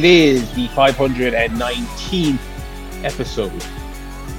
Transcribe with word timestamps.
It 0.00 0.06
is 0.06 0.50
the 0.54 0.66
519th 0.68 2.38
episode 3.04 3.52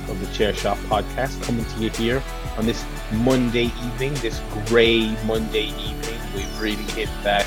of 0.09 0.19
the 0.19 0.25
Chair 0.33 0.55
Shop 0.55 0.75
podcast 0.89 1.39
coming 1.43 1.63
to 1.65 1.79
you 1.79 1.91
here 1.91 2.23
on 2.57 2.65
this 2.65 2.83
Monday 3.11 3.65
evening, 3.65 4.15
this 4.15 4.41
grey 4.65 5.15
Monday 5.23 5.65
evening. 5.65 6.19
We've 6.33 6.59
really 6.59 6.81
hit 6.93 7.09
that 7.21 7.45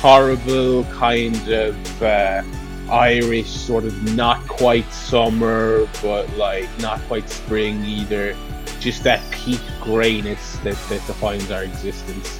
horrible 0.00 0.84
kind 0.84 1.48
of 1.48 2.02
uh, 2.04 2.44
Irish 2.88 3.50
sort 3.50 3.82
of 3.82 4.14
not 4.14 4.46
quite 4.46 4.88
summer, 4.92 5.88
but 6.02 6.32
like 6.36 6.68
not 6.78 7.00
quite 7.08 7.28
spring 7.28 7.84
either. 7.84 8.36
Just 8.78 9.02
that 9.02 9.28
peak 9.32 9.60
greyness 9.80 10.54
that, 10.58 10.76
that 10.88 11.04
defines 11.08 11.50
our 11.50 11.64
existence. 11.64 12.38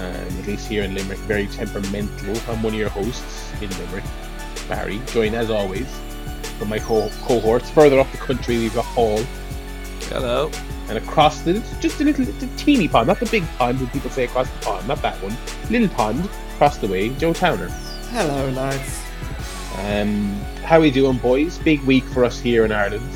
Um, 0.00 0.38
at 0.38 0.46
least 0.46 0.66
here 0.66 0.82
in 0.82 0.94
Limerick, 0.94 1.18
very 1.20 1.46
temperamental. 1.46 2.34
I'm 2.48 2.62
one 2.62 2.72
of 2.72 2.78
your 2.78 2.88
hosts 2.88 3.52
in 3.60 3.68
Limerick, 3.68 4.04
Barry, 4.66 4.98
joined 5.06 5.34
as 5.34 5.50
always 5.50 5.86
from 6.58 6.70
my 6.70 6.78
co- 6.78 7.10
cohorts. 7.22 7.70
Further 7.70 8.00
up 8.00 8.10
the 8.10 8.16
country, 8.16 8.56
we've 8.58 8.74
got 8.74 8.86
Paul. 8.86 9.22
Hello. 10.08 10.50
And 10.88 10.96
across 10.96 11.42
the, 11.42 11.62
just 11.80 12.00
a 12.00 12.04
little, 12.04 12.26
a 12.26 12.56
teeny 12.56 12.88
pond, 12.88 13.08
not 13.08 13.20
the 13.20 13.26
big 13.26 13.44
pond 13.58 13.78
that 13.78 13.92
people 13.92 14.10
say 14.10 14.24
across 14.24 14.50
the 14.50 14.58
pond, 14.60 14.88
not 14.88 15.02
that 15.02 15.22
one. 15.22 15.36
Little 15.70 15.88
pond 15.88 16.28
across 16.54 16.78
the 16.78 16.88
way, 16.88 17.10
Joe 17.10 17.34
Towner. 17.34 17.68
Hello, 18.10 18.48
lads. 18.50 19.04
Um, 19.80 20.32
how 20.64 20.80
we 20.80 20.90
doing, 20.90 21.18
boys? 21.18 21.58
Big 21.58 21.82
week 21.82 22.04
for 22.04 22.24
us 22.24 22.40
here 22.40 22.64
in 22.64 22.72
Ireland. 22.72 23.08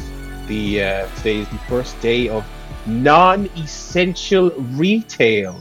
The 0.48 0.82
uh, 0.82 1.08
today 1.16 1.38
is 1.38 1.48
the 1.48 1.58
first 1.66 1.98
day 2.00 2.28
of 2.28 2.44
non-essential 2.86 4.50
retail, 4.50 5.60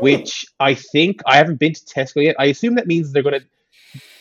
which 0.00 0.46
I 0.60 0.74
think 0.74 1.20
I 1.26 1.36
haven't 1.36 1.58
been 1.58 1.74
to 1.74 1.80
Tesco 1.80 2.22
yet. 2.22 2.36
I 2.38 2.46
assume 2.46 2.74
that 2.76 2.86
means 2.86 3.12
they're 3.12 3.22
going 3.22 3.40
to. 3.40 3.46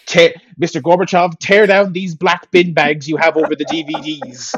Tear, 0.08 0.36
Mr. 0.62 0.80
Gorbachev, 0.80 1.40
tear 1.40 1.66
down 1.66 1.92
these 1.92 2.14
black 2.14 2.52
bin 2.52 2.74
bags 2.74 3.08
you 3.10 3.18
have 3.18 3.38
over 3.38 3.56
the 3.56 3.66
DVDs. 3.66 4.54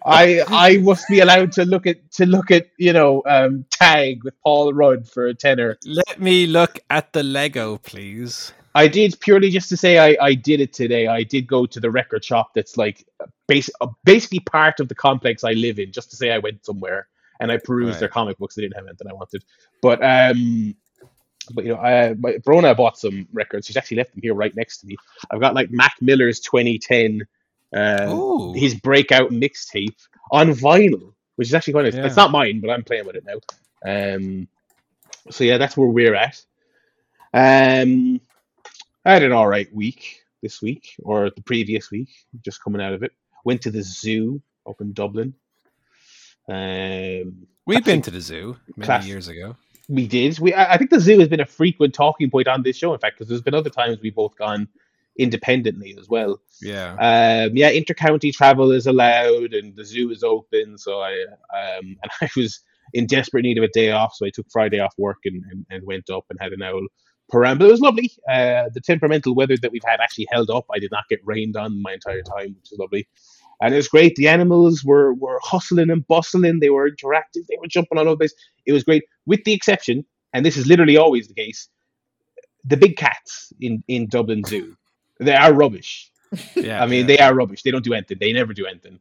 I 0.04 0.42
I 0.48 0.76
must 0.78 1.08
be 1.08 1.20
allowed 1.20 1.52
to 1.52 1.64
look 1.64 1.86
at 1.86 2.12
to 2.12 2.26
look 2.26 2.50
at 2.50 2.66
you 2.76 2.92
know 2.92 3.22
um, 3.26 3.64
Tag 3.70 4.22
with 4.22 4.34
Paul 4.44 4.74
Rudd 4.74 5.08
for 5.08 5.28
a 5.28 5.34
tenner. 5.34 5.78
Let 5.86 6.20
me 6.20 6.46
look 6.46 6.78
at 6.90 7.14
the 7.14 7.22
Lego, 7.22 7.78
please. 7.78 8.52
I 8.74 8.88
did 8.88 9.18
purely 9.20 9.50
just 9.50 9.68
to 9.70 9.76
say 9.76 9.98
I, 9.98 10.16
I 10.20 10.34
did 10.34 10.60
it 10.60 10.72
today. 10.72 11.06
I 11.06 11.22
did 11.22 11.46
go 11.46 11.66
to 11.66 11.80
the 11.80 11.90
record 11.90 12.24
shop 12.24 12.52
that's 12.54 12.76
like 12.76 13.06
base, 13.46 13.70
basically 14.04 14.40
part 14.40 14.80
of 14.80 14.88
the 14.88 14.94
complex 14.94 15.44
I 15.44 15.52
live 15.52 15.78
in, 15.78 15.92
just 15.92 16.10
to 16.10 16.16
say 16.16 16.30
I 16.30 16.38
went 16.38 16.64
somewhere 16.64 17.08
and 17.42 17.52
I 17.52 17.58
perused 17.58 17.92
Right. 17.94 18.00
their 18.00 18.08
comic 18.08 18.38
books. 18.38 18.54
They 18.54 18.62
didn't 18.62 18.76
have 18.76 18.86
anything 18.86 19.08
I 19.08 19.12
wanted, 19.12 19.44
but 19.82 20.02
um, 20.02 20.74
but 21.52 21.64
you 21.64 21.74
know, 21.74 21.80
I 21.80 22.14
my 22.14 22.34
Brona 22.34 22.76
bought 22.76 22.96
some 22.98 23.26
records. 23.32 23.66
She's 23.66 23.76
actually 23.76 23.98
left 23.98 24.12
them 24.12 24.22
here 24.22 24.34
right 24.34 24.54
next 24.56 24.78
to 24.78 24.86
me. 24.86 24.96
I've 25.30 25.40
got 25.40 25.54
like 25.54 25.70
Mac 25.70 25.96
Miller's 26.00 26.40
2010, 26.40 27.26
uh, 27.74 28.52
his 28.52 28.74
breakout 28.76 29.30
mixtape 29.30 29.96
on 30.30 30.50
vinyl, 30.50 31.12
which 31.36 31.48
is 31.48 31.54
actually 31.54 31.72
quite 31.74 31.84
nice. 31.84 31.94
Yeah. 31.94 32.06
It's 32.06 32.16
not 32.16 32.30
mine, 32.30 32.60
but 32.60 32.70
I'm 32.70 32.84
playing 32.84 33.06
with 33.06 33.16
it 33.16 33.24
now. 33.26 33.40
Um, 33.84 34.48
so 35.30 35.44
yeah, 35.44 35.58
that's 35.58 35.76
where 35.76 35.88
we're 35.88 36.14
at. 36.14 36.40
Um, 37.34 38.20
I 39.04 39.12
had 39.14 39.22
an 39.22 39.32
all 39.32 39.48
right 39.48 39.72
week 39.74 40.20
this 40.42 40.60
week 40.62 40.94
or 41.02 41.30
the 41.30 41.42
previous 41.42 41.90
week, 41.90 42.10
just 42.44 42.62
coming 42.62 42.80
out 42.82 42.92
of 42.92 43.02
it. 43.02 43.12
Went 43.44 43.62
to 43.62 43.70
the 43.70 43.82
zoo 43.82 44.40
up 44.68 44.80
in 44.80 44.92
Dublin. 44.92 45.34
Um, 46.48 47.46
We've 47.66 47.84
been 47.84 48.02
to 48.02 48.10
the 48.10 48.20
zoo 48.20 48.56
many 48.76 48.86
Class- 48.86 49.06
years 49.06 49.28
ago. 49.28 49.56
we 49.88 50.06
did. 50.06 50.38
We 50.40 50.52
I 50.54 50.76
think 50.78 50.90
the 50.90 51.00
zoo 51.00 51.18
has 51.20 51.28
been 51.28 51.40
a 51.40 51.46
frequent 51.46 51.94
talking 51.94 52.30
point 52.30 52.48
on 52.48 52.62
this 52.62 52.76
show, 52.76 52.92
in 52.92 52.98
fact, 53.00 53.16
because 53.18 53.28
there's 53.28 53.42
been 53.42 53.54
other 53.54 53.70
times 53.70 53.98
we've 54.02 54.14
both 54.14 54.36
gone 54.36 54.68
independently 55.18 55.94
as 56.00 56.08
well. 56.08 56.40
Yeah. 56.60 56.92
Um, 56.94 57.56
yeah, 57.56 57.70
intercounty 57.70 58.32
travel 58.32 58.72
is 58.72 58.86
allowed, 58.86 59.52
and 59.54 59.76
the 59.76 59.84
zoo 59.84 60.10
is 60.10 60.22
open. 60.24 60.78
So 60.78 61.00
I 61.00 61.12
um, 61.54 61.96
and 62.02 62.10
I 62.20 62.28
was 62.36 62.60
in 62.94 63.06
desperate 63.06 63.42
need 63.42 63.58
of 63.58 63.64
a 63.64 63.68
day 63.68 63.90
off, 63.92 64.14
so 64.14 64.26
I 64.26 64.30
took 64.30 64.46
Friday 64.50 64.80
off 64.80 64.94
work 64.98 65.18
and, 65.24 65.42
and, 65.50 65.64
and 65.70 65.86
went 65.86 66.10
up 66.10 66.24
and 66.30 66.38
had 66.40 66.52
an 66.52 66.62
owl 66.62 66.86
perambul. 67.32 67.68
It 67.68 67.70
was 67.72 67.80
lovely. 67.80 68.10
Uh, 68.28 68.64
the 68.74 68.80
temperamental 68.84 69.34
weather 69.34 69.56
that 69.62 69.70
we've 69.72 69.84
had 69.86 70.00
actually 70.00 70.26
held 70.30 70.50
up. 70.50 70.66
I 70.74 70.78
did 70.80 70.90
not 70.90 71.04
get 71.08 71.20
rained 71.24 71.56
on 71.56 71.80
my 71.80 71.92
entire 71.94 72.22
time, 72.22 72.56
which 72.60 72.72
is 72.72 72.78
lovely. 72.78 73.06
And 73.62 73.72
it 73.72 73.76
was 73.76 73.86
great. 73.86 74.16
The 74.16 74.26
animals 74.26 74.84
were 74.84 75.14
were 75.14 75.38
hustling 75.40 75.88
and 75.88 76.06
bustling. 76.08 76.58
They 76.58 76.70
were 76.70 76.90
interactive. 76.90 77.46
They 77.48 77.56
were 77.60 77.68
jumping 77.68 77.96
all 77.96 78.08
over 78.08 78.14
the 78.14 78.18
place. 78.18 78.34
It 78.66 78.72
was 78.72 78.82
great, 78.82 79.04
with 79.24 79.44
the 79.44 79.52
exception, 79.52 80.04
and 80.32 80.44
this 80.44 80.56
is 80.56 80.66
literally 80.66 80.96
always 80.96 81.28
the 81.28 81.34
case, 81.34 81.68
the 82.64 82.76
big 82.76 82.96
cats 82.96 83.52
in 83.60 83.84
in 83.86 84.08
Dublin 84.08 84.42
Zoo. 84.44 84.76
They 85.20 85.34
are 85.34 85.54
rubbish. 85.54 86.10
Yeah. 86.56 86.82
I 86.82 86.86
mean, 86.86 87.00
yeah. 87.00 87.06
they 87.06 87.18
are 87.18 87.34
rubbish. 87.34 87.62
They 87.62 87.70
don't 87.70 87.84
do 87.84 87.92
anything. 87.92 88.16
They 88.18 88.32
never 88.32 88.54
do 88.54 88.64
anything. 88.64 88.98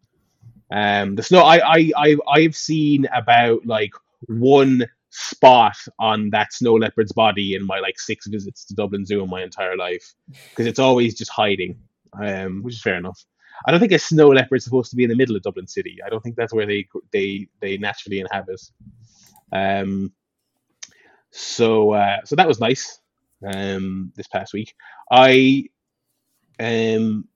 Um, 0.69 1.15
the 1.15 1.23
snow. 1.23 1.39
I, 1.43 1.59
I, 1.59 1.91
I, 1.95 2.17
I've 2.27 2.57
seen 2.57 3.07
about 3.15 3.65
like 3.65 3.93
one 4.27 4.85
spot 5.11 5.77
on 5.97 6.29
that 6.31 6.51
snow 6.51 6.73
leopard's 6.73 7.13
body 7.13 7.55
in 7.55 7.65
my 7.65 7.79
like 7.79 7.97
six 7.97 8.27
visits 8.27 8.65
to 8.65 8.73
Dublin 8.73 9.05
Zoo 9.05 9.23
in 9.23 9.29
my 9.29 9.43
entire 9.43 9.77
life, 9.77 10.13
because 10.49 10.65
it's 10.65 10.77
always 10.77 11.15
just 11.15 11.31
hiding. 11.31 11.79
Um, 12.21 12.63
which 12.63 12.73
is 12.73 12.81
fair 12.81 12.97
enough. 12.97 13.23
I 13.65 13.71
don't 13.71 13.79
think 13.79 13.91
a 13.91 13.99
snow 13.99 14.29
leopard 14.29 14.57
is 14.57 14.63
supposed 14.63 14.89
to 14.91 14.95
be 14.95 15.03
in 15.03 15.09
the 15.09 15.15
middle 15.15 15.35
of 15.35 15.43
Dublin 15.43 15.67
City. 15.67 15.99
I 16.05 16.09
don't 16.09 16.21
think 16.21 16.35
that's 16.35 16.53
where 16.53 16.65
they 16.65 16.87
they 17.11 17.47
they 17.59 17.77
naturally 17.77 18.19
inhabit. 18.19 18.61
Um, 19.51 20.11
so 21.31 21.93
uh, 21.93 22.17
so 22.25 22.35
that 22.35 22.47
was 22.47 22.59
nice. 22.59 22.99
Um, 23.43 24.13
this 24.15 24.27
past 24.27 24.53
week, 24.53 24.75
I 25.11 25.65
um 26.59 27.27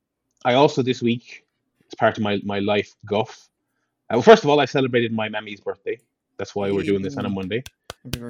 I 0.46 0.54
also 0.54 0.84
this 0.84 1.02
week, 1.02 1.44
as 1.88 1.96
part 1.96 2.18
of 2.18 2.24
my, 2.24 2.40
my 2.44 2.60
life 2.60 2.94
guff. 3.06 3.50
Uh, 4.10 4.14
well, 4.14 4.22
first 4.22 4.44
of 4.44 4.50
all, 4.52 4.60
I 4.60 4.66
celebrated 4.66 5.12
my 5.12 5.28
mammy's 5.28 5.60
birthday. 5.60 5.98
That's 6.38 6.54
why 6.54 6.70
we're 6.72 6.84
doing 6.84 7.02
this 7.02 7.18
on 7.18 7.26
a 7.26 7.30
Monday. 7.30 7.64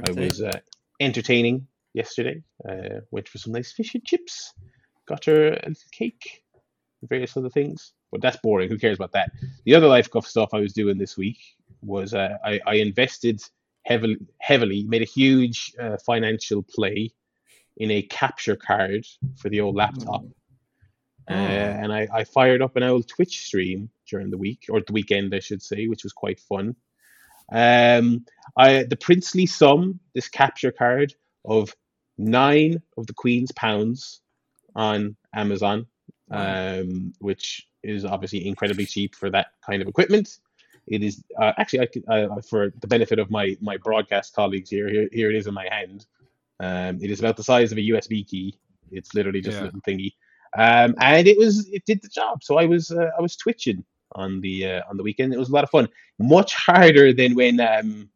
I 0.08 0.12
was 0.12 0.42
uh, 0.42 0.60
entertaining 1.02 1.68
yesterday. 1.94 2.42
Uh, 2.68 3.02
went 3.12 3.28
for 3.28 3.38
some 3.38 3.52
nice 3.52 3.74
fish 3.74 3.94
and 3.96 4.06
chips. 4.06 4.54
Got 5.08 5.26
her 5.26 5.48
a 5.50 5.68
little 5.68 5.92
cake, 5.92 6.45
various 7.08 7.36
other 7.38 7.50
things. 7.50 7.94
But 8.12 8.22
that's 8.22 8.38
boring. 8.38 8.70
Who 8.70 8.78
cares 8.78 8.98
about 8.98 9.14
that? 9.14 9.32
The 9.66 9.76
other 9.76 9.88
life 9.88 10.10
guff 10.10 10.28
stuff 10.28 10.50
I 10.54 10.60
was 10.60 10.74
doing 10.74 10.98
this 10.98 11.18
week 11.18 11.40
was 11.82 12.14
uh, 12.14 12.38
I, 12.44 12.60
I 12.66 12.76
invested 12.76 13.42
heavily, 13.84 14.18
heavily, 14.40 14.84
made 14.84 15.02
a 15.02 15.06
huge 15.06 15.74
uh, 15.80 15.98
financial 16.06 16.64
play 16.64 17.12
in 17.78 17.92
a 17.92 18.02
capture 18.02 18.56
card 18.56 19.06
for 19.36 19.50
the 19.50 19.62
old 19.62 19.76
laptop. 19.76 20.24
Uh, 21.30 21.34
and 21.34 21.92
I, 21.92 22.08
I 22.14 22.24
fired 22.24 22.62
up 22.62 22.76
an 22.76 22.84
old 22.84 23.08
Twitch 23.08 23.46
stream 23.46 23.90
during 24.08 24.30
the 24.30 24.38
week 24.38 24.66
or 24.70 24.82
the 24.82 24.94
weekend, 24.94 25.34
I 25.34 25.40
should 25.40 25.62
say, 25.62 25.88
which 25.88 26.04
was 26.04 26.14
quite 26.14 26.40
fun. 26.40 26.76
Um, 27.52 28.26
I 28.58 28.84
the 28.84 28.98
princely 28.98 29.46
sum, 29.46 30.00
this 30.14 30.28
capture 30.28 30.72
card 30.72 31.14
of 31.44 31.76
nine 32.18 32.82
of 32.98 33.08
the 33.08 33.14
Queen's 33.14 33.52
pounds 33.52 34.22
on 34.76 35.16
Amazon, 35.34 35.88
um, 36.32 37.14
which 37.20 37.68
is 37.84 38.06
obviously 38.06 38.48
incredibly 38.48 38.86
cheap 38.86 39.16
for 39.16 39.30
that 39.30 39.48
kind 39.66 39.82
of 39.82 39.88
equipment. 39.88 40.40
It 40.88 41.04
is 41.04 41.24
uh, 41.40 41.54
actually 41.58 41.80
I 41.82 41.86
could, 41.88 42.04
uh, 42.08 42.42
for 42.50 42.72
the 42.82 42.88
benefit 42.88 43.20
of 43.20 43.32
my 43.32 43.58
my 43.62 43.78
broadcast 43.78 44.36
colleagues 44.36 44.70
here. 44.70 44.90
Here, 44.90 45.10
here 45.12 45.30
it 45.32 45.36
is 45.36 45.48
in 45.48 45.54
my 45.54 45.68
hand. 45.70 46.06
Um, 46.60 47.00
it 47.02 47.12
is 47.12 47.20
about 47.20 47.38
the 47.38 47.44
size 47.44 47.72
of 47.72 47.78
a 47.78 47.82
USB 47.82 48.28
key. 48.28 48.58
It's 48.92 49.14
literally 49.14 49.42
just 49.42 49.58
Yeah. 49.58 49.64
a 49.64 49.66
little 49.66 49.82
thingy 49.82 50.14
um, 50.58 50.96
and 51.00 51.28
it 51.28 51.38
was 51.38 51.68
it 51.70 51.86
did 51.86 52.02
the 52.02 52.08
job. 52.10 52.44
So 52.44 52.58
I 52.58 52.66
was 52.66 52.92
uh, 52.92 53.10
I 53.18 53.22
was 53.22 53.36
twitching 53.36 53.84
on 54.14 54.42
the 54.42 54.66
uh, 54.66 54.82
on 54.90 54.98
the 54.98 55.04
weekend. 55.04 55.34
It 55.34 55.40
was 55.40 55.50
a 55.50 55.54
lot 55.54 55.64
of 55.64 55.70
fun. 55.70 55.90
Much 56.20 56.54
harder 56.56 57.14
than 57.14 57.36
when 57.36 57.60
um, 57.60 58.10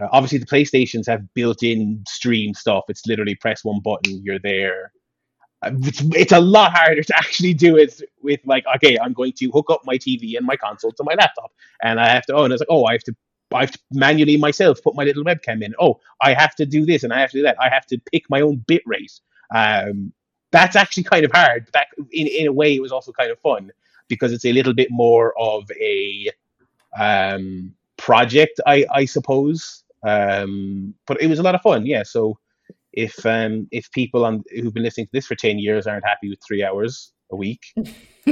uh, 0.00 0.08
obviously 0.10 0.38
the 0.38 0.46
PlayStations 0.46 1.06
have 1.06 1.32
built-in 1.34 2.02
stream 2.08 2.54
stuff. 2.54 2.84
It's 2.88 3.06
literally 3.06 3.34
press 3.34 3.64
one 3.64 3.80
button, 3.80 4.22
you're 4.24 4.38
there. 4.38 4.92
Uh, 5.62 5.70
It's, 5.82 6.02
it's 6.14 6.32
a 6.32 6.40
lot 6.40 6.72
harder 6.72 7.02
to 7.02 7.16
actually 7.16 7.54
do 7.54 7.76
it 7.76 8.00
with 8.22 8.40
like 8.44 8.64
okay, 8.76 8.98
I'm 8.98 9.12
going 9.12 9.32
to 9.34 9.50
hook 9.50 9.66
up 9.70 9.82
my 9.84 9.98
TV 9.98 10.36
and 10.36 10.46
my 10.46 10.56
console 10.56 10.92
to 10.92 11.04
my 11.04 11.14
laptop, 11.14 11.52
and 11.82 12.00
I 12.00 12.08
have 12.08 12.24
to 12.26 12.34
oh, 12.34 12.44
and 12.44 12.52
it's 12.52 12.60
like 12.60 12.70
oh, 12.70 12.84
I 12.86 12.92
have 12.92 13.04
to. 13.04 13.16
I 13.52 13.62
have 13.62 13.72
to 13.72 13.80
manually 13.90 14.36
myself 14.36 14.80
put 14.80 14.94
my 14.94 15.02
little 15.02 15.24
webcam 15.24 15.60
in. 15.64 15.74
Oh, 15.80 15.98
I 16.22 16.34
have 16.34 16.54
to 16.54 16.64
do 16.64 16.86
this 16.86 17.02
and 17.02 17.12
I 17.12 17.18
have 17.20 17.32
to 17.32 17.38
do 17.38 17.42
that. 17.42 17.56
I 17.60 17.68
have 17.68 17.84
to 17.86 17.98
pick 18.12 18.22
my 18.30 18.42
own 18.42 18.62
bit 18.68 18.80
rate. 18.86 19.10
Um, 19.52 20.12
that's 20.52 20.76
actually 20.76 21.02
kind 21.02 21.24
of 21.24 21.32
hard. 21.32 21.64
But 21.64 21.72
that, 21.72 21.86
in 22.12 22.28
in 22.28 22.46
a 22.46 22.52
way, 22.52 22.76
it 22.76 22.80
was 22.80 22.92
also 22.92 23.10
kind 23.10 23.28
of 23.32 23.40
fun 23.40 23.72
because 24.06 24.32
it's 24.32 24.44
a 24.44 24.52
little 24.52 24.72
bit 24.72 24.88
more 24.92 25.34
of 25.36 25.68
a 25.80 26.30
um, 26.98 27.74
project, 27.96 28.60
I 28.66 28.86
I 28.92 29.04
suppose. 29.04 29.84
Um, 30.06 30.94
but 31.06 31.20
it 31.20 31.26
was 31.26 31.38
a 31.38 31.42
lot 31.42 31.54
of 31.54 31.62
fun, 31.62 31.86
yeah. 31.86 32.02
So 32.04 32.38
if 32.92 33.24
um, 33.26 33.68
if 33.70 33.90
people 33.92 34.24
on 34.24 34.42
who've 34.50 34.74
been 34.74 34.82
listening 34.82 35.06
to 35.06 35.12
this 35.12 35.26
for 35.26 35.34
ten 35.34 35.58
years 35.58 35.86
aren't 35.86 36.04
happy 36.04 36.28
with 36.28 36.38
three 36.46 36.64
hours 36.64 37.12
a 37.30 37.36
week, 37.36 37.62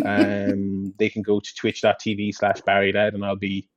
um, 0.05 0.93
they 0.99 1.09
can 1.09 1.23
go 1.23 1.41
to 1.41 1.55
twitch.tv 1.55 2.35
slash 2.35 2.61
Barry 2.63 2.93
Lad 2.93 3.15
and 3.15 3.25
I'll 3.25 3.37
be 3.37 3.69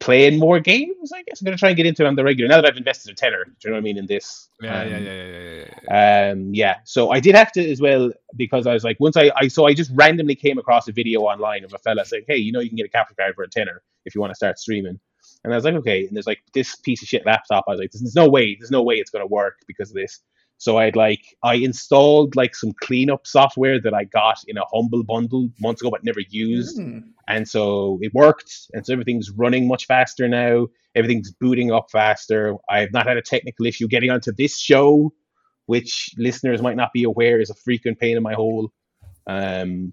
playing 0.00 0.38
more 0.38 0.60
games. 0.60 1.12
I 1.12 1.22
guess 1.22 1.40
I'm 1.40 1.44
gonna 1.44 1.56
try 1.56 1.70
and 1.70 1.76
get 1.76 1.86
into 1.86 2.04
it 2.04 2.06
on 2.06 2.16
the 2.16 2.24
regular 2.24 2.48
now 2.48 2.60
that 2.60 2.70
I've 2.70 2.76
invested 2.76 3.12
a 3.12 3.14
tenner. 3.14 3.44
Do 3.44 3.52
you 3.64 3.70
know 3.70 3.76
what 3.76 3.80
I 3.80 3.82
mean 3.82 3.98
in 3.98 4.06
this? 4.06 4.48
Yeah, 4.60 4.82
Um, 4.82 4.88
yeah, 4.88 4.98
yeah, 4.98 5.12
yeah, 5.12 5.24
yeah, 5.24 5.40
yeah, 5.40 5.64
yeah. 5.90 6.30
Um, 6.32 6.54
yeah. 6.54 6.76
So 6.84 7.10
I 7.10 7.20
did 7.20 7.34
have 7.34 7.52
to 7.52 7.70
as 7.70 7.80
well 7.80 8.10
because 8.36 8.66
I 8.66 8.72
was 8.72 8.84
like, 8.84 8.98
once 9.00 9.16
I, 9.16 9.30
I 9.36 9.48
so 9.48 9.66
I 9.66 9.74
just 9.74 9.90
randomly 9.94 10.34
came 10.34 10.58
across 10.58 10.88
a 10.88 10.92
video 10.92 11.20
online 11.22 11.64
of 11.64 11.72
a 11.72 11.78
fella 11.78 12.04
saying, 12.04 12.24
hey, 12.28 12.36
you 12.36 12.52
know, 12.52 12.60
you 12.60 12.68
can 12.68 12.76
get 12.76 12.86
a 12.86 12.90
capture 12.90 13.14
card 13.14 13.34
for 13.34 13.42
a 13.42 13.48
tenner 13.48 13.82
if 14.04 14.14
you 14.14 14.20
want 14.20 14.30
to 14.30 14.36
start 14.36 14.58
streaming. 14.58 15.00
And 15.44 15.52
I 15.52 15.56
was 15.56 15.64
like, 15.64 15.74
okay. 15.74 16.06
And 16.06 16.16
there's 16.16 16.26
like 16.26 16.42
this 16.52 16.76
piece 16.76 17.02
of 17.02 17.08
shit 17.08 17.24
laptop. 17.24 17.64
I 17.68 17.72
was 17.72 17.80
like, 17.80 17.90
there's 17.92 18.14
no 18.14 18.28
way, 18.28 18.56
there's 18.58 18.70
no 18.70 18.82
way 18.82 18.96
it's 18.96 19.10
gonna 19.10 19.26
work 19.26 19.56
because 19.66 19.90
of 19.90 19.94
this. 19.94 20.20
So 20.58 20.76
I'd 20.76 20.96
like 20.96 21.24
I 21.44 21.54
installed 21.54 22.34
like 22.34 22.54
some 22.54 22.72
cleanup 22.80 23.26
software 23.26 23.80
that 23.80 23.94
I 23.94 24.04
got 24.04 24.38
in 24.48 24.58
a 24.58 24.64
humble 24.72 25.04
bundle 25.04 25.48
months 25.60 25.80
ago 25.80 25.90
but 25.90 26.02
never 26.02 26.20
used. 26.28 26.78
Mm. 26.78 27.04
And 27.28 27.48
so 27.48 27.98
it 28.02 28.12
worked. 28.12 28.52
And 28.72 28.84
so 28.84 28.92
everything's 28.92 29.30
running 29.30 29.68
much 29.68 29.86
faster 29.86 30.28
now. 30.28 30.66
Everything's 30.96 31.30
booting 31.30 31.70
up 31.70 31.90
faster. 31.92 32.56
I've 32.68 32.92
not 32.92 33.06
had 33.06 33.16
a 33.16 33.22
technical 33.22 33.66
issue 33.66 33.86
getting 33.86 34.10
onto 34.10 34.32
this 34.32 34.58
show, 34.58 35.12
which 35.66 36.10
listeners 36.18 36.60
might 36.60 36.76
not 36.76 36.92
be 36.92 37.04
aware 37.04 37.40
is 37.40 37.50
a 37.50 37.54
frequent 37.54 38.00
pain 38.00 38.16
in 38.16 38.22
my 38.24 38.34
hole. 38.34 38.72
Um, 39.28 39.92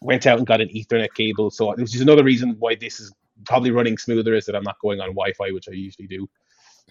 went 0.00 0.28
out 0.28 0.38
and 0.38 0.46
got 0.46 0.60
an 0.60 0.68
Ethernet 0.68 1.12
cable. 1.14 1.50
So 1.50 1.74
which 1.74 1.96
is 1.96 2.00
another 2.00 2.22
reason 2.22 2.54
why 2.60 2.76
this 2.76 3.00
is 3.00 3.12
probably 3.44 3.70
running 3.70 3.98
smoother 3.98 4.34
is 4.34 4.46
that 4.46 4.54
I'm 4.54 4.64
not 4.64 4.78
going 4.80 5.00
on 5.00 5.08
Wi-Fi, 5.08 5.50
which 5.52 5.68
I 5.68 5.72
usually 5.72 6.08
do. 6.08 6.28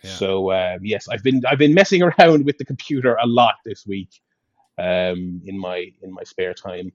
Yeah. 0.03 0.11
So 0.11 0.51
um, 0.51 0.79
yes, 0.83 1.07
I've 1.07 1.23
been 1.23 1.41
I've 1.45 1.57
been 1.57 1.73
messing 1.73 2.03
around 2.19 2.45
with 2.45 2.57
the 2.57 2.65
computer 2.65 3.17
a 3.21 3.27
lot 3.27 3.55
this 3.65 3.85
week 3.85 4.09
um, 4.77 5.41
in 5.45 5.57
my 5.59 5.91
in 6.01 6.13
my 6.13 6.23
spare 6.23 6.53
time. 6.53 6.91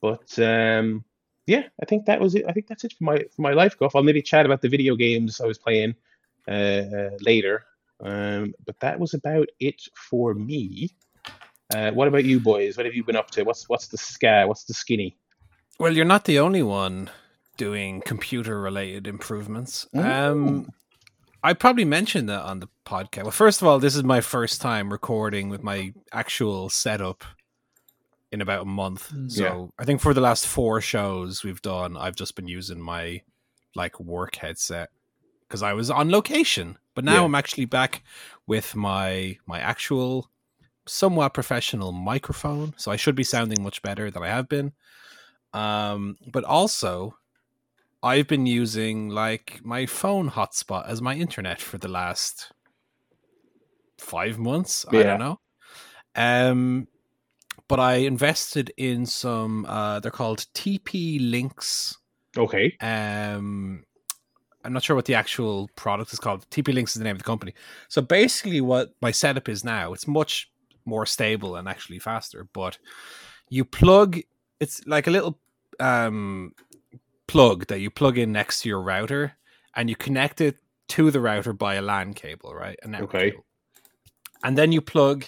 But 0.00 0.38
um, 0.38 1.04
yeah, 1.46 1.64
I 1.80 1.86
think 1.86 2.06
that 2.06 2.20
was 2.20 2.34
it. 2.34 2.44
I 2.48 2.52
think 2.52 2.66
that's 2.66 2.84
it 2.84 2.92
for 2.92 3.04
my 3.04 3.18
for 3.34 3.42
my 3.42 3.52
life 3.52 3.78
golf. 3.78 3.96
I'll 3.96 4.02
maybe 4.02 4.22
chat 4.22 4.46
about 4.46 4.62
the 4.62 4.68
video 4.68 4.96
games 4.96 5.40
I 5.40 5.46
was 5.46 5.58
playing 5.58 5.94
uh, 6.48 6.50
uh, 6.50 7.10
later. 7.20 7.64
Um, 8.02 8.54
but 8.66 8.78
that 8.80 8.98
was 8.98 9.14
about 9.14 9.48
it 9.60 9.80
for 9.94 10.34
me. 10.34 10.90
Uh, 11.72 11.90
what 11.92 12.08
about 12.08 12.24
you 12.24 12.40
boys? 12.40 12.76
What 12.76 12.84
have 12.84 12.94
you 12.94 13.04
been 13.04 13.16
up 13.16 13.30
to? 13.32 13.44
What's 13.44 13.68
what's 13.68 13.88
the 13.88 13.98
ska? 13.98 14.44
What's 14.46 14.64
the 14.64 14.74
skinny? 14.74 15.16
Well, 15.78 15.94
you're 15.94 16.04
not 16.04 16.24
the 16.24 16.38
only 16.38 16.62
one 16.62 17.10
doing 17.62 18.00
computer 18.00 18.60
related 18.60 19.06
improvements. 19.06 19.86
Um, 19.94 20.68
I 21.44 21.52
probably 21.52 21.84
mentioned 21.84 22.28
that 22.28 22.42
on 22.42 22.58
the 22.58 22.68
podcast. 22.84 23.22
Well, 23.22 23.30
first 23.30 23.62
of 23.62 23.68
all, 23.68 23.78
this 23.78 23.94
is 23.94 24.02
my 24.02 24.20
first 24.20 24.60
time 24.60 24.90
recording 24.90 25.48
with 25.48 25.62
my 25.62 25.92
actual 26.12 26.68
setup 26.70 27.24
in 28.32 28.40
about 28.40 28.62
a 28.62 28.64
month. 28.64 29.12
Mm. 29.12 29.30
So 29.30 29.42
Yeah. 29.44 29.66
I 29.78 29.84
think 29.84 30.00
for 30.00 30.12
the 30.12 30.20
last 30.20 30.44
four 30.46 30.80
shows 30.80 31.44
we've 31.44 31.62
done, 31.62 31.96
I've 31.96 32.16
just 32.16 32.34
been 32.34 32.48
using 32.48 32.80
my 32.80 33.22
like 33.76 34.00
work 34.00 34.34
headset 34.36 34.90
because 35.46 35.62
I 35.62 35.72
was 35.72 35.88
on 35.88 36.10
location. 36.10 36.78
But 36.94 37.04
now 37.04 37.20
Yeah. 37.20 37.24
I'm 37.24 37.34
actually 37.36 37.66
back 37.66 38.02
with 38.46 38.74
my 38.74 39.38
my 39.46 39.60
actual 39.60 40.30
somewhat 40.86 41.32
professional 41.32 41.92
microphone, 41.92 42.74
so 42.76 42.90
I 42.90 42.96
should 42.96 43.14
be 43.14 43.24
sounding 43.24 43.62
much 43.62 43.82
better 43.82 44.10
than 44.10 44.22
I 44.24 44.28
have 44.28 44.48
been. 44.48 44.72
Um, 45.52 46.16
but 46.32 46.44
also, 46.44 47.16
I've 48.02 48.26
been 48.26 48.46
using 48.46 49.08
like 49.08 49.60
my 49.64 49.86
phone 49.86 50.30
hotspot 50.30 50.88
as 50.88 51.00
my 51.00 51.14
internet 51.14 51.60
for 51.60 51.78
the 51.78 51.88
last 51.88 52.52
five 53.98 54.38
months. 54.38 54.84
I 54.88 55.02
don't 55.02 55.20
know. 55.20 55.40
Um, 56.14 56.88
but 57.68 57.80
I 57.80 57.94
invested 57.94 58.72
in 58.76 59.06
some. 59.06 59.64
Uh, 59.66 60.00
they're 60.00 60.10
called 60.10 60.46
TP 60.54 61.18
Links. 61.30 61.96
Okay. 62.36 62.76
Um, 62.80 63.84
I'm 64.64 64.72
not 64.72 64.82
sure 64.82 64.96
what 64.96 65.06
the 65.06 65.14
actual 65.14 65.70
product 65.76 66.12
is 66.12 66.18
called. 66.18 66.48
TP 66.50 66.74
Links 66.74 66.92
is 66.92 66.98
the 66.98 67.04
name 67.04 67.16
of 67.16 67.22
the 67.22 67.24
company. 67.24 67.54
So 67.88 68.02
basically, 68.02 68.60
what 68.60 68.90
my 69.00 69.10
setup 69.10 69.48
is 69.48 69.64
now, 69.64 69.92
it's 69.92 70.06
much 70.06 70.50
more 70.84 71.06
stable 71.06 71.56
and 71.56 71.68
actually 71.68 71.98
faster. 71.98 72.48
But 72.52 72.78
you 73.48 73.64
plug, 73.64 74.18
it's 74.60 74.84
like 74.86 75.06
a 75.06 75.10
little 75.10 75.38
um, 75.80 76.52
plug 77.26 77.66
that 77.68 77.80
you 77.80 77.90
plug 77.90 78.18
in 78.18 78.32
next 78.32 78.62
to 78.62 78.68
your 78.68 78.82
router, 78.82 79.32
and 79.74 79.88
you 79.88 79.96
connect 79.96 80.40
it 80.40 80.58
to 80.88 81.10
the 81.10 81.20
router 81.20 81.52
by 81.52 81.74
a 81.74 81.82
LAN 81.82 82.14
cable, 82.14 82.54
right? 82.54 82.78
A 82.82 82.88
network 82.88 83.14
Okay. 83.14 83.30
cable. 83.30 83.46
And 84.44 84.58
then 84.58 84.72
you 84.72 84.80
plug 84.80 85.24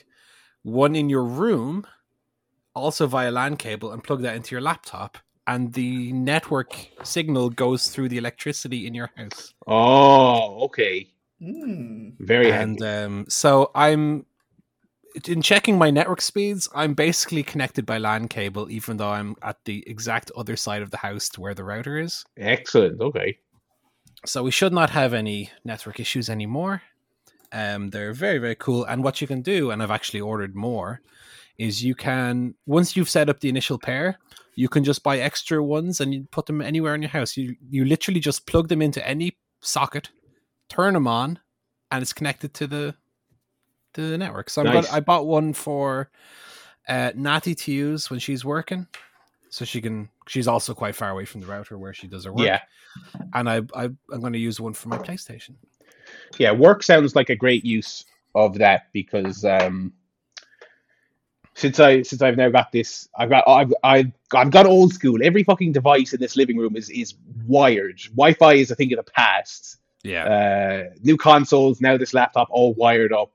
one 0.62 0.96
in 0.96 1.08
your 1.08 1.24
room, 1.24 1.86
also 2.74 3.06
via 3.06 3.30
LAN 3.30 3.56
cable, 3.56 3.92
and 3.92 4.02
plug 4.02 4.22
that 4.22 4.34
into 4.36 4.54
your 4.54 4.60
laptop. 4.60 5.18
And 5.46 5.72
the 5.74 6.12
network 6.12 6.74
signal 7.02 7.50
goes 7.50 7.88
through 7.88 8.08
the 8.08 8.18
electricity 8.18 8.86
in 8.86 8.94
your 8.94 9.10
house. 9.14 9.52
Oh, 9.66 10.64
okay. 10.64 11.12
Mm. 11.40 12.14
Very 12.18 12.50
and 12.50 12.80
handy. 12.80 12.84
um, 12.86 13.26
so 13.28 13.70
I'm 13.74 14.24
in 15.26 15.42
checking 15.42 15.78
my 15.78 15.90
network 15.90 16.20
speeds. 16.20 16.68
I'm 16.74 16.94
basically 16.94 17.42
connected 17.42 17.86
by 17.86 17.98
LAN 17.98 18.28
cable, 18.28 18.70
even 18.70 18.96
though 18.96 19.10
I'm 19.10 19.36
at 19.42 19.56
the 19.64 19.84
exact 19.88 20.30
other 20.36 20.56
side 20.56 20.82
of 20.82 20.90
the 20.90 20.96
house 20.98 21.28
to 21.30 21.40
where 21.40 21.54
the 21.54 21.64
router 21.64 21.98
is. 21.98 22.24
Excellent. 22.36 23.00
Okay. 23.00 23.38
So 24.26 24.42
we 24.42 24.50
should 24.50 24.72
not 24.72 24.90
have 24.90 25.14
any 25.14 25.50
network 25.64 26.00
issues 26.00 26.28
anymore. 26.28 26.82
Um, 27.52 27.90
they're 27.90 28.12
very 28.12 28.38
very 28.38 28.56
cool. 28.56 28.84
And 28.84 29.04
what 29.04 29.20
you 29.20 29.26
can 29.26 29.42
do, 29.42 29.70
and 29.70 29.82
I've 29.82 29.90
actually 29.90 30.20
ordered 30.20 30.56
more, 30.56 31.00
is 31.58 31.84
you 31.84 31.94
can 31.94 32.54
once 32.66 32.96
you've 32.96 33.10
set 33.10 33.28
up 33.28 33.40
the 33.40 33.48
initial 33.48 33.78
pair, 33.78 34.18
you 34.56 34.68
can 34.68 34.82
just 34.82 35.02
buy 35.02 35.18
extra 35.18 35.62
ones 35.62 36.00
and 36.00 36.12
you 36.12 36.26
put 36.30 36.46
them 36.46 36.60
anywhere 36.60 36.94
in 36.94 37.02
your 37.02 37.10
house. 37.10 37.36
You 37.36 37.54
you 37.68 37.84
literally 37.84 38.20
just 38.20 38.46
plug 38.46 38.68
them 38.68 38.82
into 38.82 39.06
any 39.06 39.36
socket, 39.60 40.10
turn 40.68 40.94
them 40.94 41.06
on, 41.06 41.38
and 41.90 42.02
it's 42.02 42.12
connected 42.12 42.54
to 42.54 42.66
the 42.66 42.94
to 43.94 44.10
the 44.10 44.18
network. 44.18 44.50
So 44.50 44.62
Nice. 44.62 44.86
gonna, 44.86 44.96
I 44.96 45.00
bought 45.00 45.26
one 45.26 45.52
for 45.52 46.10
uh, 46.88 47.12
Natty 47.14 47.54
to 47.54 47.72
use 47.72 48.10
when 48.10 48.18
she's 48.20 48.44
working, 48.44 48.86
so 49.50 49.64
she 49.64 49.80
can. 49.80 50.08
She's 50.26 50.48
also 50.48 50.72
quite 50.74 50.94
far 50.94 51.10
away 51.10 51.24
from 51.24 51.40
the 51.42 51.46
router 51.46 51.76
where 51.78 51.92
she 51.92 52.06
does 52.06 52.24
her 52.24 52.32
work 52.32 52.46
Yeah. 52.46 52.60
and 53.34 53.48
I, 53.48 53.56
I 53.74 53.84
I'm 53.84 54.20
going 54.20 54.32
to 54.32 54.38
use 54.38 54.58
one 54.60 54.72
for 54.72 54.88
my 54.88 54.96
PlayStation. 54.98 55.54
Yeah. 56.38 56.52
Work 56.52 56.82
sounds 56.82 57.14
like 57.14 57.28
a 57.30 57.36
great 57.36 57.64
use 57.64 58.04
of 58.34 58.56
that 58.58 58.86
because 58.92 59.44
um, 59.44 59.92
since 61.54 61.78
I 61.78 62.02
since 62.02 62.20
I've 62.22 62.36
now 62.36 62.48
got 62.48 62.72
this, 62.72 63.08
I've 63.16 63.28
got 63.30 63.46
I've 63.46 63.72
I've, 63.84 64.12
I've 64.34 64.50
got 64.50 64.66
old 64.66 64.92
school. 64.92 65.18
Every 65.22 65.44
fucking 65.44 65.72
device 65.72 66.12
in 66.12 66.20
this 66.20 66.36
living 66.36 66.56
room 66.56 66.74
is 66.76 66.90
is 66.90 67.14
wired. 67.46 68.00
Wi-Fi 68.16 68.54
is 68.54 68.70
a 68.70 68.74
thing 68.74 68.92
of 68.92 69.04
the 69.04 69.10
past. 69.12 69.76
Yeah, 70.02 70.24
Uh, 70.90 70.94
new 71.02 71.16
consoles 71.16 71.80
now. 71.80 71.96
This 71.96 72.12
laptop 72.12 72.48
all 72.50 72.74
wired 72.74 73.12
up. 73.12 73.30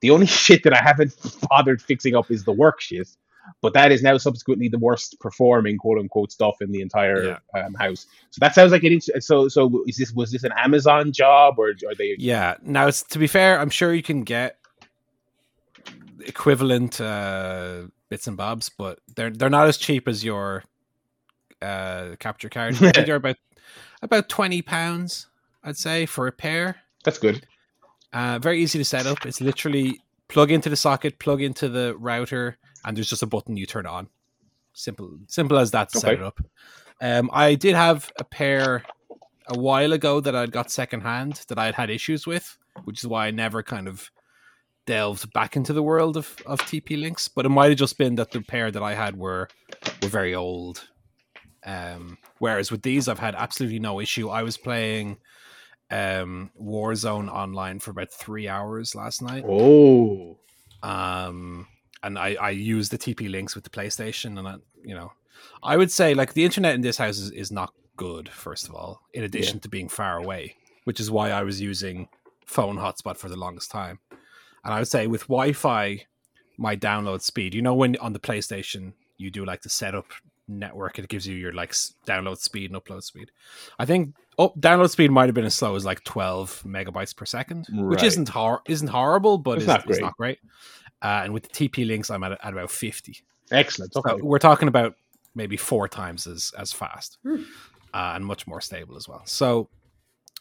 The 0.00 0.10
only 0.10 0.26
shit 0.44 0.62
that 0.64 0.72
I 0.72 0.82
haven't 0.82 1.14
bothered 1.48 1.82
fixing 1.82 2.14
up 2.14 2.30
is 2.30 2.44
the 2.44 2.52
work 2.52 2.80
shit. 2.80 3.08
But 3.62 3.74
that 3.74 3.92
is 3.92 4.02
now 4.02 4.18
subsequently 4.18 4.68
the 4.68 4.78
worst 4.78 5.20
performing 5.20 5.78
quote 5.78 5.98
unquote 5.98 6.32
stuff 6.32 6.56
in 6.60 6.72
the 6.72 6.80
entire 6.80 7.38
um, 7.54 7.74
house. 7.74 8.06
So 8.30 8.38
that 8.40 8.54
sounds 8.54 8.72
like 8.72 8.82
it. 8.82 9.04
So 9.22 9.48
so 9.48 9.84
is 9.86 9.96
this 9.96 10.12
was 10.12 10.32
this 10.32 10.42
an 10.42 10.52
Amazon 10.56 11.12
job 11.12 11.54
or 11.58 11.68
are 11.70 11.94
they? 11.96 12.16
yeah. 12.18 12.56
Now, 12.62 12.88
it's, 12.88 13.04
to 13.04 13.20
be 13.20 13.28
fair, 13.28 13.60
I'm 13.60 13.70
sure 13.70 13.94
you 13.94 14.02
can 14.02 14.24
get 14.24 14.58
equivalent 16.26 17.00
uh, 17.00 17.82
bits 18.08 18.26
and 18.26 18.36
bobs, 18.36 18.68
but 18.68 18.98
they're 19.14 19.30
they're 19.30 19.50
not 19.50 19.68
as 19.68 19.76
cheap 19.76 20.08
as 20.08 20.24
your 20.24 20.64
uh, 21.62 22.16
capture 22.18 22.48
card. 22.48 22.74
They're 22.74 23.16
about 23.16 23.36
about 24.02 24.28
twenty 24.28 24.62
pounds, 24.62 25.28
I'd 25.62 25.76
say, 25.76 26.06
for 26.06 26.26
a 26.26 26.32
pair. 26.32 26.76
That's 27.04 27.18
good. 27.18 27.46
Uh, 28.16 28.38
very 28.38 28.62
easy 28.62 28.78
to 28.78 28.84
set 28.84 29.04
up. 29.04 29.26
It's 29.26 29.42
literally 29.42 30.00
plug 30.28 30.50
into 30.50 30.70
the 30.70 30.76
socket, 30.76 31.18
plug 31.18 31.42
into 31.42 31.68
the 31.68 31.94
router, 31.98 32.56
and 32.82 32.96
there's 32.96 33.10
just 33.10 33.22
a 33.22 33.26
button 33.26 33.58
you 33.58 33.66
turn 33.66 33.84
on. 33.84 34.08
Simple, 34.72 35.18
simple 35.26 35.58
as 35.58 35.72
that 35.72 35.90
to 35.90 35.98
set 35.98 36.14
it 36.14 36.22
up. 36.22 36.40
Um, 37.02 37.28
I 37.30 37.56
did 37.56 37.74
have 37.74 38.10
a 38.18 38.24
pair 38.24 38.84
a 39.48 39.58
while 39.58 39.92
ago 39.92 40.20
that 40.20 40.34
I'd 40.34 40.50
got 40.50 40.70
secondhand 40.70 41.44
that 41.48 41.58
I'd 41.58 41.74
had 41.74 41.90
issues 41.90 42.26
with, 42.26 42.56
which 42.84 43.00
is 43.00 43.06
why 43.06 43.26
I 43.26 43.32
never 43.32 43.62
kind 43.62 43.86
of 43.86 44.10
delved 44.86 45.30
back 45.34 45.54
into 45.54 45.74
the 45.74 45.82
world 45.82 46.16
of, 46.16 46.38
of 46.46 46.60
TP 46.60 46.98
links. 46.98 47.28
But 47.28 47.44
it 47.44 47.50
might 47.50 47.68
have 47.68 47.78
just 47.78 47.98
been 47.98 48.14
that 48.14 48.30
the 48.30 48.40
pair 48.40 48.70
that 48.70 48.82
I 48.82 48.94
had 48.94 49.18
were 49.18 49.50
were 50.00 50.08
very 50.08 50.34
old. 50.34 50.88
Um, 51.66 52.16
whereas 52.38 52.70
with 52.70 52.80
these, 52.80 53.08
I've 53.08 53.18
had 53.18 53.34
absolutely 53.34 53.78
no 53.78 54.00
issue. 54.00 54.30
I 54.30 54.42
was 54.42 54.56
playing 54.56 55.18
um, 55.90 56.50
Warzone 56.60 57.30
online 57.30 57.78
for 57.78 57.90
about 57.90 58.10
three 58.10 58.48
hours 58.48 58.94
last 58.94 59.22
night. 59.22 59.44
Oh, 59.46 60.38
Um, 60.82 61.68
and 62.02 62.18
I, 62.18 62.36
I 62.40 62.50
use 62.50 62.88
the 62.88 62.98
TP 62.98 63.30
links 63.30 63.54
with 63.54 63.64
the 63.64 63.70
PlayStation, 63.70 64.38
and 64.38 64.46
I, 64.46 64.56
you 64.84 64.94
know, 64.94 65.12
I 65.62 65.76
would 65.76 65.90
say 65.90 66.14
like 66.14 66.34
the 66.34 66.44
internet 66.44 66.74
in 66.74 66.80
this 66.80 66.96
house 66.98 67.18
is, 67.18 67.30
is 67.30 67.50
not 67.50 67.72
good. 67.96 68.28
First 68.28 68.68
of 68.68 68.74
all, 68.74 69.02
in 69.12 69.24
addition 69.24 69.58
to 69.60 69.68
being 69.68 69.88
far 69.88 70.18
away, 70.18 70.56
which 70.84 71.00
is 71.00 71.10
why 71.10 71.30
I 71.30 71.42
was 71.42 71.60
using 71.60 72.08
phone 72.46 72.76
hotspot 72.76 73.16
for 73.16 73.28
the 73.28 73.36
longest 73.36 73.70
time. 73.70 73.98
And 74.64 74.74
I 74.74 74.78
would 74.78 74.88
say 74.88 75.06
with 75.06 75.22
Wi-Fi, 75.22 76.06
my 76.58 76.76
download 76.76 77.22
speed, 77.22 77.54
you 77.54 77.62
know, 77.62 77.74
when 77.74 77.96
on 77.98 78.12
the 78.12 78.18
PlayStation 78.18 78.92
you 79.16 79.30
do 79.30 79.44
like 79.44 79.62
the 79.62 79.68
setup 79.68 80.06
network, 80.48 80.98
it 80.98 81.08
gives 81.08 81.26
you 81.26 81.34
your 81.36 81.52
like 81.52 81.72
download 82.06 82.38
speed 82.38 82.70
and 82.72 82.82
upload 82.82 83.02
speed. 83.02 83.30
I 83.78 83.84
think 83.86 84.14
oh, 84.38 84.50
download 84.58 84.90
speed 84.90 85.10
might 85.10 85.26
have 85.26 85.34
been 85.34 85.44
as 85.44 85.54
slow 85.54 85.74
as 85.74 85.84
like 85.84 86.04
12 86.04 86.62
megabytes 86.66 87.14
per 87.16 87.24
second, 87.24 87.66
which 87.72 88.02
isn't 88.02 88.28
hor- 88.28 88.62
isn't 88.68 88.88
horrible, 88.88 89.38
but 89.38 89.58
It's 89.58 89.62
it's, 89.62 89.66
not 89.68 89.78
it's 89.80 89.86
great. 89.86 90.00
not 90.02 90.16
great. 90.16 90.38
Uh, 91.02 91.22
and 91.24 91.32
with 91.34 91.42
the 91.44 91.48
TP 91.68 91.86
links, 91.86 92.10
I'm 92.10 92.22
at, 92.24 92.32
at 92.44 92.52
about 92.52 92.70
50. 92.70 93.22
Excellent. 93.50 93.92
So 93.92 94.00
Okay. 94.06 94.20
we're 94.22 94.38
talking 94.38 94.68
about 94.68 94.94
maybe 95.34 95.56
four 95.56 95.88
times 95.88 96.26
as 96.26 96.52
as 96.58 96.72
fast 96.72 97.18
Hmm. 97.22 97.42
uh, 97.94 98.12
and 98.14 98.24
much 98.24 98.46
more 98.46 98.60
stable 98.60 98.96
as 98.96 99.06
well. 99.08 99.22
So 99.26 99.68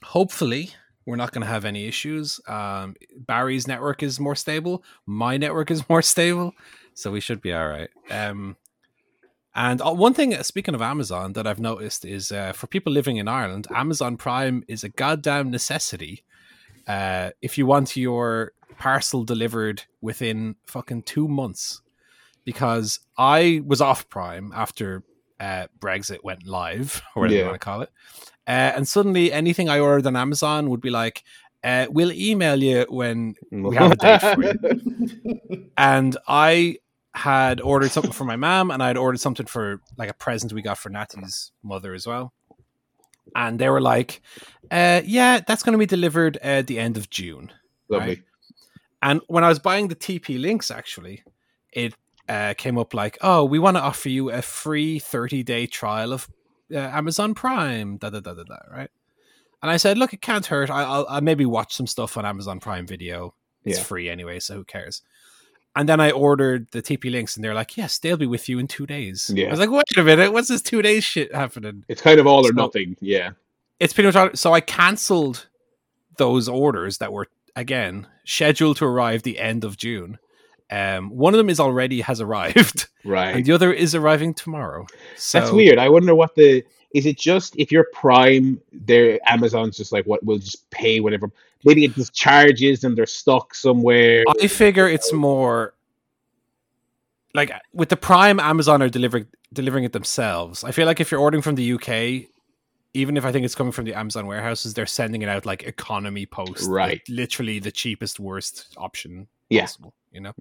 hopefully 0.03 0.71
we're 1.05 1.15
not 1.15 1.31
going 1.31 1.41
to 1.41 1.47
have 1.47 1.65
any 1.65 1.85
issues. 1.88 2.39
Um, 2.47 2.95
Barry's 3.17 3.67
network 3.67 4.01
is 4.01 4.19
more 4.19 4.35
stable. 4.35 4.83
My 5.05 5.38
network 5.38 5.69
is 5.71 5.83
more 5.89 6.01
stable, 6.01 6.53
so 6.93 7.12
we 7.12 7.19
should 7.19 7.41
be 7.41 7.53
all 7.53 7.67
right. 7.67 7.89
Um, 8.09 8.55
and 9.55 9.81
uh, 9.81 9.91
one 9.91 10.13
thing, 10.13 10.33
uh, 10.33 10.43
speaking 10.43 10.75
of 10.75 10.81
Amazon, 10.81 11.33
that 11.33 11.47
I've 11.47 11.62
noticed 11.62 12.03
is 12.03 12.31
uh, 12.31 12.51
for 12.51 12.67
people 12.67 12.91
living 12.91 13.15
in 13.17 13.29
Ireland, 13.29 13.67
Amazon 13.74 14.17
Prime 14.17 14.65
is 14.67 14.83
a 14.83 14.89
goddamn 14.89 15.50
necessity. 15.50 16.24
Uh, 16.85 17.29
if 17.41 17.57
you 17.57 17.65
want 17.65 17.95
your 17.95 18.51
parcel 18.77 19.24
delivered 19.24 19.83
within 20.01 20.57
fucking 20.65 21.03
two 21.03 21.29
months, 21.29 21.81
because 22.43 23.00
I 23.17 23.62
was 23.65 23.79
off 23.79 24.09
Prime 24.09 24.51
after 24.53 25.03
uh, 25.39 25.67
Brexit 25.79 26.21
went 26.21 26.45
live, 26.45 27.01
or 27.15 27.21
whatever 27.21 27.39
you 27.39 27.45
want 27.45 27.55
to 27.55 27.59
call 27.59 27.81
it, 27.81 27.89
uh, 28.47 28.75
and 28.75 28.85
suddenly 28.85 29.31
anything 29.31 29.69
I 29.69 29.79
ordered 29.79 30.05
on 30.05 30.17
Amazon 30.17 30.69
would 30.69 30.81
be 30.81 30.89
like, 30.89 31.24
uh, 31.63 31.88
"We'll 31.89 32.12
email 32.12 32.62
you 32.62 32.85
when 32.89 33.35
we 33.51 33.75
have 33.77 33.93
a 33.93 33.95
date 33.95 34.21
for 34.21 34.43
you." 34.43 35.69
and 35.77 36.17
I 36.27 36.77
had 37.15 37.62
ordered 37.62 37.91
something 37.91 38.12
for 38.12 38.25
my 38.25 38.36
mom, 38.36 38.72
and 38.72 38.84
I 38.84 38.88
had 38.88 38.98
ordered 38.98 39.19
something 39.19 39.45
for 39.45 39.81
like 39.98 40.10
a 40.10 40.13
present 40.13 40.53
we 40.53 40.62
got 40.62 40.77
for 40.77 40.89
Natty's 40.89 41.51
mother 41.63 41.93
as 41.93 42.05
well. 42.05 42.34
And 43.36 43.57
they 43.57 43.69
were 43.69 43.81
like, 43.81 44.22
uh, 44.69 45.01
"Yeah, 45.05 45.39
that's 45.45 45.63
going 45.63 45.72
to 45.74 45.79
be 45.79 45.86
delivered 45.86 46.38
at 46.38 46.67
the 46.67 46.77
end 46.77 46.98
of 46.98 47.10
June." 47.10 47.51
Lovely. 47.89 48.07
Right. 48.07 48.24
And 49.01 49.22
when 49.27 49.43
I 49.43 49.50
was 49.50 49.60
buying 49.60 49.88
the 49.88 49.95
TP 49.95 50.39
links, 50.39 50.69
actually, 50.72 51.24
it 51.72 51.93
uh, 52.27 52.53
came 52.57 52.77
up 52.77 52.93
like, 52.93 53.17
"Oh, 53.22 53.43
we 53.45 53.60
want 53.60 53.77
to 53.77 53.81
offer 53.81 54.10
you 54.10 54.29
a 54.31 54.41
free 54.41 55.00
thirty 55.00 55.41
day 55.43 55.67
trial 55.67 56.12
of 56.13 56.27
uh, 56.74 56.77
Amazon 56.77 57.34
Prime." 57.34 57.98
Da 57.98 58.10
da 58.10 58.19
da 58.19 58.34
da 58.34 58.43
da. 58.43 58.57
Right. 58.72 58.89
And 59.62 59.72
I 59.72 59.77
said, 59.77 59.98
"Look, 59.98 60.13
it 60.13 60.22
can't 60.22 60.45
hurt. 60.45 60.69
I, 60.69 60.84
I'll, 60.84 61.05
I'll 61.10 61.22
maybe 61.22 61.45
watch 61.45 61.74
some 61.74 61.88
stuff 61.88 62.17
on 62.17 62.25
Amazon 62.25 62.60
Prime 62.60 62.86
Video. 62.86 63.34
It's 63.63 63.77
Yeah. 63.79 63.84
free 63.84 64.10
anyway, 64.10 64.39
so 64.39 64.55
who 64.55 64.63
cares?" 64.65 65.01
And 65.75 65.89
then 65.89 66.00
I 66.00 66.12
ordered 66.12 66.67
the 66.72 66.82
TP 66.82 67.12
links, 67.12 67.36
and 67.36 67.44
they're 67.44 67.53
like, 67.53 67.75
"Yes, 67.75 67.98
they'll 67.98 68.15
be 68.17 68.25
with 68.25 68.48
you 68.48 68.60
in 68.60 68.67
two 68.67 68.86
days." 68.86 69.29
I 69.38 69.50
was 69.50 69.60
like, 69.60 69.70
"Wait 69.70 69.84
a 69.98 70.03
minute, 70.03 70.32
what's 70.32 70.48
this 70.48 70.62
two 70.62 70.82
days 70.82 71.03
shit 71.03 71.34
happening?" 71.36 71.84
It's 71.89 72.01
kind 72.01 72.20
of 72.20 72.27
all 72.27 72.48
or 72.48 72.53
nothing. 72.53 72.96
Yeah. 73.01 73.32
it's 73.79 73.91
pretty 73.94 74.08
much 74.08 74.15
all, 74.15 74.29
so 74.36 74.53
I 74.53 74.62
cancelled 74.62 75.48
those 76.17 76.48
orders 76.48 77.00
that 77.00 77.12
were 77.12 77.27
again 77.58 78.08
scheduled 78.24 78.77
to 78.77 78.86
arrive 78.86 79.24
the 79.24 79.38
end 79.39 79.63
of 79.65 79.75
June. 79.77 80.17
Um, 80.72 81.10
one 81.10 81.34
of 81.34 81.38
them 81.38 81.50
is 81.50 81.60
already 81.60 82.01
has 82.01 82.20
arrived, 82.22 82.88
Right. 83.03 83.36
and 83.36 83.46
the 83.46 83.51
other 83.51 83.72
is 83.74 83.94
arriving 83.94 84.34
tomorrow. 84.34 84.88
So 85.17 85.39
That's 85.39 85.51
weird. 85.51 85.77
I 85.77 85.89
wonder 85.89 86.15
what 86.15 86.36
the 86.36 86.63
is 86.94 87.05
it 87.05 87.17
just 87.20 87.53
if 87.58 87.72
you're 87.72 87.88
Prime, 87.94 88.62
their 88.72 89.20
Amazon's 89.29 89.75
just 89.75 89.91
like 89.91 90.05
what 90.05 90.24
we'll 90.24 90.38
just 90.39 90.70
pay 90.72 91.01
whatever. 91.01 91.29
Maybe 91.65 91.84
it 91.86 91.95
just 91.95 92.13
charges 92.13 92.84
and 92.84 92.95
they're 92.95 93.05
stuck 93.05 93.55
somewhere. 93.55 94.24
I 94.41 94.48
figure 94.48 94.88
it's 94.88 95.12
more 95.12 95.74
like 97.34 97.51
with 97.74 97.89
the 97.89 97.98
Prime, 97.98 98.39
Amazon 98.39 98.81
are 98.81 98.89
delivering 98.89 99.27
delivering 99.51 99.84
it 99.84 99.91
themselves. 99.93 100.63
I 100.63 100.72
feel 100.72 100.86
like 100.86 101.00
if 101.00 101.12
you're 101.12 101.19
ordering 101.19 101.41
from 101.41 101.55
the 101.55 101.74
UK, 101.74 102.29
even 102.93 103.17
if 103.17 103.25
I 103.25 103.31
think 103.31 103.45
it's 103.45 103.55
coming 103.55 103.72
from 103.74 103.86
the 103.86 103.93
Amazon 103.93 104.27
warehouses, 104.27 104.74
they're 104.74 104.86
sending 104.86 105.22
it 105.22 105.29
out 105.29 105.45
like 105.45 105.63
economy 105.63 106.25
post, 106.25 106.63
like, 106.63 106.69
Right. 106.69 107.01
literally 107.10 107.60
the 107.60 107.72
cheapest, 107.72 108.19
worst 108.19 108.74
option 108.77 109.27
Yeah. 109.50 109.62
possible. 109.62 109.93
You 110.12 110.22
know, 110.22 110.34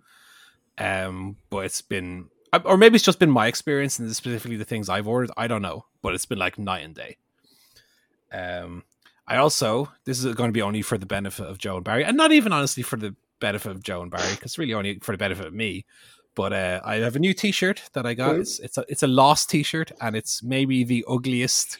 um, 0.78 1.36
but 1.50 1.64
it's 1.64 1.80
been, 1.80 2.28
uh, 2.52 2.60
or 2.64 2.76
maybe 2.76 2.94
it's 2.94 3.04
just 3.04 3.18
been 3.18 3.30
my 3.30 3.48
experience 3.48 3.98
and 3.98 4.14
specifically 4.14 4.56
the 4.56 4.64
things 4.64 4.88
I've 4.88 5.08
ordered. 5.08 5.32
I 5.36 5.48
don't 5.48 5.62
know, 5.62 5.86
but 6.00 6.14
it's 6.14 6.26
been 6.26 6.38
like 6.38 6.58
night 6.58 6.84
and 6.84 6.94
day. 6.94 7.16
Um, 8.32 8.84
I 9.26 9.36
also 9.36 9.90
this 10.04 10.22
is 10.22 10.34
going 10.34 10.48
to 10.48 10.52
be 10.52 10.62
only 10.62 10.82
for 10.82 10.98
the 10.98 11.06
benefit 11.06 11.46
of 11.46 11.58
Joe 11.58 11.76
and 11.76 11.84
Barry, 11.84 12.04
and 12.04 12.16
not 12.16 12.32
even 12.32 12.52
honestly 12.52 12.82
for 12.82 12.96
the 12.96 13.14
benefit 13.40 13.70
of 13.72 13.82
Joe 13.82 14.02
and 14.02 14.10
Barry, 14.10 14.30
because 14.34 14.58
really 14.58 14.74
only 14.74 14.98
for 15.00 15.12
the 15.12 15.18
benefit 15.18 15.46
of 15.46 15.54
me. 15.54 15.84
But 16.34 16.52
uh, 16.52 16.80
I 16.84 16.96
have 16.96 17.14
a 17.16 17.20
new 17.20 17.32
T-shirt 17.32 17.82
that 17.92 18.06
I 18.06 18.14
got. 18.14 18.32
Cool. 18.32 18.40
It's 18.40 18.58
it's 18.58 18.76
a 18.78 18.84
it's 18.88 19.02
a 19.02 19.06
lost 19.06 19.48
T-shirt, 19.50 19.92
and 20.00 20.16
it's 20.16 20.42
maybe 20.42 20.82
the 20.84 21.04
ugliest, 21.08 21.78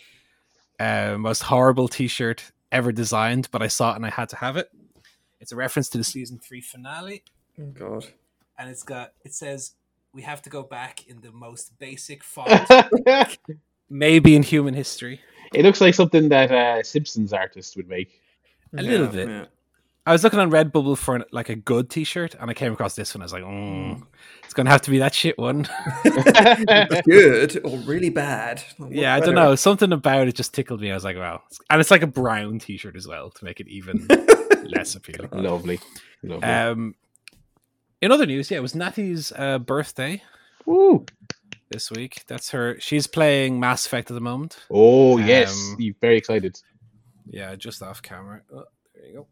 uh, 0.78 1.16
most 1.18 1.42
horrible 1.42 1.88
T-shirt 1.88 2.52
ever 2.70 2.92
designed. 2.92 3.48
But 3.50 3.62
I 3.62 3.66
saw 3.68 3.92
it 3.92 3.96
and 3.96 4.06
I 4.06 4.10
had 4.10 4.28
to 4.30 4.36
have 4.36 4.56
it. 4.56 4.70
It's 5.40 5.52
a 5.52 5.56
reference 5.56 5.88
to 5.90 5.98
the 5.98 6.04
season 6.04 6.38
three 6.38 6.60
finale, 6.62 7.24
Oh 7.60 7.66
God. 7.66 8.06
and 8.58 8.70
it's 8.70 8.82
got 8.84 9.12
it 9.24 9.34
says 9.34 9.74
we 10.12 10.22
have 10.22 10.40
to 10.42 10.50
go 10.50 10.62
back 10.62 11.06
in 11.08 11.20
the 11.20 11.32
most 11.32 11.76
basic 11.78 12.22
font, 12.24 12.70
maybe 13.90 14.36
in 14.36 14.42
human 14.44 14.72
history. 14.74 15.20
Looks 15.62 15.80
like 15.80 15.94
something 15.94 16.28
that 16.30 16.50
a 16.50 16.84
Simpsons 16.84 17.32
artist 17.32 17.76
would 17.76 17.88
make. 17.88 18.20
A 18.76 18.82
little 18.82 19.06
bit. 19.06 19.28
Yeah. 19.28 19.44
I 20.06 20.12
was 20.12 20.22
looking 20.22 20.38
on 20.38 20.50
Redbubble 20.50 20.98
for 20.98 21.16
an, 21.16 21.24
like 21.32 21.48
a 21.48 21.54
good 21.54 21.88
T-shirt, 21.88 22.34
and 22.38 22.50
I 22.50 22.54
came 22.54 22.74
across 22.74 22.94
this 22.94 23.14
one. 23.14 23.22
I 23.22 23.24
was 23.24 23.32
like, 23.32 23.42
mm, 23.42 24.02
"It's 24.42 24.52
gonna 24.52 24.68
have 24.68 24.82
to 24.82 24.90
be 24.90 24.98
that 24.98 25.14
shit 25.14 25.38
one." 25.38 25.62
Good 27.04 27.64
or 27.64 27.78
really 27.78 28.10
bad? 28.10 28.62
What's 28.76 28.92
yeah, 28.92 29.14
I 29.14 29.20
don't 29.20 29.34
better? 29.34 29.48
know. 29.48 29.54
Something 29.54 29.92
about 29.92 30.28
it 30.28 30.34
just 30.34 30.52
tickled 30.52 30.82
me. 30.82 30.90
I 30.90 30.94
was 30.94 31.04
like, 31.04 31.16
"Wow!" 31.16 31.40
And 31.70 31.80
it's 31.80 31.90
like 31.90 32.02
a 32.02 32.06
brown 32.06 32.58
T-shirt 32.58 32.96
as 32.96 33.08
well 33.08 33.30
to 33.30 33.44
make 33.46 33.60
it 33.60 33.68
even 33.68 34.06
less 34.64 34.94
appealing. 34.94 35.30
Lovely. 35.32 35.80
Lovely. 36.22 36.46
Um, 36.46 36.94
in 38.02 38.12
other 38.12 38.26
news, 38.26 38.50
yeah, 38.50 38.58
it 38.58 38.62
was 38.62 38.74
Natty's 38.74 39.32
uh, 39.34 39.58
birthday 39.58 40.22
Woo. 40.66 41.04
this 41.70 41.90
week. 41.90 42.22
That's 42.26 42.50
her. 42.50 42.78
She's 42.80 43.06
playing 43.06 43.58
Mass 43.60 43.86
Effect 43.86 44.10
at 44.10 44.14
the 44.14 44.20
moment. 44.20 44.56
Oh 44.70 45.18
yes, 45.18 45.52
Um, 45.70 45.76
you're 45.78 45.94
very 46.00 46.16
excited. 46.16 46.56
Yeah, 47.26 47.54
just 47.56 47.82
off 47.82 48.00
camera. 48.02 48.42
Oh, 48.52 48.64
there 48.94 49.06
you 49.06 49.14
go. 49.14 49.26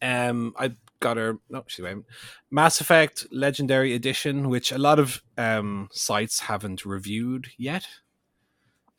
Um, 0.00 0.54
I 0.58 0.72
got 1.00 1.16
her. 1.16 1.38
No, 1.50 1.64
she's 1.66 1.84
waiting. 1.84 2.04
Mass 2.50 2.80
Effect 2.80 3.26
Legendary 3.30 3.94
Edition, 3.94 4.48
which 4.48 4.72
a 4.72 4.78
lot 4.78 4.98
of 4.98 5.22
um 5.36 5.88
sites 5.92 6.40
haven't 6.40 6.84
reviewed 6.84 7.48
yet, 7.58 7.86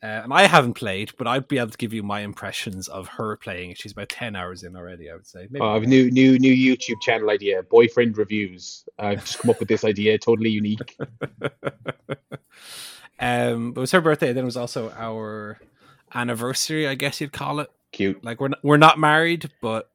uh, 0.02 0.06
and 0.24 0.32
I 0.32 0.46
haven't 0.46 0.74
played, 0.74 1.12
but 1.18 1.26
I'd 1.26 1.46
be 1.46 1.58
able 1.58 1.70
to 1.70 1.76
give 1.76 1.92
you 1.92 2.02
my 2.02 2.20
impressions 2.20 2.88
of 2.88 3.06
her 3.08 3.36
playing. 3.36 3.74
She's 3.74 3.92
about 3.92 4.08
ten 4.08 4.34
hours 4.34 4.62
in 4.62 4.74
already. 4.74 5.10
I 5.10 5.14
would 5.14 5.26
say. 5.26 5.46
Maybe 5.50 5.60
Oh, 5.60 5.68
I 5.68 5.74
have 5.74 5.82
a 5.82 5.86
new 5.86 6.10
new 6.10 6.38
new 6.38 6.54
YouTube 6.54 7.00
channel 7.02 7.28
idea. 7.30 7.62
Boyfriend 7.64 8.16
reviews. 8.16 8.84
I've 8.98 9.20
just 9.24 9.38
come 9.40 9.50
up 9.50 9.60
with 9.60 9.68
this 9.68 9.84
idea, 9.84 10.16
totally 10.18 10.50
unique. 10.50 10.96
um, 13.20 13.72
but 13.72 13.80
it 13.80 13.82
was 13.82 13.92
her 13.92 14.00
birthday. 14.00 14.32
Then 14.32 14.44
it 14.44 14.46
was 14.46 14.56
also 14.56 14.90
our 14.96 15.60
anniversary, 16.14 16.88
I 16.88 16.94
guess 16.94 17.20
you'd 17.20 17.32
call 17.32 17.60
it. 17.60 17.70
Cute. 17.92 18.24
Like 18.24 18.40
we're 18.40 18.48
not, 18.48 18.64
we're 18.64 18.76
not 18.78 18.98
married, 18.98 19.50
but 19.60 19.90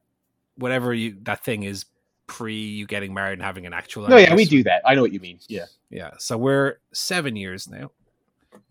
whatever 0.57 0.93
you 0.93 1.17
that 1.23 1.43
thing 1.43 1.63
is 1.63 1.85
pre 2.27 2.55
you 2.55 2.85
getting 2.85 3.13
married 3.13 3.33
and 3.33 3.41
having 3.41 3.65
an 3.65 3.73
actual. 3.73 4.07
No, 4.07 4.17
yeah, 4.17 4.35
we 4.35 4.45
do 4.45 4.63
that. 4.63 4.81
I 4.85 4.95
know 4.95 5.01
what 5.01 5.13
you 5.13 5.19
mean. 5.19 5.39
Yeah. 5.47 5.65
Yeah, 5.89 6.11
so 6.17 6.37
we're 6.37 6.79
seven 6.93 7.35
years 7.35 7.67
now. 7.69 7.91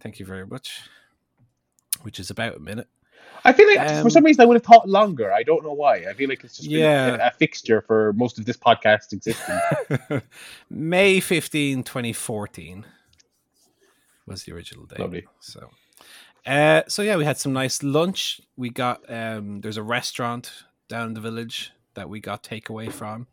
Thank 0.01 0.19
you 0.19 0.27
very 0.27 0.47
much. 0.47 0.83
Which 2.05 2.21
is 2.21 2.31
about 2.31 2.57
a 2.57 2.61
minute. 2.61 2.87
I 3.47 3.53
feel 3.53 3.67
like 3.67 3.81
Um, 3.91 4.03
for 4.03 4.09
some 4.11 4.25
reason 4.25 4.41
I 4.43 4.47
would 4.47 4.55
have 4.57 4.63
thought 4.63 4.89
longer. 4.89 5.33
I 5.33 5.43
don't 5.43 5.63
know 5.65 5.73
why. 5.73 5.97
I 6.09 6.15
feel 6.15 6.29
like 6.29 6.45
it's 6.45 6.57
just 6.57 6.69
been 6.71 6.79
Yeah. 6.81 7.17
a, 7.17 7.27
a 7.29 7.31
fixture 7.33 7.81
for 7.83 8.13
most 8.15 8.39
of 8.39 8.45
this 8.47 8.57
podcast 8.57 9.13
existence. 9.13 9.61
May 10.71 11.21
15, 11.21 11.83
2014 11.83 12.87
was 14.27 14.45
the 14.45 14.53
original 14.53 14.87
date. 14.87 14.99
Lovely. 15.01 15.27
So 15.41 15.71
uh 16.47 16.83
so 16.89 17.03
yeah, 17.03 17.17
we 17.17 17.25
had 17.25 17.39
some 17.39 17.53
nice 17.53 17.83
lunch. 17.83 18.41
We 18.57 18.71
got 18.71 19.03
um 19.13 19.61
there's 19.61 19.77
a 19.77 19.83
restaurant 19.83 20.53
down 20.89 21.09
in 21.09 21.15
the 21.15 21.21
village 21.21 21.73
that 21.95 22.09
we 22.09 22.21
got 22.21 22.43
takeaway 22.43 22.91
from. 22.93 23.27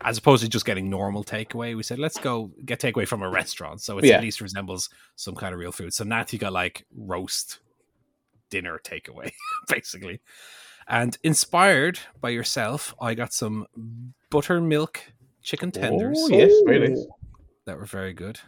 As 0.00 0.18
opposed 0.18 0.42
to 0.42 0.48
just 0.50 0.66
getting 0.66 0.90
normal 0.90 1.24
takeaway, 1.24 1.76
we 1.76 1.82
said 1.82 1.98
let's 1.98 2.18
go 2.18 2.50
get 2.64 2.80
takeaway 2.80 3.06
from 3.08 3.22
a 3.22 3.28
restaurant, 3.30 3.80
so 3.80 3.98
it 3.98 4.04
Yeah. 4.04 4.16
at 4.16 4.22
least 4.22 4.40
resembles 4.40 4.90
some 5.16 5.34
kind 5.34 5.54
of 5.54 5.60
real 5.60 5.72
food. 5.72 5.94
So 5.94 6.04
Natty 6.04 6.38
got 6.38 6.52
like 6.52 6.84
roast 6.94 7.58
dinner 8.54 8.80
takeaway, 8.84 9.32
basically. 9.68 10.20
And 10.86 11.18
inspired 11.24 11.98
by 12.20 12.30
yourself, 12.30 12.94
I 13.00 13.14
got 13.14 13.32
some 13.32 13.66
buttermilk 14.30 15.00
chicken 15.42 15.72
tenders 15.72 16.18
Oh, 16.20 16.28
yes, 16.28 16.52
very 16.66 16.88
nice. 16.90 17.04
that 17.66 17.76
were 17.78 17.86
very 17.86 18.12
good. 18.12 18.38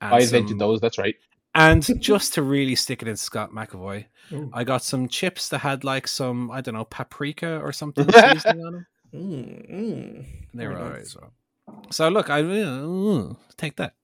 And 0.00 0.14
I 0.14 0.18
invented 0.20 0.50
some- 0.50 0.58
those. 0.58 0.80
That's 0.80 0.98
right. 0.98 1.14
And 1.54 1.86
just 2.02 2.34
to 2.34 2.42
really 2.42 2.74
stick 2.74 3.02
it 3.02 3.08
in 3.08 3.16
Scott 3.16 3.50
McAvoy, 3.52 4.06
Ooh. 4.32 4.50
I 4.52 4.64
got 4.64 4.82
some 4.82 5.06
chips 5.06 5.48
that 5.50 5.58
had 5.58 5.84
like 5.84 6.08
some, 6.08 6.50
I 6.50 6.60
don't 6.60 6.74
know, 6.74 6.86
paprika 6.86 7.60
or 7.60 7.72
something 7.72 8.10
seasoning 8.12 8.64
on 8.66 8.72
them. 8.72 8.86
Mm, 9.14 9.70
mm. 9.70 10.26
They 10.54 10.66
were 10.66 10.78
alright 10.78 11.02
as 11.02 11.14
well. 11.14 11.32
So 11.90 12.08
look, 12.08 12.30
I 12.30 12.40
uh, 12.42 13.34
take 13.56 13.76
that. 13.76 13.94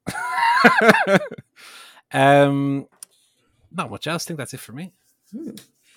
Um, 2.13 2.87
not 3.73 3.91
much 3.91 4.07
else. 4.07 4.25
I 4.25 4.29
think 4.29 4.39
that's 4.39 4.55
it 4.55 4.61
for 4.61 4.73
me. 4.73 4.93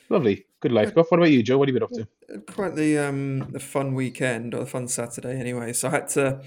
Lovely. 0.09 0.45
Good 0.59 0.71
life. 0.71 0.95
What 0.95 1.07
about 1.11 1.31
you, 1.31 1.41
Joe? 1.41 1.57
What 1.57 1.67
have 1.69 1.75
you 1.75 1.79
been 1.79 1.83
up 1.99 2.09
to? 2.27 2.41
Quite 2.53 2.75
the 2.75 2.97
um 2.97 3.51
the 3.51 3.59
fun 3.59 3.93
weekend 3.95 4.53
or 4.53 4.59
the 4.59 4.65
fun 4.65 4.87
Saturday 4.87 5.39
anyway. 5.39 5.73
So 5.73 5.87
I 5.87 5.91
had 5.91 6.07
to 6.09 6.41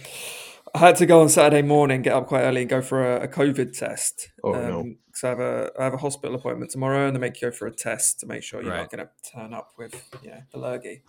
I 0.75 0.79
had 0.79 0.97
to 0.97 1.07
go 1.07 1.21
on 1.21 1.29
Saturday 1.29 1.63
morning, 1.63 2.03
get 2.03 2.13
up 2.15 2.27
quite 2.27 2.43
early, 2.43 2.63
and 2.63 2.71
go 2.71 2.83
for 2.83 3.17
a, 3.17 3.23
a 3.25 3.29
COVID 3.29 3.77
test. 3.79 4.31
Oh, 4.43 4.53
no. 4.53 4.83
Because 5.07 5.25
I 5.25 5.29
have 5.31 5.41
a 5.41 5.71
I 5.79 5.85
have 5.85 5.95
a 5.95 5.99
hospital 5.99 6.35
appointment 6.37 6.71
tomorrow, 6.71 7.07
and 7.07 7.17
they 7.17 7.21
make 7.21 7.41
you 7.41 7.49
go 7.51 7.57
for 7.57 7.67
a 7.67 7.73
test 7.75 8.21
to 8.21 8.27
make 8.27 8.43
sure 8.43 8.61
you're 8.63 8.71
Right. 8.73 8.81
not 8.81 8.91
going 8.91 9.07
to 9.07 9.31
turn 9.33 9.55
up 9.55 9.73
with 9.79 9.95
you 10.23 10.31
know 10.31 10.43
the 10.53 10.59
lurgy. 10.59 11.03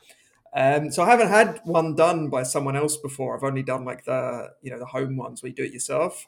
Um, 0.55 0.89
so 0.89 1.03
I 1.03 1.09
haven't 1.09 1.27
had 1.27 1.59
one 1.65 1.95
done 1.95 2.29
by 2.29 2.43
someone 2.43 2.77
else 2.77 2.95
before. 2.95 3.35
I've 3.35 3.43
only 3.43 3.63
done 3.63 3.83
like 3.83 4.05
the 4.05 4.51
you 4.61 4.71
know 4.71 4.79
the 4.79 4.85
home 4.85 5.17
ones 5.17 5.43
where 5.43 5.49
you 5.49 5.55
do 5.55 5.63
it 5.63 5.73
yourself. 5.73 6.25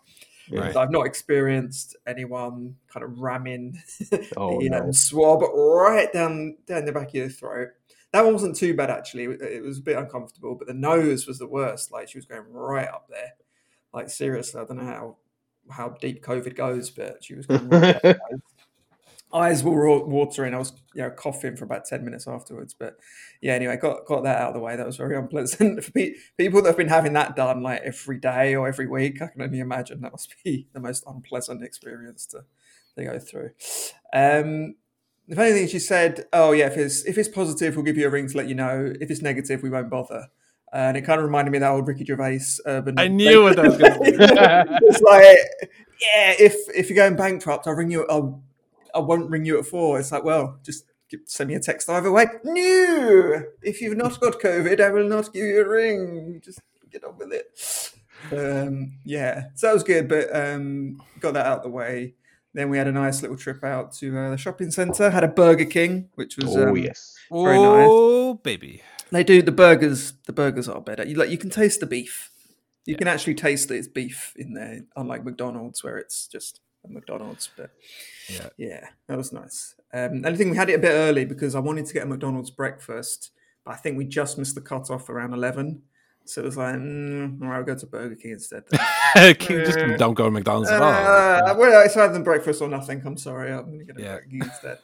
Right. 0.51 0.73
So 0.73 0.79
I've 0.79 0.91
not 0.91 1.05
experienced 1.05 1.95
anyone 2.05 2.75
kind 2.87 3.03
of 3.03 3.19
ramming 3.19 3.81
Oh, 4.37 4.59
the 4.59 4.69
no. 4.69 4.79
um, 4.79 4.93
swab 4.93 5.41
right 5.41 6.11
down 6.13 6.57
down 6.65 6.85
the 6.85 6.91
back 6.91 7.09
of 7.09 7.13
your 7.15 7.29
throat. 7.29 7.69
That 8.13 8.23
one 8.23 8.33
wasn't 8.33 8.55
too 8.55 8.73
bad 8.75 8.89
actually. 8.89 9.25
It 9.25 9.61
was 9.63 9.79
a 9.79 9.81
bit 9.81 9.97
uncomfortable, 9.97 10.55
but 10.55 10.67
the 10.67 10.73
nose 10.73 11.27
was 11.27 11.39
the 11.39 11.47
worst. 11.47 11.91
Like 11.91 12.09
she 12.09 12.17
was 12.17 12.25
going 12.25 12.43
right 12.51 12.87
up 12.87 13.07
there. 13.09 13.33
Like 13.93 14.09
seriously, 14.09 14.61
I 14.61 14.65
don't 14.65 14.77
know 14.77 14.85
how 14.85 15.17
how 15.69 15.89
deep 15.89 16.23
COVID 16.23 16.55
goes, 16.55 16.89
but 16.89 17.23
she 17.23 17.35
was 17.35 17.45
going 17.45 17.67
right 17.69 17.95
up 17.95 18.01
there. 18.03 18.19
Eyes 19.33 19.63
were 19.63 19.89
wa- 19.89 20.05
watering. 20.05 20.53
I 20.53 20.57
was 20.57 20.73
you 20.93 21.01
know 21.01 21.09
coughing 21.09 21.57
for 21.57 21.65
about 21.65 21.85
ten 21.85 22.05
minutes 22.05 22.27
afterwards. 22.27 22.73
But 22.73 22.97
yeah, 23.41 23.53
anyway, 23.53 23.77
got 23.77 24.05
got 24.05 24.23
that 24.23 24.39
out 24.39 24.49
of 24.49 24.53
the 24.53 24.59
way. 24.59 24.75
That 24.75 24.85
was 24.85 24.97
very 24.97 25.17
unpleasant 25.17 25.83
for 25.83 25.91
pe- 25.91 26.13
people 26.37 26.61
that 26.61 26.69
have 26.69 26.77
been 26.77 26.87
having 26.87 27.13
that 27.13 27.35
done 27.35 27.61
like 27.61 27.81
every 27.83 28.19
day 28.19 28.55
or 28.55 28.67
every 28.67 28.87
week. 28.87 29.21
I 29.21 29.27
can 29.27 29.41
only 29.41 29.59
imagine 29.59 30.01
that 30.01 30.11
must 30.13 30.33
be 30.43 30.67
the 30.73 30.79
most 30.79 31.03
unpleasant 31.05 31.63
experience 31.63 32.25
to 32.27 32.45
to 32.97 33.03
go 33.03 33.19
through. 33.19 33.51
Um, 34.13 34.75
the 35.27 35.35
funny 35.35 35.51
thing, 35.51 35.67
she 35.67 35.79
said, 35.79 36.25
"Oh 36.31 36.51
yeah, 36.53 36.67
if 36.67 36.77
it's 36.77 37.03
if 37.05 37.17
it's 37.17 37.27
positive, 37.29 37.75
we'll 37.75 37.85
give 37.85 37.97
you 37.97 38.07
a 38.07 38.09
ring 38.09 38.29
to 38.29 38.37
let 38.37 38.47
you 38.47 38.55
know. 38.55 38.93
If 38.99 39.11
it's 39.11 39.21
negative, 39.21 39.61
we 39.61 39.69
won't 39.69 39.89
bother." 39.89 40.27
And 40.73 40.97
it 40.97 41.03
kind 41.03 41.19
of 41.19 41.25
reminded 41.25 41.51
me 41.51 41.57
of 41.57 41.61
that 41.61 41.71
old 41.71 41.87
Ricky 41.87 42.03
Gervais 42.03 42.41
urban. 42.65 42.99
I 42.99 43.07
knew 43.07 43.43
what 43.43 43.55
that 43.55 43.65
was 43.65 43.77
going 43.77 43.93
to 43.93 43.99
be. 43.99 44.09
it's 44.19 45.01
like, 45.01 45.37
yeah, 46.01 46.33
if 46.37 46.55
if 46.75 46.89
you're 46.89 46.95
going 46.95 47.15
bankrupt, 47.15 47.67
I'll 47.67 47.73
ring 47.73 47.89
you. 47.89 48.05
I'll, 48.09 48.43
I 48.97 49.01
won't 49.01 49.29
ring 49.29 49.45
you 49.45 49.59
at 49.59 49.65
four. 49.65 49.99
It's 49.99 50.11
like, 50.11 50.23
well, 50.23 50.59
just 50.63 50.85
give, 51.09 51.21
send 51.25 51.49
me 51.49 51.55
a 51.55 51.59
text 51.59 51.89
either 51.89 52.11
way. 52.11 52.25
No, 52.43 53.43
if 53.61 53.81
you've 53.81 53.97
not 53.97 54.19
got 54.19 54.39
COVID, 54.39 54.79
I 54.79 54.89
will 54.89 55.07
not 55.07 55.31
give 55.33 55.45
you 55.45 55.61
a 55.61 55.67
ring. 55.67 56.41
Just 56.43 56.59
get 56.91 57.03
on 57.03 57.17
with 57.17 57.31
it. 57.33 57.93
Um, 58.31 58.93
yeah, 59.05 59.45
so 59.55 59.67
that 59.67 59.73
was 59.73 59.83
good, 59.83 60.07
but 60.07 60.35
um, 60.35 61.01
got 61.19 61.33
that 61.35 61.45
out 61.45 61.57
of 61.59 61.63
the 61.63 61.69
way. 61.69 62.15
Then 62.53 62.69
we 62.69 62.77
had 62.77 62.87
a 62.87 62.91
nice 62.91 63.21
little 63.21 63.37
trip 63.37 63.63
out 63.63 63.93
to 63.95 64.17
uh, 64.17 64.29
the 64.31 64.37
shopping 64.37 64.71
centre. 64.71 65.11
Had 65.11 65.23
a 65.23 65.27
Burger 65.27 65.65
King, 65.65 66.09
which 66.15 66.37
was 66.37 66.55
Oh, 66.55 66.69
um, 66.69 66.77
yes. 66.77 67.15
Very 67.31 67.57
nice. 67.57 67.87
Oh, 67.89 68.33
baby. 68.35 68.81
they 69.11 69.23
do 69.23 69.41
the 69.43 69.51
burgers. 69.51 70.13
The 70.25 70.33
burgers 70.33 70.67
are 70.67 70.81
better. 70.81 71.05
You 71.05 71.15
like 71.15 71.29
you 71.29 71.37
can 71.37 71.51
taste 71.51 71.79
the 71.81 71.85
beef. 71.85 72.31
You 72.85 72.93
Yeah. 72.93 72.97
can 72.97 73.07
actually 73.09 73.35
taste 73.35 73.67
that 73.67 73.75
it's 73.75 73.87
beef 73.87 74.33
in 74.37 74.53
there, 74.53 74.79
unlike 74.95 75.23
McDonald's 75.23 75.83
where 75.83 75.97
it's 75.97 76.25
just 76.27 76.61
a 76.89 76.93
McDonald's. 76.93 77.49
But 77.55 77.71
Yeah. 78.29 78.49
yeah, 78.57 78.87
that 79.07 79.17
was 79.17 79.31
nice. 79.31 79.75
Um, 79.93 80.23
only 80.25 80.37
thing 80.37 80.49
we 80.49 80.57
had 80.57 80.69
it 80.69 80.75
a 80.75 80.79
bit 80.79 80.91
early 80.91 81.25
because 81.25 81.55
I 81.55 81.59
wanted 81.59 81.85
to 81.85 81.93
get 81.93 82.03
a 82.03 82.07
McDonald's 82.07 82.51
breakfast, 82.51 83.31
but 83.65 83.71
I 83.73 83.77
think 83.77 83.97
we 83.97 84.05
just 84.05 84.37
missed 84.37 84.55
the 84.55 84.61
cut 84.61 84.89
off 84.89 85.09
around 85.09 85.33
eleven. 85.33 85.83
So 86.25 86.41
it 86.41 86.45
was 86.45 86.57
like, 86.57 86.75
mm, 86.75 87.41
all 87.41 87.47
right, 87.47 87.57
I'll 87.59 87.63
go 87.63 87.73
to 87.75 87.85
Burger 87.85 88.15
King 88.15 88.31
instead. 88.31 88.63
King 89.39 89.63
just 89.63 89.77
don't 89.97 90.13
go 90.13 90.25
to 90.25 90.31
McDonald's 90.31 90.69
at 90.69 90.81
all. 90.81 90.89
Uh, 90.91 91.55
well, 91.57 91.85
it's 91.85 91.95
either 91.95 92.19
breakfast 92.19 92.61
or 92.61 92.67
nothing. 92.67 93.01
I'm 93.05 93.15
sorry. 93.15 93.49
I'm 93.53 93.65
going 93.65 93.79
to 93.79 93.85
get 93.85 93.97
a 93.97 94.01
Yeah. 94.03 94.15
Burger 94.15 94.27
King 94.29 94.41
instead. 94.43 94.79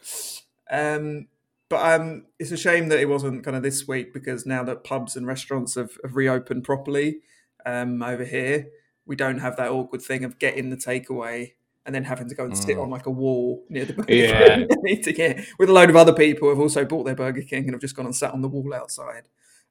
Um, 0.72 1.28
but 1.68 2.00
um, 2.00 2.28
it's 2.39 2.52
a 2.52 2.58
shame 2.58 2.88
that 2.89 3.00
it 3.00 3.10
wasn't 3.10 3.44
kind 3.44 3.58
of 3.58 3.63
this 3.63 3.86
week 3.89 4.13
because 4.13 4.46
now 4.46 4.63
that 4.63 4.86
pubs 4.86 5.18
and 5.18 5.28
restaurants 5.28 5.76
have, 5.76 5.98
have 6.04 6.16
reopened 6.16 6.63
properly 6.63 7.20
um, 7.66 8.02
over 8.02 8.24
here, 8.24 8.68
we 9.06 9.18
don't 9.18 9.39
have 9.39 9.58
that 9.58 9.70
awkward 9.70 10.02
thing 10.02 10.24
of 10.24 10.39
getting 10.39 10.70
the 10.70 10.78
takeaway 10.78 11.54
and 11.86 11.93
then 11.93 12.04
having 12.04 12.30
to 12.30 12.36
go 12.36 12.46
and 12.46 12.58
sit 12.58 12.78
Mm. 12.78 12.84
on 12.84 12.89
like 12.89 13.06
a 13.08 13.12
wall 13.12 13.63
near 13.69 13.86
the 13.86 13.93
Burger 13.93 14.13
Yeah. 14.13 14.56
King 14.56 14.67
and 14.69 14.88
eat 14.89 15.08
it 15.08 15.46
with 15.60 15.69
a 15.69 15.74
load 15.74 15.89
of 15.89 15.96
other 15.96 16.13
people 16.13 16.48
who 16.48 16.50
have 16.52 16.60
also 16.60 16.86
bought 16.86 17.04
their 17.04 17.15
Burger 17.15 17.41
King 17.41 17.63
and 17.65 17.72
have 17.72 17.82
just 17.82 17.96
gone 17.96 18.06
and 18.06 18.15
sat 18.15 18.34
on 18.34 18.41
the 18.41 18.48
wall 18.48 18.74
outside. 18.74 19.28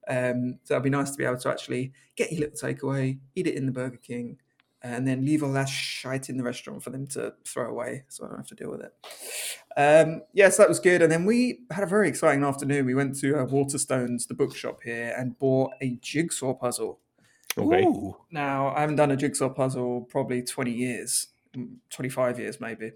Um, 0.08 0.58
so 0.64 0.74
it'd 0.74 0.82
be 0.82 0.90
nice 0.90 1.10
to 1.12 1.16
be 1.16 1.24
able 1.24 1.38
to 1.38 1.48
actually 1.48 1.92
get 2.16 2.32
your 2.32 2.40
little 2.48 2.56
takeaway, 2.68 3.18
eat 3.34 3.46
it 3.46 3.54
in 3.54 3.66
the 3.66 3.72
Burger 3.72 3.98
King, 3.98 4.38
and 4.82 5.06
then 5.06 5.24
leave 5.24 5.44
all 5.44 5.52
that 5.52 5.68
shite 5.68 6.28
in 6.28 6.36
the 6.36 6.42
restaurant 6.42 6.82
for 6.82 6.90
them 6.90 7.06
to 7.06 7.32
throw 7.44 7.70
away, 7.70 8.02
so 8.08 8.24
I 8.24 8.28
don't 8.28 8.38
have 8.38 8.48
to 8.48 8.54
deal 8.56 8.70
with 8.72 8.80
it. 8.80 8.92
Um, 9.76 10.22
yes, 10.32 10.56
that 10.56 10.68
was 10.68 10.80
good. 10.80 11.02
And 11.02 11.10
then 11.12 11.24
we 11.24 11.60
had 11.70 11.84
a 11.84 11.86
very 11.86 12.08
exciting 12.08 12.42
afternoon. 12.42 12.84
We 12.84 12.94
went 12.96 13.16
to 13.20 13.38
uh, 13.38 13.46
Waterstones, 13.46 14.26
the 14.26 14.34
bookshop 14.34 14.80
here, 14.82 15.14
and 15.16 15.38
bought 15.38 15.70
a 15.80 15.96
jigsaw 16.02 16.52
puzzle. 16.54 16.98
Okay. 17.56 17.84
Ooh. 17.84 18.16
Now, 18.32 18.74
I 18.74 18.80
haven't 18.80 18.96
done 18.96 19.12
a 19.12 19.16
jigsaw 19.16 19.50
puzzle 19.50 20.02
probably 20.10 20.42
20 20.42 20.72
years, 20.72 21.28
25 21.90 22.38
years 22.38 22.60
maybe. 22.60 22.92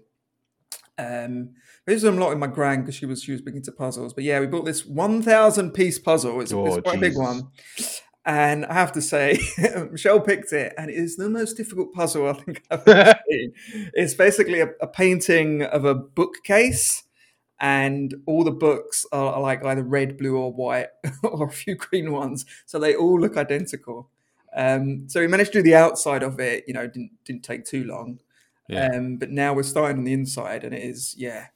Um, 0.99 1.51
I 1.87 1.91
used 1.91 2.03
them 2.03 2.17
a 2.17 2.21
lot 2.21 2.29
with 2.29 2.39
my 2.39 2.47
gran 2.47 2.81
because 2.81 2.95
she 2.95 3.05
was 3.05 3.21
she 3.21 3.31
was 3.31 3.41
big 3.41 3.55
into 3.55 3.71
puzzles. 3.71 4.13
But 4.13 4.23
yeah, 4.23 4.39
we 4.39 4.47
bought 4.47 4.65
this 4.65 4.85
1,000 4.85 5.71
piece 5.71 5.99
puzzle. 5.99 6.41
It's, 6.41 6.51
Oh, 6.51 6.65
it's 6.65 6.81
quite 6.81 6.97
a 6.97 7.01
big 7.01 7.17
one. 7.17 7.49
And 8.25 8.65
I 8.65 8.73
have 8.73 8.91
to 8.93 9.01
say, 9.01 9.39
Michelle 9.91 10.19
picked 10.19 10.51
it, 10.51 10.73
and 10.77 10.89
it 10.89 10.95
is 10.95 11.15
the 11.15 11.29
most 11.29 11.55
difficult 11.55 11.93
puzzle 11.93 12.27
I 12.27 12.33
think 12.33 12.61
I've 12.69 12.85
ever 12.85 13.13
seen. 13.29 13.53
It's 13.93 14.15
basically 14.15 14.59
a, 14.59 14.71
a 14.81 14.87
painting 14.87 15.63
of 15.63 15.85
a 15.85 15.95
bookcase, 15.95 17.03
and 17.61 18.13
all 18.25 18.43
the 18.43 18.51
books 18.51 19.05
are, 19.13 19.35
are 19.35 19.41
like 19.41 19.63
either 19.63 19.83
red, 19.83 20.17
blue, 20.17 20.35
or 20.35 20.51
white, 20.51 20.87
or 21.23 21.47
a 21.47 21.51
few 21.51 21.75
green 21.75 22.11
ones. 22.11 22.45
So 22.65 22.79
they 22.79 22.95
all 22.95 23.17
look 23.17 23.37
identical. 23.37 24.09
Um, 24.53 25.07
so 25.07 25.21
we 25.21 25.27
managed 25.27 25.53
to 25.53 25.59
do 25.59 25.63
the 25.63 25.75
outside 25.75 26.23
of 26.23 26.37
it. 26.39 26.65
You 26.67 26.73
know, 26.73 26.87
didn't 26.87 27.11
didn't 27.23 27.43
take 27.43 27.63
too 27.63 27.85
long. 27.85 28.19
Yeah. 28.67 28.89
Um, 28.93 29.17
but 29.17 29.31
now 29.31 29.53
we're 29.53 29.63
starting 29.63 29.97
on 29.99 30.03
the 30.03 30.13
inside, 30.13 30.63
and 30.63 30.73
it 30.73 30.83
is 30.83 31.15
yeah. 31.17 31.47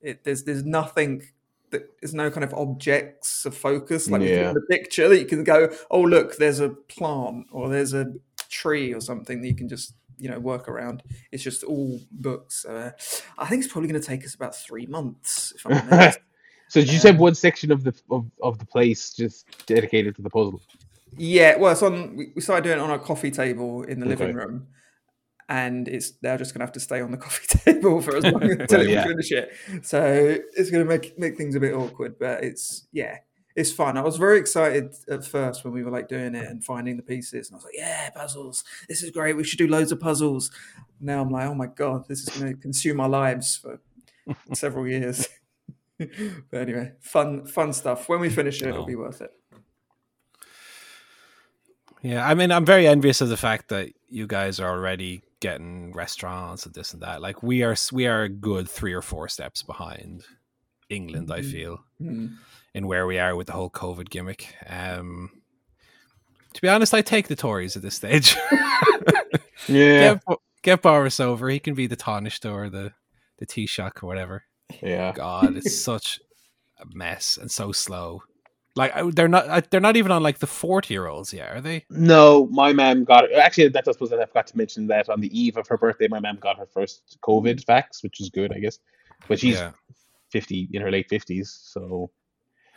It, 0.00 0.24
there's 0.24 0.44
there's 0.44 0.64
nothing 0.64 1.22
that 1.70 1.88
there's 2.00 2.14
no 2.14 2.30
kind 2.30 2.44
of 2.44 2.54
objects 2.54 3.44
of 3.44 3.56
focus 3.56 4.08
like 4.08 4.22
Yeah. 4.22 4.52
the 4.52 4.60
picture 4.62 5.08
that 5.08 5.18
you 5.18 5.26
can 5.26 5.42
go, 5.44 5.68
oh 5.90 6.00
look, 6.00 6.36
there's 6.36 6.60
a 6.60 6.68
plant 6.70 7.46
or 7.50 7.68
there's 7.68 7.92
a 7.94 8.12
tree 8.48 8.94
or 8.94 9.00
something 9.00 9.40
that 9.42 9.48
you 9.48 9.54
can 9.54 9.68
just 9.68 9.94
you 10.18 10.28
know 10.28 10.38
work 10.38 10.68
around. 10.68 11.02
It's 11.32 11.42
just 11.42 11.62
all 11.64 12.00
books. 12.10 12.64
Uh, 12.64 12.92
I 13.38 13.46
think 13.46 13.64
it's 13.64 13.72
probably 13.72 13.88
going 13.90 14.00
to 14.00 14.06
take 14.06 14.24
us 14.24 14.34
about 14.34 14.54
three 14.54 14.86
months. 14.86 15.52
If 15.56 15.66
I'm 15.66 15.72
honest. 15.92 16.18
so 16.68 16.80
did 16.80 16.92
you 16.92 16.98
say 16.98 17.12
one 17.12 17.34
section 17.34 17.70
of 17.72 17.84
the 17.84 17.94
of, 18.10 18.26
of 18.42 18.58
the 18.58 18.66
place 18.66 19.12
just 19.12 19.46
dedicated 19.66 20.16
to 20.16 20.22
the 20.22 20.30
puzzle? 20.30 20.60
Yeah, 21.18 21.56
well, 21.56 21.72
it's 21.72 21.82
on. 21.82 22.16
We 22.16 22.32
we 22.34 22.42
started 22.42 22.62
doing 22.64 22.78
it 22.78 22.82
on 22.82 22.90
our 22.90 22.98
coffee 22.98 23.30
table 23.30 23.82
in 23.82 24.00
the 24.00 24.06
living 24.06 24.34
room, 24.34 24.66
and 25.48 25.86
it's 25.88 26.12
they're 26.22 26.38
just 26.38 26.52
going 26.52 26.60
to 26.60 26.64
have 26.66 26.72
to 26.72 26.80
stay 26.80 27.00
on 27.00 27.10
the 27.10 27.16
coffee 27.26 27.58
table 27.58 28.00
for 28.02 28.16
as 28.16 28.24
long 28.24 28.42
until 28.60 28.78
Well, 28.80 28.88
we 28.88 29.08
finish 29.10 29.32
it. 29.32 29.52
So 29.82 30.38
it's 30.56 30.70
going 30.70 30.84
to 30.84 30.88
make 30.88 31.18
make 31.18 31.36
things 31.36 31.54
a 31.54 31.60
bit 31.60 31.74
awkward, 31.74 32.18
but 32.18 32.42
it's 32.44 32.86
yeah, 32.92 33.18
it's 33.54 33.70
fun. 33.72 33.96
I 33.96 34.02
was 34.02 34.16
very 34.16 34.38
excited 34.38 34.94
at 35.08 35.24
first 35.24 35.64
when 35.64 35.72
we 35.72 35.82
were 35.84 35.90
like 35.90 36.08
doing 36.08 36.34
it 36.34 36.44
and 36.46 36.64
finding 36.64 36.96
the 36.96 37.02
pieces, 37.02 37.48
and 37.48 37.54
I 37.54 37.56
was 37.58 37.64
like, 37.64 37.74
yeah, 37.76 38.10
puzzles. 38.10 38.64
This 38.88 39.02
is 39.02 39.10
great. 39.10 39.36
We 39.36 39.44
should 39.44 39.58
do 39.58 39.68
loads 39.68 39.92
of 39.92 40.00
puzzles. 40.00 40.50
Now 41.00 41.20
I'm 41.22 41.30
like, 41.30 41.46
oh 41.48 41.54
my 41.54 41.66
god, 41.66 42.06
this 42.08 42.20
is 42.20 42.28
going 42.30 42.54
to 42.54 42.60
consume 42.60 43.00
our 43.00 43.08
lives 43.08 43.56
for 43.56 43.80
several 44.54 44.86
years. 44.88 45.28
but 45.98 46.60
anyway, 46.60 46.92
fun 47.00 47.46
fun 47.46 47.72
stuff. 47.72 48.08
When 48.08 48.20
we 48.20 48.28
finish 48.30 48.60
it, 48.62 48.68
it'll 48.68 48.82
Oh. 48.82 48.86
be 48.86 48.96
worth 48.96 49.20
it. 49.22 49.30
Yeah, 52.02 52.26
I 52.26 52.34
mean, 52.34 52.52
I'm 52.52 52.64
very 52.64 52.86
envious 52.86 53.20
of 53.20 53.28
the 53.30 53.36
fact 53.36 53.68
that 53.68 53.90
you 54.08 54.26
guys 54.26 54.60
are 54.60 54.70
already 54.70 55.22
getting 55.50 55.92
restaurants 55.92 56.66
and 56.66 56.74
this 56.74 56.92
and 56.92 57.02
that. 57.02 57.20
Like 57.22 57.42
we 57.42 57.62
are, 57.62 57.76
we 57.92 58.06
are 58.06 58.22
a 58.22 58.28
good 58.28 58.68
three 58.68 58.92
or 58.92 59.02
four 59.02 59.28
steps 59.28 59.62
behind 59.62 60.24
England. 60.88 61.30
I 61.30 61.40
Mhm. 61.40 61.50
feel 61.52 61.84
Mm. 62.00 62.36
in 62.74 62.86
where 62.86 63.06
we 63.06 63.18
are 63.18 63.34
with 63.36 63.46
the 63.46 63.52
whole 63.52 63.70
COVID 63.70 64.10
gimmick. 64.10 64.54
Um, 64.68 65.30
to 66.54 66.60
be 66.62 66.68
honest, 66.68 66.92
I 66.94 67.02
take 67.02 67.28
the 67.28 67.36
Tories 67.36 67.76
at 67.76 67.82
this 67.82 67.94
stage. 67.94 68.36
Yeah. 69.68 70.14
get, 70.28 70.38
get 70.62 70.82
Boris 70.82 71.18
over. 71.18 71.48
He 71.48 71.58
can 71.58 71.74
be 71.74 71.86
the 71.86 71.96
Taoiseach 71.96 72.50
or 72.50 72.68
the 72.70 72.92
the 73.38 73.46
Taoiseach 73.46 74.02
or 74.02 74.06
whatever. 74.06 74.44
Yeah. 74.82 75.12
God, 75.12 75.56
it's 75.56 75.76
such 75.90 76.20
a 76.78 76.84
mess 76.94 77.36
and 77.40 77.50
so 77.50 77.72
slow. 77.72 78.22
Like 78.76 78.92
they're 79.14 79.26
not 79.26 79.70
they're 79.70 79.80
not 79.80 79.96
even 79.96 80.12
on 80.12 80.22
like 80.22 80.38
the 80.38 80.46
forty 80.46 80.92
year 80.92 81.06
olds 81.06 81.32
yet, 81.32 81.50
are 81.50 81.60
they? 81.62 81.86
No, 81.88 82.46
my 82.48 82.74
mum 82.74 83.04
got 83.04 83.24
it. 83.24 83.32
Actually, 83.32 83.68
that 83.68 83.88
I 83.88 83.92
suppose 83.92 84.12
I 84.12 84.24
forgot 84.26 84.46
to 84.48 84.56
mention 84.56 84.86
that 84.88 85.08
on 85.08 85.20
the 85.22 85.38
eve 85.38 85.56
of 85.56 85.66
her 85.68 85.78
birthday, 85.78 86.08
my 86.08 86.20
mum 86.20 86.36
got 86.38 86.58
her 86.58 86.66
first 86.66 87.16
COVID 87.22 87.64
vax, 87.64 88.02
which 88.02 88.20
is 88.20 88.28
good, 88.28 88.52
I 88.52 88.58
guess. 88.58 88.78
But 89.28 89.40
she's 89.40 89.54
yeah, 89.56 89.72
fifty 90.30 90.68
in 90.74 90.82
her 90.82 90.90
late 90.90 91.08
fifties, 91.08 91.58
so 91.62 92.10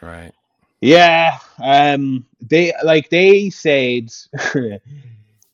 right. 0.01 0.31
yeah. 0.79 1.39
Um, 1.61 2.25
they 2.39 2.71
like 2.81 3.09
they 3.09 3.49
said 3.49 4.09
there 4.53 4.79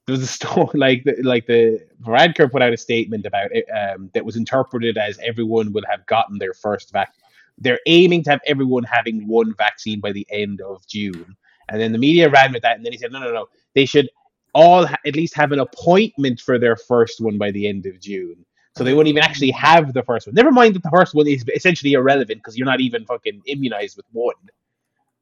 was 0.08 0.22
a 0.22 0.28
story 0.28 0.70
like 0.76 1.04
the, 1.06 1.16
like 1.24 1.48
the 1.48 1.84
Varadkar 2.04 2.52
put 2.52 2.62
out 2.62 2.72
a 2.74 2.78
statement 2.78 3.26
about 3.26 3.50
it 3.52 3.66
um, 3.72 4.12
that 4.14 4.24
was 4.24 4.36
interpreted 4.36 4.98
as 4.98 5.18
everyone 5.24 5.74
will 5.74 5.86
have 5.90 6.06
gotten 6.06 6.38
their 6.38 6.54
first 6.54 6.92
vac. 6.92 7.16
They're 7.58 7.80
aiming 7.86 8.24
to 8.24 8.32
have 8.32 8.42
everyone 8.46 8.84
having 8.84 9.28
one 9.28 9.54
vaccine 9.56 10.00
by 10.00 10.12
the 10.12 10.28
end 10.30 10.62
of 10.62 10.86
June, 10.88 11.36
and 11.70 11.80
then 11.80 11.92
the 11.92 11.98
media 11.98 12.30
ran 12.30 12.54
with 12.54 12.62
that, 12.64 12.76
and 12.78 12.86
then 12.86 12.92
he 12.92 12.98
said, 12.98 13.12
no, 13.12 13.20
no, 13.20 13.32
no, 13.32 13.48
they 13.74 13.86
should 13.86 14.10
all 14.54 14.86
ha- 14.86 14.98
at 15.06 15.16
least 15.16 15.36
have 15.36 15.52
an 15.52 15.60
appointment 15.60 16.40
for 16.40 16.58
their 16.58 16.76
first 16.76 17.22
one 17.22 17.38
by 17.38 17.52
the 17.52 17.68
end 17.68 17.86
of 17.86 18.00
June. 18.00 18.46
So 18.78 18.84
they 18.84 18.94
wouldn't 18.94 19.10
even 19.10 19.24
actually 19.24 19.52
have 19.52 19.94
the 19.94 20.04
first 20.04 20.28
one. 20.28 20.34
Never 20.34 20.52
mind 20.52 20.76
that 20.76 20.84
the 20.84 20.92
first 20.92 21.14
one 21.14 21.28
is 21.28 21.46
essentially 21.56 21.94
irrelevant 21.94 22.40
because 22.40 22.58
you're 22.58 22.66
not 22.66 22.82
even 22.82 23.06
fucking 23.06 23.42
immunized 23.46 23.96
with 23.96 24.06
one. 24.12 24.36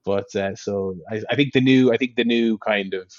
But 0.06 0.36
uh, 0.36 0.56
so 0.56 0.96
I, 1.10 1.22
I 1.30 1.36
think 1.36 1.54
the 1.54 1.62
new 1.62 1.94
I 1.94 1.98
think 1.98 2.16
the 2.16 2.26
new 2.26 2.58
kind 2.58 2.94
of 2.94 3.12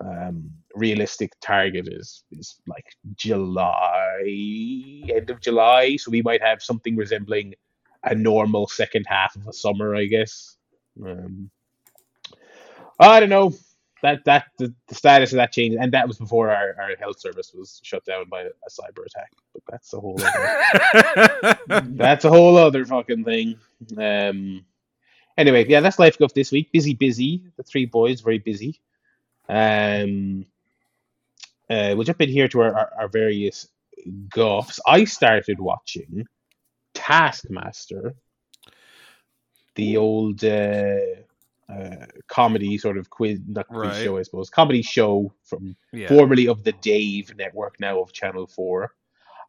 um, 0.00 0.50
realistic 0.74 1.32
target 1.40 1.88
is 1.88 2.24
is 2.30 2.60
like 2.66 2.86
July, 3.16 4.22
end 5.08 5.28
of 5.30 5.40
July. 5.40 5.96
So 5.96 6.10
we 6.10 6.22
might 6.22 6.42
have 6.42 6.62
something 6.62 6.96
resembling 6.96 7.54
a 8.04 8.14
normal 8.14 8.66
second 8.68 9.06
half 9.08 9.36
of 9.36 9.46
a 9.46 9.52
summer, 9.52 9.94
I 9.94 10.06
guess. 10.06 10.56
Um, 11.04 11.50
I 12.98 13.20
don't 13.20 13.28
know. 13.28 13.54
That 14.02 14.24
that 14.24 14.46
the, 14.58 14.74
the 14.88 14.96
status 14.96 15.32
of 15.32 15.36
that 15.36 15.52
changed, 15.52 15.78
and 15.80 15.92
that 15.92 16.08
was 16.08 16.18
before 16.18 16.50
our, 16.50 16.74
our 16.80 16.96
health 16.98 17.20
service 17.20 17.52
was 17.54 17.80
shut 17.84 18.04
down 18.04 18.28
by 18.28 18.42
a, 18.42 18.46
a 18.46 18.70
cyber 18.70 19.06
attack. 19.06 19.30
But 19.52 19.62
that's 19.70 19.92
a 19.92 20.00
whole 20.00 20.20
other, 20.20 21.56
that's 21.90 22.24
a 22.24 22.28
whole 22.28 22.56
other 22.56 22.84
fucking 22.84 23.24
thing. 23.24 23.58
Um. 23.96 24.64
Anyway, 25.38 25.66
yeah, 25.68 25.80
that's 25.80 26.00
life 26.00 26.14
stuff 26.14 26.34
this 26.34 26.50
week. 26.50 26.72
Busy, 26.72 26.94
busy. 26.94 27.44
The 27.56 27.62
three 27.62 27.86
boys 27.86 28.20
very 28.22 28.38
busy. 28.38 28.80
Um. 29.48 30.46
Uh, 31.70 31.94
we'll 31.94 32.04
jump 32.04 32.20
in 32.20 32.28
here 32.28 32.48
to 32.48 32.60
our, 32.60 32.74
our, 32.74 32.92
our 33.02 33.08
various 33.08 33.68
guffs. 34.28 34.80
I 34.86 35.04
started 35.04 35.60
watching 35.60 36.26
Taskmaster, 37.02 38.14
the 39.74 39.96
old 39.96 40.44
uh, 40.44 40.96
uh, 41.68 42.06
comedy 42.28 42.78
sort 42.78 42.96
of 42.98 43.10
quiz, 43.10 43.40
not 43.46 43.66
quiz 43.68 43.90
Right. 43.90 44.04
show, 44.04 44.18
I 44.18 44.22
suppose, 44.22 44.50
comedy 44.50 44.82
show 44.82 45.32
from 45.44 45.74
yeah. 45.92 46.08
formerly 46.08 46.46
of 46.48 46.62
the 46.64 46.72
Dave 46.80 47.34
Network, 47.36 47.80
now 47.80 48.00
of 48.00 48.12
Channel 48.12 48.46
Four. 48.46 48.92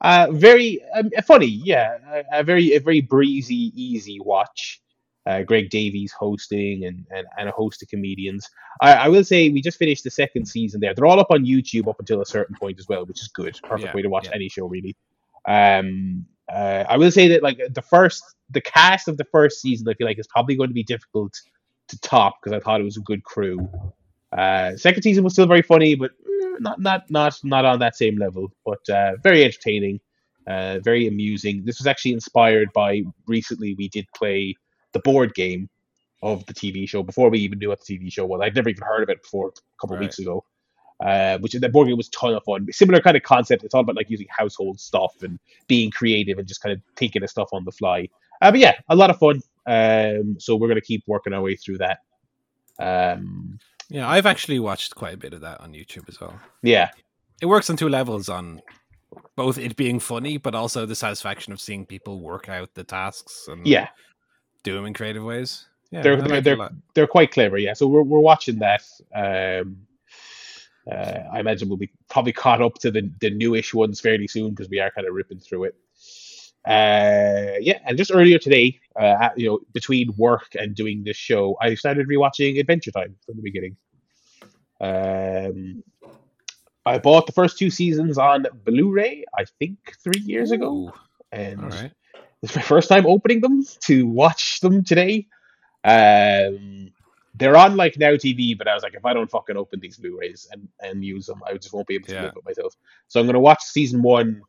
Uh, 0.01 0.27
very 0.31 0.81
um, 0.95 1.09
funny, 1.25 1.47
yeah, 1.63 1.97
a, 2.11 2.39
a 2.39 2.43
very 2.43 2.73
a 2.75 2.79
very 2.79 3.01
breezy, 3.01 3.71
easy 3.75 4.19
watch. 4.19 4.79
Uh, 5.25 5.41
Greg 5.41 5.69
Davies 5.69 6.11
hosting 6.11 6.83
and, 6.83 7.05
and, 7.15 7.25
and 7.39 7.47
a 7.47 7.51
host 7.53 7.81
of 7.81 7.87
comedians. 7.87 8.49
I, 8.81 8.93
I 9.05 9.07
will 9.07 9.23
say 9.23 9.47
we 9.47 9.61
just 9.61 9.77
finished 9.77 10.03
the 10.03 10.11
second 10.11 10.45
season 10.45 10.81
there. 10.81 10.93
They're 10.93 11.05
all 11.05 11.21
up 11.21 11.31
on 11.31 11.45
YouTube 11.45 11.87
up 11.87 11.95
until 11.99 12.19
a 12.19 12.25
certain 12.25 12.57
point 12.59 12.77
as 12.77 12.89
well, 12.89 13.05
which 13.05 13.21
is 13.21 13.29
good. 13.29 13.57
Perfect 13.63 13.87
Yeah, 13.87 13.95
way 13.95 14.01
to 14.01 14.09
watch 14.09 14.25
yeah. 14.25 14.35
any 14.35 14.49
show, 14.49 14.65
really. 14.65 14.97
Um, 15.47 16.25
uh, 16.51 16.83
I 16.87 16.97
will 16.97 17.11
say 17.11 17.27
that 17.29 17.43
like 17.43 17.59
the 17.71 17.81
first, 17.81 18.23
the 18.49 18.61
cast 18.61 19.07
of 19.07 19.17
the 19.17 19.25
first 19.25 19.61
season, 19.61 19.87
I 19.87 19.93
feel 19.93 20.07
like 20.07 20.19
is 20.19 20.27
probably 20.27 20.55
going 20.55 20.69
to 20.69 20.73
be 20.73 20.83
difficult 20.83 21.33
to 21.89 21.99
top 21.99 22.35
because 22.41 22.55
I 22.55 22.59
thought 22.59 22.81
it 22.81 22.85
was 22.85 22.97
a 22.97 23.01
good 23.01 23.23
crew. 23.23 23.69
Uh, 24.31 24.75
second 24.77 25.03
season 25.03 25.23
was 25.23 25.33
still 25.33 25.45
very 25.45 25.61
funny, 25.61 25.95
but 25.95 26.11
eh, 26.11 26.57
not 26.59 26.79
not 26.79 27.09
not 27.09 27.37
not 27.43 27.65
on 27.65 27.79
that 27.79 27.95
same 27.95 28.17
level. 28.17 28.51
But 28.65 28.87
uh, 28.89 29.13
very 29.23 29.43
entertaining, 29.43 29.99
uh, 30.47 30.79
very 30.79 31.07
amusing. 31.07 31.63
This 31.65 31.79
was 31.79 31.87
actually 31.87 32.13
inspired 32.13 32.69
by 32.73 33.03
recently 33.27 33.75
we 33.75 33.89
did 33.89 34.05
play 34.15 34.55
the 34.91 34.99
board 34.99 35.33
game 35.33 35.69
of 36.21 36.45
the 36.45 36.53
TV 36.53 36.87
show 36.87 37.03
before 37.03 37.29
we 37.29 37.39
even 37.39 37.59
knew 37.59 37.69
what 37.69 37.85
the 37.85 37.97
TV 37.97 38.11
show 38.11 38.25
was. 38.25 38.41
I'd 38.41 38.55
never 38.55 38.69
even 38.69 38.83
heard 38.83 39.03
of 39.03 39.09
it 39.09 39.21
before 39.21 39.49
a 39.49 39.51
couple 39.79 39.95
of 39.95 39.99
weeks 39.99 40.19
ago. 40.19 40.43
Uh, 40.99 41.37
which 41.39 41.53
the 41.53 41.67
board 41.69 41.87
game 41.87 41.97
was 41.97 42.07
a 42.07 42.11
ton 42.11 42.33
of 42.33 42.43
fun. 42.43 42.65
Similar 42.71 43.01
kind 43.01 43.17
of 43.17 43.23
concept. 43.23 43.63
It's 43.63 43.73
all 43.73 43.81
about 43.81 43.95
like 43.95 44.09
using 44.09 44.27
household 44.29 44.79
stuff 44.79 45.21
and 45.21 45.37
being 45.67 45.91
creative 45.91 46.37
and 46.37 46.47
just 46.47 46.61
kind 46.61 46.71
of 46.73 46.81
thinking 46.95 47.23
of 47.23 47.29
stuff 47.29 47.49
on 47.51 47.65
the 47.65 47.71
fly. 47.71 48.07
Uh, 48.41 48.51
but 48.51 48.59
yeah, 48.59 48.73
a 48.89 48.95
lot 48.95 49.09
of 49.09 49.17
fun. 49.19 49.41
Um, 49.65 50.37
so 50.39 50.55
we're 50.55 50.67
gonna 50.69 50.81
keep 50.81 51.03
working 51.07 51.33
our 51.33 51.41
way 51.41 51.55
through 51.55 51.79
that. 51.79 51.99
Um, 52.79 53.59
yeah, 53.89 54.07
I've 54.07 54.25
actually 54.25 54.59
watched 54.59 54.95
quite 54.95 55.13
a 55.13 55.17
bit 55.17 55.33
of 55.33 55.41
that 55.41 55.61
on 55.61 55.73
YouTube 55.73 56.07
as 56.09 56.19
well. 56.19 56.39
yeah, 56.61 56.89
It 57.41 57.45
works 57.47 57.69
on 57.69 57.75
two 57.77 57.89
levels 57.89 58.29
on 58.29 58.61
both 59.35 59.57
it 59.57 59.75
being 59.75 59.99
funny, 59.99 60.37
but 60.37 60.55
also 60.55 60.85
the 60.85 60.95
satisfaction 60.95 61.53
of 61.53 61.59
seeing 61.61 61.85
people 61.85 62.19
work 62.21 62.49
out 62.49 62.73
the 62.73 62.83
tasks 62.83 63.47
and 63.49 63.65
yeah, 63.67 63.89
do 64.63 64.73
them 64.73 64.85
in 64.85 64.93
creative 64.93 65.23
ways. 65.23 65.67
Yeah, 65.91 66.01
They're- 66.01 66.15
they're- 66.15 66.23
like 66.29 66.31
it 66.31 66.39
a 66.39 66.55
they're- 66.55 66.69
they're 66.95 67.07
quite 67.07 67.31
clever. 67.31 67.57
Yeah, 67.57 67.73
so 67.73 67.87
we're 67.87 68.03
we're 68.03 68.19
watching 68.19 68.59
that. 68.59 68.83
Um, 69.13 69.85
uh, 70.91 71.19
I 71.31 71.39
imagine 71.39 71.69
we'll 71.69 71.77
be 71.77 71.91
probably 72.09 72.33
caught 72.33 72.61
up 72.61 72.75
to 72.79 72.91
the 72.91 73.09
the 73.19 73.29
newish 73.29 73.73
ones 73.73 73.99
fairly 74.01 74.27
soon 74.27 74.49
because 74.51 74.69
we 74.69 74.79
are 74.79 74.91
kind 74.91 75.07
of 75.07 75.13
ripping 75.13 75.39
through 75.39 75.65
it. 75.65 75.75
Uh, 76.65 77.59
yeah, 77.59 77.79
and 77.85 77.97
just 77.97 78.11
earlier 78.13 78.39
today, 78.39 78.79
uh, 78.99 79.17
at- 79.21 79.37
you 79.37 79.47
know, 79.47 79.59
between 79.73 80.13
work 80.15 80.55
and 80.57 80.75
doing 80.75 81.03
this 81.03 81.17
show, 81.17 81.57
I 81.61 81.75
started 81.75 82.07
rewatching 82.07 82.59
Adventure 82.59 82.91
Time 82.91 83.15
from 83.25 83.35
the 83.35 83.41
beginning. 83.41 83.75
Um, 84.79 85.83
I 86.85 86.97
bought 86.99 87.25
the 87.25 87.33
first 87.33 87.57
two 87.57 87.69
seasons 87.69 88.17
on 88.17 88.45
Blu-ray, 88.65 89.25
I 89.37 89.45
think 89.59 89.77
three 90.03 90.21
years 90.21 90.51
ago, 90.51 90.87
Ooh, 90.87 90.93
and 91.31 91.63
right. 91.63 91.91
it's 92.41 92.55
my 92.55 92.61
first 92.61 92.89
time 92.89 93.05
opening 93.05 93.41
them 93.41 93.63
to 93.81 94.07
watch 94.07 94.59
them 94.61 94.83
today. 94.83 95.27
Um, 95.83 96.91
they're 97.35 97.57
on 97.57 97.75
like 97.75 97.97
Now 97.97 98.11
TV, 98.11 98.57
but 98.57 98.67
I 98.67 98.73
was 98.73 98.83
like, 98.83 98.93
if 98.93 99.05
I 99.05 99.13
don't 99.13 99.29
fucking 99.29 99.57
open 99.57 99.79
these 99.79 99.97
Blu-rays 99.97 100.47
and, 100.51 100.67
and 100.81 101.03
use 101.03 101.25
them, 101.25 101.41
I 101.47 101.53
just 101.53 101.73
won't 101.73 101.87
be 101.87 101.95
able 101.95 102.07
to 102.07 102.13
Yeah. 102.13 102.23
live 102.23 102.35
with 102.35 102.45
myself. 102.45 102.75
So 103.07 103.19
I'm 103.19 103.25
gonna 103.25 103.39
watch 103.39 103.61
season 103.63 104.01
one, 104.03 104.41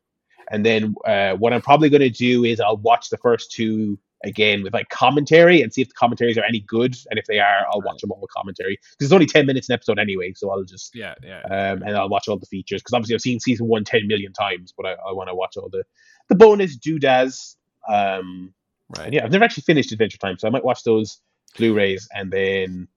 and 0.50 0.64
then 0.64 0.94
uh, 1.06 1.34
what 1.34 1.52
I'm 1.52 1.62
probably 1.62 1.88
gonna 1.88 2.10
do 2.10 2.44
is 2.44 2.60
I'll 2.60 2.76
watch 2.78 3.08
the 3.10 3.16
first 3.18 3.50
two 3.52 3.98
again 4.22 4.62
with 4.62 4.72
like 4.72 4.88
commentary 4.88 5.60
and 5.60 5.70
see 5.72 5.82
if 5.82 5.88
the 5.88 5.94
commentaries 5.94 6.38
are 6.38 6.44
any 6.44 6.60
good, 6.60 6.96
and 7.10 7.18
if 7.18 7.26
they 7.26 7.38
are, 7.38 7.66
I'll 7.70 7.82
watch 7.82 8.00
them 8.00 8.10
all 8.12 8.20
with 8.20 8.30
commentary. 8.30 8.78
Because 8.92 9.06
it's 9.06 9.12
only 9.12 9.26
ten 9.26 9.46
minutes 9.46 9.68
an 9.70 9.74
episode 9.74 9.98
anyway, 9.98 10.32
so 10.34 10.50
I'll 10.50 10.64
just 10.64 10.94
Yeah, 10.94 11.14
yeah. 11.22 11.40
um, 11.42 11.82
and 11.82 11.96
I'll 11.96 12.08
watch 12.08 12.28
all 12.28 12.38
the 12.38 12.46
features 12.46 12.82
because 12.82 12.92
obviously 12.94 13.14
I've 13.14 13.20
seen 13.22 13.40
season 13.40 13.66
one 13.66 13.84
10 13.84 14.06
million 14.06 14.32
times, 14.32 14.72
but 14.76 14.86
I, 14.86 14.92
I 15.08 15.12
want 15.12 15.28
to 15.30 15.34
watch 15.34 15.56
all 15.56 15.68
the 15.70 15.84
the 16.28 16.34
bonus 16.34 16.76
doodads. 16.76 17.56
Um, 17.88 18.52
right. 18.98 19.12
yeah, 19.12 19.24
I've 19.24 19.32
never 19.32 19.44
actually 19.44 19.62
finished 19.64 19.92
Adventure 19.92 20.18
Time, 20.18 20.38
so 20.38 20.48
I 20.48 20.50
might 20.50 20.64
watch 20.64 20.84
those 20.84 21.20
Blu-rays 21.56 22.08
and 22.14 22.30
then 22.30 22.88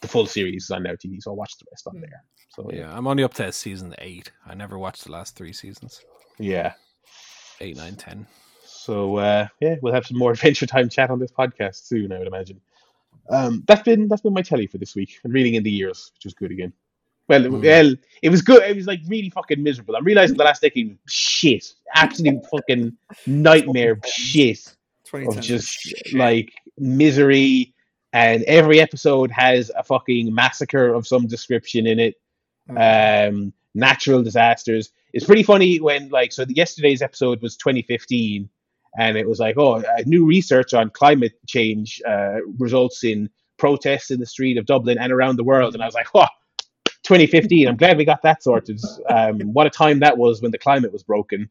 the 0.00 0.08
full 0.08 0.26
series 0.26 0.64
is 0.64 0.70
on 0.70 0.82
Now 0.82 0.92
TV, 0.92 1.22
so 1.22 1.30
I'll 1.30 1.36
watch 1.36 1.56
the 1.58 1.64
rest 1.70 1.86
on 1.86 2.00
there. 2.00 2.24
So 2.50 2.68
yeah, 2.72 2.80
Yeah, 2.80 2.96
I'm 2.96 3.06
only 3.06 3.22
up 3.24 3.34
to 3.34 3.52
season 3.52 3.94
eight. 3.98 4.30
I 4.46 4.54
never 4.54 4.78
watched 4.78 5.04
the 5.04 5.12
last 5.12 5.36
three 5.36 5.52
seasons. 5.52 6.02
yeah. 6.38 6.74
Eight, 7.60 7.76
nine, 7.76 7.94
ten. 7.94 8.26
So 8.64 9.16
uh, 9.18 9.46
yeah, 9.60 9.76
we'll 9.82 9.92
have 9.94 10.04
some 10.06 10.18
more 10.18 10.32
Adventure 10.32 10.66
Time 10.66 10.88
chat 10.88 11.10
on 11.10 11.20
this 11.20 11.30
podcast 11.30 11.86
soon, 11.86 12.12
I 12.12 12.18
would 12.18 12.26
imagine. 12.26 12.60
Um, 13.30 13.62
that's 13.68 13.82
been 13.82 14.08
that's 14.08 14.22
been 14.22 14.32
my 14.34 14.42
telly 14.42 14.66
for 14.66 14.78
this 14.78 14.96
week. 14.96 15.20
and 15.22 15.32
Reeling 15.32 15.54
in 15.54 15.62
the 15.62 15.70
Years, 15.70 16.10
which 16.14 16.24
was 16.24 16.34
good 16.34 16.50
again. 16.50 16.72
Well, 17.28 17.44
it, 17.46 17.52
Mm. 17.52 17.62
well, 17.62 17.94
it 18.20 18.28
was 18.30 18.42
good. 18.42 18.64
It 18.64 18.74
was 18.74 18.88
like 18.88 19.00
really 19.06 19.30
fucking 19.30 19.62
miserable. 19.62 19.94
I'm 19.94 20.02
realizing 20.04 20.36
the 20.36 20.42
last 20.42 20.60
decade 20.62 20.88
was 20.88 20.98
shit, 21.08 21.72
absolute 21.94 22.44
fucking 22.50 22.96
nightmare 23.28 24.00
shit 24.04 24.58
of 24.66 24.74
2010. 25.04 25.42
just 25.42 26.12
like 26.14 26.52
misery. 26.78 27.71
And 28.12 28.42
every 28.44 28.80
episode 28.80 29.30
has 29.30 29.70
a 29.76 29.82
fucking 29.82 30.34
massacre 30.34 30.92
of 30.92 31.06
some 31.06 31.26
description 31.26 31.86
in 31.86 31.98
it. 31.98 32.14
Mm. 32.68 33.28
Um, 33.28 33.52
natural 33.74 34.22
disasters. 34.22 34.90
It's 35.12 35.24
pretty 35.24 35.42
funny 35.42 35.78
when 35.78 36.08
like 36.10 36.32
so. 36.32 36.44
The, 36.44 36.54
yesterday's 36.54 37.02
episode 37.02 37.42
was 37.42 37.56
2015, 37.56 38.48
and 38.98 39.16
it 39.16 39.26
was 39.26 39.38
like, 39.40 39.56
oh, 39.58 39.82
new 40.06 40.26
research 40.26 40.74
on 40.74 40.90
climate 40.90 41.32
change 41.46 42.00
uh, 42.06 42.38
results 42.58 43.04
in 43.04 43.30
protests 43.58 44.10
in 44.10 44.20
the 44.20 44.26
street 44.26 44.58
of 44.58 44.66
Dublin 44.66 44.98
and 44.98 45.12
around 45.12 45.36
the 45.36 45.44
world. 45.44 45.74
And 45.74 45.82
I 45.82 45.86
was 45.86 45.94
like, 45.94 46.08
oh, 46.14 46.26
2015. 47.04 47.68
I'm 47.68 47.76
glad 47.76 47.96
we 47.96 48.04
got 48.04 48.22
that 48.22 48.42
sorted. 48.42 48.80
Um, 49.08 49.40
what 49.52 49.66
a 49.66 49.70
time 49.70 49.98
that 50.00 50.16
was 50.16 50.40
when 50.40 50.52
the 50.52 50.58
climate 50.58 50.92
was 50.92 51.02
broken. 51.02 51.50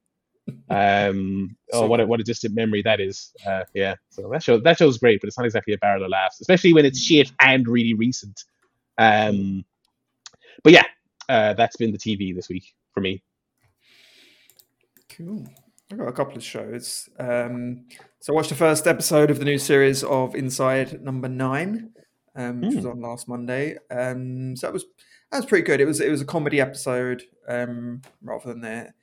Um, 0.70 1.56
oh, 1.74 1.88
what 1.88 2.00
a, 2.00 2.06
what 2.06 2.20
a 2.20 2.24
distant 2.24 2.56
memory 2.56 2.82
that 2.84 3.00
is. 3.00 3.34
Uh, 3.46 3.64
yeah, 3.74 3.96
so 4.10 4.30
that 4.32 4.44
show 4.44 4.60
that 4.60 4.78
show's 4.78 4.98
great, 4.98 5.22
but 5.22 5.28
it's 5.28 5.38
not 5.38 5.46
exactly 5.46 5.74
a 5.74 5.78
barrel 5.78 6.04
of 6.04 6.10
laughs, 6.10 6.42
especially 6.42 6.74
when 6.74 6.86
it's 6.86 7.00
shit 7.00 7.32
and 7.42 7.68
really 7.68 7.94
recent. 7.94 8.44
Um, 8.98 9.66
but 10.64 10.74
yeah, 10.74 10.84
uh, 11.30 11.54
that's 11.54 11.78
been 11.78 11.92
the 11.92 11.98
TV 11.98 12.36
this 12.36 12.50
week 12.50 12.74
for 12.94 13.02
me. 13.02 13.24
Cool. 15.10 15.46
I've 15.92 15.98
got 15.98 16.08
a 16.08 16.14
couple 16.14 16.38
of 16.38 16.44
shows. 16.44 17.10
Um, 17.20 17.86
so 18.22 18.32
I 18.32 18.36
watched 18.36 18.50
the 18.50 18.56
first 18.56 18.88
episode 18.88 19.30
of 19.30 19.40
the 19.40 19.46
new 19.46 19.58
series 19.58 20.04
of 20.04 20.36
Inside 20.36 21.02
Number 21.02 21.28
Nine, 21.28 21.92
um, 22.36 22.62
which 22.62 22.76
was 22.76 22.86
on 22.86 23.02
last 23.02 23.28
Monday. 23.28 23.78
Um, 23.90 24.56
so 24.56 24.68
that 24.68 24.74
was 24.74 24.86
that 25.32 25.38
was 25.38 25.46
pretty 25.46 25.66
good. 25.66 25.82
It 25.82 25.86
was 25.86 26.00
it 26.00 26.10
was 26.10 26.22
a 26.22 26.26
comedy 26.26 26.62
episode 26.62 27.24
um, 27.48 28.02
rather 28.22 28.50
than 28.50 28.62
the 28.62 28.94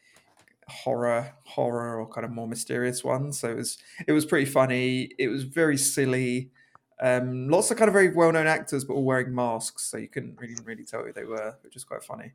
horror 0.69 1.33
horror 1.45 1.99
or 1.99 2.09
kind 2.09 2.25
of 2.25 2.31
more 2.31 2.47
mysterious 2.47 3.03
ones. 3.03 3.41
So 3.41 3.51
it 3.51 3.57
was 3.57 3.79
it 4.07 4.13
was 4.13 4.27
pretty 4.27 4.47
funny. 4.47 5.11
It 5.19 5.29
was 5.29 5.45
very 5.45 5.77
silly. 5.77 6.51
Um, 7.01 7.49
lots 7.49 7.71
of 7.71 7.77
kind 7.77 7.89
of 7.89 7.93
very 7.93 8.11
well 8.15 8.33
known 8.33 8.47
actors, 8.47 8.85
but 8.85 8.95
all 8.95 9.05
wearing 9.05 9.35
masks, 9.35 9.85
so 9.85 9.99
you 9.99 10.09
couldn't 10.09 10.41
really 10.41 10.57
really 10.65 10.85
tell 10.85 11.05
who 11.05 11.13
they 11.13 11.25
were, 11.25 11.57
which 11.63 11.77
is 11.77 11.85
quite 11.85 12.03
funny. 12.03 12.33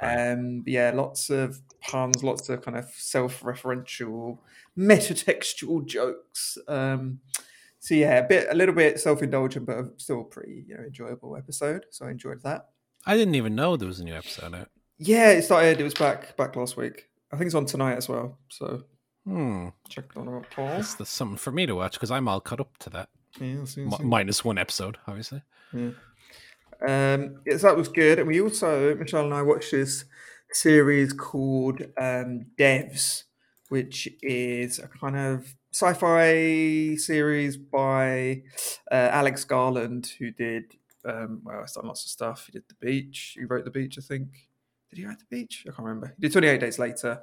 Right. 0.00 0.32
Um, 0.32 0.62
yeah, 0.66 0.92
lots 0.94 1.30
of 1.30 1.60
puns, 1.80 2.22
lots 2.22 2.48
of 2.48 2.62
kind 2.62 2.76
of 2.76 2.90
self 2.96 3.40
referential, 3.40 4.38
metatextual 4.78 5.86
jokes. 5.86 6.58
Um, 6.68 7.20
so 7.80 7.94
yeah, 7.94 8.18
a 8.18 8.28
bit, 8.28 8.48
a 8.50 8.54
little 8.54 8.74
bit 8.74 9.00
self 9.00 9.22
indulgent, 9.22 9.66
but 9.66 9.78
a 9.78 9.90
still 9.96 10.24
pretty 10.24 10.64
you 10.68 10.76
know 10.76 10.84
enjoyable 10.84 11.36
episode. 11.36 11.86
So 11.90 12.06
I 12.06 12.10
enjoyed 12.10 12.42
that. 12.42 12.68
I 13.06 13.16
didn't 13.16 13.36
even 13.36 13.54
know 13.54 13.76
there 13.76 13.88
was 13.88 14.00
a 14.00 14.04
new 14.04 14.14
episode 14.14 14.54
out. 14.54 14.68
Yeah, 14.98 15.30
it 15.30 15.42
started. 15.42 15.80
It 15.80 15.84
was 15.84 15.94
back 15.94 16.36
back 16.36 16.56
last 16.56 16.76
week. 16.76 17.08
I 17.36 17.38
think 17.38 17.46
it's 17.46 17.54
on 17.54 17.66
tonight 17.66 17.96
as 17.96 18.08
well. 18.08 18.38
So 18.48 18.84
Hmm. 19.26 19.68
check 19.88 20.04
it 20.14 20.16
on 20.18 20.28
out, 20.28 20.46
Paul. 20.50 20.68
That's, 20.68 20.94
that's 20.94 21.10
something 21.10 21.36
for 21.36 21.50
me 21.52 21.66
to 21.66 21.74
watch 21.74 21.92
because 21.94 22.10
I'm 22.10 22.28
all 22.28 22.40
caught 22.40 22.60
up 22.60 22.78
to 22.78 22.90
that. 22.90 23.08
Yeah, 23.40 23.64
see, 23.64 23.84
Mi- 23.84 23.90
see. 23.96 24.02
minus 24.04 24.44
one 24.44 24.56
episode, 24.56 24.96
obviously. 25.06 25.42
Um, 26.86 27.40
yes, 27.46 27.62
that 27.62 27.76
was 27.76 27.88
good. 27.88 28.18
And 28.18 28.28
we 28.28 28.40
also, 28.40 28.94
Michelle 28.94 29.24
and 29.24 29.34
I 29.34 29.42
watched 29.42 29.72
this 29.72 30.04
series 30.52 31.12
called 31.12 31.82
um, 31.98 32.46
Devs, 32.58 33.24
which 33.68 34.08
is 34.22 34.78
a 34.78 34.88
kind 34.88 35.16
of 35.16 35.54
sci 35.72 35.92
fi 35.94 36.96
series 36.96 37.56
by 37.56 38.42
uh, 38.90 38.94
Alex 39.12 39.44
Garland, 39.44 40.12
who 40.18 40.30
did, 40.30 40.76
um, 41.04 41.40
well, 41.44 41.60
he's 41.62 41.72
done 41.72 41.86
lots 41.86 42.04
of 42.04 42.10
stuff. 42.10 42.46
He 42.46 42.52
did 42.52 42.64
The 42.68 42.74
Beach. 42.86 43.34
He 43.38 43.44
wrote 43.44 43.64
The 43.64 43.70
Beach, 43.70 43.98
I 43.98 44.02
think. 44.02 44.28
Did 44.90 44.98
he 44.98 45.04
write 45.06 45.18
The 45.18 45.24
Beach? 45.30 45.64
I 45.66 45.70
can't 45.70 45.86
remember. 45.86 46.14
He 46.16 46.22
did 46.22 46.32
28 46.32 46.60
Days 46.60 46.78
Later. 46.78 47.22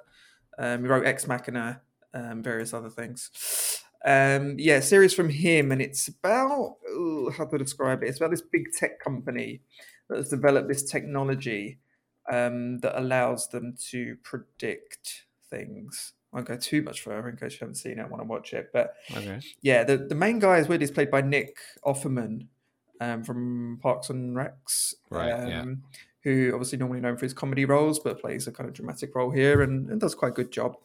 Um, 0.58 0.84
he 0.84 0.88
wrote 0.90 1.06
Ex 1.06 1.28
Machina, 1.28 1.82
um, 2.14 2.44
various 2.44 2.74
other 2.74 2.90
things. 2.90 3.80
Um, 4.06 4.56
yeah, 4.60 4.82
series 4.82 5.14
from 5.14 5.30
him, 5.30 5.72
and 5.72 5.82
it's 5.82 6.08
about 6.10 6.76
ooh, 6.90 7.32
how 7.38 7.46
to 7.46 7.58
describe 7.58 8.04
it. 8.04 8.08
It's 8.10 8.18
about 8.20 8.32
this 8.32 8.42
big 8.42 8.72
tech 8.78 9.00
company 9.00 9.62
that 10.10 10.18
has 10.18 10.30
developed 10.30 10.68
this 10.68 10.84
technology 10.84 11.80
um, 12.32 12.80
that 12.80 13.00
allows 13.00 13.48
them 13.48 13.76
to 13.92 14.18
predict 14.24 15.24
things. 15.50 16.14
I 16.34 16.38
won't 16.38 16.48
go 16.48 16.58
too 16.58 16.82
much 16.82 17.02
further 17.02 17.30
in 17.30 17.38
case 17.38 17.54
you 17.54 17.60
haven't 17.62 17.76
seen 17.76 17.94
it 17.94 18.00
and 18.00 18.10
want 18.10 18.22
to 18.22 18.28
watch 18.28 18.54
it. 18.54 18.70
But 18.74 18.96
Okay. 19.16 19.40
yeah, 19.62 19.84
the, 19.84 19.98
the 19.98 20.16
main 20.16 20.40
guy 20.40 20.58
is 20.58 20.68
weird. 20.68 20.82
He's 20.82 20.92
played 20.92 21.12
by 21.12 21.22
Nick 21.22 21.56
Offerman 21.86 22.48
um, 23.00 23.24
from 23.24 23.80
Parks 23.82 24.10
and 24.10 24.36
Recs. 24.36 24.96
Right, 25.10 25.32
Um, 25.32 25.48
yeah. 25.50 25.64
Who 26.24 26.52
obviously 26.54 26.78
normally 26.78 27.02
known 27.02 27.18
for 27.18 27.26
his 27.26 27.34
comedy 27.34 27.66
roles, 27.66 28.00
but 28.00 28.22
plays 28.22 28.48
a 28.48 28.52
kind 28.52 28.70
of 28.70 28.76
dramatic 28.76 29.14
role 29.14 29.32
here 29.32 29.62
and, 29.62 29.90
and 29.90 30.00
does 30.00 30.16
quite 30.16 30.32
a 30.32 30.36
good 30.36 30.52
job. 30.52 30.76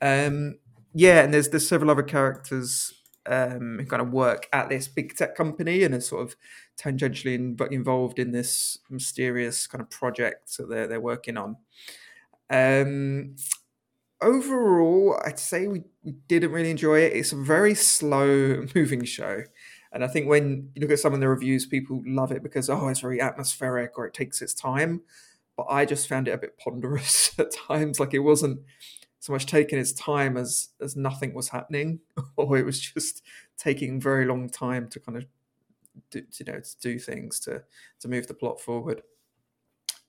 Um, 0.00 0.58
yeah, 0.94 1.22
and 1.22 1.34
there's 1.34 1.48
there's 1.48 1.68
several 1.68 1.90
other 1.90 2.02
characters 2.02 2.94
um, 3.26 3.78
who 3.78 3.86
kind 3.86 4.02
of 4.02 4.12
work 4.12 4.48
at 4.52 4.68
this 4.68 4.88
big 4.88 5.16
tech 5.16 5.34
company 5.34 5.82
and 5.84 5.94
are 5.94 6.00
sort 6.00 6.22
of 6.22 6.36
tangentially 6.76 7.34
in, 7.34 7.56
involved 7.70 8.18
in 8.18 8.32
this 8.32 8.78
mysterious 8.90 9.66
kind 9.66 9.82
of 9.82 9.90
project 9.90 10.56
that 10.56 10.68
they're 10.68 10.86
they're 10.86 11.00
working 11.00 11.36
on. 11.36 11.56
Um, 12.50 13.36
overall, 14.20 15.20
I'd 15.24 15.38
say 15.38 15.66
we, 15.66 15.82
we 16.04 16.12
didn't 16.28 16.52
really 16.52 16.70
enjoy 16.70 17.00
it. 17.00 17.14
It's 17.14 17.32
a 17.32 17.36
very 17.36 17.74
slow 17.74 18.66
moving 18.74 19.04
show. 19.04 19.44
And 19.92 20.02
I 20.02 20.08
think 20.08 20.28
when 20.28 20.70
you 20.74 20.80
look 20.80 20.90
at 20.90 20.98
some 20.98 21.12
of 21.12 21.20
the 21.20 21.28
reviews, 21.28 21.66
people 21.66 22.02
love 22.06 22.32
it 22.32 22.42
because, 22.42 22.70
oh, 22.70 22.88
it's 22.88 23.00
very 23.00 23.20
atmospheric 23.20 23.98
or 23.98 24.06
it 24.06 24.14
takes 24.14 24.40
its 24.40 24.54
time. 24.54 25.02
But 25.56 25.66
I 25.68 25.84
just 25.84 26.08
found 26.08 26.28
it 26.28 26.32
a 26.32 26.38
bit 26.38 26.58
ponderous 26.58 27.32
at 27.38 27.52
times. 27.52 28.00
Like 28.00 28.14
it 28.14 28.20
wasn't 28.20 28.60
so 29.20 29.32
much 29.32 29.46
taking 29.46 29.78
its 29.78 29.92
time 29.92 30.36
as 30.36 30.70
as 30.80 30.96
nothing 30.96 31.34
was 31.34 31.50
happening, 31.50 32.00
or 32.36 32.56
it 32.56 32.66
was 32.66 32.80
just 32.80 33.22
taking 33.58 34.00
very 34.00 34.24
long 34.24 34.48
time 34.48 34.88
to 34.88 35.00
kind 35.00 35.18
of 35.18 35.26
do, 36.10 36.22
you 36.38 36.46
know 36.46 36.60
to 36.60 36.80
do 36.80 36.98
things 36.98 37.38
to 37.40 37.62
to 38.00 38.08
move 38.08 38.26
the 38.26 38.34
plot 38.34 38.60
forward. 38.60 39.02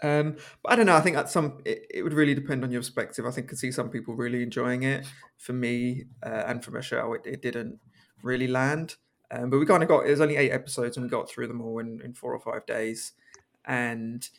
Um, 0.02 0.38
but 0.62 0.74
I 0.74 0.76
don't 0.76 0.86
know. 0.86 0.96
I 0.96 1.02
think 1.02 1.16
at 1.16 1.30
some 1.30 1.62
it, 1.66 1.86
it 1.90 2.04
would 2.04 2.14
really 2.14 2.34
depend 2.34 2.64
on 2.64 2.72
your 2.72 2.82
perspective. 2.82 3.26
I 3.26 3.32
think 3.32 3.48
I 3.48 3.50
could 3.50 3.60
see 3.60 3.72
some 3.72 3.90
people 3.90 4.16
really 4.16 4.44
enjoying 4.44 4.84
it. 4.84 5.06
For 5.38 5.54
me 5.54 6.06
uh, 6.26 6.44
and 6.48 6.64
for 6.64 6.72
Michelle, 6.72 7.14
it, 7.14 7.22
it 7.26 7.42
didn't 7.42 7.80
really 8.24 8.48
land. 8.48 8.96
Um, 9.34 9.50
but 9.50 9.58
we 9.58 9.66
kind 9.66 9.82
of 9.82 9.90
got 9.90 10.06
it 10.06 10.12
was 10.12 10.22
only 10.22 10.36
eight 10.38 10.52
episodes 10.52 10.96
and 10.96 11.04
we 11.06 11.10
got 11.10 11.28
through 11.28 11.48
them 11.48 11.62
all 11.62 11.80
in, 11.80 12.02
in 12.04 12.14
four 12.14 12.34
or 12.34 12.40
five 12.40 12.66
days, 12.68 13.14
and 13.66 14.30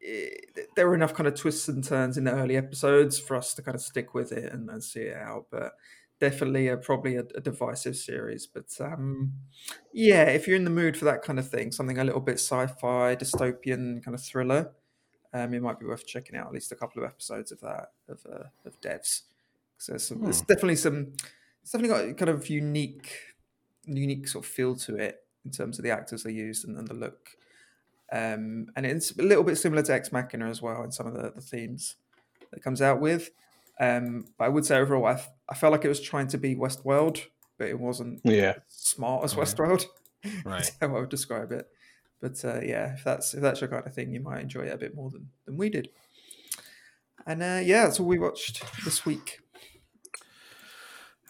it, 0.00 0.68
there 0.76 0.86
were 0.88 0.94
enough 0.94 1.14
kind 1.14 1.26
of 1.26 1.34
twists 1.34 1.68
and 1.68 1.82
turns 1.82 2.16
in 2.16 2.24
the 2.24 2.32
early 2.32 2.56
episodes 2.56 3.18
for 3.18 3.36
us 3.36 3.54
to 3.54 3.62
kind 3.62 3.74
of 3.74 3.80
stick 3.80 4.14
with 4.14 4.30
it 4.30 4.52
and, 4.52 4.70
and 4.70 4.84
see 4.84 5.00
it 5.00 5.16
out. 5.16 5.46
But 5.50 5.72
definitely 6.20 6.68
a, 6.68 6.76
probably 6.76 7.16
a, 7.16 7.24
a 7.34 7.40
divisive 7.40 7.96
series. 7.96 8.46
But 8.46 8.66
um, 8.80 9.32
yeah, 9.92 10.24
if 10.24 10.46
you're 10.46 10.56
in 10.56 10.64
the 10.64 10.70
mood 10.70 10.96
for 10.96 11.04
that 11.06 11.22
kind 11.22 11.38
of 11.38 11.48
thing, 11.48 11.72
something 11.72 11.98
a 11.98 12.04
little 12.04 12.20
bit 12.20 12.38
sci-fi, 12.38 13.16
dystopian 13.16 14.04
kind 14.04 14.14
of 14.14 14.22
thriller, 14.22 14.70
um, 15.34 15.52
it 15.54 15.62
might 15.62 15.80
be 15.80 15.86
worth 15.86 16.06
checking 16.06 16.36
out 16.36 16.46
at 16.46 16.52
least 16.52 16.70
a 16.70 16.76
couple 16.76 17.02
of 17.02 17.08
episodes 17.08 17.50
of 17.50 17.60
that 17.60 17.92
of 18.08 18.20
uh, 18.30 18.44
of 18.64 18.80
Devs. 18.80 19.22
So 19.78 19.92
there's, 19.92 20.06
some, 20.06 20.22
there's 20.22 20.40
Hmm. 20.40 20.46
definitely 20.46 20.76
some. 20.76 21.12
It's 21.62 21.72
definitely 21.72 22.12
got 22.12 22.18
kind 22.18 22.28
of 22.28 22.48
unique, 22.50 23.10
unique 23.86 24.28
sort 24.28 24.44
of 24.44 24.50
feel 24.50 24.76
to 24.76 24.96
it 24.96 25.20
in 25.44 25.50
terms 25.50 25.78
of 25.78 25.82
the 25.84 25.90
actors 25.90 26.22
they 26.22 26.32
used 26.32 26.66
and, 26.66 26.76
and 26.78 26.86
the 26.88 26.94
look. 26.94 27.30
Um, 28.12 28.66
and 28.76 28.84
it's 28.84 29.16
a 29.18 29.22
little 29.22 29.44
bit 29.44 29.56
similar 29.56 29.82
to 29.82 29.92
Ex 29.94 30.12
Machina 30.12 30.48
as 30.48 30.60
well 30.60 30.82
in 30.84 30.92
some 30.92 31.06
of 31.06 31.14
the, 31.14 31.32
the 31.34 31.40
themes 31.40 31.96
that 32.50 32.58
it 32.58 32.62
comes 32.62 32.82
out 32.82 33.00
with. 33.00 33.30
Um, 33.80 34.26
but 34.38 34.44
I 34.44 34.48
would 34.48 34.66
say 34.66 34.76
overall, 34.76 35.06
I 35.06 35.54
felt 35.54 35.72
like 35.72 35.84
it 35.84 35.88
was 35.88 36.00
trying 36.00 36.28
to 36.28 36.38
be 36.38 36.54
Westworld, 36.54 37.24
but 37.58 37.68
it 37.68 37.80
wasn't 37.80 38.20
Yeah. 38.24 38.56
smart 38.68 39.24
as 39.24 39.34
Westworld. 39.34 39.86
Right. 40.44 40.62
That's 40.62 40.76
how 40.80 40.86
I 40.96 41.00
would 41.00 41.08
describe 41.08 41.50
it. 41.50 41.68
But 42.20 42.44
uh, 42.44 42.60
yeah, 42.60 42.92
if 42.94 43.02
that's 43.02 43.34
if 43.34 43.40
that's 43.40 43.60
your 43.60 43.68
kind 43.68 43.84
of 43.84 43.92
thing, 43.92 44.12
you 44.12 44.20
might 44.20 44.40
enjoy 44.40 44.60
it 44.66 44.72
a 44.72 44.78
bit 44.78 44.94
more 44.94 45.10
than, 45.10 45.28
than 45.46 45.56
we 45.56 45.68
did. 45.68 45.88
And 47.26 47.42
uh, 47.42 47.60
yeah, 47.64 47.84
that's 47.84 47.98
all 47.98 48.06
we 48.06 48.20
watched 48.20 48.62
this 48.84 49.04
week. 49.04 49.40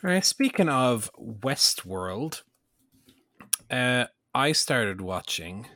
Right. 0.02 0.24
Speaking 0.24 0.68
of 0.68 1.10
Westworld, 1.18 2.42
uh, 3.70 4.06
I 4.34 4.52
started 4.52 5.00
watching 5.00 5.66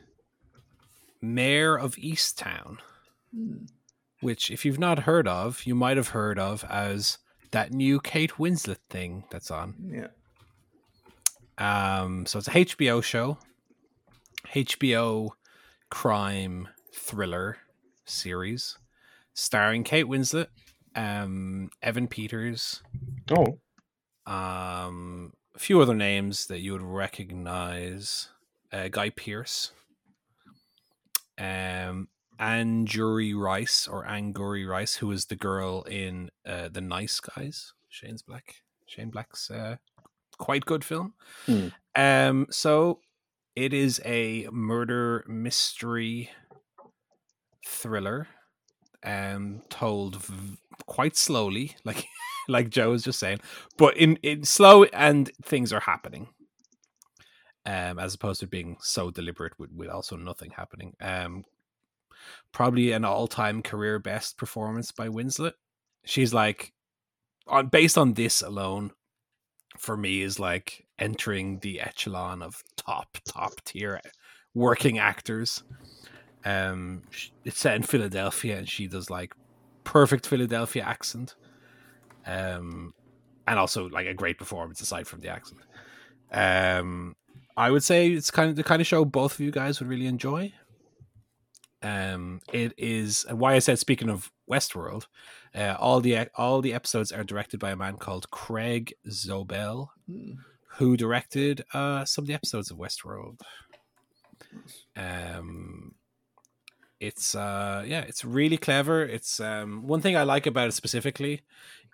Mare 1.21 1.75
of 1.77 1.95
Easttown, 1.95 2.77
Hmm. 3.33 3.65
which, 4.19 4.51
if 4.51 4.65
you've 4.65 4.79
not 4.79 4.99
heard 4.99 5.27
of, 5.27 5.65
you 5.65 5.75
might 5.75 5.97
have 5.97 6.09
heard 6.09 6.37
of 6.39 6.63
as 6.65 7.19
that 7.51 7.71
new 7.71 7.99
Kate 8.01 8.33
Winslet 8.33 8.79
thing 8.89 9.23
that's 9.31 9.49
on. 9.51 9.75
Yeah. 9.93 10.07
Um, 11.57 12.25
so 12.25 12.39
it's 12.39 12.47
a 12.49 12.51
HBO 12.51 13.01
show, 13.01 13.39
HBO 14.53 15.29
crime 15.89 16.67
thriller 16.93 17.57
series, 18.05 18.77
starring 19.33 19.83
Kate 19.83 20.05
Winslet, 20.05 20.47
um, 20.95 21.69
Evan 21.81 22.07
Peters, 22.07 22.81
Oh. 23.31 23.59
Um, 24.27 25.33
a 25.55 25.59
few 25.59 25.81
other 25.81 25.95
names 25.95 26.47
that 26.47 26.59
you 26.59 26.73
would 26.73 26.83
recognize: 26.83 28.29
uh, 28.71 28.89
Guy 28.89 29.09
Pearce, 29.09 29.71
um, 31.39 32.09
Angourie 32.39 33.33
Rice 33.33 33.87
or 33.87 34.05
Angourie 34.05 34.65
Rice, 34.65 34.95
who 34.97 35.11
is 35.11 35.25
the 35.25 35.35
girl 35.35 35.81
in 35.83 36.29
uh, 36.45 36.69
the 36.71 36.81
Nice 36.81 37.19
Guys, 37.19 37.73
Shane's 37.89 38.21
Black, 38.21 38.55
Shane 38.85 39.09
Black's 39.09 39.49
uh, 39.49 39.77
quite 40.37 40.65
good 40.65 40.83
film. 40.83 41.13
Hmm. 41.45 41.67
Um, 41.95 42.47
so 42.49 42.99
it 43.55 43.73
is 43.73 43.99
a 44.05 44.47
murder 44.51 45.25
mystery 45.27 46.29
thriller, 47.65 48.27
um, 49.03 49.61
told 49.69 50.17
v- 50.17 50.57
quite 50.85 51.17
slowly, 51.17 51.75
like 51.83 52.05
like 52.49 52.69
Joe 52.69 52.91
was 52.91 53.03
just 53.03 53.19
saying, 53.19 53.39
but 53.77 53.97
in 53.97 54.17
in 54.17 54.43
slow 54.43 54.83
and 54.85 55.31
things 55.43 55.73
are 55.73 55.81
happening. 55.81 56.29
Um, 57.65 57.99
as 57.99 58.13
opposed 58.15 58.39
to 58.39 58.47
being 58.47 58.77
so 58.79 59.11
deliberate 59.11 59.51
with, 59.59 59.71
with 59.73 59.89
also 59.89 60.15
nothing 60.15 60.51
happening. 60.51 60.93
Um, 61.01 61.43
probably 62.53 62.93
an 62.93 63.03
all-time 63.03 63.61
career 63.61 63.99
best 63.99 64.37
performance 64.37 64.93
by 64.93 65.09
Winslet. 65.09 65.51
She's 66.05 66.33
like, 66.33 66.71
on 67.45 67.67
based 67.67 67.97
on 67.97 68.13
this 68.13 68.41
alone, 68.41 68.91
for 69.77 69.97
me 69.97 70.21
is 70.21 70.39
like 70.39 70.85
entering 70.97 71.59
the 71.59 71.81
echelon 71.81 72.41
of 72.41 72.63
top 72.75 73.17
top 73.25 73.53
tier 73.65 74.01
working 74.53 74.97
actors. 74.97 75.63
Um, 76.45 77.03
it's 77.43 77.59
set 77.59 77.75
in 77.75 77.83
Philadelphia, 77.83 78.57
and 78.57 78.69
she 78.69 78.87
does 78.87 79.09
like 79.09 79.33
perfect 79.83 80.27
Philadelphia 80.27 80.83
accent. 80.83 81.35
Um, 82.27 82.93
and 83.47 83.57
also 83.57 83.87
like 83.89 84.05
a 84.05 84.13
great 84.13 84.37
performance 84.37 84.81
aside 84.81 85.07
from 85.07 85.21
the 85.21 85.29
accent. 85.29 85.61
Um, 86.31 87.15
I 87.55 87.71
would 87.71 87.83
say 87.83 88.09
it's 88.11 88.29
kind 88.29 88.49
of 88.49 88.55
the 88.57 88.63
kind 88.63 88.81
of 88.81 88.87
show 88.87 89.05
both 89.05 89.35
of 89.35 89.39
you 89.39 89.51
guys 89.51 89.79
would 89.79 89.89
really 89.89 90.05
enjoy. 90.05 90.53
Um, 91.81 92.41
it 92.51 92.73
is 92.77 93.25
and 93.29 93.39
why 93.39 93.53
I 93.53 93.59
said 93.59 93.79
speaking 93.79 94.09
of 94.09 94.31
Westworld, 94.51 95.07
uh, 95.55 95.75
all 95.79 96.01
the 96.01 96.27
all 96.35 96.61
the 96.61 96.73
episodes 96.73 97.11
are 97.11 97.23
directed 97.23 97.59
by 97.59 97.71
a 97.71 97.75
man 97.75 97.97
called 97.97 98.29
Craig 98.29 98.93
Zobel, 99.09 99.87
Hmm. 100.07 100.33
who 100.77 100.97
directed 100.97 101.63
uh, 101.73 102.03
some 102.03 102.23
of 102.23 102.27
the 102.27 102.33
episodes 102.33 102.69
of 102.71 102.77
Westworld. 102.77 103.39
Um, 104.95 105.95
it's 106.99 107.35
uh, 107.35 107.83
yeah, 107.87 108.01
it's 108.01 108.25
really 108.25 108.57
clever. 108.57 109.03
It's 109.03 109.39
um, 109.39 109.87
one 109.87 110.01
thing 110.01 110.17
I 110.17 110.23
like 110.23 110.47
about 110.47 110.67
it 110.67 110.73
specifically 110.73 111.41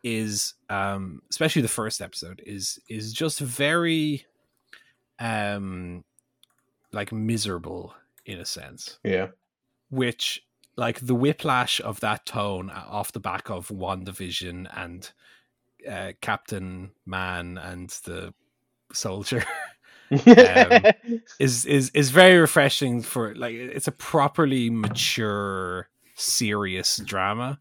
is 0.03 0.53
um, 0.69 1.21
especially 1.29 1.61
the 1.61 1.67
first 1.67 2.01
episode 2.01 2.41
is 2.45 2.79
is 2.89 3.13
just 3.13 3.39
very 3.39 4.25
um 5.19 6.03
like 6.91 7.11
miserable 7.11 7.93
in 8.25 8.39
a 8.39 8.45
sense 8.45 8.99
Yeah. 9.03 9.27
which 9.89 10.43
like 10.75 10.99
the 10.99 11.15
whiplash 11.15 11.79
of 11.81 11.99
that 12.01 12.25
tone 12.25 12.69
off 12.69 13.11
the 13.11 13.19
back 13.19 13.49
of 13.49 13.67
WandaVision 13.69 14.67
and 14.75 15.11
uh, 15.89 16.13
captain 16.21 16.91
man 17.05 17.57
and 17.57 17.89
the 18.05 18.33
soldier 18.91 19.43
is 21.39 21.65
is 21.65 21.89
is 21.91 22.09
very 22.11 22.37
refreshing 22.37 23.01
for 23.01 23.33
like 23.35 23.55
it's 23.55 23.87
a 23.87 23.91
properly 23.91 24.69
mature 24.69 25.89
serious 26.15 26.97
drama 26.97 27.59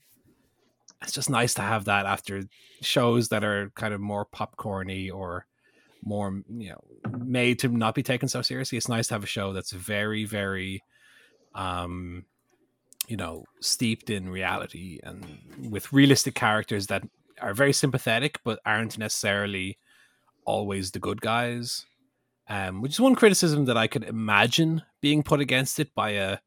it's 1.03 1.13
just 1.13 1.31
nice 1.31 1.55
to 1.55 1.63
have 1.63 1.87
that 1.87 2.07
after 2.07 2.43
shows 2.81 3.29
that 3.29 3.45
are 3.45 3.71
kind 3.75 3.95
of 3.95 4.01
more 4.01 4.27
popcorny 4.27 5.13
or 5.13 5.47
more 6.05 6.43
you 6.49 6.71
know 6.71 7.11
made 7.19 7.59
to 7.61 7.69
not 7.69 7.95
be 7.95 8.03
taken 8.03 8.29
so 8.29 8.43
seriously. 8.43 8.79
It's 8.79 8.89
nice 8.89 9.09
to 9.09 9.15
have 9.15 9.25
a 9.25 9.27
show 9.27 9.53
that's 9.53 9.73
very 9.73 10.25
very 10.25 10.83
um 11.55 12.25
you 13.09 13.17
know 13.17 13.45
steeped 13.61 14.11
in 14.11 14.29
reality 14.29 15.01
and 15.03 15.39
with 15.71 15.93
realistic 15.93 16.35
characters 16.35 16.87
that 16.87 17.03
are 17.41 17.55
very 17.55 17.73
sympathetic 17.73 18.39
but 18.45 18.61
aren't 18.65 18.99
necessarily 18.99 19.79
always 20.45 20.91
the 20.91 20.99
good 20.99 21.21
guys 21.21 21.85
um 22.49 22.81
which 22.81 22.93
is 22.93 23.01
one 23.01 23.15
criticism 23.15 23.65
that 23.65 23.77
i 23.77 23.87
could 23.87 24.05
imagine 24.05 24.83
being 25.01 25.23
put 25.23 25.41
against 25.41 25.79
it 25.81 25.95
by 25.95 26.11
a 26.11 26.39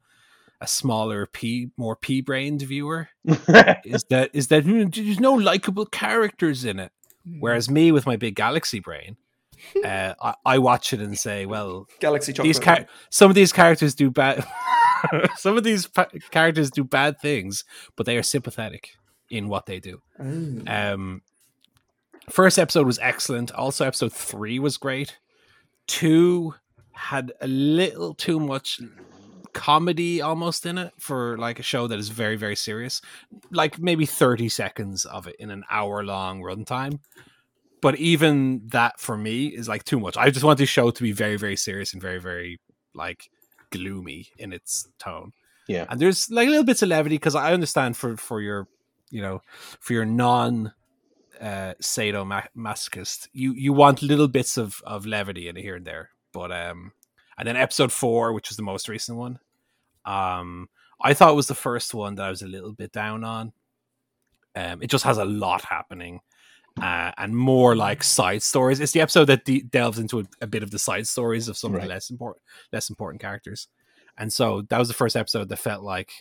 a 0.62 0.68
smaller 0.68 1.26
p 1.26 1.70
more 1.78 1.96
p-brained 1.96 2.62
viewer 2.62 3.10
is 3.26 4.04
that 4.10 4.30
is 4.34 4.48
that 4.48 4.63
hmm, 4.63 4.86
there's 4.89 5.20
no 5.20 5.34
likable 5.34 5.86
characters 5.86 6.63
in 6.65 6.80
it. 6.80 6.91
Whereas 7.39 7.70
me 7.70 7.91
with 7.91 8.06
my 8.06 8.15
big 8.18 8.36
galaxy 8.36 8.80
brain 8.80 9.18
uh, 9.86 10.13
I, 10.22 10.34
I 10.46 10.58
watch 10.60 10.94
it 10.94 11.00
and 11.00 11.18
say 11.18 11.46
well 11.46 11.88
Galaxy 12.00 12.34
Chocolate. 12.34 12.56
these 12.56 12.60
char- 12.63 12.86
some 13.10 13.32
of 13.32 13.36
these 13.36 13.52
characters 13.52 13.96
do 13.96 14.12
bad 14.12 14.46
some 15.38 15.58
of 15.58 15.63
these 15.63 15.88
pa- 15.88 16.08
characters 16.32 16.70
do 16.70 16.84
bad 16.84 17.20
things 17.20 17.63
but 17.96 18.06
they 18.06 18.18
are 18.18 18.24
sympathetic 18.24 18.91
in 19.30 19.48
what 19.48 19.65
they 19.65 19.80
do. 19.80 20.02
Oh. 20.20 20.62
um 20.68 21.22
first 22.30 22.60
episode 22.60 22.86
was 22.86 23.00
excellent. 23.00 23.52
Also 23.52 23.86
episode 23.86 24.13
three 24.13 24.60
was 24.60 24.78
great. 24.78 25.18
Two 25.88 26.56
had 26.94 27.32
a 27.41 27.48
little 27.48 28.13
too 28.13 28.39
much 28.39 28.82
comedy 29.56 30.22
almost 30.22 30.65
in 30.65 30.78
it 30.78 30.94
for 31.00 31.38
like 31.38 31.60
a 31.60 31.63
show 31.63 31.88
that 31.88 31.98
is 31.98 32.10
very 32.10 32.36
very 32.36 32.58
serious. 32.58 33.02
Like 33.50 33.80
maybe 33.80 34.06
30 34.06 34.50
seconds 34.50 35.06
of 35.06 35.28
it 35.28 35.38
in 35.39 35.50
an 35.50 35.63
hour 35.72 36.04
long 36.04 36.41
runtime. 36.41 37.00
But 37.82 37.96
even 37.96 38.62
that 38.68 39.00
for 39.00 39.18
me 39.18 39.48
is 39.48 39.68
like 39.68 39.86
too 39.86 40.00
much. 40.00 40.18
I 40.18 40.30
just 40.30 40.44
want 40.44 40.60
this 40.60 40.70
show 40.70 40.91
to 40.91 41.02
be 41.04 41.13
very 41.13 41.38
very 41.38 41.56
serious 41.56 41.94
and 41.94 42.02
very 42.02 42.20
very 42.20 42.60
like 42.94 43.30
gloomy 43.72 44.28
in 44.38 44.54
its 44.54 44.88
tone. 45.00 45.32
Yeah. 45.68 45.86
and 45.89 46.00
there's 46.00 46.30
like 46.30 46.48
a 46.48 46.52
little 46.52 46.65
bits 46.65 46.84
of 46.84 46.89
levity 46.89 47.15
because 47.15 47.34
i 47.34 47.52
understand 47.52 47.98
for 47.98 48.18
for 48.18 48.39
your 48.39 48.68
you 49.10 49.20
know 49.20 49.41
for 49.80 49.94
your 49.94 50.06
non 50.06 50.74
uh 51.41 51.74
sadomasochist 51.82 53.30
you 53.34 53.54
you 53.54 53.74
want 53.74 54.04
little 54.04 54.28
bits 54.28 54.58
of 54.58 54.80
of 54.86 55.08
levity 55.08 55.48
in 55.48 55.56
here 55.56 55.78
and 55.78 55.86
there. 55.86 56.10
But 56.34 56.52
um 56.52 56.91
and 57.38 57.48
then 57.48 57.56
episode 57.56 57.91
four 57.91 58.34
which 58.34 58.50
was 58.50 58.58
the 58.58 58.63
most 58.63 58.88
recent 58.89 59.18
one 59.18 59.39
um 60.06 60.68
i 61.02 61.13
thought 61.13 61.32
it 61.32 61.36
was 61.36 61.48
the 61.48 61.56
first 61.56 61.94
one 61.94 62.15
that 62.15 62.26
i 62.26 62.30
was 62.30 62.41
a 62.41 62.48
little 62.48 62.74
bit 62.74 62.91
down 62.91 63.24
on 63.24 63.52
um 64.56 64.82
it 64.82 64.89
just 64.89 65.04
has 65.04 65.18
a 65.18 65.26
lot 65.26 65.63
happening 65.63 66.20
uh, 66.82 67.12
and 67.18 67.36
more 67.36 67.76
like 67.76 68.04
side 68.04 68.44
stories. 68.44 68.80
It's 68.80 68.91
the 68.91 69.02
episode 69.02 69.26
that 69.26 69.46
de- 69.46 69.62
delves 69.62 70.00
into 70.00 70.20
a, 70.20 70.24
a 70.41 70.48
bit 70.48 70.63
of 70.63 70.72
the 70.72 70.80
side 70.80 71.08
stories 71.08 71.48
of 71.48 71.58
some 71.58 71.74
of 71.74 71.82
the 71.82 71.88
less 71.94 72.10
important, 72.10 72.44
less 72.74 72.89
important 72.89 73.22
characters. 73.22 73.70
And 74.18 74.32
so 74.32 74.62
that 74.63 74.78
was 74.78 74.88
the 74.88 74.94
first 74.94 75.15
episode 75.15 75.50
that 75.50 75.58
felt 75.58 75.84
like, 75.84 76.12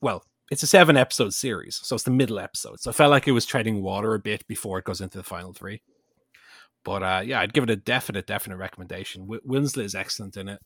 well, 0.00 0.24
it's 0.50 0.62
a 0.62 0.68
seven 0.68 0.96
episode 0.96 1.34
series, 1.34 1.80
so 1.82 1.96
it's 1.96 2.04
the 2.04 2.12
middle 2.12 2.38
episode. 2.38 2.78
So 2.78 2.90
it 2.90 2.96
felt 2.96 3.10
like 3.10 3.26
it 3.26 3.32
was 3.32 3.44
treading 3.44 3.82
water 3.82 4.14
a 4.14 4.20
bit 4.20 4.46
before 4.46 4.78
it 4.78 4.84
goes 4.84 5.00
into 5.00 5.18
the 5.18 5.24
final 5.24 5.52
three. 5.52 5.82
But 6.84 7.02
uh, 7.02 7.22
yeah, 7.24 7.40
I'd 7.40 7.52
give 7.52 7.64
it 7.64 7.70
a 7.70 7.76
definite, 7.76 8.28
definite 8.28 8.58
recommendation. 8.58 9.22
W- 9.22 9.40
Winslet 9.44 9.82
is 9.82 9.96
excellent 9.96 10.36
in 10.36 10.48
it. 10.48 10.60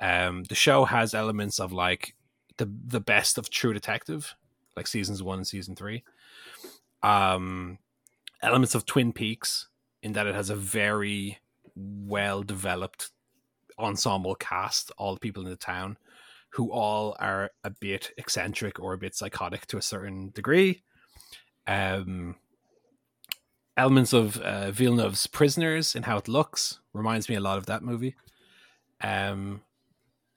Um, 0.00 0.44
the 0.44 0.54
show 0.54 0.84
has 0.84 1.14
elements 1.14 1.58
of 1.58 1.72
like 1.72 2.14
the 2.56 2.70
the 2.86 3.00
best 3.00 3.38
of 3.38 3.50
True 3.50 3.72
Detective, 3.72 4.34
like 4.76 4.86
seasons 4.86 5.22
one 5.22 5.38
and 5.38 5.46
season 5.46 5.74
three. 5.74 6.04
Um, 7.02 7.78
elements 8.42 8.74
of 8.74 8.86
Twin 8.86 9.12
Peaks 9.12 9.68
in 10.02 10.12
that 10.12 10.26
it 10.26 10.34
has 10.34 10.50
a 10.50 10.56
very 10.56 11.38
well 11.76 12.42
developed 12.42 13.10
ensemble 13.78 14.34
cast, 14.34 14.92
all 14.98 15.14
the 15.14 15.20
people 15.20 15.44
in 15.44 15.50
the 15.50 15.56
town 15.56 15.96
who 16.50 16.72
all 16.72 17.16
are 17.20 17.50
a 17.64 17.70
bit 17.70 18.10
eccentric 18.16 18.80
or 18.80 18.94
a 18.94 18.98
bit 18.98 19.14
psychotic 19.14 19.66
to 19.66 19.76
a 19.76 19.82
certain 19.82 20.30
degree. 20.30 20.82
Um, 21.66 22.36
elements 23.76 24.12
of 24.12 24.38
uh, 24.38 24.70
Villeneuve's 24.70 25.26
Prisoners 25.26 25.94
in 25.94 26.04
how 26.04 26.16
it 26.16 26.28
looks 26.28 26.80
reminds 26.94 27.28
me 27.28 27.34
a 27.34 27.40
lot 27.40 27.58
of 27.58 27.66
that 27.66 27.82
movie. 27.82 28.16
Um, 29.02 29.62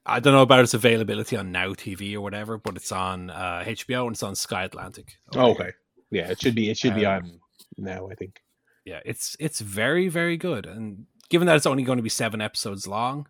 I 0.05 0.19
don't 0.19 0.33
know 0.33 0.41
about 0.41 0.61
its 0.63 0.73
availability 0.73 1.37
on 1.37 1.51
Now 1.51 1.69
TV 1.69 2.15
or 2.15 2.21
whatever, 2.21 2.57
but 2.57 2.75
it's 2.75 2.91
on 2.91 3.29
uh, 3.29 3.63
HBO 3.65 4.07
and 4.07 4.13
it's 4.15 4.23
on 4.23 4.35
Sky 4.35 4.63
Atlantic. 4.63 5.17
Oh, 5.35 5.51
okay. 5.51 5.71
Yeah, 6.09 6.29
it 6.29 6.41
should 6.41 6.55
be. 6.55 6.69
It 6.69 6.77
should 6.77 6.95
be 6.95 7.05
Um, 7.05 7.23
on 7.23 7.39
now. 7.77 8.09
I 8.09 8.15
think. 8.15 8.41
yeah, 8.85 8.99
it's 9.05 9.35
it's 9.39 9.61
very 9.61 10.07
very 10.09 10.37
good, 10.37 10.65
and 10.65 11.05
given 11.29 11.45
that 11.47 11.55
it's 11.55 11.65
only 11.67 11.83
going 11.83 11.97
to 11.97 12.03
be 12.03 12.09
seven 12.09 12.41
episodes 12.41 12.87
long, 12.87 13.27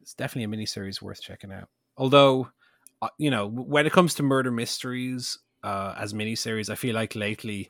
it's 0.00 0.14
definitely 0.14 0.44
a 0.62 0.64
miniseries 0.64 1.02
worth 1.02 1.20
checking 1.20 1.52
out. 1.52 1.68
Although, 1.96 2.48
uh, 3.02 3.08
you 3.18 3.30
know, 3.30 3.46
when 3.48 3.86
it 3.86 3.92
comes 3.92 4.14
to 4.14 4.22
murder 4.22 4.50
mysteries 4.50 5.38
uh, 5.62 5.94
as 5.98 6.14
miniseries, 6.14 6.70
I 6.70 6.74
feel 6.76 6.94
like 6.94 7.14
lately 7.14 7.68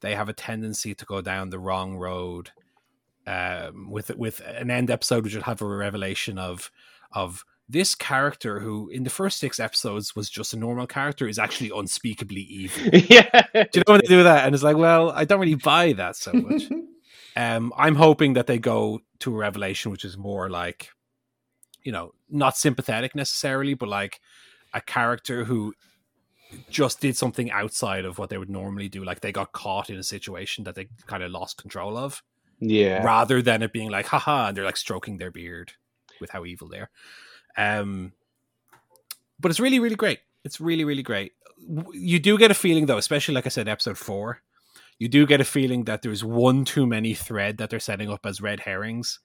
they 0.00 0.14
have 0.14 0.28
a 0.28 0.32
tendency 0.34 0.94
to 0.94 1.04
go 1.06 1.20
down 1.22 1.50
the 1.50 1.58
wrong 1.58 1.96
road. 1.96 2.50
Um, 3.26 3.90
with 3.90 4.14
with 4.16 4.40
an 4.46 4.70
end 4.70 4.88
episode, 4.90 5.24
which 5.24 5.34
would 5.34 5.42
have 5.42 5.60
a 5.60 5.66
revelation 5.66 6.38
of 6.38 6.70
of 7.16 7.44
this 7.68 7.96
character 7.96 8.60
who, 8.60 8.88
in 8.90 9.02
the 9.02 9.10
first 9.10 9.38
six 9.38 9.58
episodes, 9.58 10.14
was 10.14 10.30
just 10.30 10.54
a 10.54 10.56
normal 10.56 10.86
character, 10.86 11.26
is 11.26 11.38
actually 11.38 11.72
unspeakably 11.74 12.42
evil. 12.42 12.86
yeah. 13.08 13.42
Do 13.52 13.66
you 13.74 13.82
know 13.88 13.94
when 13.94 14.00
they 14.02 14.06
do 14.08 14.22
that? 14.22 14.44
And 14.46 14.54
it's 14.54 14.62
like, 14.62 14.76
well, 14.76 15.10
I 15.10 15.24
don't 15.24 15.40
really 15.40 15.56
buy 15.56 15.92
that 15.94 16.14
so 16.14 16.32
much. 16.32 16.62
um, 17.36 17.72
I'm 17.76 17.96
hoping 17.96 18.34
that 18.34 18.46
they 18.46 18.58
go 18.58 19.00
to 19.20 19.34
a 19.34 19.36
revelation 19.36 19.90
which 19.90 20.04
is 20.04 20.16
more 20.16 20.48
like, 20.48 20.90
you 21.82 21.90
know, 21.90 22.12
not 22.30 22.56
sympathetic 22.56 23.14
necessarily, 23.16 23.74
but 23.74 23.88
like 23.88 24.20
a 24.72 24.80
character 24.80 25.44
who 25.44 25.74
just 26.70 27.00
did 27.00 27.16
something 27.16 27.50
outside 27.50 28.04
of 28.04 28.18
what 28.18 28.30
they 28.30 28.38
would 28.38 28.50
normally 28.50 28.88
do. 28.88 29.02
Like 29.02 29.20
they 29.20 29.32
got 29.32 29.52
caught 29.52 29.90
in 29.90 29.96
a 29.96 30.04
situation 30.04 30.64
that 30.64 30.76
they 30.76 30.86
kind 31.06 31.22
of 31.24 31.32
lost 31.32 31.56
control 31.56 31.96
of, 31.96 32.22
Yeah. 32.60 33.02
rather 33.02 33.42
than 33.42 33.62
it 33.62 33.72
being 33.72 33.90
like, 33.90 34.06
haha, 34.06 34.48
and 34.48 34.56
they're 34.56 34.64
like 34.64 34.76
stroking 34.76 35.16
their 35.16 35.32
beard 35.32 35.72
with 36.20 36.30
how 36.30 36.44
evil 36.44 36.68
they 36.68 36.78
are. 36.78 36.90
Um, 37.56 38.12
but 39.38 39.50
it's 39.50 39.60
really, 39.60 39.78
really 39.78 39.96
great. 39.96 40.20
It's 40.44 40.60
really, 40.60 40.84
really 40.84 41.02
great. 41.02 41.32
You 41.92 42.18
do 42.18 42.38
get 42.38 42.50
a 42.50 42.54
feeling, 42.54 42.86
though, 42.86 42.98
especially 42.98 43.34
like 43.34 43.46
I 43.46 43.50
said, 43.50 43.68
episode 43.68 43.98
four, 43.98 44.42
you 44.98 45.08
do 45.08 45.26
get 45.26 45.40
a 45.40 45.44
feeling 45.44 45.84
that 45.84 46.02
there's 46.02 46.24
one 46.24 46.64
too 46.64 46.86
many 46.86 47.14
thread 47.14 47.58
that 47.58 47.70
they're 47.70 47.80
setting 47.80 48.10
up 48.10 48.24
as 48.24 48.40
red 48.40 48.60
herrings. 48.60 49.18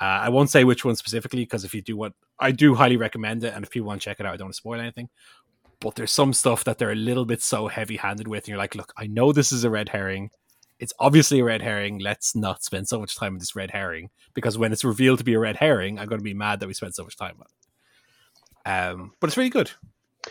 Uh, 0.00 0.04
I 0.04 0.28
won't 0.28 0.50
say 0.50 0.64
which 0.64 0.84
one 0.84 0.96
specifically 0.96 1.42
because 1.42 1.64
if 1.64 1.74
you 1.74 1.82
do 1.82 1.96
want, 1.96 2.14
I 2.38 2.52
do 2.52 2.74
highly 2.74 2.96
recommend 2.96 3.44
it, 3.44 3.54
and 3.54 3.64
if 3.64 3.70
people 3.70 3.88
want 3.88 4.00
to 4.00 4.04
check 4.04 4.20
it 4.20 4.26
out, 4.26 4.34
I 4.34 4.36
don't 4.36 4.46
want 4.46 4.54
to 4.54 4.58
spoil 4.58 4.80
anything. 4.80 5.08
But 5.80 5.94
there's 5.94 6.12
some 6.12 6.32
stuff 6.32 6.64
that 6.64 6.78
they're 6.78 6.90
a 6.90 6.96
little 6.96 7.24
bit 7.24 7.42
so 7.42 7.68
heavy-handed 7.68 8.28
with, 8.28 8.44
and 8.44 8.48
you're 8.48 8.58
like, 8.58 8.74
look, 8.74 8.92
I 8.96 9.06
know 9.06 9.32
this 9.32 9.52
is 9.52 9.64
a 9.64 9.70
red 9.70 9.88
herring. 9.88 10.30
It's 10.78 10.92
obviously 10.98 11.40
a 11.40 11.44
red 11.44 11.62
herring. 11.62 11.98
Let's 11.98 12.36
not 12.36 12.62
spend 12.62 12.88
so 12.88 13.00
much 13.00 13.16
time 13.16 13.34
on 13.34 13.38
this 13.38 13.56
red 13.56 13.70
herring 13.70 14.10
because 14.34 14.58
when 14.58 14.72
it's 14.72 14.84
revealed 14.84 15.18
to 15.18 15.24
be 15.24 15.34
a 15.34 15.38
red 15.38 15.56
herring, 15.56 15.98
I'm 15.98 16.08
going 16.08 16.20
to 16.20 16.24
be 16.24 16.34
mad 16.34 16.60
that 16.60 16.66
we 16.66 16.74
spent 16.74 16.94
so 16.94 17.04
much 17.04 17.16
time 17.16 17.36
on 17.38 17.46
it. 17.46 18.68
Um, 18.68 19.12
but 19.20 19.28
it's 19.28 19.36
really 19.36 19.50
good. 19.50 19.70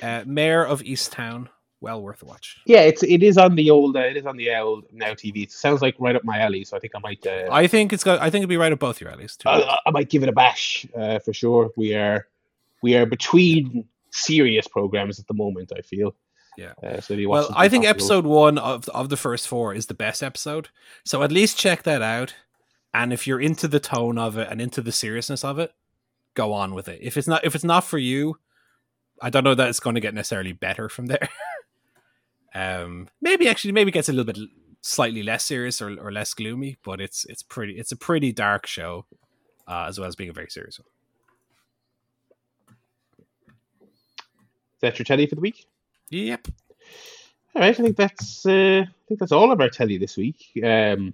Uh, 0.01 0.23
Mare 0.25 0.65
of 0.65 0.81
Easttown, 0.81 1.47
well 1.79 2.01
worth 2.01 2.21
a 2.21 2.25
watch. 2.25 2.57
Yeah, 2.65 2.81
it's 2.81 3.01
it 3.03 3.23
is 3.23 3.37
on 3.37 3.55
the 3.55 3.69
old 3.69 3.95
uh, 3.95 4.01
it 4.01 4.17
is 4.17 4.25
on 4.25 4.37
the 4.37 4.53
old 4.55 4.85
now 4.91 5.13
TV. 5.13 5.43
It 5.43 5.51
sounds 5.51 5.81
like 5.81 5.95
right 5.99 6.15
up 6.15 6.23
my 6.23 6.39
alley, 6.39 6.63
so 6.63 6.75
I 6.75 6.79
think 6.79 6.93
I 6.95 6.99
might 6.99 7.25
uh, 7.25 7.47
I 7.51 7.67
think 7.67 7.93
it's 7.93 8.03
got. 8.03 8.19
I 8.19 8.29
think 8.29 8.41
it'd 8.41 8.49
be 8.49 8.57
right 8.57 8.71
at 8.71 8.79
both 8.79 8.99
your 8.99 9.09
alleys 9.09 9.37
too. 9.37 9.49
I, 9.49 9.77
I 9.85 9.91
might 9.91 10.09
give 10.09 10.23
it 10.23 10.29
a 10.29 10.33
bash 10.33 10.85
uh, 10.95 11.19
for 11.19 11.33
sure. 11.33 11.71
We 11.77 11.95
are 11.95 12.27
we 12.81 12.95
are 12.95 13.05
between 13.05 13.87
serious 14.11 14.67
programs 14.67 15.19
at 15.19 15.27
the 15.27 15.33
moment. 15.33 15.71
I 15.75 15.81
feel. 15.81 16.15
Yeah. 16.58 16.74
Uh, 16.82 17.01
so 17.01 17.14
you 17.14 17.30
well, 17.30 17.49
I 17.56 17.70
think 17.70 17.86
episode 17.86 18.26
one 18.26 18.58
of 18.58 18.88
of 18.89 19.10
the 19.10 19.18
first 19.18 19.47
four 19.47 19.74
is 19.74 19.88
the 19.88 19.93
best 19.93 20.24
episode. 20.24 20.70
So 21.03 21.24
at 21.24 21.32
least 21.32 21.58
check 21.58 21.84
that 21.84 22.01
out. 22.01 22.36
And 22.93 23.12
if 23.12 23.28
you're 23.28 23.41
into 23.41 23.68
the 23.68 23.80
tone 23.80 24.18
of 24.18 24.38
it 24.38 24.47
and 24.49 24.62
into 24.62 24.82
the 24.82 24.91
seriousness 24.91 25.43
of 25.43 25.60
it, 25.60 25.74
go 26.34 26.53
on 26.53 26.74
with 26.74 26.88
it. 26.88 26.99
If 27.01 27.18
it's 27.18 27.28
not 27.28 27.43
if 27.43 27.56
it's 27.56 27.64
not 27.64 27.84
for 27.84 27.97
you, 27.97 28.38
I 29.22 29.30
don't 29.30 29.43
know 29.43 29.56
that 29.56 29.70
it's 29.70 29.80
going 29.80 29.95
to 29.95 30.01
get 30.01 30.14
necessarily 30.14 30.53
better 30.53 30.88
from 30.88 31.08
there. 31.08 31.30
um, 32.56 33.10
maybe 33.22 33.49
actually 33.49 33.74
maybe 33.74 33.89
it 33.89 33.93
gets 33.93 34.10
a 34.10 34.14
little 34.14 34.32
bit 34.32 34.49
slightly 34.82 35.24
less 35.24 35.43
serious 35.43 35.82
or, 35.82 35.99
or 35.99 36.12
less 36.12 36.34
gloomy, 36.34 36.78
but 36.84 37.01
it's 37.01 37.26
it's 37.26 37.43
pretty 37.43 37.74
it's 37.74 37.91
a 37.91 37.97
pretty 37.97 38.32
dark 38.32 38.68
show, 38.68 39.06
uh, 39.68 39.86
as 39.88 39.99
well 39.99 40.08
as 40.08 40.16
being 40.16 40.30
a 40.30 40.34
very 40.34 40.49
serious 40.49 40.80
one. 40.80 40.88
Is 44.76 44.82
that 44.82 44.99
your 44.99 45.06
teddy 45.06 45.26
for 45.26 45.36
the 45.36 45.41
week? 45.41 45.66
Yep. 46.10 46.47
All 47.56 47.62
right, 47.62 47.70
I 47.70 47.74
think 47.74 47.95
that's 47.95 48.45
uh, 48.45 48.84
I 48.86 49.08
think 49.08 49.20
that's 49.20 49.32
all 49.32 49.51
of 49.51 49.62
our 49.62 49.70
telly 49.70 49.97
this 49.97 50.18
week. 50.18 50.51
Um, 50.64 51.14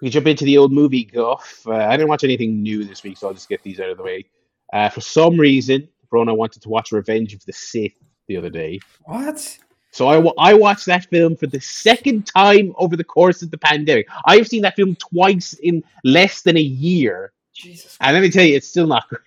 we 0.00 0.06
can 0.06 0.12
jump 0.12 0.26
into 0.26 0.44
the 0.44 0.56
old 0.56 0.72
movie 0.72 1.04
guff. 1.04 1.62
Uh, 1.66 1.74
I 1.74 1.96
didn't 1.96 2.08
watch 2.08 2.24
anything 2.24 2.62
new 2.62 2.84
this 2.84 3.02
week, 3.02 3.18
so 3.18 3.28
I'll 3.28 3.34
just 3.34 3.48
get 3.48 3.62
these 3.62 3.80
out 3.80 3.90
of 3.90 3.98
the 3.98 4.02
way. 4.02 4.24
Uh, 4.72 4.88
for 4.88 5.02
some 5.02 5.38
reason, 5.38 5.88
Brona 6.10 6.36
wanted 6.36 6.62
to 6.62 6.68
watch 6.68 6.92
Revenge 6.92 7.34
of 7.34 7.44
the 7.44 7.52
Sith 7.52 7.92
the 8.26 8.36
other 8.36 8.50
day. 8.50 8.80
What? 9.04 9.58
So 9.92 10.06
I, 10.06 10.50
I 10.50 10.54
watched 10.54 10.86
that 10.86 11.06
film 11.06 11.36
for 11.36 11.46
the 11.46 11.60
second 11.60 12.26
time 12.26 12.72
over 12.76 12.96
the 12.96 13.04
course 13.04 13.42
of 13.42 13.50
the 13.50 13.58
pandemic. 13.58 14.08
I've 14.24 14.46
seen 14.46 14.62
that 14.62 14.76
film 14.76 14.96
twice 14.96 15.54
in 15.54 15.82
less 16.04 16.42
than 16.42 16.56
a 16.56 16.60
year. 16.60 17.32
Jesus. 17.52 17.96
And 18.00 18.14
let 18.14 18.22
me 18.22 18.30
tell 18.30 18.44
you, 18.44 18.56
it's 18.56 18.68
still 18.68 18.86
not 18.86 19.08
good. 19.10 19.18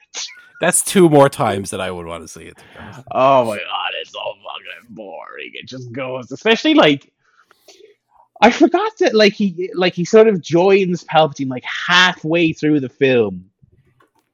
That's 0.64 0.82
two 0.82 1.10
more 1.10 1.28
times 1.28 1.72
that 1.72 1.82
I 1.82 1.92
would 1.92 2.06
want 2.06 2.24
to 2.24 2.28
see 2.30 2.44
it. 2.44 2.58
Oh 3.12 3.44
my 3.44 3.58
god, 3.58 3.92
it's 4.00 4.14
so 4.14 4.20
fucking 4.22 4.96
boring. 4.96 5.52
It 5.56 5.68
just 5.68 5.92
goes, 5.92 6.32
especially 6.32 6.74
like 6.74 7.12
I 8.40 8.50
forgot 8.50 8.94
that 9.00 9.14
like 9.14 9.34
he 9.34 9.70
like 9.74 9.94
he 9.94 10.06
sort 10.06 10.30
of 10.30 10.42
joins 10.42 11.04
Palpatine 11.04 11.50
like 11.50 11.66
halfway 11.66 12.54
through 12.54 12.80
the 12.80 12.88
film. 12.88 13.50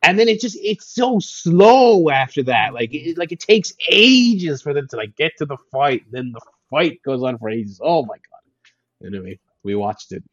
And 0.03 0.19
then 0.19 0.27
it 0.27 0.39
just 0.39 0.55
it's 0.61 0.85
so 0.85 1.17
slow 1.17 2.11
after 2.11 2.43
that. 2.43 2.75
Like 2.75 2.93
it 2.93 3.17
like 3.17 3.31
it 3.31 3.39
takes 3.39 3.73
ages 3.89 4.61
for 4.61 4.71
them 4.71 4.87
to 4.89 4.97
like 4.97 5.15
get 5.15 5.35
to 5.39 5.47
the 5.47 5.57
fight. 5.71 6.03
Then 6.11 6.31
the 6.31 6.41
fight 6.69 7.01
goes 7.01 7.23
on 7.23 7.39
for 7.39 7.49
ages. 7.49 7.81
Oh 7.83 8.05
my 8.05 8.17
god. 8.17 9.07
Anyway, 9.07 9.39
we 9.63 9.73
watched 9.73 10.11
it. 10.11 10.23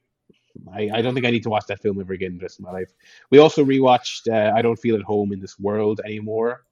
I, 0.73 0.91
I 0.93 1.03
don't 1.03 1.15
think 1.15 1.27
I 1.27 1.31
need 1.31 1.43
to 1.45 1.51
watch 1.51 1.67
that 1.67 1.81
film 1.81 2.01
ever 2.01 2.13
again 2.13 2.37
the 2.37 2.43
rest 2.43 2.59
of 2.59 2.65
my 2.65 2.73
life. 2.73 2.93
We 3.31 3.39
also 3.39 3.65
rewatched 3.65 4.33
uh, 4.33 4.57
I 4.57 4.63
Don't 4.63 4.79
Feel 4.79 4.97
at 4.97 5.03
Home 5.03 5.33
in 5.33 5.41
This 5.41 5.59
World 5.59 6.01
Anymore, 6.05 6.65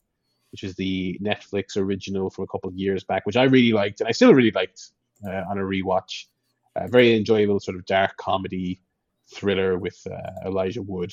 which 0.52 0.62
is 0.62 0.74
the 0.74 1.18
Netflix 1.22 1.76
original 1.76 2.30
from 2.30 2.44
a 2.44 2.46
couple 2.46 2.68
of 2.68 2.76
years 2.76 3.04
back, 3.04 3.26
which 3.26 3.36
I 3.36 3.44
really 3.44 3.72
liked 3.72 4.00
and 4.00 4.08
I 4.08 4.12
still 4.12 4.34
really 4.34 4.52
liked 4.52 4.90
uh, 5.26 5.42
on 5.48 5.58
a 5.58 5.62
rewatch. 5.62 6.26
Uh, 6.76 6.88
very 6.88 7.16
enjoyable 7.16 7.60
sort 7.60 7.76
of 7.76 7.86
dark 7.86 8.16
comedy 8.16 8.80
thriller 9.32 9.78
with 9.78 10.04
uh, 10.10 10.48
Elijah 10.48 10.82
Wood. 10.82 11.12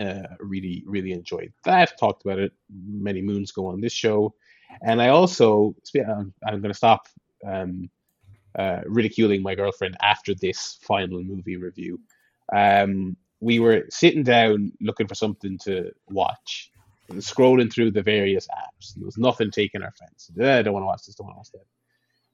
Uh, 0.00 0.22
really, 0.38 0.82
really 0.86 1.12
enjoyed 1.12 1.52
that. 1.64 1.98
Talked 1.98 2.24
about 2.24 2.38
it 2.38 2.52
many 2.70 3.20
moons 3.20 3.50
ago 3.50 3.66
on 3.66 3.82
this 3.82 3.92
show, 3.92 4.34
and 4.82 5.02
I 5.02 5.08
also 5.08 5.74
um, 6.08 6.32
I'm 6.46 6.62
going 6.62 6.72
to 6.72 6.74
stop 6.74 7.06
um, 7.46 7.90
uh, 8.58 8.80
ridiculing 8.86 9.42
my 9.42 9.54
girlfriend 9.54 9.96
after 10.02 10.34
this 10.34 10.78
final 10.82 11.22
movie 11.22 11.56
review. 11.56 12.00
Um, 12.52 13.16
we 13.40 13.58
were 13.58 13.86
sitting 13.88 14.22
down 14.22 14.72
looking 14.80 15.06
for 15.06 15.14
something 15.14 15.58
to 15.64 15.92
watch, 16.08 16.70
and 17.08 17.18
scrolling 17.20 17.72
through 17.72 17.92
the 17.92 18.02
various 18.02 18.46
apps. 18.48 18.94
There 18.94 19.06
was 19.06 19.18
nothing 19.18 19.50
taking 19.50 19.82
our 19.82 19.92
fancy. 19.92 20.34
"Eh, 20.40 20.58
I 20.58 20.62
don't 20.62 20.74
want 20.74 20.82
to 20.82 20.88
watch 20.88 21.06
this. 21.06 21.14
Don't 21.14 21.26
want 21.26 21.36
to 21.36 21.38
watch 21.38 21.52
that. 21.52 21.66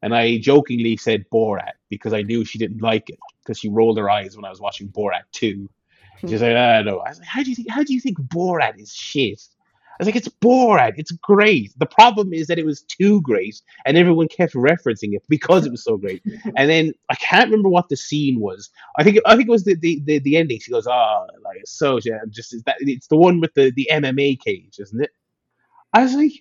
And 0.03 0.15
I 0.15 0.39
jokingly 0.39 0.97
said 0.97 1.25
Borat 1.33 1.73
because 1.89 2.13
I 2.13 2.23
knew 2.23 2.45
she 2.45 2.59
didn't 2.59 2.83
like 2.83 3.09
it 3.09 3.19
because 3.43 3.59
she 3.59 3.69
rolled 3.69 3.99
her 3.99 4.11
eyes 4.11 4.37
when 4.37 4.45
I 4.45 4.51
was 4.51 4.61
watching 4.61 4.89
Borat 4.89 5.23
2. 5.33 5.69
She's 6.23 6.43
like, 6.43 6.57
I 6.57 6.77
don't 6.77 6.87
know. 6.87 6.99
I 7.01 7.11
was 7.11 7.19
like, 7.19 7.29
how 7.29 7.43
do 7.43 7.51
you 7.51 7.57
think? 7.57 7.71
How 7.71 7.83
do 7.83 7.95
you 7.95 8.01
think 8.01 8.19
Borat 8.19 8.81
is 8.81 8.95
shit? 8.95 9.43
I 9.99 10.03
was 10.03 10.09
like, 10.09 10.17
it's 10.17 10.29
Borat. 10.29 10.95
It's 10.97 11.11
great. 11.11 11.73
The 11.79 11.87
problem 11.87 12.33
is 12.33 12.49
that 12.49 12.59
it 12.59 12.67
was 12.67 12.83
too 12.83 13.23
great, 13.23 13.61
and 13.87 13.97
everyone 13.97 14.29
kept 14.29 14.55
referencing 14.55 15.15
it 15.15 15.23
because 15.29 15.65
it 15.65 15.71
was 15.71 15.83
so 15.83 15.97
great. 15.97 16.23
and 16.57 16.69
then 16.71 16.93
I 17.09 17.15
can't 17.15 17.51
remember 17.51 17.71
what 17.71 17.89
the 17.89 17.97
scene 17.97 18.41
was. 18.41 18.71
I 18.99 19.05
think 19.05 19.19
I 19.25 19.37
think 19.37 19.49
it 19.49 19.53
was 19.53 19.65
the 19.65 19.75
the, 19.75 20.03
the, 20.05 20.19
the 20.19 20.37
ending. 20.37 20.61
She 20.61 20.71
goes, 20.71 20.87
oh, 20.87 21.27
like 21.43 21.59
it's 21.61 21.73
so 21.73 21.99
yeah, 22.05 22.21
just 22.29 22.55
is 22.55 22.63
that 22.65 22.77
it's 22.81 23.07
the 23.07 23.17
one 23.17 23.41
with 23.41 23.55
the 23.55 23.73
the 23.75 23.89
MMA 23.91 24.41
cage, 24.41 24.79
isn't 24.79 25.03
it? 25.03 25.11
I 25.93 26.03
was 26.03 26.15
like, 26.15 26.33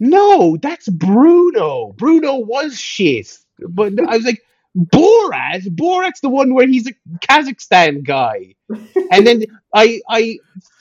no, 0.00 0.56
that's 0.60 0.88
Bruno. 0.88 1.94
Bruno 1.96 2.36
was 2.36 2.78
shit. 2.78 3.36
But 3.58 3.98
I 4.06 4.16
was 4.16 4.24
like, 4.24 4.42
Borat? 4.76 5.62
Borat's 5.74 6.20
the 6.20 6.28
one 6.28 6.54
where 6.54 6.66
he's 6.66 6.86
a 6.88 6.92
Kazakhstan 7.20 8.04
guy. 8.04 8.54
and 9.10 9.26
then 9.26 9.44
I 9.74 10.00
I 10.08 10.38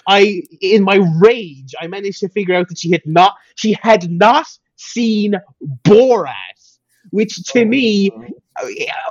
I 0.07 0.43
in 0.61 0.83
my 0.83 0.99
rage, 1.19 1.73
I 1.79 1.87
managed 1.87 2.19
to 2.19 2.29
figure 2.29 2.55
out 2.55 2.69
that 2.69 2.77
she 2.77 2.91
had 2.91 3.05
not 3.05 3.35
she 3.55 3.77
had 3.81 4.09
not 4.11 4.47
seen 4.75 5.35
Borat, 5.83 6.77
which 7.11 7.43
to 7.51 7.65
me 7.65 8.11
uh, 8.61 8.67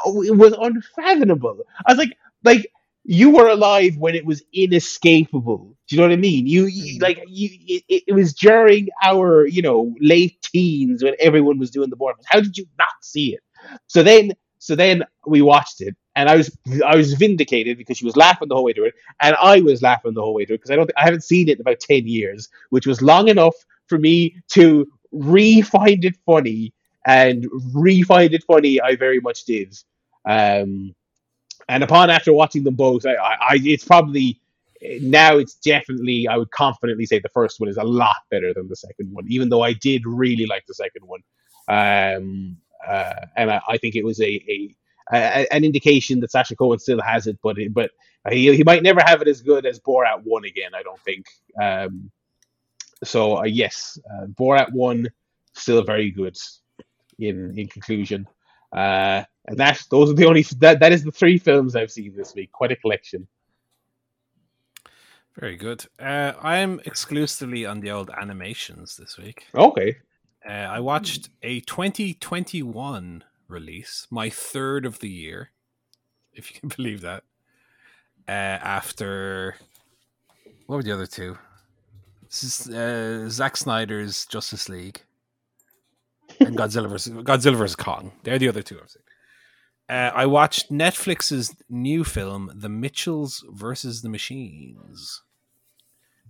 was 0.07 0.55
unfathomable. 0.59 1.61
I 1.87 1.93
was 1.93 1.99
like, 1.99 2.17
like 2.45 2.71
you 3.05 3.31
were 3.31 3.49
alive 3.49 3.97
when 3.97 4.15
it 4.15 4.25
was 4.25 4.43
inescapable. 4.53 5.77
Do 5.89 5.97
you 5.97 6.03
know 6.03 6.09
what 6.09 6.13
I 6.15 6.17
mean? 6.17 6.47
You, 6.47 6.67
you 6.67 6.99
like 7.01 7.23
you. 7.29 7.49
It, 7.89 8.05
it 8.09 8.13
was 8.15 8.35
during 8.35 8.89
our 9.05 9.47
you 9.47 9.63
know 9.63 9.95
late 10.01 10.41
teens 10.43 11.03
when 11.05 11.15
everyone 11.21 11.59
was 11.59 11.71
doing 11.71 11.91
the 11.91 11.97
board. 11.97 12.17
How 12.27 12.41
did 12.41 12.57
you 12.57 12.67
not 12.79 12.89
see 13.03 13.35
it? 13.35 13.41
So 13.87 14.03
then, 14.03 14.33
so 14.67 14.75
then 14.75 15.05
we 15.29 15.43
watched 15.43 15.81
it, 15.81 15.95
and 16.17 16.29
I 16.29 16.35
was 16.35 16.51
I 16.85 16.97
was 16.97 17.15
vindicated 17.15 17.79
because 17.79 17.99
she 17.99 18.05
was 18.05 18.17
laughing 18.17 18.49
the 18.49 18.57
whole 18.57 18.65
way 18.65 18.73
through 18.73 18.87
it, 18.87 18.95
and 19.21 19.37
I 19.41 19.61
was 19.61 19.81
laughing 19.81 20.13
the 20.13 20.23
whole 20.23 20.35
way 20.35 20.45
through 20.45 20.57
it 20.57 20.59
because 20.59 20.73
I 20.73 20.75
don't 20.75 20.91
I 20.97 21.05
haven't 21.05 21.23
seen 21.23 21.49
it 21.49 21.59
in 21.59 21.61
about 21.61 21.79
ten 21.79 22.09
years, 22.09 22.49
which 22.71 22.85
was 22.85 23.01
long 23.01 23.29
enough 23.29 23.55
for 23.87 23.97
me 23.97 24.35
to 24.55 24.91
re-find 25.13 26.05
it 26.05 26.17
funny 26.27 26.73
and 27.07 27.47
re-find 27.73 28.35
it 28.35 28.43
funny. 28.43 28.81
I 28.81 28.97
very 28.97 29.21
much 29.21 29.45
did. 29.45 29.79
Um, 30.25 30.97
and 31.69 31.85
upon 31.85 32.11
after 32.11 32.33
watching 32.33 32.65
them 32.65 32.75
both, 32.75 33.07
I, 33.07 33.15
I, 33.15 33.33
I 33.51 33.59
it's 33.63 33.85
probably 33.85 34.41
now 35.01 35.37
it's 35.37 35.55
definitely 35.55 36.27
I 36.27 36.37
would 36.37 36.51
confidently 36.51 37.07
say 37.07 37.21
the 37.21 37.29
first 37.29 37.61
one 37.61 37.69
is 37.69 37.77
a 37.77 37.85
lot 37.85 38.17
better 38.33 38.53
than 38.53 38.67
the 38.67 38.75
second 38.75 39.13
one, 39.13 39.27
even 39.29 39.49
though 39.49 39.63
I 39.63 39.75
did 39.75 40.03
really 40.05 40.47
like 40.47 40.67
the 40.67 40.75
second 40.75 41.07
one. 41.07 41.21
Um, 41.69 42.57
uh, 42.87 43.27
and 43.37 43.51
I, 43.51 43.61
I 43.69 43.77
think 43.79 43.95
it 43.95 44.05
was 44.05 44.21
a, 44.21 44.25
a, 44.25 44.75
a 45.13 45.53
an 45.53 45.65
indication 45.65 46.21
that 46.21 46.31
Sacha 46.31 46.57
Cohen 46.57 46.79
still 46.79 47.01
has 47.01 47.27
it, 47.27 47.39
but 47.43 47.59
it, 47.59 47.73
but 47.73 47.91
he, 48.31 48.55
he 48.57 48.65
might 48.65 48.83
never 48.83 49.01
have 49.05 49.23
it 49.23 49.29
as 49.29 49.41
good 49.41 49.67
as 49.67 49.79
Borat 49.81 50.23
one 50.25 50.45
again. 50.45 50.73
I 50.75 50.83
don't 50.83 51.01
think. 51.01 51.27
Um, 51.61 52.11
so 53.05 53.39
uh, 53.39 53.45
yes, 53.45 53.99
uh, 54.11 54.27
Borat 54.27 54.73
one 54.73 55.09
still 55.55 55.83
very 55.85 56.11
good. 56.11 56.37
In 57.19 57.59
in 57.59 57.67
conclusion, 57.69 58.29
uh, 58.75 59.25
and 59.47 59.57
that 59.57 59.83
those 59.91 60.11
are 60.11 60.13
the 60.13 60.27
only 60.27 60.43
that 60.59 60.81
that 60.81 60.93
is 60.93 61.03
the 61.03 61.11
three 61.11 61.39
films 61.39 61.75
I've 61.75 61.91
seen 61.91 62.15
this 62.15 62.35
week. 62.35 62.53
Quite 62.53 62.73
a 62.73 62.77
collection. 62.77 63.27
Very 65.39 65.57
good. 65.57 65.87
Uh, 65.99 66.33
I'm 66.43 66.81
exclusively 66.85 67.65
on 67.65 67.81
the 67.81 67.91
old 67.91 68.11
animations 68.11 68.97
this 68.97 69.17
week. 69.17 69.47
Okay. 69.55 69.97
Uh, 70.49 70.53
I 70.53 70.81
watched 70.81 71.31
a 71.43 71.61
2021 71.61 73.25
release, 73.49 74.07
my 74.11 74.31
third 74.31 74.87
of 74.87 75.01
the 75.01 75.09
year, 75.09 75.51
if 76.33 76.55
you 76.55 76.61
can 76.61 76.69
believe 76.69 77.01
that. 77.01 77.25
Uh, 78.29 78.33
after 78.33 79.57
what 80.67 80.77
were 80.77 80.83
the 80.83 80.93
other 80.93 81.07
two? 81.07 81.39
This 82.25 82.43
is 82.43 82.75
uh, 82.75 83.29
Zack 83.29 83.57
Snyder's 83.57 84.27
Justice 84.27 84.69
League 84.69 85.03
and 86.41 86.57
Godzilla 86.57 86.89
vs. 86.89 87.13
Godzilla 87.13 87.57
vs. 87.57 87.77
Kong. 87.77 88.13
They're 88.25 88.39
the 88.39 88.49
other 88.49 88.63
two. 88.63 88.81
Uh, 89.89 89.93
I 89.93 90.27
watched 90.27 90.73
Netflix's 90.73 91.55
new 91.69 92.03
film, 92.03 92.51
The 92.53 92.69
Mitchells 92.69 93.45
versus 93.49 94.03
the 94.03 94.09
Machines. 94.09 95.23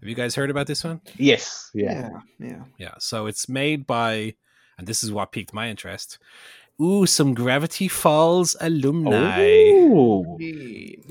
Have 0.00 0.08
you 0.08 0.14
guys 0.14 0.34
heard 0.34 0.50
about 0.50 0.66
this 0.66 0.84
one? 0.84 1.00
Yes. 1.16 1.70
Yeah. 1.74 2.10
Yeah, 2.38 2.48
yeah. 2.48 2.62
Yeah, 2.78 2.94
so 2.98 3.26
it's 3.26 3.48
made 3.48 3.86
by, 3.86 4.34
and 4.78 4.86
this 4.86 5.02
is 5.02 5.10
what 5.10 5.32
piqued 5.32 5.52
my 5.54 5.68
interest. 5.68 6.18
Ooh, 6.80 7.06
some 7.06 7.32
Gravity 7.32 7.88
Falls 7.88 8.54
alumni. 8.60 9.70
Oh. 9.88 10.38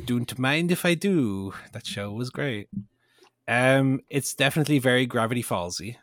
Don't 0.06 0.38
mind 0.38 0.72
if 0.72 0.86
I 0.86 0.94
do. 0.94 1.54
That 1.72 1.88
show 1.88 2.12
was 2.12 2.30
great. 2.30 2.70
Um, 3.48 4.02
it's 4.10 4.36
definitely 4.36 4.78
very 4.80 5.08
Gravity 5.08 5.42
Fallsy. 5.42 5.98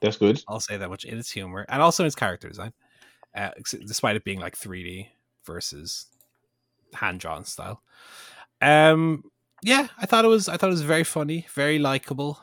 That's 0.00 0.16
good. 0.16 0.42
I'll 0.46 0.60
say 0.60 0.76
that 0.76 0.90
much 0.90 1.04
in 1.04 1.18
its 1.18 1.30
humor 1.30 1.66
and 1.68 1.82
also 1.82 2.04
in 2.04 2.06
its 2.06 2.16
character 2.16 2.48
design, 2.48 2.72
uh, 3.34 3.50
despite 3.86 4.16
it 4.16 4.24
being 4.24 4.38
like 4.38 4.56
3D 4.56 5.08
versus 5.44 6.06
hand 6.92 7.20
drawn 7.20 7.44
style. 7.44 7.82
Um, 8.60 9.24
yeah, 9.64 9.88
I 9.98 10.06
thought 10.06 10.24
it 10.24 10.28
was. 10.28 10.48
I 10.48 10.56
thought 10.56 10.68
it 10.68 10.78
was 10.78 10.82
very 10.82 11.04
funny, 11.04 11.46
very 11.54 11.78
likable. 11.78 12.38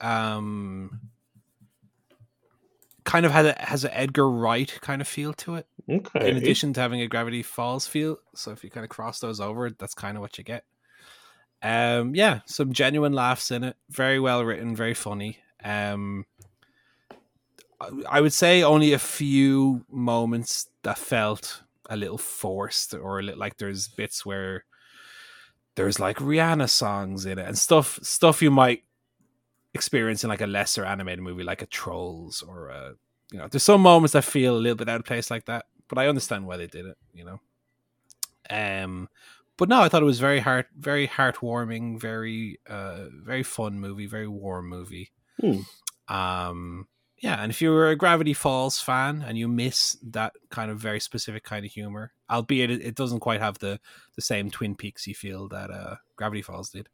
Um, 0.00 1.00
kind 3.04 3.24
of 3.26 3.32
has 3.32 3.46
a 3.46 3.52
has 3.58 3.84
an 3.84 3.90
Edgar 3.94 4.28
Wright 4.30 4.78
kind 4.82 5.00
of 5.00 5.08
feel 5.08 5.32
to 5.34 5.56
it. 5.56 5.66
Okay. 5.90 6.30
In 6.30 6.36
addition 6.36 6.72
to 6.74 6.80
having 6.80 7.00
a 7.00 7.08
Gravity 7.08 7.42
Falls 7.42 7.86
feel, 7.86 8.18
so 8.34 8.52
if 8.52 8.62
you 8.62 8.70
kind 8.70 8.84
of 8.84 8.90
cross 8.90 9.18
those 9.20 9.40
over, 9.40 9.70
that's 9.70 9.94
kind 9.94 10.16
of 10.16 10.20
what 10.20 10.38
you 10.38 10.44
get. 10.44 10.64
Um, 11.62 12.14
yeah, 12.14 12.40
some 12.46 12.72
genuine 12.72 13.12
laughs 13.12 13.50
in 13.50 13.64
it. 13.64 13.76
Very 13.90 14.20
well 14.20 14.44
written, 14.44 14.76
very 14.76 14.94
funny. 14.94 15.38
Um, 15.64 16.24
I- 17.80 18.02
I 18.08 18.20
would 18.20 18.32
say 18.32 18.62
only 18.62 18.92
a 18.92 18.98
few 18.98 19.84
moments 19.90 20.68
that 20.82 20.98
felt 20.98 21.62
a 21.88 21.96
little 21.96 22.18
forced, 22.18 22.94
or 22.94 23.18
a 23.18 23.22
little 23.22 23.40
like 23.40 23.56
there's 23.56 23.88
bits 23.88 24.24
where 24.24 24.64
there's 25.76 26.00
like 26.00 26.16
Rihanna 26.18 26.68
songs 26.68 27.26
in 27.26 27.38
it 27.38 27.46
and 27.46 27.58
stuff 27.58 27.98
stuff 28.02 28.42
you 28.42 28.50
might 28.50 28.82
experience 29.74 30.24
in 30.24 30.30
like 30.30 30.40
a 30.40 30.46
lesser 30.46 30.84
animated 30.84 31.20
movie, 31.20 31.44
like 31.44 31.62
a 31.62 31.66
Trolls 31.66 32.42
or 32.42 32.68
a 32.68 32.94
you 33.32 33.38
know. 33.38 33.48
There's 33.48 33.62
some 33.62 33.82
moments 33.82 34.12
that 34.12 34.24
feel 34.24 34.56
a 34.56 34.58
little 34.58 34.76
bit 34.76 34.88
out 34.88 35.00
of 35.00 35.06
place 35.06 35.30
like 35.30 35.46
that, 35.46 35.66
but 35.88 35.98
I 35.98 36.08
understand 36.08 36.46
why 36.46 36.56
they 36.56 36.66
did 36.66 36.86
it. 36.86 36.98
You 37.14 37.24
know. 37.24 37.40
Um, 38.50 39.08
but 39.56 39.68
no, 39.68 39.82
I 39.82 39.88
thought 39.88 40.02
it 40.02 40.06
was 40.06 40.20
very 40.20 40.40
heart, 40.40 40.68
very 40.76 41.06
heartwarming, 41.06 42.00
very, 42.00 42.58
uh, 42.66 43.04
very 43.12 43.42
fun 43.42 43.78
movie, 43.78 44.06
very 44.06 44.26
warm 44.26 44.68
movie. 44.68 45.12
Hmm. 45.38 45.60
Um, 46.08 46.88
yeah, 47.20 47.42
and 47.42 47.50
if 47.50 47.60
you're 47.60 47.88
a 47.90 47.96
Gravity 47.96 48.32
Falls 48.32 48.80
fan 48.80 49.22
and 49.26 49.36
you 49.36 49.46
miss 49.46 49.98
that 50.02 50.32
kind 50.48 50.70
of 50.70 50.78
very 50.78 51.00
specific 51.00 51.44
kind 51.44 51.66
of 51.66 51.70
humor, 51.70 52.12
albeit 52.30 52.70
it, 52.70 52.82
it 52.82 52.94
doesn't 52.94 53.20
quite 53.20 53.40
have 53.40 53.58
the 53.58 53.78
the 54.16 54.22
same 54.22 54.50
Twin 54.50 54.74
Peaksy 54.74 55.14
feel 55.14 55.46
that 55.48 55.70
uh, 55.70 55.96
Gravity 56.16 56.42
Falls 56.42 56.70
did, 56.70 56.88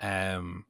um, 0.00 0.66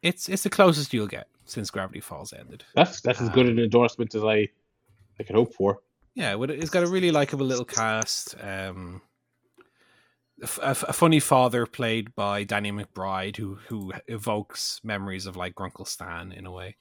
it's 0.00 0.28
it's 0.28 0.42
the 0.42 0.50
closest 0.50 0.94
you'll 0.94 1.06
get 1.06 1.28
since 1.44 1.70
Gravity 1.70 2.00
Falls 2.00 2.32
ended. 2.32 2.64
That's 2.74 3.02
that's 3.02 3.20
as 3.20 3.28
good 3.28 3.46
an 3.46 3.58
endorsement 3.58 4.14
as 4.14 4.24
I 4.24 4.48
I 5.20 5.24
could 5.24 5.36
hope 5.36 5.54
for. 5.54 5.80
Yeah, 6.14 6.36
it's 6.40 6.70
got 6.70 6.84
a 6.84 6.88
really 6.88 7.10
likable 7.10 7.46
little 7.46 7.64
cast. 7.64 8.34
Um, 8.40 9.00
a, 10.40 10.44
f- 10.44 10.58
a 10.58 10.68
f- 10.68 10.84
a 10.88 10.92
funny 10.92 11.20
father 11.20 11.64
played 11.66 12.14
by 12.14 12.44
Danny 12.44 12.72
McBride, 12.72 13.36
who 13.36 13.56
who 13.68 13.92
evokes 14.08 14.80
memories 14.82 15.26
of 15.26 15.36
like 15.36 15.54
Grunkle 15.54 15.86
Stan 15.86 16.32
in 16.32 16.46
a 16.46 16.50
way. 16.50 16.76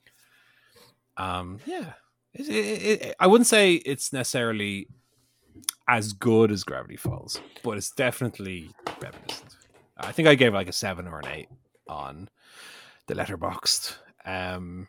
Um, 1.18 1.60
yeah, 1.66 1.94
it, 2.34 2.48
it, 2.48 3.02
it, 3.02 3.16
I 3.20 3.28
wouldn't 3.28 3.48
say 3.48 3.76
it's 3.76 4.14
necessarily 4.14 4.88
as 5.88 6.14
good 6.14 6.52
as 6.52 6.64
Gravity 6.64 6.96
Falls, 6.96 7.42
but 7.64 7.78
it's 7.78 7.92
definitely 7.92 8.70
reminiscent. 9.02 9.56
I 9.98 10.12
think 10.12 10.28
I 10.28 10.36
gave 10.36 10.54
like 10.54 10.70
a 10.70 10.74
seven 10.74 11.08
or 11.08 11.20
an 11.20 11.28
eight 11.28 11.50
on 11.88 12.30
the 13.08 13.16
Letterboxd. 13.16 13.96
Um, 14.26 14.88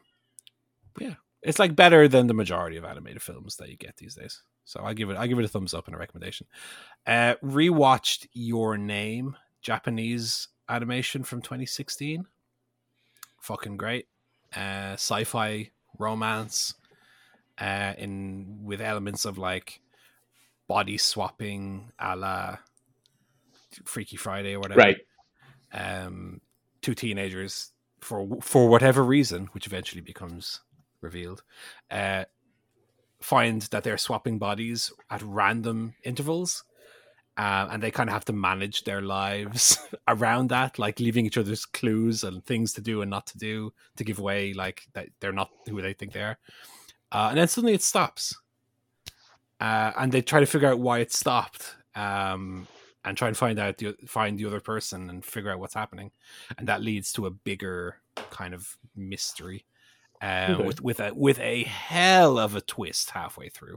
yeah, 0.98 1.14
it's 1.42 1.58
like 1.58 1.74
better 1.74 2.08
than 2.08 2.28
the 2.28 2.34
majority 2.34 2.76
of 2.76 2.84
animated 2.84 3.22
films 3.22 3.56
that 3.56 3.68
you 3.68 3.76
get 3.76 3.96
these 3.96 4.14
days. 4.14 4.42
So 4.64 4.82
I 4.84 4.94
give 4.94 5.10
it 5.10 5.16
I 5.16 5.26
give 5.26 5.38
it 5.38 5.44
a 5.44 5.48
thumbs 5.48 5.74
up 5.74 5.86
and 5.86 5.94
a 5.94 5.98
recommendation. 5.98 6.46
Uh 7.06 7.34
rewatched 7.42 8.28
Your 8.32 8.78
Name, 8.78 9.36
Japanese 9.60 10.48
animation 10.68 11.24
from 11.24 11.42
2016. 11.42 12.26
Fucking 13.40 13.76
great. 13.76 14.06
Uh 14.54 14.94
sci-fi 14.94 15.70
romance 16.02 16.74
uh 17.58 17.92
in 17.98 18.58
with 18.64 18.80
elements 18.80 19.24
of 19.24 19.38
like 19.38 19.80
body 20.68 20.98
swapping 20.98 21.92
a 21.98 22.16
la 22.16 22.56
Freaky 23.84 24.16
Friday 24.16 24.54
or 24.54 24.60
whatever 24.60 24.80
Right. 24.80 24.96
um, 25.72 26.40
two 26.82 26.94
teenagers 26.94 27.72
for 28.00 28.26
for 28.42 28.68
whatever 28.68 29.02
reason, 29.02 29.46
which 29.52 29.66
eventually 29.66 30.00
becomes 30.02 30.60
revealed, 31.00 31.42
uh, 31.90 32.24
find 33.20 33.62
that 33.62 33.84
they're 33.84 33.98
swapping 33.98 34.38
bodies 34.38 34.92
at 35.10 35.22
random 35.22 35.94
intervals, 36.04 36.64
uh, 37.36 37.68
and 37.70 37.82
they 37.82 37.90
kind 37.90 38.08
of 38.10 38.14
have 38.14 38.24
to 38.26 38.32
manage 38.32 38.84
their 38.84 39.00
lives 39.02 39.78
around 40.08 40.48
that, 40.50 40.78
like 40.78 41.00
leaving 41.00 41.26
each 41.26 41.38
other's 41.38 41.64
clues 41.64 42.24
and 42.24 42.44
things 42.44 42.72
to 42.74 42.80
do 42.80 43.02
and 43.02 43.10
not 43.10 43.26
to 43.26 43.38
do 43.38 43.72
to 43.96 44.04
give 44.04 44.18
away 44.18 44.52
like 44.52 44.86
that 44.92 45.08
they're 45.20 45.32
not 45.32 45.50
who 45.68 45.80
they 45.80 45.92
think 45.94 46.12
they 46.12 46.22
are, 46.22 46.38
uh, 47.12 47.28
and 47.30 47.38
then 47.38 47.48
suddenly 47.48 47.74
it 47.74 47.82
stops, 47.82 48.36
uh, 49.60 49.92
and 49.98 50.12
they 50.12 50.22
try 50.22 50.40
to 50.40 50.46
figure 50.46 50.68
out 50.68 50.78
why 50.78 50.98
it 50.98 51.12
stopped. 51.12 51.76
Um, 51.94 52.66
and 53.04 53.18
try 53.18 53.26
and 53.26 53.36
find 53.36 53.58
out 53.58 53.78
the 53.78 53.96
find 54.06 54.38
the 54.38 54.46
other 54.46 54.60
person 54.60 55.10
and 55.10 55.24
figure 55.24 55.50
out 55.50 55.58
what's 55.58 55.74
happening, 55.74 56.12
and 56.56 56.68
that 56.68 56.82
leads 56.82 57.12
to 57.14 57.26
a 57.26 57.30
bigger 57.30 57.96
kind 58.30 58.54
of 58.54 58.78
mystery, 58.94 59.66
uh, 60.20 60.54
Okay. 60.54 60.62
with 60.62 60.80
with 60.80 61.00
a 61.00 61.12
with 61.12 61.40
a 61.40 61.64
hell 61.64 62.38
of 62.38 62.54
a 62.54 62.60
twist 62.60 63.10
halfway 63.10 63.48
through. 63.48 63.76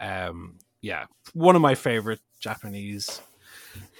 Um, 0.00 0.58
yeah, 0.82 1.06
one 1.34 1.56
of 1.56 1.62
my 1.62 1.74
favorite 1.74 2.20
Japanese 2.40 3.20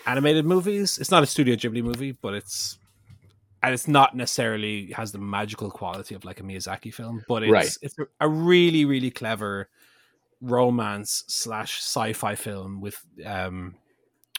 animated 0.06 0.44
movies. 0.44 0.98
It's 0.98 1.10
not 1.10 1.22
a 1.22 1.26
Studio 1.26 1.56
Ghibli 1.56 1.82
movie, 1.82 2.12
but 2.12 2.34
it's 2.34 2.78
and 3.62 3.74
it's 3.74 3.86
not 3.86 4.16
necessarily 4.16 4.90
has 4.92 5.12
the 5.12 5.18
magical 5.18 5.70
quality 5.70 6.14
of 6.14 6.24
like 6.24 6.40
a 6.40 6.42
Miyazaki 6.42 6.92
film, 6.92 7.22
but 7.28 7.42
it's 7.42 7.52
Right. 7.52 7.76
it's 7.82 7.96
a, 8.20 8.28
really 8.28 8.84
really 8.84 9.10
clever 9.10 9.68
romance 10.40 11.24
slash 11.28 11.78
sci-fi 11.80 12.34
film 12.34 12.80
with 12.80 13.04
um 13.26 13.74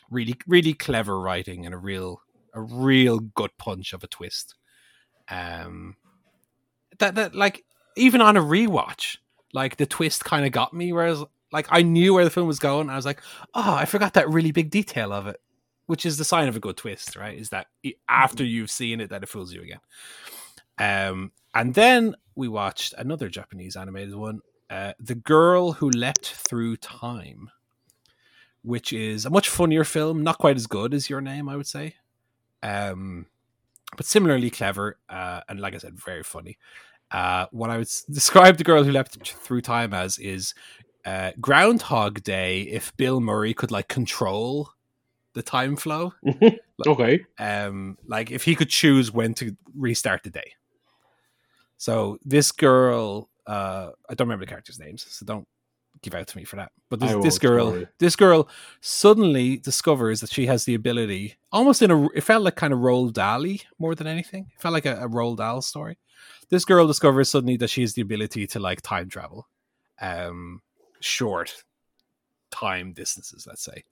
really 0.10 0.36
really 0.48 0.74
clever 0.74 1.20
writing 1.20 1.66
and 1.66 1.76
a 1.76 1.78
real 1.78 2.22
a 2.54 2.62
real 2.62 3.20
gut 3.20 3.52
punch 3.58 3.94
of 3.94 4.04
a 4.04 4.08
twist 4.08 4.56
um 5.30 5.96
that 6.98 7.14
that 7.16 7.36
like 7.36 7.64
even 7.96 8.20
on 8.20 8.36
a 8.36 8.42
rewatch 8.42 9.18
like 9.54 9.78
the 9.78 9.86
twist 9.86 10.26
kind 10.26 10.44
of 10.44 10.52
got 10.52 10.74
me 10.74 10.92
whereas 10.92 11.24
like 11.52 11.68
i 11.70 11.82
knew 11.82 12.14
where 12.14 12.24
the 12.24 12.30
film 12.30 12.48
was 12.48 12.60
going 12.60 12.90
i 12.90 12.96
was 12.96 13.06
like 13.06 13.22
oh 13.54 13.74
i 13.74 13.86
forgot 13.86 14.14
that 14.14 14.30
really 14.30 14.52
big 14.52 14.70
detail 14.70 15.12
of 15.12 15.28
it 15.28 15.40
which 15.88 16.06
is 16.06 16.18
the 16.18 16.24
sign 16.24 16.48
of 16.48 16.56
a 16.56 16.60
good 16.60 16.78
twist 16.78 17.16
right? 17.16 17.38
Is 17.38 17.50
that 17.50 17.68
after 18.08 18.46
you've 18.46 18.72
seen 18.72 19.02
it 19.02 19.10
that 19.10 19.24
it 19.24 19.30
fools 19.30 19.52
you 19.52 19.62
again. 19.62 19.80
Um 20.78 21.32
and 21.54 21.74
then 21.74 22.16
we 22.36 22.48
watched 22.48 22.94
another 22.98 23.28
japanese 23.28 23.76
animated 23.76 24.16
one 24.16 24.40
uh, 24.70 24.94
the 25.02 25.16
girl 25.16 25.74
who 25.74 25.90
leapt 25.90 26.28
through 26.28 26.78
time 26.78 27.50
which 28.64 28.94
is 28.94 29.26
a 29.26 29.30
much 29.30 29.50
funnier 29.50 29.84
film, 29.84 30.24
not 30.24 30.38
quite 30.38 30.56
as 30.56 30.68
good 30.68 30.94
as 30.94 31.10
Your 31.10 31.22
Name, 31.22 31.50
I 31.50 31.56
would 31.56 31.68
say, 31.68 31.96
um, 32.62 33.26
but 33.98 34.06
similarly 34.06 34.50
clever 34.50 34.98
uh, 35.10 35.42
and, 35.50 35.60
like 35.60 35.74
I 35.74 35.78
said, 35.78 36.00
very 36.00 36.24
funny. 36.24 36.58
Uh, 37.10 37.48
what 37.52 37.70
I 37.70 37.78
would 37.78 37.90
describe 38.10 38.58
the 38.58 38.64
girl 38.64 38.84
who 38.84 38.92
leapt 38.92 39.18
through 39.34 39.62
time 39.62 39.94
as 39.94 40.18
is 40.18 40.54
uh, 41.06 41.32
Groundhog 41.40 42.24
Day 42.24 42.62
if 42.62 42.96
Bill 42.98 43.20
Murray 43.20 43.54
could 43.54 43.72
like 43.72 43.88
control 43.88 44.70
the 45.34 45.42
time 45.44 45.76
flow, 45.76 46.14
Okay. 46.88 47.26
um, 47.40 47.98
like 48.06 48.32
if 48.32 48.44
he 48.44 48.56
could 48.56 48.70
choose 48.70 49.12
when 49.12 49.34
to 49.36 49.56
restart 49.78 50.24
the 50.24 50.30
day. 50.30 50.54
So 51.78 52.18
this 52.24 52.52
girl, 52.52 53.30
uh, 53.48 53.92
I 54.10 54.14
don't 54.14 54.28
remember 54.28 54.46
the 54.46 54.50
characters' 54.50 54.80
names, 54.80 55.06
so 55.10 55.26
don't 55.26 55.48
give 56.02 56.14
out 56.14 56.28
to 56.28 56.38
me 56.38 56.44
for 56.44 56.58
that. 56.58 56.72
But 56.90 57.00
this, 57.00 57.16
this 57.24 57.40
girl, 57.40 57.72
worry. 57.72 57.88
this 58.00 58.16
girl 58.16 58.48
suddenly 58.82 59.58
discovers 59.58 60.22
that 60.22 60.32
she 60.32 60.46
has 60.48 60.66
the 60.66 60.76
ability, 60.76 61.38
almost 61.52 61.82
in 61.82 61.92
a, 61.92 62.06
it 62.12 62.22
felt 62.22 62.44
like 62.44 62.56
kind 62.56 62.74
of 62.74 62.80
Roald 62.80 63.14
Dahl 63.14 63.46
more 63.80 63.96
than 63.96 64.08
anything. 64.08 64.52
It 64.56 64.62
felt 64.62 64.74
like 64.74 64.86
a, 64.86 64.96
a 64.98 65.08
Roald 65.10 65.38
Dahl 65.38 65.62
story. 65.62 65.98
This 66.50 66.66
girl 66.66 66.86
discovers 66.88 67.30
suddenly 67.30 67.58
that 67.58 67.70
she 67.70 67.82
has 67.82 67.94
the 67.94 68.02
ability 68.02 68.46
to 68.48 68.60
like 68.60 68.82
time 68.82 69.10
travel, 69.10 69.48
um, 70.02 70.62
short 71.02 71.64
time 72.52 72.94
distances, 72.94 73.46
let's 73.48 73.64
say. 73.64 73.84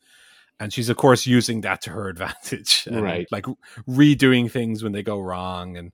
And 0.59 0.73
she's 0.73 0.89
of 0.89 0.97
course 0.97 1.25
using 1.25 1.61
that 1.61 1.81
to 1.83 1.89
her 1.91 2.09
advantage, 2.09 2.83
and, 2.91 3.01
Right. 3.01 3.27
Like 3.31 3.45
redoing 3.87 4.51
things 4.51 4.83
when 4.83 4.91
they 4.91 5.03
go 5.03 5.19
wrong. 5.19 5.77
And 5.77 5.91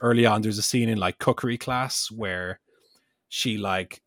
early 0.00 0.24
on, 0.26 0.42
there's 0.42 0.58
a 0.58 0.62
scene 0.62 0.88
in 0.88 0.98
like 0.98 1.18
cookery 1.18 1.58
class 1.58 2.10
where 2.10 2.60
she 3.28 3.58
like 3.58 4.02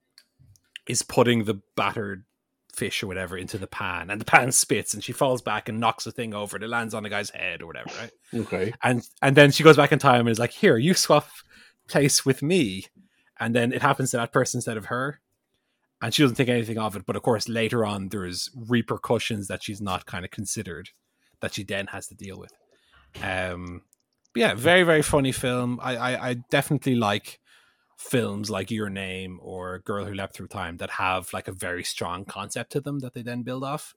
is 0.87 1.01
putting 1.01 1.43
the 1.43 1.59
battered 1.75 2.23
fish 2.73 3.01
or 3.03 3.07
whatever 3.07 3.35
into 3.37 3.57
the 3.57 3.67
pan, 3.67 4.09
and 4.09 4.21
the 4.21 4.25
pan 4.25 4.51
spits, 4.51 4.93
and 4.93 5.03
she 5.03 5.11
falls 5.11 5.41
back 5.41 5.67
and 5.67 5.79
knocks 5.79 6.03
the 6.05 6.11
thing 6.11 6.33
over. 6.33 6.55
and 6.55 6.63
It 6.63 6.69
lands 6.69 6.93
on 6.93 7.03
the 7.03 7.09
guy's 7.09 7.31
head 7.31 7.61
or 7.61 7.65
whatever, 7.65 7.89
right? 7.99 8.11
Okay. 8.33 8.73
and 8.83 9.05
and 9.21 9.35
then 9.35 9.51
she 9.51 9.63
goes 9.63 9.75
back 9.75 9.91
in 9.91 9.99
time 9.99 10.21
and 10.21 10.29
is 10.29 10.39
like, 10.39 10.51
"Here, 10.51 10.77
you 10.77 10.93
swap 10.93 11.27
place 11.89 12.23
with 12.25 12.41
me," 12.41 12.85
and 13.39 13.53
then 13.55 13.73
it 13.73 13.81
happens 13.81 14.11
to 14.11 14.17
that 14.17 14.31
person 14.31 14.59
instead 14.59 14.77
of 14.77 14.85
her, 14.85 15.19
and 16.01 16.13
she 16.13 16.21
doesn't 16.21 16.35
think 16.35 16.49
anything 16.49 16.77
of 16.77 16.95
it. 16.95 17.05
But 17.05 17.15
of 17.15 17.23
course, 17.23 17.49
later 17.49 17.85
on, 17.85 18.09
there's 18.09 18.49
repercussions 18.55 19.47
that 19.47 19.63
she's 19.63 19.81
not 19.81 20.05
kind 20.05 20.25
of 20.25 20.31
considered 20.31 20.89
that 21.39 21.53
she 21.53 21.63
then 21.63 21.87
has 21.87 22.07
to 22.07 22.15
deal 22.15 22.39
with. 22.39 22.53
Um, 23.23 23.81
but 24.33 24.39
yeah, 24.41 24.53
very 24.53 24.83
very 24.83 25.01
funny 25.01 25.31
film. 25.31 25.79
I 25.81 25.97
I, 25.97 26.29
I 26.29 26.33
definitely 26.49 26.95
like 26.95 27.39
films 27.97 28.49
like 28.49 28.69
Your 28.69 28.89
Name 28.89 29.39
or 29.41 29.79
Girl 29.79 30.05
Who 30.05 30.13
Leapt 30.13 30.35
Through 30.35 30.47
Time 30.47 30.77
that 30.77 30.91
have 30.91 31.33
like 31.33 31.47
a 31.47 31.51
very 31.51 31.83
strong 31.83 32.25
concept 32.25 32.71
to 32.73 32.81
them 32.81 32.99
that 32.99 33.13
they 33.13 33.23
then 33.23 33.41
build 33.41 33.63
off. 33.63 33.95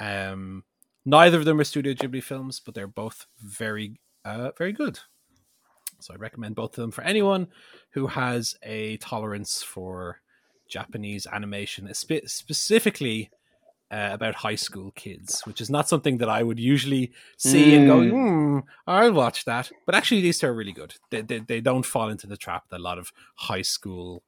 Um, 0.00 0.64
neither 1.04 1.38
of 1.38 1.44
them 1.44 1.60
are 1.60 1.64
Studio 1.64 1.94
Ghibli 1.94 2.22
films, 2.22 2.60
but 2.60 2.74
they're 2.74 2.88
both 2.88 3.26
very, 3.40 4.00
uh, 4.24 4.50
very 4.58 4.72
good. 4.72 4.98
So 6.00 6.12
I 6.12 6.16
recommend 6.16 6.56
both 6.56 6.76
of 6.76 6.82
them 6.82 6.90
for 6.90 7.02
anyone 7.02 7.46
who 7.90 8.08
has 8.08 8.56
a 8.62 8.96
tolerance 8.96 9.62
for 9.62 10.20
Japanese 10.78 11.26
animation, 11.36 11.82
spe- 11.94 12.26
specifically 12.26 13.30
uh, 13.90 14.10
about 14.12 14.34
high 14.46 14.56
school 14.66 14.90
kids, 15.04 15.42
which 15.46 15.60
is 15.60 15.70
not 15.70 15.88
something 15.88 16.18
that 16.18 16.28
I 16.28 16.42
would 16.42 16.58
usually 16.58 17.12
see 17.36 17.74
and 17.76 17.86
go, 17.86 17.98
Mm. 18.00 18.10
hmm, 18.12 18.58
I'll 18.86 19.12
watch 19.12 19.44
that. 19.44 19.70
But 19.86 19.94
actually, 19.94 20.20
these 20.22 20.38
two 20.38 20.48
are 20.48 20.54
really 20.60 20.72
good. 20.72 20.92
They, 21.10 21.22
they, 21.22 21.38
they 21.40 21.60
don't 21.60 21.86
fall 21.94 22.08
into 22.08 22.26
the 22.26 22.36
trap 22.36 22.62
that 22.70 22.80
a 22.80 22.88
lot 22.90 22.98
of 22.98 23.12
high 23.48 23.62
school 23.62 24.22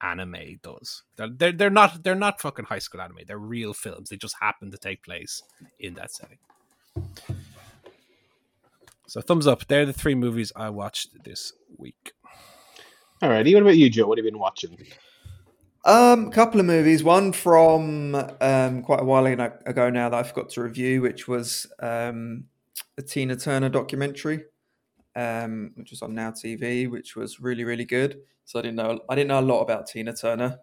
anime 0.00 0.58
does. 0.62 1.02
They're, 1.16 1.28
they're 1.38 1.52
they're 1.52 1.76
not 1.80 2.02
they're 2.02 2.24
not 2.26 2.40
fucking 2.40 2.64
high 2.66 2.80
school 2.80 3.00
anime. 3.02 3.18
They're 3.26 3.38
real 3.56 3.72
films. 3.74 4.08
They 4.08 4.16
just 4.16 4.36
happen 4.40 4.70
to 4.72 4.78
take 4.78 5.02
place 5.04 5.42
in 5.78 5.94
that 5.94 6.10
setting. 6.12 6.38
So 9.06 9.20
thumbs 9.20 9.46
up. 9.46 9.66
They're 9.68 9.86
the 9.86 9.92
three 9.92 10.14
movies 10.14 10.52
I 10.56 10.70
watched 10.70 11.24
this 11.24 11.52
week. 11.76 12.12
Alrighty, 13.22 13.52
what 13.54 13.62
about 13.62 13.76
you, 13.76 13.88
Joe? 13.90 14.06
What 14.08 14.18
have 14.18 14.24
you 14.24 14.30
been 14.32 14.40
watching? 14.40 14.76
Um, 15.84 16.28
a 16.28 16.30
couple 16.30 16.60
of 16.60 16.66
movies. 16.66 17.02
One 17.02 17.32
from 17.32 18.14
um, 18.40 18.82
quite 18.82 19.00
a 19.00 19.04
while 19.04 19.26
ago 19.26 19.90
now 19.90 20.08
that 20.08 20.16
I 20.16 20.22
forgot 20.22 20.50
to 20.50 20.62
review, 20.62 21.02
which 21.02 21.26
was 21.26 21.66
um, 21.80 22.44
a 22.96 23.02
Tina 23.02 23.36
Turner 23.36 23.68
documentary, 23.68 24.44
um, 25.16 25.72
which 25.74 25.90
was 25.90 26.02
on 26.02 26.14
Now 26.14 26.30
TV, 26.30 26.88
which 26.88 27.16
was 27.16 27.40
really 27.40 27.64
really 27.64 27.84
good. 27.84 28.20
So 28.44 28.58
I 28.58 28.62
didn't 28.62 28.76
know 28.76 29.00
I 29.08 29.14
didn't 29.16 29.28
know 29.28 29.40
a 29.40 29.42
lot 29.42 29.62
about 29.62 29.88
Tina 29.88 30.12
Turner, 30.14 30.58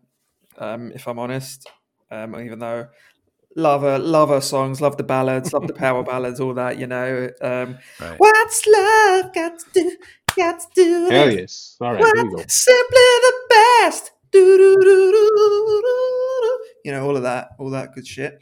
um, 0.57 0.91
if 0.95 1.07
I'm 1.07 1.19
honest. 1.19 1.69
Um, 2.11 2.39
even 2.39 2.59
though 2.59 2.87
love 3.57 3.81
her, 3.81 3.99
love 3.99 4.29
her 4.29 4.41
songs, 4.41 4.79
love 4.79 4.95
the 4.95 5.03
ballads, 5.03 5.51
love 5.51 5.67
the 5.67 5.73
power 5.85 6.01
ballads, 6.03 6.39
all 6.39 6.53
that. 6.53 6.79
You 6.79 6.87
know, 6.87 7.29
um, 7.41 7.77
Right. 7.99 8.17
what's 8.17 8.65
love 8.65 9.33
got 9.33 9.59
to 9.59 9.65
do? 9.73 9.97
Got 10.37 10.59
to 10.61 10.67
do 10.75 11.09
Hell 11.09 11.31
yes. 11.31 11.75
Alright, 11.81 12.05
here 12.05 12.23
we 12.23 12.29
go. 12.29 12.37
What? 12.37 12.51
Simply 12.51 12.95
the 12.95 13.33
best. 13.49 14.11
You 16.85 16.91
know, 16.91 17.05
all 17.05 17.17
of 17.17 17.23
that, 17.23 17.49
all 17.57 17.69
that 17.71 17.93
good 17.93 18.07
shit. 18.07 18.41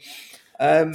Um, 0.60 0.94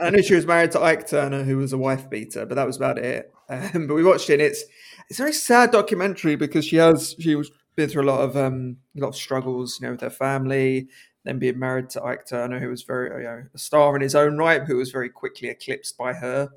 I 0.00 0.10
knew 0.10 0.22
she 0.22 0.34
was 0.34 0.46
married 0.46 0.72
to 0.72 0.82
Ike 0.82 1.06
Turner, 1.08 1.42
who 1.44 1.56
was 1.56 1.72
a 1.72 1.78
wife 1.78 2.08
beater, 2.08 2.46
but 2.46 2.54
that 2.54 2.66
was 2.66 2.76
about 2.76 2.98
it. 2.98 3.32
Um, 3.50 3.86
but 3.86 3.94
we 3.94 4.04
watched 4.04 4.28
it. 4.28 4.34
And 4.34 4.42
it's 4.42 4.62
it's 5.08 5.18
a 5.18 5.22
very 5.22 5.32
sad 5.32 5.70
documentary 5.70 6.36
because 6.36 6.66
she 6.66 6.76
has 6.76 7.16
she 7.18 7.34
was 7.34 7.50
been 7.76 7.88
through 7.88 8.02
a 8.02 8.10
lot 8.10 8.20
of 8.20 8.36
um 8.36 8.76
a 8.96 9.00
lot 9.00 9.08
of 9.08 9.16
struggles, 9.16 9.78
you 9.80 9.86
know, 9.86 9.92
with 9.92 10.02
her 10.02 10.10
family. 10.10 10.88
Then 11.24 11.38
being 11.38 11.58
married 11.58 11.90
to 11.90 12.04
Ike 12.04 12.26
Turner, 12.26 12.58
who 12.58 12.68
was 12.68 12.82
very 12.82 13.22
you 13.22 13.28
know 13.28 13.44
a 13.54 13.58
star 13.58 13.94
in 13.96 14.02
his 14.02 14.14
own 14.14 14.36
right, 14.36 14.62
who 14.62 14.76
was 14.76 14.90
very 14.90 15.08
quickly 15.08 15.48
eclipsed 15.48 15.96
by 15.96 16.12
her. 16.12 16.50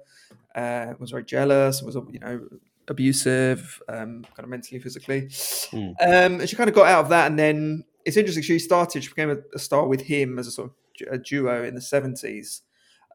Uh, 0.53 0.93
was 0.99 1.11
very 1.11 1.23
jealous. 1.23 1.81
Was 1.81 1.95
you 1.95 2.19
know 2.19 2.41
abusive, 2.87 3.81
um, 3.89 4.25
kind 4.35 4.43
of 4.43 4.49
mentally, 4.49 4.79
physically. 4.79 5.23
Mm. 5.23 5.93
Um, 6.01 6.39
and 6.41 6.49
she 6.49 6.55
kind 6.55 6.69
of 6.69 6.75
got 6.75 6.87
out 6.87 7.03
of 7.03 7.09
that, 7.09 7.27
and 7.27 7.37
then 7.37 7.85
it's 8.05 8.17
interesting. 8.17 8.43
She 8.43 8.59
started, 8.59 9.03
she 9.03 9.09
became 9.09 9.31
a, 9.31 9.37
a 9.55 9.59
star 9.59 9.87
with 9.87 10.01
him 10.01 10.39
as 10.39 10.47
a 10.47 10.51
sort 10.51 10.71
of 10.71 11.13
a 11.13 11.17
duo 11.17 11.63
in 11.63 11.75
the 11.75 11.81
seventies. 11.81 12.61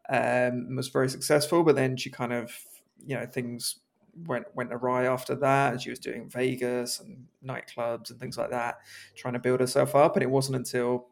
Um, 0.09 0.69
and 0.69 0.77
was 0.77 0.87
very 0.87 1.09
successful, 1.09 1.65
but 1.65 1.75
then 1.75 1.97
she 1.97 2.11
kind 2.11 2.33
of, 2.33 2.57
you 3.05 3.17
know, 3.17 3.27
things 3.27 3.81
went 4.25 4.47
went 4.55 4.73
awry 4.73 5.05
after 5.07 5.35
that. 5.35 5.73
And 5.73 5.83
she 5.83 5.91
was 5.91 5.99
doing 5.99 6.31
Vegas 6.31 7.01
and 7.01 7.27
nightclubs 7.45 8.11
and 8.11 8.21
things 8.21 8.39
like 8.39 8.51
that, 8.51 8.79
trying 9.17 9.35
to 9.35 9.41
build 9.41 9.59
herself 9.59 9.97
up. 9.97 10.15
And 10.15 10.23
it 10.23 10.31
wasn't 10.31 10.59
until 10.59 11.09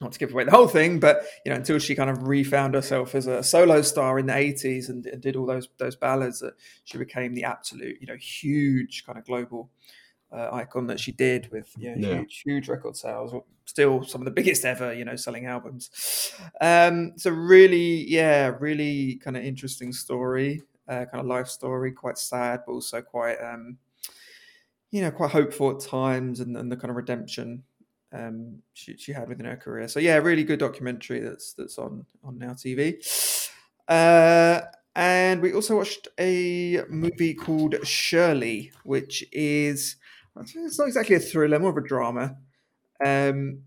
not 0.00 0.12
to 0.12 0.18
give 0.18 0.32
away 0.32 0.44
the 0.44 0.50
whole 0.50 0.68
thing, 0.68 1.00
but 1.00 1.24
you 1.44 1.50
know, 1.50 1.56
until 1.56 1.78
she 1.78 1.94
kind 1.94 2.10
of 2.10 2.28
refound 2.28 2.74
herself 2.74 3.14
as 3.14 3.26
a 3.26 3.42
solo 3.42 3.80
star 3.82 4.18
in 4.18 4.26
the 4.26 4.36
eighties 4.36 4.88
and, 4.90 5.06
and 5.06 5.22
did 5.22 5.36
all 5.36 5.46
those 5.46 5.68
those 5.78 5.96
ballads, 5.96 6.40
that 6.40 6.54
she 6.84 6.98
became 6.98 7.34
the 7.34 7.44
absolute, 7.44 7.96
you 8.00 8.06
know, 8.06 8.16
huge 8.16 9.04
kind 9.06 9.18
of 9.18 9.24
global 9.24 9.70
uh, 10.32 10.50
icon 10.52 10.86
that 10.88 11.00
she 11.00 11.12
did 11.12 11.50
with 11.52 11.72
you 11.78 11.96
know, 11.96 12.08
Yeah. 12.08 12.18
huge 12.18 12.42
huge 12.44 12.68
record 12.68 12.96
sales, 12.96 13.32
still 13.64 14.04
some 14.04 14.20
of 14.20 14.24
the 14.26 14.30
biggest 14.32 14.64
ever, 14.64 14.92
you 14.92 15.04
know, 15.04 15.16
selling 15.16 15.46
albums. 15.46 16.32
Um, 16.60 17.12
so 17.16 17.30
really, 17.30 18.04
yeah, 18.08 18.54
really 18.60 19.16
kind 19.16 19.36
of 19.36 19.44
interesting 19.44 19.92
story, 19.92 20.62
uh, 20.88 21.06
kind 21.10 21.20
of 21.20 21.26
life 21.26 21.48
story, 21.48 21.92
quite 21.92 22.18
sad, 22.18 22.60
but 22.66 22.72
also 22.72 23.00
quite, 23.00 23.36
um, 23.36 23.78
you 24.90 25.00
know, 25.00 25.10
quite 25.10 25.30
hopeful 25.30 25.70
at 25.70 25.80
times, 25.80 26.40
and, 26.40 26.56
and 26.56 26.70
the 26.70 26.76
kind 26.76 26.90
of 26.90 26.96
redemption 26.96 27.62
um, 28.12 28.62
she, 28.72 28.96
she 28.96 29.12
had 29.12 29.28
within 29.28 29.46
her 29.46 29.56
career. 29.56 29.88
So 29.88 30.00
yeah, 30.00 30.16
really 30.16 30.44
good 30.44 30.60
documentary 30.60 31.20
that's 31.20 31.52
that's 31.52 31.78
on 31.78 32.06
on 32.24 32.38
Now 32.38 32.52
TV. 32.52 32.96
Uh, 33.88 34.62
and 34.94 35.42
we 35.42 35.52
also 35.52 35.76
watched 35.76 36.08
a 36.18 36.82
movie 36.88 37.34
called 37.34 37.76
Shirley, 37.86 38.72
which 38.84 39.24
is 39.32 39.96
it's 40.38 40.78
not 40.78 40.88
exactly 40.88 41.16
a 41.16 41.20
thriller, 41.20 41.58
more 41.58 41.70
of 41.70 41.76
a 41.76 41.86
drama. 41.86 42.36
Um, 43.04 43.62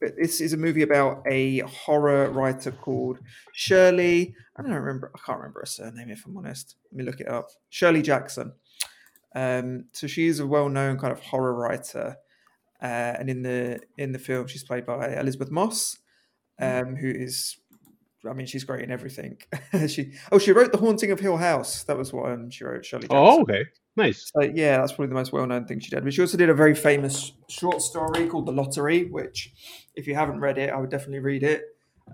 but 0.00 0.12
this 0.20 0.40
is 0.40 0.52
a 0.52 0.56
movie 0.56 0.82
about 0.82 1.22
a 1.26 1.60
horror 1.60 2.30
writer 2.30 2.72
called 2.72 3.20
Shirley. 3.52 4.34
I 4.56 4.62
don't 4.62 4.72
remember. 4.72 5.10
I 5.14 5.18
can't 5.24 5.38
remember 5.38 5.60
her 5.60 5.66
surname 5.66 6.10
if 6.10 6.26
I'm 6.26 6.36
honest. 6.36 6.76
Let 6.90 6.98
me 6.98 7.04
look 7.04 7.20
it 7.20 7.28
up. 7.28 7.48
Shirley 7.70 8.02
Jackson. 8.02 8.52
Um, 9.34 9.86
so 9.92 10.06
she's 10.06 10.38
a 10.38 10.46
well-known 10.46 10.98
kind 10.98 11.12
of 11.12 11.20
horror 11.20 11.54
writer, 11.54 12.16
uh, 12.84 13.16
and 13.18 13.30
in 13.30 13.42
the 13.42 13.80
in 13.96 14.12
the 14.12 14.18
film 14.18 14.46
she's 14.46 14.62
played 14.64 14.84
by 14.84 15.14
Elisabeth 15.18 15.50
Moss, 15.50 15.98
um, 16.60 16.94
who 16.96 17.08
is, 17.10 17.56
I 18.28 18.34
mean, 18.34 18.46
she's 18.46 18.64
great 18.64 18.84
in 18.84 18.90
everything. 18.90 19.38
she 19.88 20.12
oh, 20.30 20.38
she 20.38 20.52
wrote 20.52 20.70
The 20.72 20.78
Haunting 20.78 21.10
of 21.10 21.18
Hill 21.20 21.38
House. 21.38 21.84
That 21.84 21.96
was 21.96 22.12
what 22.12 22.30
um, 22.30 22.50
she 22.50 22.62
wrote. 22.64 22.84
Shirley 22.84 23.08
Jackson. 23.08 23.16
Oh, 23.18 23.42
okay. 23.42 23.64
Nice. 23.96 24.30
So 24.34 24.42
yeah, 24.42 24.78
that's 24.78 24.92
probably 24.92 25.06
the 25.08 25.14
most 25.14 25.32
well-known 25.32 25.66
thing 25.66 25.78
she 25.80 25.90
did. 25.90 26.02
But 26.04 26.12
she 26.12 26.20
also 26.20 26.36
did 26.36 26.50
a 26.50 26.54
very 26.54 26.74
famous 26.74 27.32
short 27.48 27.80
story 27.80 28.26
called 28.28 28.46
The 28.46 28.52
Lottery, 28.52 29.04
which, 29.04 29.52
if 29.94 30.06
you 30.08 30.14
haven't 30.16 30.40
read 30.40 30.58
it, 30.58 30.70
I 30.70 30.76
would 30.76 30.90
definitely 30.90 31.20
read 31.20 31.42
it. 31.44 31.62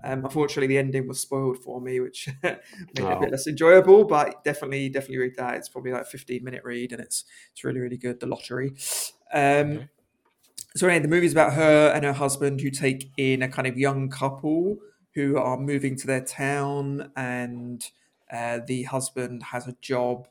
Um, 0.03 0.23
unfortunately, 0.23 0.67
the 0.67 0.77
ending 0.77 1.07
was 1.07 1.19
spoiled 1.19 1.57
for 1.57 1.81
me, 1.81 1.99
which 1.99 2.29
made 2.43 2.59
it 2.95 2.99
a 3.01 3.17
Oh. 3.17 3.19
bit 3.19 3.31
less 3.31 3.47
enjoyable. 3.47 4.05
But 4.05 4.43
definitely, 4.43 4.89
definitely 4.89 5.17
read 5.17 5.35
that. 5.37 5.55
It's 5.55 5.69
probably 5.69 5.91
like 5.91 6.03
a 6.03 6.05
fifteen-minute 6.05 6.63
read, 6.63 6.91
and 6.93 7.01
it's 7.01 7.25
it's 7.51 7.63
really, 7.63 7.79
really 7.81 7.97
good. 7.97 8.19
The 8.19 8.27
Lottery. 8.27 8.73
Um, 9.33 9.89
so 10.75 10.87
anyway, 10.87 11.01
the 11.01 11.09
movie's 11.09 11.33
about 11.33 11.53
her 11.53 11.91
and 11.93 12.05
her 12.05 12.13
husband 12.13 12.61
who 12.61 12.69
take 12.69 13.11
in 13.17 13.41
a 13.41 13.49
kind 13.49 13.67
of 13.67 13.77
young 13.77 14.09
couple 14.09 14.77
who 15.13 15.37
are 15.37 15.57
moving 15.57 15.97
to 15.97 16.07
their 16.07 16.23
town, 16.23 17.11
and 17.15 17.83
uh, 18.31 18.59
the 18.65 18.83
husband 18.83 19.43
has 19.43 19.67
a 19.67 19.75
job 19.81 20.27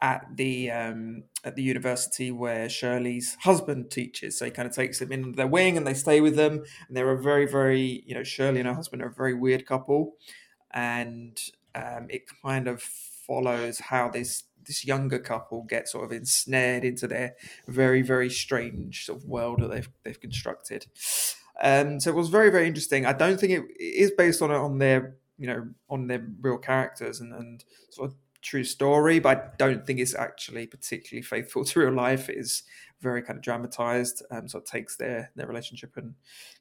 at 0.00 0.24
the 0.36 0.70
um, 0.70 1.24
at 1.44 1.56
the 1.56 1.62
university 1.62 2.30
where 2.30 2.68
Shirley's 2.68 3.36
husband 3.40 3.90
teaches. 3.90 4.38
So 4.38 4.44
he 4.44 4.50
kind 4.50 4.68
of 4.68 4.74
takes 4.74 5.00
them 5.00 5.10
in 5.10 5.32
their 5.32 5.48
wing, 5.48 5.76
and 5.76 5.86
they 5.86 5.94
stay 5.94 6.20
with 6.20 6.36
them. 6.36 6.62
And 6.86 6.96
they're 6.96 7.10
a 7.10 7.20
very, 7.20 7.46
very 7.46 8.04
you 8.06 8.14
know 8.14 8.22
Shirley 8.22 8.60
and 8.60 8.68
her 8.68 8.74
husband 8.74 9.02
are 9.02 9.08
a 9.08 9.14
very 9.14 9.34
weird 9.34 9.66
couple, 9.66 10.14
and 10.70 11.40
um, 11.74 12.06
it 12.08 12.22
kind 12.42 12.68
of 12.68 12.82
follows 12.82 13.80
how 13.80 14.08
this 14.08 14.44
this 14.66 14.84
younger 14.84 15.18
couple 15.18 15.62
get 15.64 15.88
sort 15.88 16.04
of 16.04 16.12
ensnared 16.12 16.84
into 16.84 17.06
their 17.06 17.34
very, 17.66 18.02
very 18.02 18.30
strange 18.30 19.06
sort 19.06 19.18
of 19.18 19.28
world 19.28 19.60
that 19.60 19.70
they've 19.70 19.90
they've 20.04 20.20
constructed. 20.20 20.86
Um, 21.62 22.00
so 22.00 22.10
it 22.10 22.16
was 22.16 22.28
very, 22.28 22.50
very 22.50 22.66
interesting. 22.66 23.04
I 23.04 23.12
don't 23.12 23.38
think 23.38 23.52
it, 23.52 23.62
it 23.78 23.82
is 23.82 24.10
based 24.12 24.42
on 24.42 24.50
on 24.50 24.78
their 24.78 25.16
you 25.38 25.46
know 25.46 25.68
on 25.88 26.06
their 26.06 26.26
real 26.40 26.58
characters 26.58 27.20
and, 27.20 27.32
and 27.32 27.64
sort 27.90 28.10
of 28.10 28.16
true 28.42 28.64
story, 28.64 29.18
but 29.18 29.36
I 29.36 29.50
don't 29.58 29.86
think 29.86 30.00
it's 30.00 30.14
actually 30.14 30.66
particularly 30.66 31.22
faithful 31.22 31.64
to 31.66 31.80
real 31.80 31.92
life. 31.92 32.28
It 32.28 32.38
is 32.38 32.62
very 33.00 33.22
kind 33.22 33.38
of 33.38 33.42
dramatized, 33.42 34.22
um, 34.30 34.48
so 34.48 34.58
it 34.58 34.66
takes 34.66 34.96
their 34.96 35.30
their 35.36 35.46
relationship 35.46 35.96
and 35.96 36.14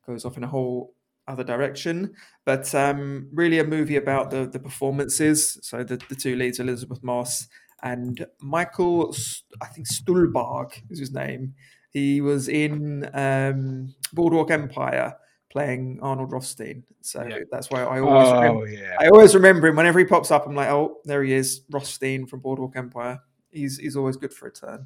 goes 0.05 0.25
off 0.25 0.37
in 0.37 0.43
a 0.43 0.47
whole 0.47 0.93
other 1.27 1.43
direction. 1.43 2.13
But 2.45 2.73
um, 2.73 3.29
really, 3.31 3.59
a 3.59 3.63
movie 3.63 3.97
about 3.97 4.31
the 4.31 4.45
the 4.45 4.59
performances. 4.59 5.59
So 5.61 5.83
the, 5.83 6.01
the 6.09 6.15
two 6.15 6.35
leads, 6.35 6.59
Elisabeth 6.59 7.03
Moss 7.03 7.47
and 7.83 8.25
Michael, 8.41 9.15
I 9.61 9.67
think 9.67 9.87
Stuhlbarg 9.87 10.71
is 10.89 10.99
his 10.99 11.11
name. 11.11 11.53
He 11.91 12.21
was 12.21 12.47
in 12.49 13.09
um, 13.13 13.93
Boardwalk 14.13 14.51
Empire 14.51 15.15
playing 15.49 15.99
Arnold 16.01 16.31
Rothstein. 16.31 16.83
So 17.01 17.23
Yeah. 17.23 17.39
that's 17.51 17.71
why 17.71 17.83
I 17.83 17.99
always 17.99 18.31
remember 18.31 18.61
Oh, 18.61 18.65
yeah. 18.65 18.95
I 18.99 19.07
always 19.09 19.33
remember 19.33 19.67
him 19.67 19.75
whenever 19.75 19.97
he 19.99 20.05
pops 20.05 20.29
up. 20.29 20.45
I'm 20.45 20.53
like, 20.55 20.69
oh, 20.69 20.97
there 21.05 21.23
he 21.23 21.33
is, 21.33 21.61
Rothstein 21.71 22.27
from 22.27 22.41
Boardwalk 22.41 22.75
Empire. 22.75 23.19
He's 23.51 23.77
he's 23.79 23.95
always 23.95 24.15
good 24.17 24.31
for 24.33 24.47
a 24.47 24.51
turn. 24.51 24.85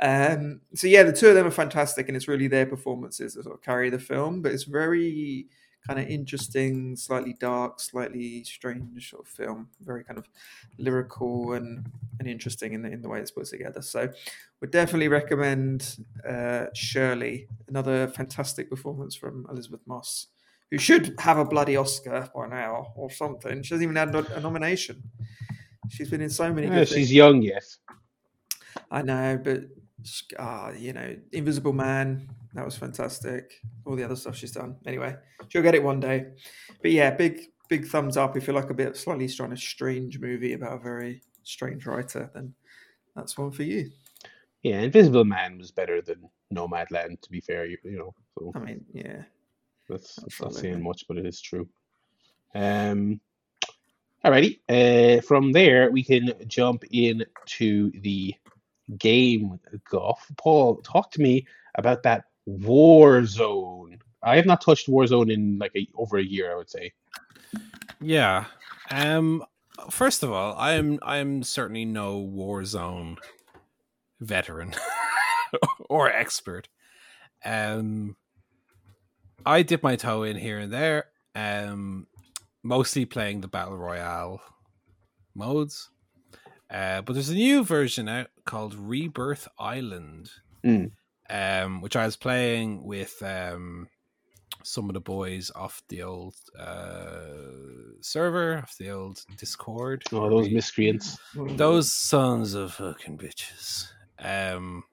Um, 0.00 0.60
so 0.74 0.86
yeah, 0.86 1.02
the 1.02 1.12
two 1.12 1.28
of 1.28 1.34
them 1.34 1.46
are 1.46 1.50
fantastic, 1.50 2.08
and 2.08 2.16
it's 2.16 2.28
really 2.28 2.48
their 2.48 2.66
performances 2.66 3.34
that 3.34 3.44
sort 3.44 3.56
of 3.56 3.62
carry 3.62 3.90
the 3.90 3.98
film. 3.98 4.42
But 4.42 4.52
it's 4.52 4.64
very 4.64 5.46
kind 5.86 5.98
of 5.98 6.06
interesting, 6.08 6.96
slightly 6.96 7.34
dark, 7.40 7.80
slightly 7.80 8.44
strange 8.44 9.10
sort 9.10 9.26
of 9.26 9.28
film. 9.28 9.68
Very 9.80 10.04
kind 10.04 10.18
of 10.18 10.28
lyrical 10.78 11.54
and 11.54 11.90
and 12.18 12.28
interesting 12.28 12.72
in 12.72 12.82
the 12.82 12.90
in 12.90 13.02
the 13.02 13.08
way 13.08 13.20
it's 13.20 13.30
put 13.30 13.46
together. 13.46 13.82
So 13.82 14.08
would 14.60 14.70
definitely 14.70 15.08
recommend 15.08 16.04
uh, 16.28 16.66
Shirley. 16.74 17.48
Another 17.68 18.08
fantastic 18.08 18.70
performance 18.70 19.14
from 19.14 19.46
Elisabeth 19.50 19.80
Moss 19.86 20.28
who 20.72 20.78
should 20.78 21.14
have 21.18 21.36
a 21.36 21.44
bloody 21.44 21.76
Oscar 21.76 22.30
by 22.34 22.46
now 22.46 22.92
or 22.96 23.10
something. 23.10 23.62
She 23.62 23.74
hasn't 23.74 23.82
even 23.82 23.96
had 23.96 24.14
a 24.14 24.40
nomination. 24.40 25.02
She's 25.90 26.08
been 26.08 26.22
in 26.22 26.30
so 26.30 26.50
many 26.50 26.68
she's 26.86 26.94
things. 26.94 27.12
young 27.12 27.42
yes. 27.42 27.78
I 28.90 29.02
know, 29.02 29.38
but 29.42 29.64
ah, 30.38 30.70
you 30.70 30.94
know, 30.94 31.14
Invisible 31.32 31.74
Man, 31.74 32.26
That 32.54 32.64
was 32.64 32.76
fantastic. 32.76 33.60
All 33.86 33.96
the 33.96 34.04
other 34.04 34.16
stuff 34.16 34.36
she's 34.36 34.52
done. 34.52 34.76
Anyway, 34.86 35.16
she'll 35.48 35.62
get 35.62 35.74
it 35.74 35.82
one 35.82 36.00
day. 36.00 36.26
But 36.82 36.90
yeah, 36.90 37.10
big 37.10 37.40
big 37.68 37.86
thumbs 37.86 38.16
up. 38.16 38.36
If 38.36 38.46
you 38.46 38.52
like 38.52 38.70
a 38.70 38.74
bit 38.74 38.96
slightly 38.96 39.24
of 39.24 39.58
strange 39.58 40.18
movie 40.18 40.52
about 40.52 40.76
a 40.76 40.82
very 40.82 41.22
strange 41.42 41.86
writer, 41.86 42.30
then 42.34 42.52
that's 43.16 43.38
one 43.38 43.50
for 43.52 43.62
you. 43.62 43.90
Yeah, 44.62 44.80
Invisible 44.80 45.24
Man 45.24 45.58
was 45.58 45.70
better 45.70 46.02
than 46.02 46.28
Nomadland. 46.54 47.20
To 47.22 47.30
be 47.30 47.40
fair, 47.40 47.64
you, 47.64 47.78
you 47.84 47.98
know, 47.98 48.14
so 48.38 48.52
I 48.54 48.58
mean, 48.58 48.84
yeah. 48.92 49.22
that's, 49.88 50.16
that's 50.16 50.40
not 50.40 50.54
saying 50.54 50.82
much, 50.82 51.06
but 51.08 51.16
it 51.16 51.26
is 51.26 51.40
true. 51.40 51.68
Um, 52.54 53.20
alrighty. 54.24 54.60
Uh, 54.68 55.22
from 55.22 55.52
there 55.52 55.90
we 55.90 56.04
can 56.04 56.34
jump 56.46 56.84
in 56.90 57.24
to 57.46 57.90
the 58.02 58.34
game 58.98 59.58
golf. 59.90 60.26
Paul, 60.36 60.76
talk 60.82 61.10
to 61.12 61.22
me 61.22 61.46
about 61.76 62.02
that 62.02 62.24
Warzone. 62.48 63.98
I 64.22 64.36
have 64.36 64.46
not 64.46 64.60
touched 64.60 64.88
Warzone 64.88 65.32
in 65.32 65.58
like 65.58 65.72
a, 65.76 65.86
over 65.96 66.18
a 66.18 66.22
year. 66.24 66.52
I 66.52 66.56
would 66.56 66.70
say. 66.70 66.92
Yeah. 68.00 68.46
Um. 68.90 69.44
First 69.90 70.22
of 70.22 70.30
all, 70.32 70.54
I'm 70.58 70.98
I'm 71.02 71.42
certainly 71.42 71.84
no 71.84 72.20
Warzone 72.20 73.16
veteran 74.20 74.74
or 75.88 76.08
expert. 76.10 76.68
Um. 77.44 78.16
I 79.44 79.62
dip 79.62 79.82
my 79.82 79.96
toe 79.96 80.22
in 80.22 80.36
here 80.36 80.58
and 80.58 80.72
there. 80.72 81.06
Um. 81.34 82.06
Mostly 82.62 83.04
playing 83.06 83.40
the 83.40 83.48
battle 83.48 83.76
royale 83.76 84.40
modes. 85.34 85.90
Uh, 86.70 87.02
but 87.02 87.12
there's 87.14 87.28
a 87.28 87.34
new 87.34 87.64
version 87.64 88.08
out 88.08 88.28
called 88.46 88.74
Rebirth 88.74 89.46
Island, 89.58 90.30
Mm. 90.64 90.92
Um, 91.30 91.80
which 91.80 91.96
I 91.96 92.04
was 92.06 92.16
playing 92.16 92.84
with 92.84 93.22
um, 93.22 93.88
some 94.62 94.88
of 94.88 94.94
the 94.94 95.00
boys 95.00 95.50
off 95.54 95.82
the 95.88 96.02
old 96.02 96.34
uh, 96.58 97.26
server, 98.00 98.58
off 98.58 98.76
the 98.78 98.90
old 98.90 99.24
Discord. 99.38 100.02
Oh, 100.12 100.28
those 100.28 100.48
we- 100.48 100.54
miscreants. 100.54 101.18
those 101.34 101.92
sons 101.92 102.54
of 102.54 102.74
fucking 102.74 103.18
bitches. 103.18 103.88
Um, 104.18 104.84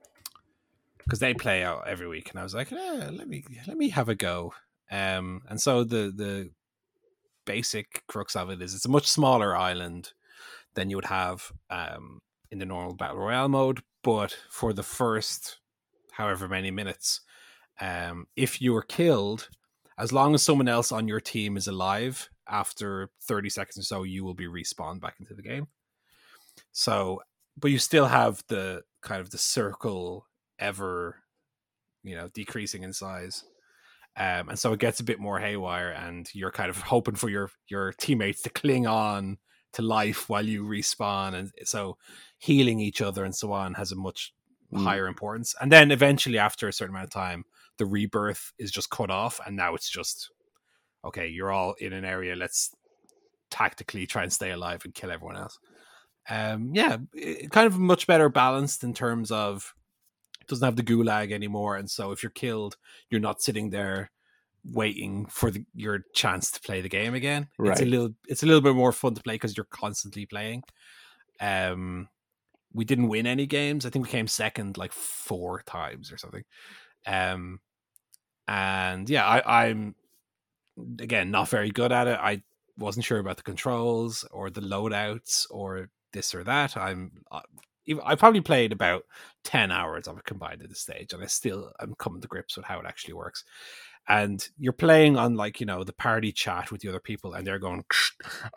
because 1.04 1.20
they 1.20 1.34
play 1.34 1.64
out 1.64 1.88
every 1.88 2.08
week, 2.08 2.30
and 2.30 2.40
I 2.40 2.44
was 2.44 2.54
like, 2.54 2.72
eh, 2.72 3.10
let 3.12 3.28
me 3.28 3.44
let 3.68 3.78
me 3.78 3.90
have 3.90 4.10
a 4.10 4.16
go. 4.16 4.54
Um, 4.92 5.42
and 5.50 5.60
so 5.60 5.84
the 5.84 6.12
the 6.16 6.52
basic 7.46 8.04
crux 8.08 8.36
of 8.36 8.52
it 8.52 8.62
is 8.62 8.76
it's 8.76 8.86
a 8.86 8.90
much 8.90 9.08
smaller 9.08 9.56
island 9.58 10.12
than 10.76 10.92
you 10.92 10.96
would 10.98 11.06
have 11.06 11.52
um 11.72 12.22
in 12.52 12.60
the 12.60 12.66
normal 12.66 12.94
battle 12.94 13.18
royale 13.18 13.50
mode, 13.50 13.82
but 14.04 14.36
for 14.52 14.72
the 14.72 14.84
first 14.84 15.58
however 16.20 16.50
many 16.50 16.70
minutes, 16.70 17.22
um, 17.80 18.28
if 18.36 18.62
you 18.62 18.76
are 18.76 18.84
killed, 18.84 19.48
as 19.98 20.12
long 20.12 20.36
as 20.36 20.44
someone 20.44 20.68
else 20.68 20.92
on 20.92 21.08
your 21.08 21.22
team 21.22 21.56
is 21.56 21.68
alive 21.68 22.30
after 22.46 23.10
30 23.24 23.50
seconds 23.50 23.78
or 23.78 23.84
so, 23.84 24.04
you 24.04 24.26
will 24.26 24.34
be 24.34 24.48
respawned 24.48 25.00
back 25.00 25.16
into 25.22 25.34
the 25.34 25.42
game. 25.42 25.68
So, 26.74 27.22
but 27.58 27.72
you 27.72 27.80
still 27.80 28.08
have 28.08 28.44
the 28.50 28.84
kind 29.02 29.22
of 29.22 29.32
the 29.32 29.38
circle 29.38 30.28
ever, 30.60 31.16
you 32.04 32.16
know, 32.16 32.28
decreasing 32.34 32.84
in 32.84 32.92
size. 32.92 33.46
Um, 34.18 34.50
and 34.50 34.60
so 34.60 34.74
it 34.74 34.80
gets 34.82 35.00
a 35.00 35.06
bit 35.06 35.20
more 35.20 35.40
haywire, 35.40 35.92
and 35.92 36.30
you're 36.34 36.52
kind 36.52 36.70
of 36.70 36.78
hoping 36.78 37.16
for 37.16 37.30
your 37.30 37.50
your 37.70 37.94
teammates 37.94 38.42
to 38.42 38.50
cling 38.50 38.88
on 38.88 39.38
to 39.74 39.82
life 39.82 40.28
while 40.28 40.46
you 40.46 40.66
respawn, 40.66 41.34
and 41.34 41.52
so 41.64 41.98
healing 42.40 42.82
each 42.82 43.02
other 43.02 43.24
and 43.24 43.36
so 43.36 43.54
on 43.54 43.76
has 43.76 43.94
a 43.94 43.96
much 43.96 44.34
Mm. 44.74 44.84
higher 44.84 45.08
importance. 45.08 45.56
And 45.60 45.72
then 45.72 45.92
eventually, 45.92 46.38
after 46.38 46.68
a 46.68 46.74
certain 46.74 46.94
amount 46.94 47.06
of 47.06 47.12
time, 47.12 47.46
the 47.78 47.86
rebirth 47.86 48.54
is 48.60 48.72
just 48.72 48.90
cut 48.90 49.10
off, 49.10 49.40
and 49.46 49.56
now 49.56 49.74
it's 49.74 49.90
just 49.90 50.30
okay. 51.04 51.28
You're 51.28 51.52
all 51.52 51.74
in 51.80 51.94
an 51.94 52.06
area. 52.06 52.36
Let's 52.36 52.76
tactically 53.50 54.06
try 54.06 54.24
and 54.24 54.32
stay 54.32 54.52
alive 54.52 54.82
and 54.86 54.94
kill 54.94 55.12
everyone 55.12 55.38
else. 55.38 55.58
Um, 56.30 56.72
yeah, 56.74 56.98
it, 57.14 57.50
kind 57.50 57.66
of 57.66 57.80
much 57.80 58.06
better 58.06 58.30
balanced 58.30 58.84
in 58.84 58.94
terms 58.94 59.32
of 59.32 59.74
it 60.40 60.48
doesn't 60.48 60.66
have 60.66 60.76
the 60.76 60.84
gulag 60.84 61.32
anymore, 61.32 61.76
and 61.78 61.90
so 61.90 62.12
if 62.12 62.22
you're 62.22 62.30
killed, 62.30 62.78
you're 63.10 63.20
not 63.20 63.42
sitting 63.42 63.72
there 63.72 64.12
waiting 64.64 65.26
for 65.26 65.50
the, 65.50 65.66
your 65.74 66.04
chance 66.14 66.52
to 66.52 66.62
play 66.62 66.82
the 66.82 66.90
game 66.90 67.16
again. 67.16 67.48
It's 67.72 67.82
a 67.82 67.86
little, 67.86 68.10
it's 68.28 68.44
a 68.44 68.46
little 68.46 68.62
bit 68.62 68.76
more 68.76 68.92
fun 68.92 69.16
to 69.16 69.24
play 69.24 69.36
because 69.36 69.58
you're 69.58 69.66
constantly 69.72 70.26
playing. 70.26 70.64
Um, 71.40 72.10
we 72.74 72.86
didn't 72.86 73.08
win 73.08 73.28
any 73.28 73.46
games. 73.46 73.86
I 73.86 73.90
think 73.90 74.06
we 74.06 74.12
came 74.12 74.28
second 74.28 74.78
like 74.78 74.92
four 74.92 75.64
times 75.66 76.12
or 76.12 76.18
something. 76.18 76.44
Um, 77.06 77.60
and 78.48 79.10
yeah, 79.10 79.26
I, 79.26 79.66
I'm 79.66 79.96
again 81.00 81.32
not 81.32 81.50
very 81.50 81.72
good 81.72 81.92
at 81.92 82.08
it. 82.08 82.20
I 82.22 82.44
wasn't 82.78 83.06
sure 83.06 83.20
about 83.20 83.38
the 83.38 83.44
controls 83.44 84.26
or 84.32 84.50
the 84.50 84.62
loadouts 84.62 85.46
or 85.50 85.90
this 86.14 86.34
or 86.34 86.44
that. 86.44 86.78
I'm 86.78 87.12
uh, 87.32 87.42
I 88.04 88.16
probably 88.16 88.42
played 88.42 88.72
about 88.72 89.04
ten 89.44 89.72
hours 89.72 90.08
of 90.08 90.18
it 90.18 90.26
combined 90.26 90.62
at 90.62 90.70
this 90.70 90.80
stage, 90.80 91.14
and 91.14 91.24
I 91.24 91.28
still 91.28 91.72
I'm 91.80 91.96
coming 91.96 92.22
to 92.22 92.28
grips 92.28 92.56
with 92.56 92.66
how 92.66 92.80
it 92.80 92.86
actually 92.86 93.16
works. 93.16 93.44
And 94.10 94.46
you're 94.58 94.74
playing 94.74 95.18
on 95.18 95.36
like 95.36 95.60
you 95.60 95.68
know 95.68 95.84
the 95.84 95.94
party 95.94 96.32
chat 96.32 96.72
with 96.72 96.82
the 96.82 96.90
other 96.90 97.00
people, 97.00 97.34
and 97.34 97.46
they're 97.46 97.60
going, 97.60 97.84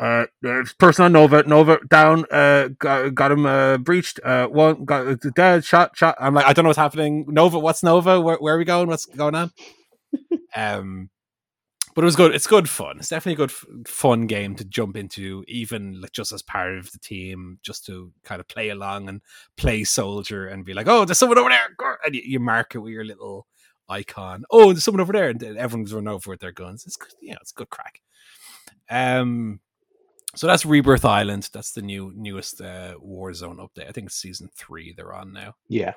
uh, 0.00 0.24
uh, 0.46 0.64
person 0.78 1.04
on 1.04 1.12
Nova, 1.12 1.42
Nova 1.42 1.78
down, 1.90 2.24
uh, 2.30 2.68
got, 2.78 3.14
got 3.14 3.32
him 3.32 3.44
uh, 3.44 3.76
breached, 3.76 4.18
uh, 4.24 4.46
one 4.46 4.86
got 4.86 5.06
uh, 5.06 5.16
dead, 5.36 5.64
shot, 5.64 5.94
shot. 5.94 6.16
I'm 6.18 6.34
like, 6.34 6.46
I 6.46 6.54
don't 6.54 6.62
know 6.64 6.70
what's 6.70 6.78
happening. 6.78 7.26
Nova, 7.28 7.58
what's 7.58 7.82
Nova? 7.82 8.18
Where, 8.18 8.36
where 8.36 8.54
are 8.54 8.58
we 8.58 8.64
going? 8.64 8.88
What's 8.88 9.04
going 9.04 9.34
on? 9.34 9.52
um, 10.56 11.10
but 11.94 12.02
it 12.02 12.06
was 12.06 12.16
good. 12.16 12.34
It's 12.34 12.46
good 12.46 12.68
fun. 12.68 12.98
It's 12.98 13.08
definitely 13.08 13.44
a 13.44 13.46
good 13.46 13.50
f- 13.50 13.66
fun 13.86 14.26
game 14.26 14.54
to 14.56 14.64
jump 14.64 14.96
into, 14.96 15.44
even 15.46 16.00
like 16.00 16.12
just 16.12 16.32
as 16.32 16.40
part 16.40 16.78
of 16.78 16.90
the 16.92 16.98
team, 16.98 17.58
just 17.62 17.84
to 17.86 18.12
kind 18.24 18.40
of 18.40 18.48
play 18.48 18.70
along 18.70 19.08
and 19.08 19.20
play 19.56 19.84
soldier 19.84 20.46
and 20.46 20.64
be 20.64 20.72
like, 20.72 20.88
oh, 20.88 21.04
there's 21.04 21.18
someone 21.18 21.38
over 21.38 21.50
there, 21.50 21.76
Grr," 21.78 21.96
and 22.04 22.14
you, 22.14 22.22
you 22.24 22.40
mark 22.40 22.74
it 22.74 22.78
with 22.78 22.92
your 22.92 23.04
little 23.04 23.46
icon. 23.88 24.44
Oh, 24.50 24.72
there's 24.72 24.84
someone 24.84 25.00
over 25.00 25.12
there, 25.12 25.28
and 25.30 25.42
everyone's 25.42 25.92
run 25.94 26.08
over 26.08 26.30
with 26.30 26.40
their 26.40 26.52
guns. 26.52 26.84
It's 26.86 26.96
good, 26.96 27.12
you 27.20 27.30
know, 27.32 27.38
it's 27.40 27.52
good 27.52 27.70
crack. 27.70 28.00
Um, 28.90 29.60
so 30.34 30.46
that's 30.46 30.64
Rebirth 30.64 31.04
Island. 31.04 31.48
That's 31.52 31.72
the 31.72 31.82
new 31.82 32.12
newest 32.14 32.60
uh, 32.60 32.94
Warzone 33.04 33.58
update. 33.58 33.88
I 33.88 33.92
think 33.92 34.06
it's 34.06 34.16
season 34.16 34.48
three 34.56 34.92
they're 34.96 35.12
on 35.14 35.32
now. 35.32 35.56
Yeah. 35.68 35.94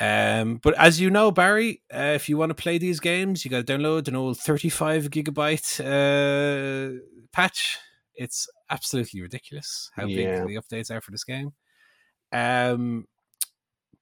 Um, 0.00 0.56
but 0.62 0.74
as 0.76 1.00
you 1.00 1.08
know, 1.10 1.30
Barry, 1.30 1.82
uh, 1.92 2.12
if 2.14 2.28
you 2.28 2.36
want 2.36 2.50
to 2.50 2.54
play 2.60 2.78
these 2.78 2.98
games, 3.00 3.44
you 3.44 3.50
got 3.50 3.64
to 3.66 3.72
download 3.72 4.08
an 4.08 4.16
old 4.16 4.38
35 4.38 5.08
gigabyte 5.10 5.80
uh, 5.80 6.98
patch. 7.32 7.78
It's 8.16 8.48
absolutely 8.70 9.22
ridiculous 9.22 9.90
how 9.94 10.06
Yeah. 10.06 10.44
big 10.44 10.48
the 10.48 10.60
updates 10.60 10.90
are 10.90 11.00
for 11.00 11.10
this 11.12 11.24
game. 11.24 11.52
Um, 12.32 13.06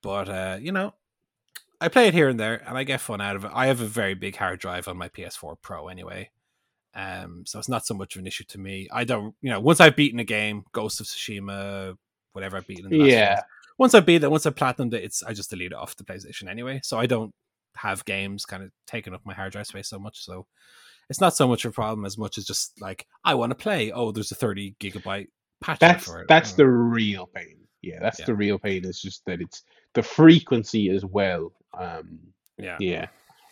but 0.02 0.28
uh, 0.28 0.58
you 0.60 0.72
know, 0.72 0.94
I 1.82 1.88
play 1.88 2.08
it 2.08 2.14
here 2.14 2.28
and 2.28 2.38
there, 2.40 2.62
and 2.66 2.76
I 2.78 2.84
get 2.84 3.00
fun 3.00 3.20
out 3.20 3.36
of 3.36 3.44
it. 3.44 3.50
I 3.54 3.66
have 3.66 3.80
a 3.80 3.86
very 3.86 4.14
big 4.14 4.36
hard 4.36 4.60
drive 4.60 4.88
on 4.88 4.96
my 4.96 5.08
PS4 5.08 5.56
Pro 5.62 5.88
anyway, 5.88 6.30
um, 6.94 7.44
so 7.46 7.58
it's 7.58 7.68
not 7.68 7.86
so 7.86 7.94
much 7.94 8.14
of 8.16 8.20
an 8.20 8.26
issue 8.26 8.44
to 8.48 8.58
me. 8.58 8.88
I 8.92 9.04
don't, 9.04 9.34
you 9.42 9.50
know, 9.50 9.60
once 9.60 9.80
I've 9.80 9.96
beaten 9.96 10.20
a 10.20 10.24
game, 10.24 10.64
Ghost 10.72 11.00
of 11.00 11.06
Tsushima, 11.06 11.96
whatever 12.32 12.56
I've 12.56 12.66
beaten, 12.66 12.86
in 12.86 12.90
the 12.92 12.98
last 12.98 13.10
Yeah. 13.10 13.40
once 13.78 13.94
I 13.94 14.00
beat 14.00 14.22
it, 14.22 14.30
once 14.30 14.46
I 14.46 14.50
platinumed 14.50 14.94
it, 14.94 15.04
it's 15.04 15.22
I 15.22 15.32
just 15.32 15.50
delete 15.50 15.72
it 15.72 15.76
off 15.78 15.96
the 15.96 16.04
PlayStation 16.04 16.48
anyway. 16.48 16.80
So 16.82 16.98
I 16.98 17.06
don't 17.06 17.32
have 17.76 18.04
games 18.04 18.44
kind 18.44 18.62
of 18.62 18.70
taking 18.86 19.14
up 19.14 19.22
my 19.24 19.32
hard 19.34 19.52
drive 19.52 19.66
space 19.66 19.88
so 19.88 19.98
much. 19.98 20.24
So 20.24 20.46
it's 21.08 21.20
not 21.20 21.34
so 21.34 21.48
much 21.48 21.64
a 21.64 21.70
problem 21.70 22.04
as 22.04 22.18
much 22.18 22.36
as 22.38 22.44
just 22.44 22.80
like 22.80 23.06
I 23.24 23.34
want 23.34 23.50
to 23.50 23.54
play. 23.56 23.90
Oh, 23.92 24.12
there's 24.12 24.30
a 24.30 24.34
30 24.34 24.76
gigabyte 24.78 25.28
patch 25.62 25.78
That's 25.78 26.04
for 26.04 26.20
it. 26.20 26.28
that's 26.28 26.52
Oh. 26.52 26.56
the 26.56 26.66
real 26.68 27.26
pain. 27.26 27.56
Yeah, 27.80 27.98
that's 28.00 28.20
Yeah. 28.20 28.26
the 28.26 28.34
real 28.34 28.58
pain. 28.58 28.84
It's 28.84 29.00
just 29.00 29.24
that 29.26 29.40
it's 29.40 29.62
the 29.94 30.02
frequency 30.02 30.90
as 30.90 31.04
well. 31.04 31.52
Um, 31.74 32.18
yeah. 32.58 32.76
yeah, 32.80 33.06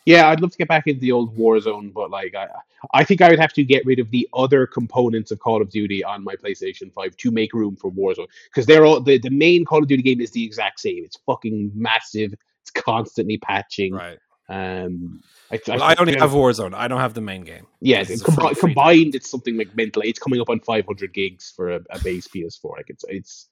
yeah. 0.07 0.29
I'd 0.29 0.41
love 0.41 0.53
to 0.53 0.59
get 0.59 0.69
back 0.69 0.87
into 0.87 1.01
the 1.01 1.13
old 1.13 1.37
Warzone, 1.37 1.93
but 1.93 2.11
like 2.11 2.35
I, 2.35 2.49
I 2.93 3.05
think 3.05 3.21
I 3.23 3.29
would 3.31 3.39
have 3.39 3.53
to 3.55 3.65
get 3.65 3.85
rid 3.87 3.99
of 3.99 4.11
the 4.11 4.29
other 4.35 4.67
components 4.67 5.31
of 5.31 5.39
Call 5.41 5.61
of 5.63 5.71
Duty 5.71 6.05
on 6.05 6.23
my 6.25 6.37
PlayStation 6.37 6.93
Five 6.93 7.17
to 7.19 7.31
make 7.31 7.53
room 7.55 7.77
for 7.77 7.91
Warzone 7.91 8.29
because 8.47 8.67
they're 8.67 8.85
all 8.85 9.01
the 9.01 9.19
the 9.19 9.31
main 9.31 9.65
Call 9.65 9.83
of 9.83 9.89
Duty 9.89 10.03
game 10.03 10.21
is 10.21 10.31
the 10.33 10.45
exact 10.45 10.81
same. 10.81 11.05
It's 11.05 11.19
fucking 11.27 11.73
massive. 11.75 12.35
It's 12.63 12.71
constantly 12.71 13.39
patching. 13.39 13.95
Right. 13.95 14.19
Um, 14.51 15.23
I, 15.53 15.61
Well, 15.69 15.83
I 15.83 15.95
only 15.99 16.19
have 16.19 16.33
Warzone. 16.33 16.75
I 16.75 16.89
don't 16.89 17.01
have 17.01 17.15
the 17.15 17.21
main 17.21 17.43
game. 17.43 17.67
Yeah, 17.81 18.01
This 18.01 18.11
is 18.11 18.23
a 18.23 18.25
combi- 18.25 18.35
free- 18.49 18.55
free 18.55 18.61
combined, 18.71 19.15
it's 19.15 19.31
something 19.31 19.57
like 19.57 19.75
mentally, 19.77 20.09
It's 20.09 20.19
coming 20.19 20.41
up 20.41 20.51
on 20.51 20.59
500 20.59 21.15
gigs 21.15 21.53
for 21.55 21.71
a, 21.71 21.81
a 21.91 22.01
base 22.01 22.27
PS4. 22.27 22.77
Like 22.77 22.87
it's 22.91 23.05
it's 23.09 23.49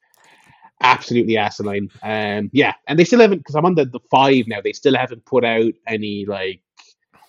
absolutely 0.80 1.36
asinine. 1.36 1.90
Um, 2.02 2.50
yeah, 2.52 2.74
and 2.86 2.98
they 2.98 3.04
still 3.04 3.20
haven't 3.20 3.38
because 3.38 3.54
I'm 3.54 3.66
on 3.66 3.74
the 3.74 3.84
the 3.84 4.00
five 4.10 4.46
now. 4.46 4.60
They 4.62 4.72
still 4.72 4.96
haven't 4.96 5.24
put 5.24 5.44
out 5.44 5.72
any 5.86 6.24
like 6.26 6.60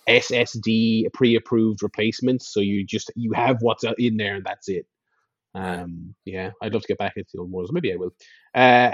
SSD 0.08 1.12
pre-approved 1.12 1.82
replacements. 1.82 2.52
So 2.52 2.60
you 2.60 2.84
just 2.84 3.10
you 3.14 3.32
have 3.32 3.62
what's 3.62 3.84
in 3.98 4.16
there 4.16 4.36
and 4.36 4.44
that's 4.44 4.68
it. 4.68 4.86
Um, 5.54 6.14
yeah, 6.24 6.50
I'd 6.62 6.72
love 6.72 6.82
to 6.82 6.88
get 6.88 6.98
back 6.98 7.16
into 7.16 7.30
the 7.34 7.40
old 7.40 7.50
Wars. 7.50 7.72
Maybe 7.72 7.92
I 7.92 7.96
will. 7.96 8.14
Uh, 8.54 8.92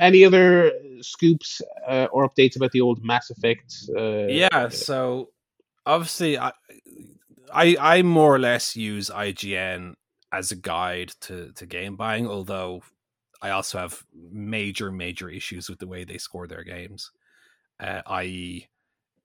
any 0.00 0.24
other 0.24 0.72
scoops 1.00 1.60
uh, 1.86 2.06
or 2.12 2.28
updates 2.28 2.56
about 2.56 2.72
the 2.72 2.80
old 2.80 3.04
Mass 3.04 3.30
Effect? 3.30 3.74
Uh, 3.94 4.26
yeah, 4.26 4.68
so 4.68 5.30
obviously, 5.84 6.38
I, 6.38 6.52
I 7.52 7.76
I 7.78 8.02
more 8.02 8.34
or 8.34 8.38
less 8.38 8.74
use 8.74 9.10
IGN 9.10 9.94
as 10.32 10.50
a 10.50 10.56
guide 10.56 11.12
to 11.22 11.52
to 11.52 11.66
game 11.66 11.96
buying, 11.96 12.26
although 12.26 12.82
I 13.40 13.50
also 13.50 13.78
have 13.78 14.02
major 14.30 14.90
major 14.90 15.28
issues 15.28 15.68
with 15.68 15.78
the 15.78 15.86
way 15.86 16.04
they 16.04 16.18
score 16.18 16.46
their 16.46 16.64
games. 16.64 17.10
Uh, 17.80 18.02
i.e., 18.06 18.68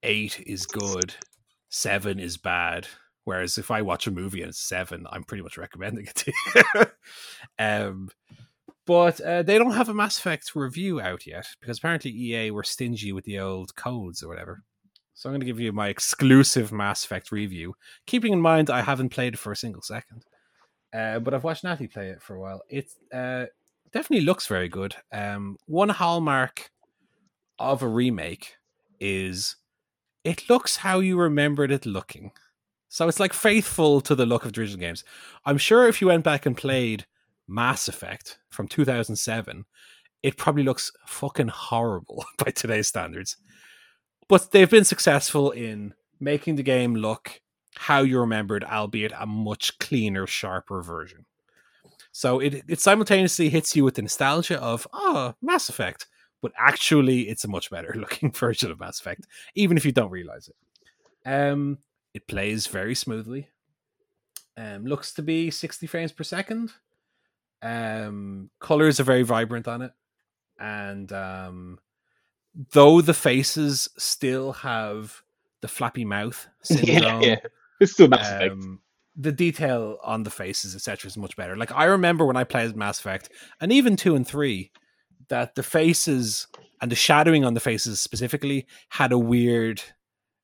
eight 0.03 0.43
is 0.45 0.65
good, 0.65 1.15
seven 1.69 2.19
is 2.19 2.37
bad. 2.37 2.87
Whereas 3.25 3.57
if 3.57 3.71
I 3.71 3.81
watch 3.81 4.05
a 4.05 4.11
movie 4.11 4.41
and 4.41 4.49
it's 4.49 4.59
seven, 4.59 5.07
I'm 5.09 5.23
pretty 5.23 5.43
much 5.43 5.57
recommending 5.57 6.07
it 6.07 6.15
to 6.15 6.33
you. 6.55 6.85
um, 7.59 8.09
but 8.85 9.21
uh, 9.21 9.43
they 9.43 9.57
don't 9.57 9.71
have 9.71 9.87
a 9.87 9.93
Mass 9.93 10.17
Effect 10.17 10.55
review 10.55 10.99
out 10.99 11.25
yet 11.25 11.47
because 11.61 11.77
apparently 11.77 12.11
EA 12.11 12.51
were 12.51 12.63
stingy 12.63 13.13
with 13.13 13.23
the 13.23 13.39
old 13.39 13.75
codes 13.75 14.21
or 14.21 14.27
whatever. 14.27 14.63
So 15.13 15.29
I'm 15.29 15.33
going 15.33 15.41
to 15.41 15.45
give 15.45 15.59
you 15.59 15.71
my 15.71 15.87
exclusive 15.87 16.71
Mass 16.71 17.05
Effect 17.05 17.31
review, 17.31 17.75
keeping 18.05 18.33
in 18.33 18.41
mind 18.41 18.69
I 18.69 18.81
haven't 18.81 19.09
played 19.09 19.35
it 19.35 19.39
for 19.39 19.53
a 19.53 19.57
single 19.57 19.81
second. 19.81 20.25
Uh, 20.93 21.19
but 21.19 21.33
I've 21.33 21.43
watched 21.43 21.63
Natty 21.63 21.87
play 21.87 22.09
it 22.09 22.21
for 22.21 22.35
a 22.35 22.39
while. 22.39 22.61
It 22.69 22.91
uh, 23.13 23.45
definitely 23.93 24.25
looks 24.25 24.47
very 24.47 24.67
good. 24.67 24.95
Um, 25.11 25.57
one 25.65 25.89
hallmark 25.89 26.71
of 27.59 27.81
a 27.81 27.87
remake 27.87 28.55
is 28.99 29.55
it 30.23 30.49
looks 30.49 30.77
how 30.77 30.99
you 30.99 31.17
remembered 31.17 31.71
it 31.71 31.85
looking. 31.85 32.31
So 32.89 33.07
it's 33.07 33.19
like 33.19 33.33
faithful 33.33 34.01
to 34.01 34.15
the 34.15 34.25
look 34.25 34.45
of 34.45 34.53
the 34.53 34.61
original 34.61 34.79
games. 34.79 35.03
I'm 35.45 35.57
sure 35.57 35.87
if 35.87 36.01
you 36.01 36.07
went 36.07 36.23
back 36.23 36.45
and 36.45 36.55
played 36.55 37.05
Mass 37.47 37.87
Effect 37.87 38.39
from 38.49 38.67
2007, 38.67 39.65
it 40.21 40.37
probably 40.37 40.63
looks 40.63 40.91
fucking 41.05 41.49
horrible 41.49 42.25
by 42.37 42.51
today's 42.51 42.87
standards. 42.87 43.37
But 44.29 44.51
they've 44.51 44.69
been 44.69 44.85
successful 44.85 45.51
in 45.51 45.93
making 46.19 46.55
the 46.55 46.63
game 46.63 46.95
look 46.95 47.41
how 47.75 48.01
you 48.01 48.19
remembered, 48.19 48.63
albeit 48.63 49.11
a 49.19 49.25
much 49.25 49.77
cleaner, 49.79 50.27
sharper 50.27 50.81
version. 50.81 51.25
So 52.13 52.39
it 52.39 52.63
it 52.67 52.79
simultaneously 52.79 53.49
hits 53.49 53.75
you 53.75 53.83
with 53.83 53.95
the 53.95 54.03
nostalgia 54.03 54.61
of 54.61 54.87
oh 54.93 55.33
Mass 55.41 55.67
Effect, 55.67 56.05
but 56.43 56.51
actually 56.57 57.27
it's 57.27 57.43
a 57.43 57.47
much 57.47 57.71
better 57.71 57.93
looking 57.97 58.31
version 58.31 58.71
of 58.71 58.79
Mass 58.79 58.99
Effect, 58.99 59.25
even 59.55 59.75
if 59.77 59.83
you 59.83 59.91
don't 59.91 60.11
realize 60.11 60.47
it. 60.47 61.29
Um, 61.29 61.79
it 62.13 62.27
plays 62.27 62.67
very 62.67 62.93
smoothly. 62.93 63.49
Um, 64.55 64.85
looks 64.85 65.13
to 65.15 65.23
be 65.23 65.49
60 65.49 65.87
frames 65.87 66.11
per 66.11 66.23
second. 66.23 66.71
Um, 67.63 68.51
colors 68.59 68.99
are 68.99 69.05
very 69.05 69.23
vibrant 69.23 69.67
on 69.67 69.81
it, 69.81 69.93
and 70.59 71.11
um, 71.11 71.79
though 72.73 73.01
the 73.01 73.15
faces 73.15 73.89
still 73.97 74.53
have 74.53 75.19
the 75.61 75.67
flappy 75.67 76.05
mouth 76.05 76.47
syndrome, 76.61 77.21
yeah, 77.23 77.27
yeah. 77.27 77.39
It's 77.79 77.93
still 77.93 78.07
Mass 78.07 78.29
Effect. 78.29 78.51
um, 78.51 78.79
the 79.15 79.31
detail 79.31 79.97
on 80.03 80.23
the 80.23 80.29
faces, 80.29 80.75
etc., 80.75 81.07
is 81.07 81.17
much 81.17 81.35
better. 81.35 81.55
Like 81.55 81.71
I 81.71 81.85
remember 81.85 82.25
when 82.25 82.37
I 82.37 82.43
played 82.43 82.75
Mass 82.75 82.99
Effect, 82.99 83.29
and 83.61 83.71
even 83.71 83.95
two 83.95 84.15
and 84.15 84.27
three, 84.27 84.71
that 85.29 85.55
the 85.55 85.63
faces 85.63 86.47
and 86.81 86.91
the 86.91 86.95
shadowing 86.95 87.45
on 87.45 87.53
the 87.53 87.59
faces 87.59 87.99
specifically 87.99 88.65
had 88.89 89.11
a 89.11 89.17
weird 89.19 89.81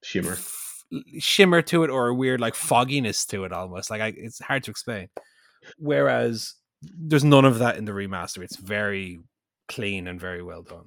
Shimmer. 0.03 0.33
f- 0.33 0.85
shimmer 1.19 1.61
to 1.63 1.83
it 1.83 1.89
or 1.89 2.07
a 2.07 2.13
weird 2.15 2.39
like 2.39 2.55
fogginess 2.55 3.25
to 3.27 3.43
it 3.43 3.51
almost. 3.51 3.89
Like 3.89 4.01
I, 4.01 4.13
it's 4.15 4.39
hard 4.39 4.63
to 4.63 4.71
explain. 4.71 5.09
Whereas 5.77 6.55
there's 6.81 7.25
none 7.25 7.45
of 7.45 7.59
that 7.59 7.77
in 7.77 7.85
the 7.85 7.91
remaster. 7.91 8.41
It's 8.41 8.55
very 8.55 9.19
clean 9.67 10.07
and 10.07 10.19
very 10.19 10.41
well 10.41 10.63
done. 10.63 10.85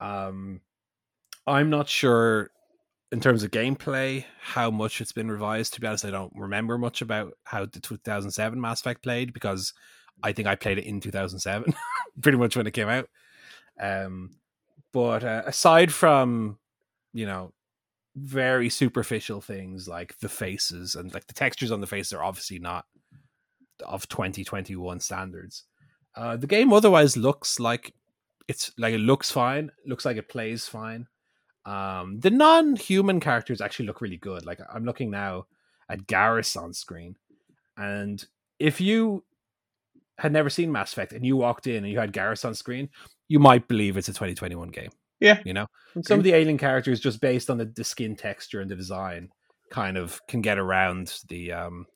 Um, 0.00 0.60
I'm 1.46 1.70
not 1.70 1.88
sure 1.88 2.50
in 3.12 3.20
terms 3.20 3.44
of 3.44 3.50
gameplay 3.50 4.24
how 4.40 4.70
much 4.70 5.00
it's 5.00 5.12
been 5.12 5.30
revised. 5.30 5.74
To 5.74 5.80
be 5.80 5.86
honest, 5.86 6.04
I 6.04 6.10
don't 6.10 6.32
remember 6.34 6.78
much 6.78 7.02
about 7.02 7.34
how 7.44 7.66
the 7.66 7.78
2007 7.78 8.60
Mass 8.60 8.80
Effect 8.80 9.02
played 9.02 9.32
because 9.32 9.74
I 10.22 10.32
think 10.32 10.48
I 10.48 10.54
played 10.56 10.78
it 10.78 10.86
in 10.86 11.00
2007, 11.00 11.74
pretty 12.22 12.38
much 12.38 12.56
when 12.56 12.66
it 12.66 12.72
came 12.72 12.88
out. 12.88 13.08
Um, 13.78 14.36
but 14.92 15.24
uh, 15.24 15.42
aside 15.46 15.92
from 15.92 16.58
you 17.12 17.26
know 17.26 17.52
very 18.16 18.68
superficial 18.68 19.40
things 19.40 19.88
like 19.88 20.18
the 20.18 20.28
faces 20.28 20.96
and 20.96 21.12
like 21.14 21.26
the 21.26 21.34
textures 21.34 21.70
on 21.70 21.80
the 21.80 21.86
faces 21.86 22.12
are 22.12 22.22
obviously 22.22 22.58
not 22.58 22.84
of 23.86 24.08
2021 24.08 25.00
standards. 25.00 25.64
Uh, 26.14 26.36
the 26.36 26.46
game 26.46 26.72
otherwise 26.72 27.16
looks 27.16 27.58
like 27.58 27.94
it's 28.48 28.72
like 28.78 28.94
it 28.94 28.98
looks 28.98 29.30
fine, 29.30 29.70
looks 29.86 30.04
like 30.04 30.16
it 30.16 30.28
plays 30.28 30.66
fine. 30.66 31.06
Um, 31.64 32.18
the 32.20 32.30
non-human 32.30 33.20
characters 33.20 33.60
actually 33.60 33.86
look 33.86 34.00
really 34.00 34.16
good. 34.16 34.44
Like 34.44 34.60
I'm 34.72 34.84
looking 34.84 35.10
now 35.10 35.46
at 35.88 36.06
Garrus 36.06 36.56
on 36.60 36.72
screen, 36.72 37.16
and 37.76 38.24
if 38.58 38.80
you 38.80 39.24
had 40.18 40.32
never 40.32 40.50
seen 40.50 40.70
Mass 40.70 40.92
Effect 40.92 41.12
and 41.12 41.24
you 41.24 41.36
walked 41.36 41.66
in 41.66 41.76
and 41.84 41.88
you 41.92 41.98
had 41.98 42.12
Garrus 42.12 42.44
on 42.44 42.54
screen, 42.54 42.88
you 43.28 43.38
might 43.38 43.66
believe 43.68 43.96
it's 43.96 44.08
a 44.08 44.12
2021 44.12 44.68
game. 44.68 44.90
Yeah. 45.20 45.40
You 45.44 45.52
know, 45.54 45.66
Okay. 45.96 46.02
some 46.06 46.18
of 46.18 46.24
the 46.24 46.34
alien 46.34 46.58
characters 46.58 47.00
just 47.00 47.20
based 47.20 47.48
on 47.48 47.58
the, 47.58 47.64
the 47.64 47.84
skin 47.84 48.14
texture 48.16 48.60
and 48.60 48.70
the 48.70 48.76
design 48.76 49.30
kind 49.70 49.96
of 49.96 50.20
can 50.28 50.40
get 50.42 50.58
around 50.58 51.14
the 51.28 51.52
um 51.52 51.86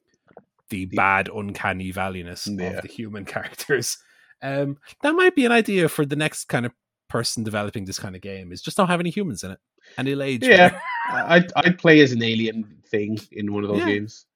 the 0.71 0.87
bad 0.87 1.29
uncanny 1.29 1.91
valueness 1.93 2.47
Yeah. 2.47 2.71
of 2.71 2.83
the 2.83 2.89
human 2.89 3.25
characters. 3.35 3.99
Um, 4.43 4.79
that 5.03 5.12
might 5.14 5.35
be 5.35 5.45
an 5.47 5.53
idea 5.53 5.89
for 5.89 6.05
the 6.07 6.17
next 6.17 6.45
kind 6.47 6.67
of 6.67 6.73
person 7.09 7.45
developing 7.45 7.85
this 7.85 7.99
kind 7.99 8.17
of 8.17 8.23
game 8.23 8.53
is 8.53 8.63
just 8.63 8.77
don't 8.77 8.89
have 8.89 9.01
any 9.01 9.11
humans 9.11 9.45
in 9.45 9.51
it 9.53 9.59
and 9.99 10.09
it'll 10.09 10.23
age. 10.23 10.43
Yeah. 10.45 10.79
I'd, 11.11 11.53
I'd 11.57 11.79
play 11.79 12.01
as 12.01 12.13
an 12.13 12.23
alien 12.23 12.83
thing 12.89 13.19
in 13.33 13.53
one 13.53 13.63
of 13.63 13.71
those 13.71 13.81
Yeah. 13.81 13.87
games. 13.87 14.27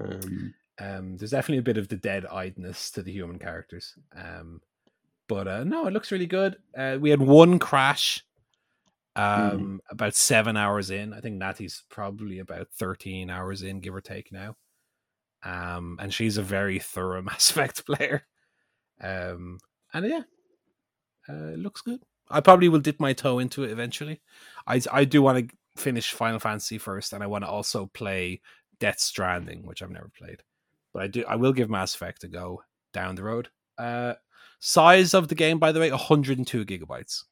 Um, 0.00 0.54
Um, 0.80 1.16
there's 1.16 1.30
definitely 1.30 1.58
a 1.58 1.62
bit 1.62 1.78
of 1.78 1.86
the 1.88 1.96
dead 1.96 2.24
eyedness 2.24 2.92
to 2.94 3.02
the 3.02 3.12
human 3.12 3.38
characters. 3.38 3.94
Um, 4.16 4.60
but 5.28 5.46
uh, 5.46 5.62
no, 5.64 5.86
it 5.86 5.92
looks 5.92 6.10
really 6.10 6.26
good. 6.26 6.56
Uh, 6.76 6.98
we 7.00 7.10
had 7.10 7.22
one 7.22 7.58
crash 7.60 8.24
um, 9.16 9.80
about 9.88 10.16
seven 10.16 10.56
hours 10.56 10.90
in. 10.90 11.12
I 11.14 11.20
think 11.20 11.36
Natty's 11.36 11.84
probably 11.88 12.40
about 12.40 12.68
13 12.76 13.30
hours 13.30 13.62
in, 13.62 13.78
give 13.78 13.94
or 13.94 14.00
take 14.00 14.32
now. 14.32 14.56
Um, 15.44 15.96
and 16.00 16.12
she's 16.12 16.36
a 16.38 16.42
very 16.42 16.80
thorough 16.80 17.22
Mass 17.22 17.50
Effect 17.50 17.86
player. 17.86 18.26
Um, 19.00 19.58
and 19.92 20.06
yeah, 20.06 20.22
uh, 21.28 21.52
it 21.52 21.58
looks 21.58 21.80
good. 21.80 22.00
I 22.30 22.40
probably 22.40 22.68
will 22.68 22.80
dip 22.80 23.00
my 23.00 23.12
toe 23.12 23.38
into 23.38 23.64
it 23.64 23.70
eventually. 23.70 24.20
I, 24.66 24.80
I 24.92 25.04
do 25.04 25.22
want 25.22 25.50
to 25.50 25.56
finish 25.76 26.12
Final 26.12 26.38
Fantasy 26.38 26.78
first, 26.78 27.12
and 27.12 27.22
I 27.22 27.26
want 27.26 27.44
to 27.44 27.48
also 27.48 27.86
play 27.86 28.40
Death 28.80 28.98
Stranding, 28.98 29.66
which 29.66 29.82
I've 29.82 29.90
never 29.90 30.10
played. 30.16 30.42
But 30.92 31.02
I 31.02 31.06
do. 31.08 31.24
I 31.28 31.36
will 31.36 31.52
give 31.52 31.68
Mass 31.68 31.94
Effect 31.94 32.24
a 32.24 32.28
go 32.28 32.62
down 32.92 33.16
the 33.16 33.24
road. 33.24 33.48
Uh, 33.76 34.14
size 34.60 35.12
of 35.12 35.28
the 35.28 35.34
game, 35.34 35.58
by 35.58 35.72
the 35.72 35.80
way, 35.80 35.90
102 35.90 36.64
gigabytes. 36.64 37.24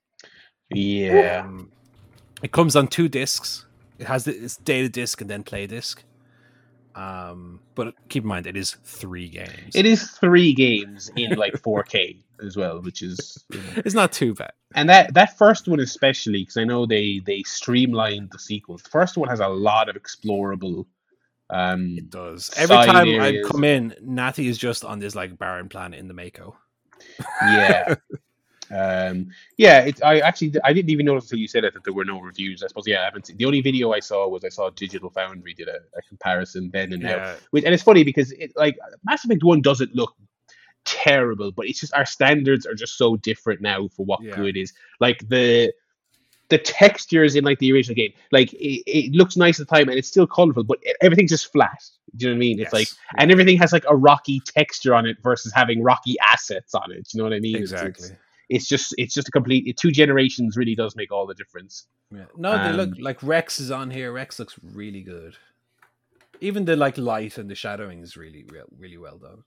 yeah. 0.71 1.45
Um, 1.47 1.71
it 2.43 2.53
comes 2.53 2.75
on 2.77 2.89
two 2.89 3.09
discs. 3.09 3.67
It 3.99 4.07
has 4.07 4.25
the, 4.25 4.37
it's 4.37 4.57
data 4.57 4.89
disc 4.89 5.21
and 5.21 5.31
then 5.31 5.45
play 5.45 5.67
disc. 5.67 6.03
Um, 6.95 7.61
but 7.75 7.95
keep 8.09 8.23
in 8.25 8.29
mind, 8.29 8.47
it 8.47 8.57
is 8.57 8.73
three 8.85 9.29
games. 9.29 9.75
It 9.75 9.87
is 9.87 10.11
three 10.11 10.53
games 10.53 11.11
in 11.17 11.33
like 11.39 11.55
4K 11.55 12.23
as 12.47 12.57
well, 12.57 12.81
which 12.83 13.03
is 13.03 13.43
you 13.51 13.59
know. 13.59 13.83
It's 13.85 13.95
not 13.95 14.13
too 14.13 14.35
bad. 14.35 14.53
and 14.75 14.89
that 14.89 15.15
that 15.15 15.39
first 15.39 15.69
one 15.69 15.81
especially 15.81 16.43
because 16.43 16.57
I 16.57 16.65
know 16.65 16.85
they 16.87 17.21
they 17.25 17.43
streamlined 17.45 18.31
the 18.33 18.39
sequels. 18.39 18.83
The 18.83 18.91
first 18.91 19.17
one 19.17 19.29
has 19.29 19.41
a 19.41 19.49
lot 19.49 19.89
of 19.89 19.97
explorable. 19.97 20.87
Um, 21.51 21.97
It 21.99 22.09
does. 22.11 22.51
Every 22.57 22.77
time 22.77 23.09
areas. 23.09 23.47
I 23.47 23.51
come 23.51 23.65
in, 23.65 23.95
Natty 24.01 24.49
is 24.49 24.57
just 24.59 24.85
on 24.85 24.99
this 24.99 25.15
like 25.15 25.39
barren 25.39 25.69
planet 25.69 25.99
in 26.01 26.09
the 26.09 26.15
Mako. 26.15 26.57
yeah, 27.43 27.95
um, 28.73 29.29
yeah. 29.57 29.81
It, 29.81 30.03
I 30.03 30.21
actually 30.21 30.55
I 30.65 30.73
didn't 30.73 30.91
even 30.91 31.07
notice 31.07 31.25
until 31.25 31.39
you 31.39 31.49
said 31.49 31.65
it 31.65 31.75
that 31.75 31.85
there 31.85 31.93
were 31.93 32.05
no 32.05 32.21
reviews. 32.21 32.63
I 32.63 32.69
suppose 32.69 32.87
yeah, 32.87 33.03
I 33.03 33.05
haven't 33.05 33.27
seen. 33.27 33.37
The 33.37 33.45
only 33.45 33.61
video 33.61 33.93
I 33.93 34.01
saw 34.01 34.27
was 34.29 34.45
I 34.45 34.49
saw 34.49 34.71
Digital 34.71 35.11
Foundry 35.11 35.55
did 35.55 35.69
a, 35.69 35.77
a 35.97 36.03
comparison 36.09 36.71
then 36.73 36.93
and 36.93 37.03
now. 37.03 37.17
Yeah, 37.17 37.37
Which, 37.51 37.65
and 37.65 37.75
it's 37.75 37.83
funny 37.83 38.05
because 38.05 38.33
it 38.33 38.53
like 38.57 38.79
Mass 39.05 39.25
Effect 39.25 39.45
One 39.45 39.61
doesn't 39.61 39.95
look 39.95 40.15
terrible, 40.85 41.53
but 41.53 41.67
it's 41.67 41.81
just 41.81 41.95
our 41.95 42.07
standards 42.07 42.67
are 42.67 42.75
just 42.75 42.97
so 42.97 43.17
different 43.17 43.61
now 43.61 43.89
for 43.89 44.05
what 44.05 44.23
Yeah. 44.23 44.37
good 44.37 44.57
is. 44.57 44.73
Like 45.01 45.27
the 45.29 45.73
the 46.49 46.59
textures 46.59 47.35
in 47.35 47.45
like 47.45 47.59
the 47.61 47.73
original 47.73 47.95
game, 47.95 48.13
like 48.31 48.53
it, 48.53 48.83
it 48.87 49.13
looks 49.15 49.39
nice 49.39 49.59
at 49.59 49.69
the 49.69 49.75
time 49.75 49.89
and 49.89 49.97
it's 49.99 50.09
still 50.09 50.27
colorful, 50.27 50.63
but 50.65 50.79
e, 50.87 50.93
everything's 51.01 51.31
just 51.31 51.51
flat. 51.51 51.83
Do 52.17 52.27
you 52.27 52.31
know 52.31 52.37
what 52.37 52.37
I 52.37 52.41
mean? 52.41 52.61
It's 52.61 52.73
like 52.75 52.89
and 53.19 53.31
everything 53.31 53.57
has 53.59 53.73
like 53.73 53.85
a 53.89 53.97
rocky 53.97 54.41
texture 54.41 54.95
on 54.95 55.07
it 55.07 55.17
versus 55.23 55.53
having 55.55 55.83
rocky 55.83 56.17
assets 56.21 56.75
on 56.75 56.93
it. 56.93 57.05
Do 57.09 57.17
You 57.17 57.19
know 57.19 57.25
what 57.25 57.35
I 57.35 57.41
mean? 57.41 57.57
Exactly. 57.57 57.89
It's, 57.89 58.01
it's 58.11 58.13
just 58.69 58.95
it's 58.99 59.15
just 59.15 59.29
a 59.29 59.31
complete 59.31 59.77
two 59.79 59.91
generations 59.91 60.57
really 60.57 60.75
does 60.75 60.95
make 60.97 61.11
all 61.13 61.27
the 61.27 61.35
difference. 61.35 61.87
Yeah. 62.11 62.25
No, 62.37 62.63
they 62.63 62.73
look 62.73 62.91
Um, 62.91 63.03
like 63.03 63.23
Wrex 63.23 63.59
is 63.61 63.71
on 63.71 63.91
here. 63.91 64.13
Wrex 64.13 64.39
looks 64.39 64.57
really 64.63 65.03
good. 65.03 65.37
Even 66.41 66.65
the 66.65 66.77
like 66.77 66.99
light 66.99 67.39
and 67.39 67.49
the 67.49 67.55
shadowing 67.55 68.01
is 68.01 68.17
really, 68.17 68.45
real, 68.49 68.67
really 68.77 68.99
well 68.99 69.17
done. 69.19 69.45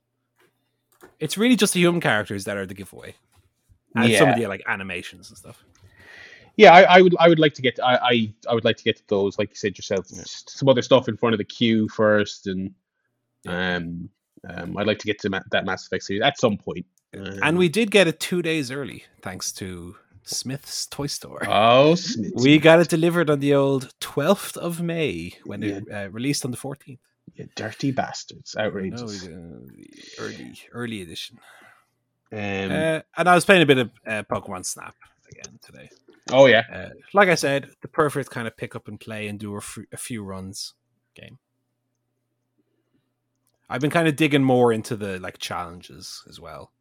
It's 1.19 1.37
really 1.37 1.55
just 1.55 1.73
the 1.73 1.81
human 1.81 2.01
characters 2.01 2.45
that 2.45 2.57
are 2.57 2.65
the 2.65 2.73
giveaway, 2.73 3.15
and 3.95 4.13
some 4.15 4.29
of 4.29 4.37
the 4.37 4.47
like 4.47 4.63
animations 4.67 5.29
and 5.29 5.37
stuff. 5.37 5.63
Yeah, 6.57 6.73
I, 6.73 6.81
I 6.97 7.01
would 7.01 7.15
I 7.19 7.27
would 7.27 7.39
like 7.39 7.53
to 7.55 7.61
get 7.61 7.79
I, 7.83 7.95
I 7.97 8.33
I 8.49 8.53
would 8.53 8.63
like 8.63 8.77
to 8.77 8.83
get 8.83 8.95
to 8.97 9.03
those, 9.07 9.37
like 9.37 9.49
you 9.49 9.55
said 9.55 9.77
yourself, 9.77 10.07
Yeah. 10.09 10.23
some 10.25 10.69
other 10.69 10.81
stuff 10.81 11.09
in 11.09 11.17
front 11.17 11.33
of 11.33 11.37
the 11.37 11.43
queue 11.43 11.89
first, 11.89 12.47
and 12.47 12.73
um, 13.45 14.09
um 14.47 14.77
I'd 14.77 14.87
like 14.87 14.99
to 14.99 15.05
get 15.05 15.19
to 15.19 15.29
ma- 15.29 15.41
that 15.51 15.65
Mass 15.65 15.85
Effect 15.85 16.03
series 16.05 16.23
at 16.23 16.39
some 16.39 16.57
point. 16.57 16.85
And 17.15 17.43
Um, 17.43 17.55
we 17.55 17.69
did 17.69 17.91
get 17.91 18.07
it 18.07 18.19
two 18.19 18.41
days 18.41 18.71
early, 18.71 19.05
thanks 19.21 19.51
to 19.53 19.95
Smyths 20.23 20.87
Toy 20.87 21.07
Store. 21.07 21.41
oh 21.47 21.95
Smith, 21.95 22.31
we 22.35 22.57
got 22.59 22.79
it 22.79 22.89
delivered 22.89 23.29
on 23.29 23.39
the 23.39 23.53
old 23.53 23.93
12th 24.01 24.57
of 24.57 24.81
May 24.81 25.33
when 25.45 25.63
it 25.63 25.83
uh, 25.91 26.09
released 26.11 26.43
on 26.45 26.51
the 26.51 26.57
14th. 26.57 26.97
you 27.35 27.47
dirty 27.55 27.91
bastards, 27.91 28.55
outrageous. 28.57 29.27
we, 29.27 29.33
uh, 29.33 29.37
early 30.19 30.53
early 30.71 31.01
edition. 31.01 31.37
Um, 32.31 32.39
Uh, 32.71 33.01
and 33.17 33.29
I 33.29 33.35
was 33.35 33.45
playing 33.45 33.61
a 33.61 33.65
bit 33.65 33.77
of 33.77 33.89
uh, 34.05 34.23
Pokemon 34.23 34.65
Snap 34.65 34.95
again 35.31 35.59
today. 35.61 35.89
oh 36.31 36.47
yeah, 36.47 36.63
Uh, 36.73 36.89
like 37.13 37.29
I 37.29 37.35
said, 37.35 37.69
the 37.81 37.87
perfect 37.87 38.29
kind 38.31 38.47
of 38.47 38.57
pick 38.57 38.75
up 38.75 38.87
and 38.87 38.99
play 38.99 39.27
and 39.27 39.39
do 39.39 39.53
a, 39.53 39.57
f- 39.57 39.77
a 39.93 39.97
few 39.97 40.23
runs 40.23 40.73
game. 41.13 41.37
I've 43.69 43.81
been 43.81 43.89
kind 43.91 44.07
of 44.07 44.15
digging 44.15 44.43
more 44.43 44.71
into 44.73 44.95
the 44.95 45.19
like 45.19 45.37
challenges 45.39 46.23
as 46.29 46.39
well, 46.39 46.71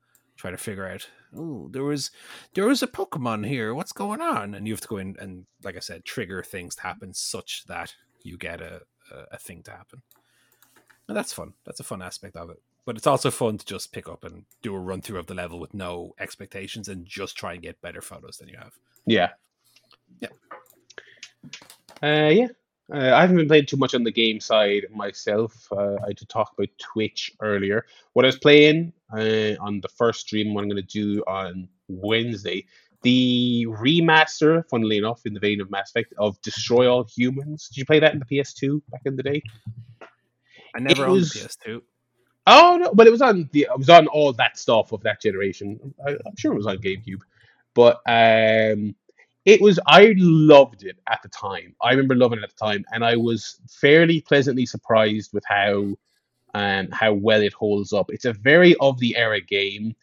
trying 0.44 0.54
to 0.54 0.62
figure 0.62 0.86
out. 0.86 1.08
Oh, 1.34 1.68
there 1.72 1.84
was 1.84 2.10
there 2.52 2.66
was 2.66 2.82
a 2.82 2.86
Pokemon 2.86 3.46
here. 3.46 3.74
What's 3.74 3.92
going 3.92 4.20
on? 4.20 4.54
And 4.54 4.66
you 4.66 4.74
have 4.74 4.80
to 4.82 4.88
go 4.88 4.98
in 4.98 5.16
and, 5.18 5.46
like 5.62 5.74
I 5.74 5.80
said, 5.80 6.04
trigger 6.04 6.42
things 6.42 6.74
to 6.74 6.82
happen 6.82 7.14
such 7.14 7.64
that 7.64 7.94
you 8.22 8.36
get 8.36 8.60
a 8.60 8.82
a, 9.10 9.16
a 9.32 9.38
thing 9.38 9.62
to 9.62 9.70
happen. 9.70 10.02
And 11.08 11.16
that's 11.16 11.32
fun. 11.32 11.54
That's 11.64 11.80
a 11.80 11.84
fun 11.84 12.02
aspect 12.02 12.36
of 12.36 12.50
it. 12.50 12.60
But 12.84 12.98
it's 12.98 13.06
also 13.06 13.30
fun 13.30 13.56
to 13.56 13.64
just 13.64 13.90
pick 13.90 14.06
up 14.06 14.22
and 14.22 14.44
do 14.60 14.74
a 14.74 14.78
run 14.78 15.00
through 15.00 15.18
of 15.18 15.28
the 15.28 15.34
level 15.34 15.58
with 15.58 15.72
no 15.72 16.14
expectations 16.20 16.88
and 16.88 17.06
just 17.06 17.38
try 17.38 17.54
and 17.54 17.62
get 17.62 17.80
better 17.80 18.02
photos 18.02 18.36
than 18.36 18.48
you 18.48 18.58
have. 18.58 18.74
yeah, 19.06 19.30
Yeah. 20.20 20.28
Uh, 22.02 22.28
yeah. 22.28 22.48
Uh, 22.92 23.12
I 23.14 23.22
haven't 23.22 23.36
been 23.36 23.48
playing 23.48 23.66
too 23.66 23.78
much 23.78 23.94
on 23.94 24.04
the 24.04 24.12
game 24.12 24.40
side 24.40 24.84
myself. 24.94 25.66
Uh, 25.72 25.96
I 26.06 26.12
did 26.12 26.28
talk 26.28 26.52
about 26.56 26.68
Twitch 26.78 27.32
earlier. 27.40 27.86
What 28.12 28.24
I 28.24 28.28
was 28.28 28.38
playing 28.38 28.92
uh, 29.12 29.56
on 29.60 29.80
the 29.80 29.88
first 29.96 30.20
stream, 30.20 30.52
what 30.52 30.62
I'm 30.62 30.68
going 30.68 30.82
to 30.82 30.88
do 30.88 31.22
on 31.26 31.68
Wednesday, 31.88 32.66
the 33.02 33.66
remaster, 33.70 34.68
funnily 34.68 34.98
enough, 34.98 35.22
in 35.24 35.32
the 35.32 35.40
vein 35.40 35.60
of 35.62 35.70
Mass 35.70 35.90
Effect, 35.90 36.12
of 36.18 36.40
Destroy 36.42 36.90
All 36.90 37.04
Humans. 37.16 37.68
Did 37.68 37.78
you 37.78 37.86
play 37.86 38.00
that 38.00 38.12
in 38.12 38.18
the 38.18 38.26
PS2 38.26 38.82
back 38.90 39.02
in 39.06 39.16
the 39.16 39.22
day? 39.22 39.42
I 40.74 40.80
never 40.80 41.04
It 41.04 41.08
owned 41.08 41.12
was- 41.20 41.32
the 41.32 41.48
PS2. 41.70 41.82
Oh 42.46 42.76
no, 42.78 42.92
but 42.92 43.06
it 43.06 43.10
was 43.10 43.22
on 43.22 43.48
the 43.52 43.62
it 43.62 43.78
was 43.78 43.88
on 43.88 44.06
all 44.08 44.30
that 44.34 44.58
stuff 44.58 44.92
of 44.92 45.02
that 45.04 45.18
generation. 45.22 45.94
I, 46.06 46.10
I'm 46.10 46.36
sure 46.36 46.52
it 46.52 46.56
was 46.56 46.66
on 46.66 46.76
GameCube, 46.76 47.20
but 47.72 48.02
um, 48.06 48.94
it 49.44 49.60
was. 49.60 49.78
I 49.86 50.14
loved 50.16 50.84
it 50.84 50.96
at 51.08 51.22
the 51.22 51.28
time. 51.28 51.74
I 51.82 51.90
remember 51.90 52.14
loving 52.14 52.38
it 52.38 52.44
at 52.44 52.50
the 52.56 52.64
time, 52.64 52.84
and 52.92 53.04
I 53.04 53.16
was 53.16 53.60
fairly 53.68 54.20
pleasantly 54.20 54.66
surprised 54.66 55.32
with 55.32 55.44
how 55.46 55.96
um 56.54 56.88
how 56.92 57.12
well 57.12 57.42
it 57.42 57.52
holds 57.52 57.92
up. 57.92 58.06
It's 58.10 58.24
a 58.24 58.32
very 58.32 58.74
of 58.76 58.98
the 59.00 59.16
era 59.16 59.40
game. 59.40 59.94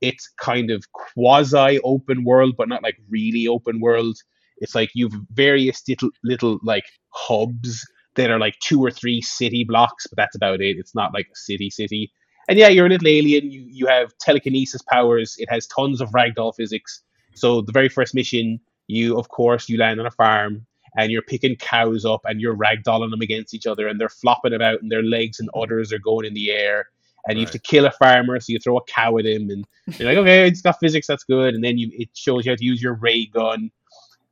It's 0.00 0.28
kind 0.40 0.70
of 0.70 0.90
quasi 0.92 1.80
open 1.84 2.24
world, 2.24 2.56
but 2.56 2.68
not 2.68 2.82
like 2.82 2.98
really 3.08 3.46
open 3.48 3.80
world. 3.80 4.16
It's 4.58 4.74
like 4.74 4.90
you've 4.94 5.14
various 5.32 5.82
little 5.88 6.10
little 6.24 6.58
like 6.62 6.84
hubs 7.10 7.86
that 8.16 8.30
are 8.30 8.38
like 8.38 8.58
two 8.60 8.84
or 8.84 8.90
three 8.90 9.22
city 9.22 9.64
blocks, 9.64 10.06
but 10.06 10.16
that's 10.16 10.36
about 10.36 10.60
it. 10.60 10.78
It's 10.78 10.94
not 10.94 11.14
like 11.14 11.28
a 11.32 11.36
city 11.36 11.70
city. 11.70 12.12
And 12.48 12.58
yeah, 12.58 12.68
you're 12.68 12.86
a 12.86 12.88
little 12.90 13.08
alien. 13.08 13.50
You 13.50 13.64
you 13.68 13.86
have 13.86 14.16
telekinesis 14.18 14.82
powers. 14.82 15.36
It 15.38 15.48
has 15.50 15.66
tons 15.66 16.00
of 16.00 16.10
ragdoll 16.10 16.54
physics. 16.54 17.02
So 17.34 17.62
the 17.62 17.72
very 17.72 17.88
first 17.88 18.14
mission, 18.14 18.60
you 18.90 19.18
of 19.18 19.28
course 19.28 19.68
you 19.68 19.78
land 19.78 20.00
on 20.00 20.06
a 20.06 20.10
farm 20.10 20.66
and 20.96 21.10
you're 21.10 21.22
picking 21.22 21.56
cows 21.56 22.04
up 22.04 22.22
and 22.24 22.40
you're 22.40 22.56
ragdolling 22.56 23.10
them 23.10 23.20
against 23.20 23.54
each 23.54 23.66
other 23.66 23.88
and 23.88 24.00
they're 24.00 24.08
flopping 24.08 24.54
about 24.54 24.82
and 24.82 24.90
their 24.90 25.02
legs 25.02 25.40
and 25.40 25.48
udders 25.54 25.92
are 25.92 25.98
going 25.98 26.26
in 26.26 26.34
the 26.34 26.50
air. 26.50 26.88
And 27.28 27.38
you 27.38 27.44
have 27.44 27.52
to 27.52 27.58
kill 27.58 27.84
a 27.84 27.90
farmer, 27.90 28.40
so 28.40 28.50
you 28.50 28.58
throw 28.58 28.78
a 28.78 28.84
cow 28.84 29.18
at 29.18 29.26
him, 29.26 29.50
and 29.50 29.66
you're 29.98 30.08
like, 30.08 30.16
okay, 30.16 30.48
it's 30.48 30.62
got 30.62 30.80
physics, 30.80 31.06
that's 31.06 31.22
good. 31.22 31.54
And 31.54 31.62
then 31.62 31.76
you 31.76 31.90
it 31.92 32.08
shows 32.14 32.46
you 32.46 32.52
how 32.52 32.56
to 32.56 32.64
use 32.64 32.82
your 32.82 32.94
ray 32.94 33.26
gun, 33.26 33.70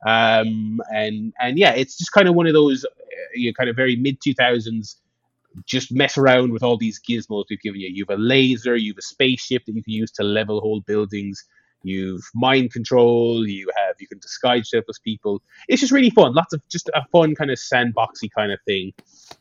um, 0.07 0.81
and 0.91 1.31
and 1.39 1.59
yeah, 1.59 1.73
it's 1.73 1.99
just 1.99 2.11
kind 2.11 2.27
of 2.27 2.33
one 2.33 2.47
of 2.47 2.53
those 2.53 2.85
uh, 2.85 2.89
you 3.35 3.51
know, 3.51 3.53
kind 3.53 3.69
of 3.69 3.75
very 3.75 3.95
mid 3.95 4.19
two 4.23 4.33
thousands. 4.33 4.97
Just 5.67 5.91
mess 5.91 6.17
around 6.17 6.51
with 6.51 6.63
all 6.63 6.77
these 6.77 6.99
gizmos 6.99 7.45
we've 7.47 7.61
given 7.61 7.79
you. 7.79 7.89
You 7.89 8.05
have 8.09 8.17
a 8.17 8.21
laser, 8.21 8.75
you 8.75 8.93
have 8.93 8.97
a 8.97 9.03
spaceship 9.03 9.65
that 9.65 9.75
you 9.75 9.83
can 9.83 9.93
use 9.93 10.11
to 10.13 10.23
level 10.23 10.59
whole 10.59 10.81
buildings. 10.81 11.45
You've 11.83 12.23
mind 12.35 12.73
control. 12.73 13.47
You 13.47 13.69
have 13.75 13.95
you 13.99 14.07
can 14.07 14.19
disguise 14.19 14.59
yourself 14.59 14.85
as 14.89 14.99
people. 14.99 15.41
It's 15.67 15.81
just 15.81 15.93
really 15.93 16.09
fun. 16.09 16.33
Lots 16.33 16.53
of 16.53 16.61
just 16.69 16.89
a 16.93 17.05
fun 17.11 17.35
kind 17.35 17.51
of 17.51 17.57
sandboxy 17.57 18.29
kind 18.35 18.51
of 18.51 18.59
thing. 18.65 18.93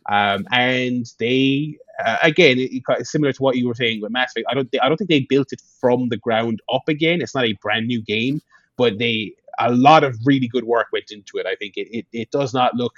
Um, 0.09 0.47
and 0.53 1.07
they 1.18 1.76
uh, 2.05 2.18
again 2.22 2.59
it, 2.59 2.70
it- 2.72 3.07
similar 3.07 3.32
to 3.32 3.43
what 3.43 3.57
you 3.57 3.66
were 3.68 3.74
saying 3.74 4.01
with 4.01 4.12
Mass 4.12 4.32
Effect. 4.32 4.47
I 4.51 4.55
don't 4.55 4.68
I 4.80 4.89
don't 4.89 4.97
think 4.97 5.11
they 5.11 5.26
built 5.28 5.53
it 5.53 5.61
from 5.80 6.09
the 6.09 6.16
ground 6.16 6.61
up 6.72 6.89
again. 6.89 7.20
It's 7.22 7.34
not 7.34 7.45
a 7.45 7.55
brand 7.61 7.86
new 7.86 8.03
game, 8.03 8.41
but 8.76 8.99
they 8.99 9.34
a 9.59 9.72
lot 9.72 10.05
of 10.05 10.16
really 10.24 10.47
good 10.49 10.64
work 10.64 10.86
went 10.93 11.11
into 11.11 11.39
it. 11.39 11.47
I 11.47 11.57
think 11.57 11.76
it, 11.76 11.89
it, 11.97 12.07
it 12.12 12.30
does 12.30 12.55
not 12.55 12.74
look 12.76 12.95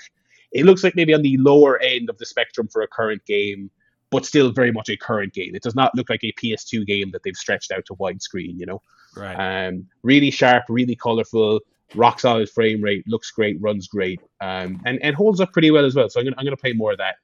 it 0.52 0.64
looks 0.66 0.82
like 0.82 0.96
maybe 0.96 1.14
on 1.14 1.22
the 1.22 1.36
lower 1.38 1.78
end 1.80 2.10
of 2.10 2.18
the 2.18 2.26
spectrum 2.26 2.68
for 2.68 2.82
a 2.82 2.88
current 2.88 3.24
game, 3.26 3.70
but 4.10 4.26
still 4.26 4.50
very 4.50 4.72
much 4.72 4.88
a 4.88 4.96
current 4.96 5.32
game. 5.32 5.54
It 5.54 5.62
does 5.62 5.74
not 5.74 5.94
look 5.94 6.10
like 6.10 6.24
a 6.24 6.32
PS2 6.32 6.86
game 6.86 7.10
that 7.12 7.22
they've 7.22 7.36
stretched 7.36 7.72
out 7.72 7.84
to 7.86 7.94
widescreen, 7.94 8.58
you 8.58 8.66
know. 8.66 8.82
Right. 9.16 9.68
Um, 9.68 9.86
really 10.02 10.30
sharp, 10.30 10.64
really 10.68 10.96
colorful, 10.96 11.60
rock 11.94 12.20
solid 12.20 12.48
frame 12.50 12.82
rate, 12.82 13.04
looks 13.06 13.30
great, 13.30 13.60
runs 13.60 13.88
great, 13.88 14.20
um, 14.40 14.80
and 14.84 15.02
and 15.02 15.14
holds 15.14 15.40
up 15.40 15.52
pretty 15.52 15.70
well 15.70 15.84
as 15.84 15.94
well. 15.94 16.08
So 16.08 16.20
I'm 16.20 16.26
gonna 16.26 16.36
I'm 16.38 16.44
gonna 16.44 16.56
play 16.56 16.72
more 16.72 16.92
of 16.92 16.98
that. 16.98 17.16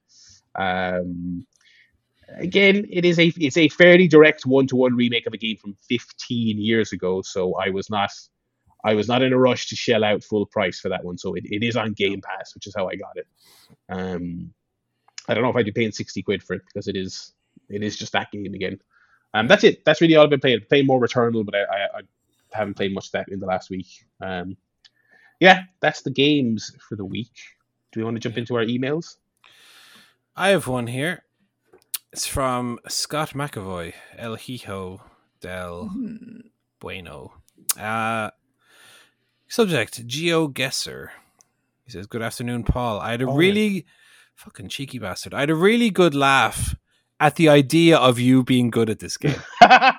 Um, 0.55 1.45
again, 2.35 2.85
it 2.89 3.05
is 3.05 3.19
a 3.19 3.31
it's 3.37 3.57
a 3.57 3.69
fairly 3.69 4.07
direct 4.07 4.45
one 4.45 4.67
to 4.67 4.75
one 4.75 4.95
remake 4.95 5.27
of 5.27 5.33
a 5.33 5.37
game 5.37 5.57
from 5.57 5.75
15 5.87 6.59
years 6.59 6.91
ago. 6.91 7.21
So 7.21 7.55
I 7.55 7.69
was 7.69 7.89
not 7.89 8.11
I 8.83 8.93
was 8.93 9.07
not 9.07 9.21
in 9.21 9.33
a 9.33 9.37
rush 9.37 9.67
to 9.67 9.75
shell 9.75 10.03
out 10.03 10.23
full 10.23 10.45
price 10.45 10.79
for 10.79 10.89
that 10.89 11.03
one. 11.03 11.17
So 11.17 11.33
it, 11.35 11.45
it 11.45 11.63
is 11.63 11.75
on 11.75 11.93
Game 11.93 12.21
Pass, 12.21 12.53
which 12.53 12.67
is 12.67 12.75
how 12.75 12.87
I 12.87 12.95
got 12.95 13.17
it. 13.17 13.27
Um, 13.89 14.53
I 15.27 15.33
don't 15.33 15.43
know 15.43 15.49
if 15.49 15.55
I'd 15.55 15.65
be 15.65 15.71
paying 15.71 15.91
60 15.91 16.21
quid 16.23 16.43
for 16.43 16.53
it 16.55 16.61
because 16.65 16.87
it 16.87 16.95
is 16.95 17.33
it 17.69 17.83
is 17.83 17.97
just 17.97 18.13
that 18.13 18.31
game 18.31 18.53
again. 18.53 18.79
Um, 19.33 19.47
that's 19.47 19.63
it. 19.63 19.83
That's 19.85 19.99
really 20.01 20.15
all 20.15 20.23
I've 20.23 20.29
been 20.29 20.39
playing. 20.39 20.61
Playing 20.69 20.85
more 20.87 20.99
Returnal, 21.01 21.45
but 21.45 21.53
I, 21.55 21.59
I, 21.63 21.85
I 21.97 22.01
haven't 22.53 22.75
played 22.75 22.93
much 22.93 23.07
of 23.07 23.11
that 23.13 23.27
in 23.29 23.39
the 23.39 23.45
last 23.45 23.69
week. 23.69 23.87
Um, 24.21 24.55
yeah, 25.39 25.63
that's 25.81 26.01
the 26.01 26.09
games 26.11 26.71
for 26.87 26.95
the 26.95 27.05
week. 27.05 27.31
Do 27.91 27.99
we 27.99 28.03
want 28.05 28.15
to 28.15 28.19
jump 28.21 28.37
into 28.37 28.55
our 28.55 28.63
emails? 28.65 29.17
I 30.35 30.49
have 30.49 30.67
one 30.67 30.87
here. 30.87 31.23
It's 32.13 32.25
from 32.25 32.79
Scott 32.87 33.31
McAvoy, 33.31 33.93
El 34.17 34.35
Hijo 34.35 35.01
del 35.41 35.89
Hmm. 35.89 36.39
Bueno. 36.79 37.33
Uh, 37.77 38.29
subject 39.47 40.07
GeoGuessr. 40.07 41.09
He 41.85 41.91
says, 41.91 42.07
Good 42.07 42.21
afternoon, 42.21 42.63
Paul. 42.63 42.99
I 42.99 43.11
had 43.11 43.21
a 43.21 43.25
Oh, 43.27 43.31
yeah. 43.33 43.37
really 43.37 43.85
fucking 44.37 44.69
cheeky 44.69 44.99
bastard. 44.99 45.33
I 45.33 45.41
had 45.41 45.49
a 45.49 45.55
really 45.55 45.89
good 45.89 46.13
laugh 46.15 46.75
at 47.19 47.35
the 47.35 47.49
idea 47.49 47.97
of 47.97 48.19
you 48.19 48.43
being 48.43 48.69
good 48.69 48.89
at 48.89 48.99
this 48.99 49.17
game. 49.17 49.41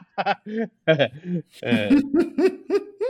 Uh, 1.64 2.00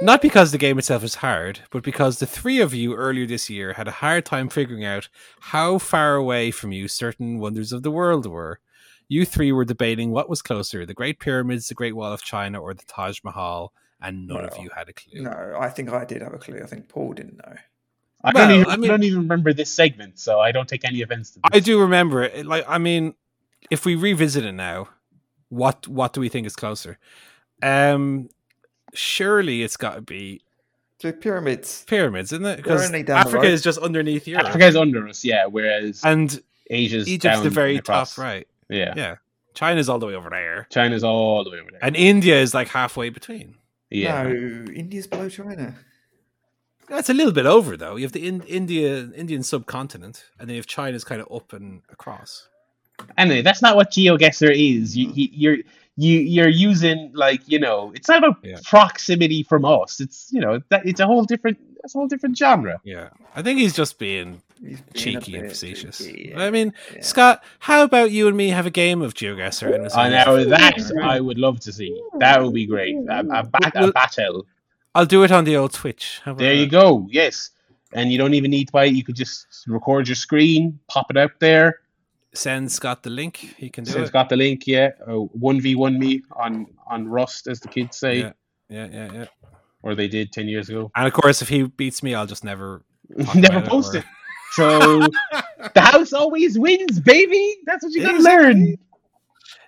Not 0.02 0.20
because 0.20 0.52
the 0.52 0.58
game 0.58 0.78
itself 0.78 1.02
is 1.02 1.16
hard, 1.16 1.60
but 1.70 1.82
because 1.82 2.18
the 2.18 2.26
three 2.26 2.60
of 2.60 2.74
you 2.74 2.94
earlier 2.94 3.26
this 3.26 3.48
year 3.48 3.72
had 3.72 3.88
a 3.88 3.92
hard 3.92 4.26
time 4.26 4.48
figuring 4.50 4.84
out 4.84 5.08
how 5.40 5.78
far 5.78 6.14
away 6.16 6.50
from 6.50 6.70
you 6.70 6.86
certain 6.86 7.38
wonders 7.38 7.72
of 7.72 7.82
the 7.82 7.90
world 7.90 8.26
were. 8.26 8.60
You 9.08 9.24
three 9.24 9.50
were 9.52 9.64
debating 9.64 10.10
what 10.10 10.28
was 10.28 10.42
closer, 10.42 10.84
the 10.84 10.92
Great 10.94 11.18
Pyramids, 11.18 11.68
the 11.68 11.74
Great 11.74 11.96
Wall 11.96 12.12
of 12.12 12.22
China, 12.22 12.60
or 12.60 12.74
the 12.74 12.84
Taj 12.86 13.20
Mahal, 13.24 13.72
and 14.00 14.28
none 14.28 14.44
of 14.44 14.58
you 14.58 14.68
had 14.76 14.88
a 14.88 14.92
clue. 14.92 15.22
No, 15.22 15.56
I 15.58 15.70
think 15.70 15.90
I 15.90 16.04
did 16.04 16.20
have 16.22 16.34
a 16.34 16.38
clue. 16.38 16.60
I 16.62 16.66
think 16.66 16.88
Paul 16.88 17.14
didn't 17.14 17.38
know. 17.38 17.56
I, 18.24 18.32
Well, 18.34 18.48
don't 18.48 18.60
even, 18.60 18.70
I 18.72 18.76
mean- 18.76 18.84
I 18.90 18.92
don't 18.94 19.02
even 19.04 19.18
remember 19.20 19.52
this 19.52 19.72
segment, 19.72 20.18
so 20.18 20.40
I 20.40 20.50
don't 20.52 20.68
take 20.68 20.84
any 20.84 21.02
offense 21.02 21.30
to 21.30 21.40
this. 21.40 21.50
I 21.52 21.60
do 21.60 21.80
remember 21.80 22.22
it. 22.24 22.46
Like, 22.46 22.64
I 22.68 22.78
mean, 22.78 23.14
if 23.70 23.84
we 23.84 23.94
revisit 23.94 24.44
it 24.44 24.52
now, 24.52 24.88
what 25.50 25.86
what 25.88 26.12
do 26.12 26.20
we 26.20 26.28
think 26.28 26.46
is 26.46 26.56
closer? 26.56 26.98
Um, 27.62 28.28
surely 28.94 29.62
it's 29.62 29.76
got 29.76 29.94
to 29.96 30.00
be 30.02 30.40
The 31.00 31.12
pyramids. 31.12 31.84
pyramids, 31.86 32.32
isn't 32.32 32.44
it? 32.46 32.56
Because 32.56 32.86
only 32.86 33.02
down 33.02 33.14
the 33.16 33.20
Africa 33.28 33.44
road. 33.44 33.52
is 33.52 33.62
just 33.62 33.78
underneath 33.78 34.26
Europe, 34.26 34.46
Africa's 34.46 34.76
under 34.76 35.06
us, 35.08 35.24
yeah, 35.24 35.46
whereas 35.46 36.00
and 36.04 36.40
Asia's 36.70 37.08
Egypt's 37.08 37.36
down 37.36 37.44
the 37.44 37.50
very 37.50 37.72
and 37.76 37.78
across. 37.80 38.14
top 38.16 38.22
right. 38.24 38.48
Yeah. 38.68 38.94
Yeah, 38.96 39.16
China's 39.54 39.88
all 39.88 39.98
the 39.98 40.06
way 40.06 40.14
over 40.14 40.28
there, 40.30 40.66
China's 40.70 41.02
all 41.04 41.44
the 41.44 41.50
way 41.50 41.58
over 41.60 41.70
there. 41.70 41.80
and 41.82 41.96
India 41.96 42.40
is 42.40 42.52
like 42.54 42.68
halfway 42.68 43.08
between. 43.10 43.54
yeah. 43.90 44.24
No, 44.24 44.30
India's 44.72 45.06
below 45.06 45.28
China. 45.28 45.74
That's 46.88 47.10
a 47.10 47.14
little 47.14 47.32
bit 47.32 47.46
over 47.46 47.76
though. 47.76 47.96
You 47.96 48.04
have 48.04 48.12
the 48.12 48.26
in, 48.26 48.42
India 48.42 49.08
Indian 49.14 49.42
subcontinent, 49.42 50.24
and 50.38 50.48
then 50.48 50.54
you 50.54 50.60
have 50.60 50.66
China's 50.66 51.04
kind 51.04 51.20
of 51.20 51.30
up 51.34 51.52
and 51.52 51.82
across. 51.90 52.48
Anyway, 53.16 53.42
that's 53.42 53.62
not 53.62 53.76
what 53.76 53.90
GeoGuessr 53.92 54.50
is. 54.50 54.96
You, 54.96 55.10
you, 55.14 55.28
you're 55.32 55.56
you 55.96 56.18
you're 56.20 56.48
using 56.48 57.10
like 57.14 57.40
you 57.46 57.58
know 57.58 57.92
it's 57.94 58.08
not 58.08 58.18
about 58.18 58.38
Yeah. 58.42 58.56
proximity 58.64 59.42
from 59.42 59.64
us. 59.64 60.00
It's 60.00 60.28
you 60.32 60.40
know 60.40 60.60
that 60.70 60.86
it's 60.86 61.00
a 61.00 61.06
whole 61.06 61.24
different 61.24 61.58
it's 61.84 61.94
a 61.94 61.98
whole 61.98 62.08
different 62.08 62.36
genre. 62.36 62.80
Yeah, 62.84 63.10
I 63.36 63.42
think 63.42 63.60
he's 63.60 63.74
just 63.74 63.98
being 63.98 64.42
He's 64.60 64.80
being 64.80 65.20
cheeky 65.20 65.36
and 65.36 65.48
facetious. 65.48 65.98
cheeky, 65.98 66.34
I 66.34 66.50
mean, 66.50 66.72
yeah. 66.92 67.00
Scott, 67.02 67.44
how 67.60 67.84
about 67.84 68.10
you 68.10 68.26
and 68.26 68.36
me 68.36 68.48
have 68.48 68.66
a 68.66 68.70
game 68.70 69.02
of 69.02 69.14
GeoGuessr? 69.14 69.72
And 69.72 69.84
And 69.84 70.12
now 70.12 70.34
that 70.34 70.92
I 71.04 71.20
would 71.20 71.38
love 71.38 71.60
to 71.60 71.72
see. 71.72 71.96
That 72.18 72.42
would 72.42 72.52
be 72.54 72.66
great. 72.66 72.96
A, 73.08 73.20
a, 73.20 73.42
bat, 73.44 73.72
a 73.76 73.92
battle. 73.92 74.46
I'll 74.94 75.06
do 75.06 75.22
it 75.22 75.30
on 75.30 75.44
the 75.44 75.56
old 75.56 75.74
about 75.78 76.38
There 76.38 76.54
you 76.54 76.66
go. 76.66 77.06
Yes. 77.10 77.50
And 77.92 78.10
you 78.12 78.18
don't 78.18 78.34
even 78.34 78.50
need 78.50 78.66
to 78.66 78.72
buy 78.72 78.86
it. 78.86 78.94
You 78.94 79.04
could 79.04 79.16
just 79.16 79.46
record 79.66 80.08
your 80.08 80.14
screen, 80.16 80.78
pop 80.88 81.10
it 81.10 81.16
out 81.16 81.32
there. 81.40 81.80
Send 82.34 82.70
Scott 82.70 83.02
the 83.02 83.10
link. 83.10 83.36
He 83.36 83.70
can 83.70 83.84
do 83.84 83.98
it's 83.98 84.10
it. 84.10 84.12
got 84.12 84.28
the 84.28 84.36
link, 84.36 84.66
yeah. 84.66 84.90
Oh, 85.06 85.30
one 85.32 85.60
v 85.60 85.74
one 85.74 85.98
me 85.98 86.22
on 86.36 86.66
on 86.86 87.08
Rust, 87.08 87.48
as 87.48 87.60
the 87.60 87.68
kids 87.68 87.96
say, 87.96 88.18
Yeah, 88.18 88.32
yeah, 88.68 88.88
yeah, 88.92 89.12
yeah. 89.12 89.24
or 89.82 89.94
they 89.94 90.08
did 90.08 90.32
ten 90.32 90.46
years 90.48 90.68
ago. 90.68 90.90
And 90.94 91.06
of 91.06 91.12
course, 91.14 91.40
if 91.40 91.48
he 91.48 91.62
beats 91.62 92.02
me, 92.02 92.14
I'll 92.14 92.26
just 92.26 92.44
never. 92.44 92.82
Never 93.34 93.58
it 93.60 93.64
post 93.66 93.94
or- 93.94 93.98
it. 93.98 94.04
So 94.52 94.78
the 95.74 95.80
house 95.80 96.12
always 96.12 96.58
wins, 96.58 97.00
baby. 97.00 97.56
That's 97.64 97.82
what 97.82 97.92
you 97.94 98.02
gotta 98.02 98.16
Exactly. 98.16 98.54
learn. 98.64 98.76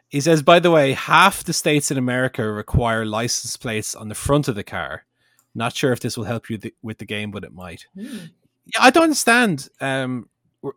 He 0.09 0.21
says, 0.21 0.43
by 0.43 0.59
the 0.61 0.71
way, 0.71 0.93
half 0.93 1.43
the 1.45 1.53
states 1.55 1.91
in 1.91 1.97
America 1.97 2.47
require 2.51 3.07
license 3.07 3.57
plates 3.57 3.95
on 3.95 4.09
the 4.09 4.15
front 4.15 4.49
of 4.49 4.55
the 4.57 4.65
car. 4.65 5.05
Not 5.55 5.75
sure 5.75 5.93
if 5.93 6.01
this 6.01 6.17
will 6.17 6.25
help 6.25 6.49
you 6.49 6.59
th- 6.59 6.75
with 6.83 6.99
the 6.99 7.05
game, 7.05 7.31
but 7.31 7.45
it 7.45 7.53
might. 7.53 7.87
Hmm. 7.95 8.27
Yeah, 8.67 8.81
I 8.81 8.91
don't 8.91 9.05
understand. 9.05 9.69
Um, 9.81 10.29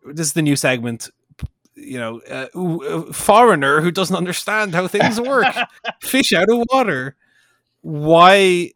this 0.06 0.28
is 0.28 0.32
the 0.32 0.42
new 0.42 0.56
segment. 0.56 1.10
You 1.76 1.98
know, 1.98 2.20
uh, 2.20 3.12
foreigner 3.12 3.80
who 3.80 3.90
doesn't 3.90 4.16
understand 4.16 4.74
how 4.74 4.86
things 4.86 5.20
work, 5.20 5.46
fish 6.00 6.32
out 6.32 6.48
of 6.48 6.64
water. 6.70 7.16
Why 7.80 8.70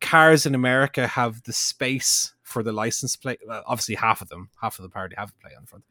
cars 0.00 0.44
in 0.44 0.54
America 0.54 1.06
have 1.06 1.44
the 1.44 1.52
space 1.52 2.34
for 2.42 2.62
the 2.62 2.72
license 2.72 3.16
plate? 3.16 3.40
Well, 3.46 3.62
obviously, 3.66 3.94
half 3.94 4.20
of 4.20 4.28
them, 4.28 4.50
half 4.60 4.78
of 4.78 4.82
the 4.82 4.88
party 4.88 5.14
have 5.16 5.30
a 5.30 5.40
plate 5.40 5.56
on 5.56 5.62
the 5.62 5.68
front, 5.68 5.84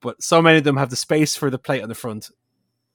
but 0.00 0.22
so 0.22 0.40
many 0.42 0.58
of 0.58 0.64
them 0.64 0.78
have 0.78 0.90
the 0.90 0.96
space 0.96 1.36
for 1.36 1.50
the 1.50 1.58
plate 1.58 1.82
on 1.82 1.88
the 1.88 1.94
front 1.94 2.30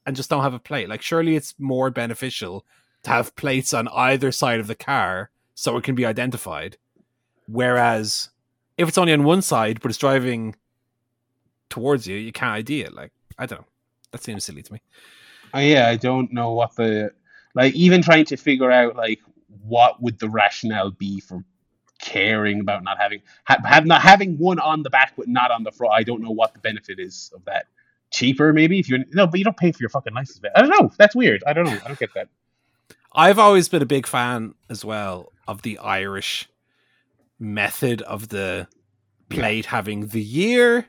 and 0.06 0.16
just 0.16 0.30
don't 0.30 0.44
have 0.44 0.54
a 0.54 0.60
plate. 0.60 0.90
Like, 0.90 1.02
surely 1.02 1.36
it's 1.36 1.54
more 1.58 1.90
beneficial 1.90 2.66
to 3.04 3.10
have 3.10 3.36
plates 3.36 3.74
on 3.74 3.88
either 3.90 4.32
side 4.32 4.60
of 4.60 4.68
the 4.68 4.76
car 4.76 5.30
so 5.56 5.78
it 5.78 5.84
can 5.84 5.96
be 5.96 6.06
identified. 6.06 6.78
Whereas 7.48 8.30
if 8.78 8.88
it's 8.88 8.98
only 8.98 9.14
on 9.14 9.24
one 9.24 9.42
side 9.42 9.82
but 9.82 9.92
it's 9.92 9.98
driving 9.98 10.56
towards 11.70 12.08
you, 12.08 12.16
you 12.16 12.32
can't 12.32 12.54
ID 12.54 12.82
it. 12.82 12.94
Like, 12.94 13.12
I 13.38 13.46
don't 13.46 13.62
know. 13.62 13.68
That 14.12 14.24
seems 14.24 14.46
silly 14.46 14.62
to 14.62 14.74
me. 14.74 14.82
Oh, 15.54 15.60
yeah, 15.60 15.90
I 15.90 15.96
don't 15.96 16.32
know 16.32 16.54
what 16.54 16.76
the 16.76 17.12
like. 17.56 17.74
Even 17.74 18.02
trying 18.02 18.26
to 18.26 18.38
figure 18.38 18.72
out 18.72 18.96
like 18.96 19.20
what 19.64 20.02
would 20.02 20.20
the 20.20 20.30
rationale 20.30 20.92
be 20.92 21.20
for 21.20 21.44
caring 22.00 22.60
about 22.60 22.84
not 22.84 22.98
having 23.00 23.22
ha- 23.46 23.62
have 23.66 23.86
not 23.86 24.02
having 24.02 24.38
one 24.38 24.60
on 24.60 24.84
the 24.84 24.90
back 24.90 25.14
but 25.18 25.28
not 25.28 25.52
on 25.52 25.64
the 25.64 25.72
front. 25.72 25.94
I 25.94 26.04
don't 26.04 26.22
know 26.22 26.32
what 26.32 26.54
the 26.54 26.60
benefit 26.60 27.00
is 27.00 27.32
of 27.36 27.44
that. 27.46 27.66
Cheaper, 28.12 28.54
maybe 28.54 28.78
if 28.78 28.88
you're 28.88 29.00
no, 29.12 29.26
but 29.26 29.40
you 29.40 29.44
don't 29.44 29.58
pay 29.58 29.72
for 29.72 29.82
your 29.82 29.90
fucking 29.90 30.14
license. 30.14 30.40
I 30.56 30.62
don't 30.62 30.70
know. 30.70 30.92
That's 30.98 31.16
weird. 31.16 31.44
I 31.48 31.54
don't 31.54 31.66
know. 31.66 31.80
I 31.84 31.88
don't 31.88 32.00
get 32.00 32.14
that. 32.14 32.30
I've 33.16 33.40
always 33.40 33.70
been 33.70 33.82
a 33.82 33.88
big 33.88 34.06
fan 34.06 34.54
as 34.70 34.86
well 34.86 35.33
of 35.48 35.62
the 35.62 35.78
Irish 35.80 36.50
method 37.40 38.02
of 38.04 38.30
the 38.30 38.68
plate 39.30 39.66
having 39.66 40.08
the 40.08 40.22
year, 40.22 40.88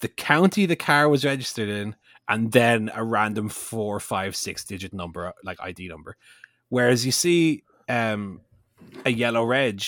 the 0.00 0.08
county 0.08 0.66
the 0.66 0.76
car 0.76 1.08
was 1.08 1.24
registered 1.24 1.68
in, 1.68 1.94
and 2.28 2.52
then 2.52 2.90
a 2.94 3.02
random 3.04 3.48
four, 3.48 4.00
five, 4.00 4.36
six 4.36 4.64
digit 4.64 4.92
number, 4.92 5.32
like 5.44 5.60
ID 5.60 5.88
number. 5.88 6.16
Whereas 6.68 7.04
you 7.04 7.12
see 7.12 7.64
um, 7.88 8.40
a 9.04 9.10
yellow 9.10 9.44
reg, 9.44 9.82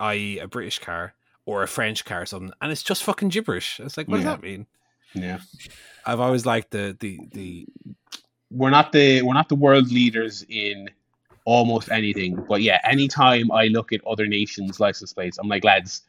i.e., 0.00 0.38
a 0.38 0.48
British 0.48 0.78
car 0.78 1.14
or 1.44 1.62
a 1.62 1.68
French 1.68 2.04
car 2.04 2.22
or 2.22 2.26
something, 2.26 2.52
and 2.60 2.72
it's 2.72 2.82
just 2.82 3.02
fucking 3.04 3.28
gibberish. 3.28 3.78
It's 3.80 3.96
like, 3.96 4.08
what 4.08 4.18
Yeah. 4.20 4.24
does 4.24 4.32
that 4.34 4.42
mean? 4.42 4.66
Yeah. 5.14 5.40
I've 6.06 6.20
always 6.20 6.46
liked 6.46 6.70
the 6.70 6.96
the 6.98 7.18
the 7.32 7.66
we're 8.50 8.70
not 8.70 8.92
the 8.92 9.22
we're 9.22 9.34
not 9.34 9.48
the 9.50 9.54
world 9.54 9.90
leaders 9.92 10.44
in 10.48 10.88
almost 11.44 11.90
anything. 11.90 12.44
But 12.48 12.62
yeah, 12.62 12.80
anytime 12.84 13.50
I 13.50 13.66
look 13.66 13.92
at 13.92 14.04
other 14.06 14.26
nations' 14.26 14.80
license 14.80 15.12
plates, 15.12 15.38
I'm 15.38 15.48
like, 15.48 15.64
lads, 15.64 16.02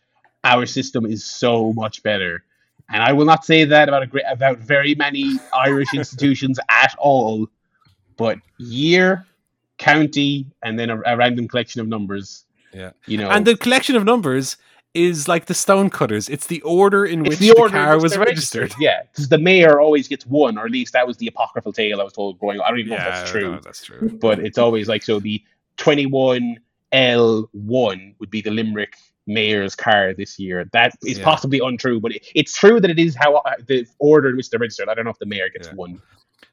our 0.43 0.65
system 0.65 1.05
is 1.05 1.23
so 1.23 1.73
much 1.73 2.03
better. 2.03 2.43
And 2.89 3.01
I 3.01 3.13
will 3.13 3.25
not 3.25 3.45
say 3.45 3.63
that 3.63 3.87
about 3.87 4.03
a 4.03 4.07
great 4.07 4.25
about 4.29 4.59
very 4.59 4.95
many 4.95 5.39
Irish 5.53 5.89
institutions 5.93 6.59
at 6.69 6.95
all. 6.97 7.47
But 8.17 8.39
year, 8.59 9.25
county, 9.77 10.45
and 10.61 10.77
then 10.77 10.89
a, 10.89 11.01
a 11.05 11.17
random 11.17 11.47
collection 11.47 11.81
of 11.81 11.87
numbers. 11.87 12.45
Yeah. 12.73 12.91
You 13.07 13.17
know, 13.17 13.29
and 13.29 13.45
the 13.45 13.55
collection 13.55 13.95
of 13.95 14.03
numbers 14.03 14.57
is 14.93 15.27
like 15.27 15.45
the 15.45 15.53
stonecutters. 15.53 16.29
It's 16.29 16.47
the 16.47 16.61
order 16.61 17.05
in 17.05 17.21
it's 17.25 17.29
which 17.31 17.39
the 17.39 17.47
the, 17.55 17.69
car 17.69 17.95
which 17.95 18.03
was 18.03 18.11
they're 18.13 18.21
registered. 18.21 18.73
Yeah, 18.79 19.01
because 19.11 19.27
the 19.29 19.37
mayor 19.39 19.79
always 19.81 20.07
gets 20.07 20.25
one, 20.25 20.57
or 20.57 20.65
at 20.65 20.71
least 20.71 20.93
that 20.93 21.05
was 21.07 21.17
the 21.17 21.27
apocryphal 21.27 21.73
tale 21.73 21.99
I 21.99 22.03
was 22.03 22.13
told 22.13 22.39
growing 22.39 22.59
up. 22.59 22.65
I 22.65 22.69
don't 22.69 22.79
even 22.79 22.91
know 22.91 22.97
if 22.97 23.03
that's 23.03 23.31
true. 23.31 23.59
that's 23.63 23.83
true. 23.83 24.09
but 24.21 24.39
it's 24.39 24.57
always 24.57 24.87
like 24.87 25.03
so 25.03 25.19
the 25.19 25.41
21L1 25.77 26.59
would 28.19 28.29
be 28.29 28.41
the 28.41 28.51
Limerick 28.51 28.95
mayor's 29.25 29.75
car 29.75 30.13
this 30.13 30.37
year. 30.37 30.65
That 30.73 30.93
is 31.05 31.17
Yeah. 31.17 31.23
possibly 31.23 31.59
untrue, 31.59 31.99
but 31.99 32.11
it, 32.13 32.27
it's 32.35 32.53
true 32.55 32.79
that 32.81 32.91
it 32.91 32.99
is 32.99 33.15
how 33.15 33.35
uh, 33.37 33.53
the 33.67 33.87
order 33.99 34.29
in 34.29 34.37
which 34.37 34.49
they're 34.49 34.59
registered. 34.59 34.89
I 34.89 34.93
don't 34.93 35.05
know 35.05 35.11
if 35.11 35.19
the 35.19 35.25
mayor 35.25 35.49
gets 35.49 35.67
Yeah. 35.69 35.75
one. 35.75 36.01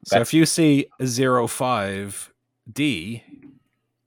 So 0.05 0.21
if 0.21 0.33
you 0.33 0.47
see 0.47 0.87
a 0.99 1.05
05D, 1.05 3.23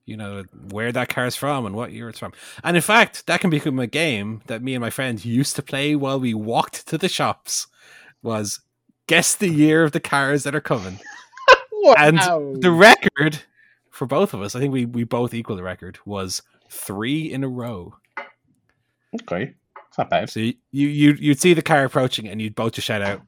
you 0.06 0.18
know 0.18 0.44
where 0.70 0.92
that 0.92 1.10
car 1.10 1.26
is 1.26 1.36
from 1.36 1.66
and 1.66 1.76
what 1.76 1.92
year 1.94 2.10
it's 2.10 2.20
from. 2.20 2.34
And 2.64 2.76
in 2.76 2.82
fact, 2.82 3.26
that 3.28 3.40
can 3.42 3.50
become 3.50 3.80
a 3.80 3.88
game 3.88 4.42
that 4.48 4.62
me 4.62 4.74
and 4.76 4.82
my 4.82 4.90
friend 4.90 5.24
used 5.24 5.56
to 5.56 5.64
play 5.64 5.96
while 5.96 6.20
we 6.20 6.34
walked 6.34 6.88
to 6.88 6.98
the 6.98 7.10
shops. 7.10 7.68
Was 8.22 8.60
guess 9.08 9.36
the 9.36 9.50
year 9.50 9.84
of 9.84 9.92
the 9.92 10.00
cars 10.00 10.44
that 10.44 10.56
are 10.56 10.62
coming. 10.62 11.00
And 11.98 12.18
The 12.62 12.72
record 12.72 13.40
for 13.90 14.06
both 14.08 14.34
of 14.34 14.42
us, 14.42 14.56
I 14.56 14.60
think 14.60 14.72
we 14.72 14.86
we 14.86 15.04
both 15.04 15.34
equal 15.34 15.58
the 15.58 15.64
record, 15.64 16.00
was 16.06 16.42
three 16.70 17.30
in 17.32 17.44
a 17.44 17.50
row. 17.50 17.96
okay, 19.22 19.54
it's 19.90 19.98
not 19.98 20.10
bad. 20.10 20.30
So 20.30 20.40
you 20.40 20.54
you 20.72 21.14
you'd 21.20 21.42
see 21.42 21.54
the 21.54 21.62
car 21.62 21.84
approaching 21.84 22.30
and 22.30 22.42
you'd 22.42 22.56
both 22.56 22.74
just 22.74 22.88
shout 22.88 23.02
out, 23.02 23.22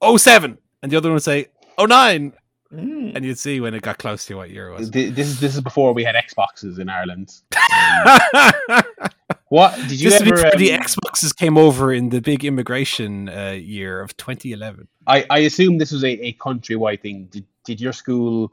"Oh 0.00 0.16
seven," 0.16 0.56
and 0.82 0.90
the 0.90 0.96
other 0.96 1.10
one 1.10 1.14
would 1.14 1.22
say, 1.22 1.48
"Oh 1.76 1.84
nine," 1.84 2.32
Mm. 2.74 3.14
and 3.14 3.24
you'd 3.24 3.38
see 3.38 3.60
when 3.60 3.74
it 3.74 3.82
got 3.82 3.98
close 3.98 4.26
to 4.26 4.34
what 4.34 4.50
year 4.50 4.68
it 4.68 4.78
was. 4.78 4.90
This 4.90 5.28
is 5.28 5.40
this 5.40 5.54
is 5.54 5.60
before 5.60 5.92
we 5.92 6.04
had 6.04 6.14
Xboxes 6.14 6.78
in 6.78 6.88
Ireland. 6.88 7.32
What 9.54 9.76
did 9.88 10.00
you 10.00 10.10
this 10.10 10.20
ever? 10.20 10.32
before 10.32 10.50
the 10.58 10.72
um, 10.72 10.80
Xboxes 10.80 11.36
came 11.36 11.56
over 11.56 11.92
in 11.92 12.08
the 12.08 12.20
big 12.20 12.44
immigration 12.44 13.28
uh, 13.28 13.50
year 13.50 14.00
of 14.00 14.16
2011. 14.16 14.88
I, 15.06 15.24
I 15.30 15.38
assume 15.40 15.78
this 15.78 15.92
was 15.92 16.02
a, 16.02 16.26
a 16.26 16.32
countrywide 16.34 17.02
thing. 17.02 17.26
Did, 17.26 17.44
did 17.64 17.80
your 17.80 17.92
school 17.92 18.52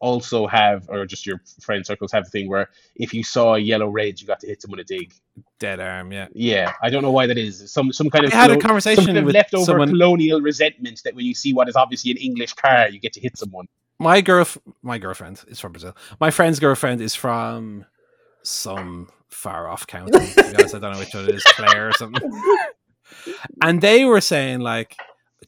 also 0.00 0.46
have, 0.46 0.88
or 0.88 1.06
just 1.06 1.26
your 1.26 1.40
friend 1.60 1.84
circles 1.84 2.12
have 2.12 2.24
a 2.26 2.30
thing 2.30 2.48
where 2.48 2.68
if 2.96 3.12
you 3.12 3.22
saw 3.22 3.54
a 3.54 3.58
yellow 3.58 3.88
red, 3.88 4.20
you 4.20 4.26
got 4.26 4.40
to 4.40 4.46
hit 4.46 4.62
someone 4.62 4.80
a 4.80 4.84
dig? 4.84 5.12
Dead 5.58 5.80
arm, 5.80 6.12
yeah. 6.12 6.28
Yeah, 6.32 6.72
I 6.82 6.90
don't 6.90 7.02
know 7.02 7.10
why 7.10 7.26
that 7.26 7.38
is. 7.38 7.72
Some 7.72 7.92
some 7.92 8.10
kind 8.10 8.24
of 8.24 8.32
I 8.32 8.36
had 8.36 8.50
a 8.50 8.54
colo- 8.54 8.60
some 8.60 8.68
conversation 8.68 9.04
kind 9.06 9.18
of 9.18 9.24
with 9.24 9.34
leftover 9.34 9.64
someone. 9.64 9.88
colonial 9.88 10.40
resentment 10.40 11.00
that 11.04 11.14
when 11.14 11.24
you 11.24 11.34
see 11.34 11.52
what 11.52 11.68
is 11.68 11.76
obviously 11.76 12.10
an 12.10 12.16
English 12.18 12.54
car, 12.54 12.88
you 12.88 12.98
get 13.00 13.12
to 13.14 13.20
hit 13.20 13.36
someone. 13.36 13.66
My 13.98 14.20
girl, 14.20 14.46
my 14.82 14.98
girlfriend 14.98 15.42
is 15.46 15.60
from 15.60 15.72
Brazil. 15.72 15.96
My 16.18 16.30
friend's 16.30 16.58
girlfriend 16.58 17.00
is 17.00 17.14
from 17.14 17.84
some 18.42 19.08
far 19.30 19.68
off 19.68 19.86
county. 19.86 20.12
to 20.12 20.42
be 20.42 20.56
honest, 20.56 20.74
I 20.74 20.78
don't 20.78 20.92
know 20.92 20.98
which 20.98 21.14
one 21.14 21.28
it 21.28 21.34
is, 21.34 21.42
Clare 21.44 21.88
or 21.88 21.92
something. 21.92 22.30
And 23.60 23.80
they 23.80 24.04
were 24.04 24.20
saying 24.20 24.60
like, 24.60 24.96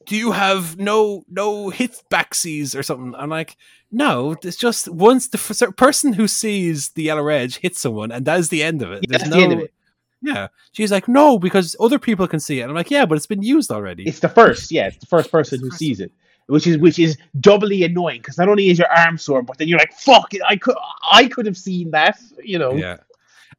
"Do 0.06 0.16
you 0.16 0.32
have 0.32 0.78
no 0.78 1.24
no 1.28 1.70
hit 1.70 2.02
backsies 2.10 2.78
or 2.78 2.82
something?" 2.82 3.14
I'm 3.16 3.30
like, 3.30 3.56
"No, 3.90 4.36
it's 4.42 4.56
just 4.56 4.88
once 4.88 5.28
the 5.28 5.38
f- 5.38 5.76
person 5.76 6.12
who 6.14 6.26
sees 6.28 6.90
the 6.90 7.04
yellow 7.04 7.28
edge 7.28 7.56
hits 7.58 7.80
someone, 7.80 8.10
and 8.12 8.24
that 8.26 8.38
is 8.38 8.48
the 8.48 8.62
end 8.62 8.82
of 8.82 8.92
it. 8.92 9.02
Yeah, 9.02 9.06
There's 9.08 9.22
that's 9.22 9.30
no, 9.30 9.36
the 9.36 9.42
end 9.42 9.52
of 9.52 9.58
it. 9.60 9.74
Yeah, 10.22 10.48
she's 10.72 10.90
like, 10.90 11.06
"No, 11.08 11.38
because 11.38 11.76
other 11.78 11.98
people 11.98 12.26
can 12.26 12.40
see 12.40 12.58
it." 12.60 12.62
And 12.62 12.70
I'm 12.70 12.76
like, 12.76 12.90
"Yeah, 12.90 13.06
but 13.06 13.16
it's 13.16 13.26
been 13.26 13.42
used 13.42 13.70
already." 13.70 14.04
It's 14.04 14.20
the 14.20 14.28
first, 14.28 14.70
yeah, 14.72 14.86
it's 14.86 14.96
the 14.98 15.06
first 15.06 15.30
person 15.30 15.60
who 15.60 15.70
sees 15.70 16.00
it, 16.00 16.12
which 16.46 16.66
is 16.66 16.78
which 16.78 16.98
is 16.98 17.16
doubly 17.40 17.82
annoying 17.84 18.20
because 18.20 18.38
not 18.38 18.48
only 18.48 18.68
is 18.70 18.78
your 18.78 18.90
arm 18.90 19.18
sore, 19.18 19.42
but 19.42 19.58
then 19.58 19.68
you're 19.68 19.78
like, 19.78 19.92
"Fuck 19.92 20.32
it, 20.34 20.40
I 20.48 20.56
could 20.56 20.76
I 21.12 21.28
could 21.28 21.44
have 21.46 21.56
seen 21.58 21.90
that," 21.90 22.18
you 22.42 22.58
know. 22.58 22.72
Yeah. 22.74 22.96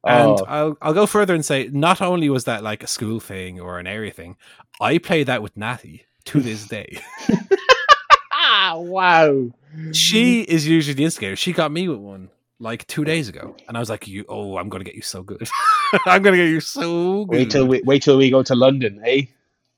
And 0.04 0.38
Oh. 0.40 0.44
I'll 0.46 0.78
I'll 0.82 0.94
go 0.94 1.06
further 1.06 1.34
and 1.34 1.44
say 1.44 1.68
not 1.72 2.00
only 2.02 2.28
was 2.30 2.44
that 2.44 2.62
like 2.62 2.82
a 2.82 2.86
school 2.86 3.18
thing 3.20 3.60
or 3.60 3.78
an 3.78 3.86
area 3.86 4.10
thing, 4.12 4.36
I 4.80 4.98
play 4.98 5.22
that 5.24 5.42
with 5.42 5.56
Natty 5.56 6.04
to 6.26 6.40
this 6.40 6.66
day. 6.66 7.00
Wow. 8.74 9.50
she 9.92 10.42
is 10.42 10.66
usually 10.66 10.94
the 10.94 11.04
instigator. 11.04 11.36
She 11.36 11.52
got 11.52 11.70
me 11.72 11.88
with 11.88 11.98
one 11.98 12.30
like 12.58 12.86
two 12.86 13.04
days 13.04 13.28
ago, 13.28 13.56
and 13.68 13.76
I 13.76 13.80
was 13.80 13.88
like, 13.88 14.06
"You, 14.08 14.24
oh, 14.28 14.56
I'm 14.56 14.68
gonna 14.68 14.84
get 14.84 14.94
you 14.94 15.02
so 15.02 15.22
good. 15.22 15.48
I'm 16.06 16.22
gonna 16.22 16.36
get 16.36 16.48
you 16.48 16.60
so 16.60 17.24
good." 17.26 17.38
Wait 17.38 17.50
till 17.50 17.66
we 17.66 17.82
wait 17.82 18.02
till 18.02 18.16
we 18.16 18.30
go 18.30 18.42
to 18.42 18.54
London, 18.54 19.00
eh? 19.04 19.22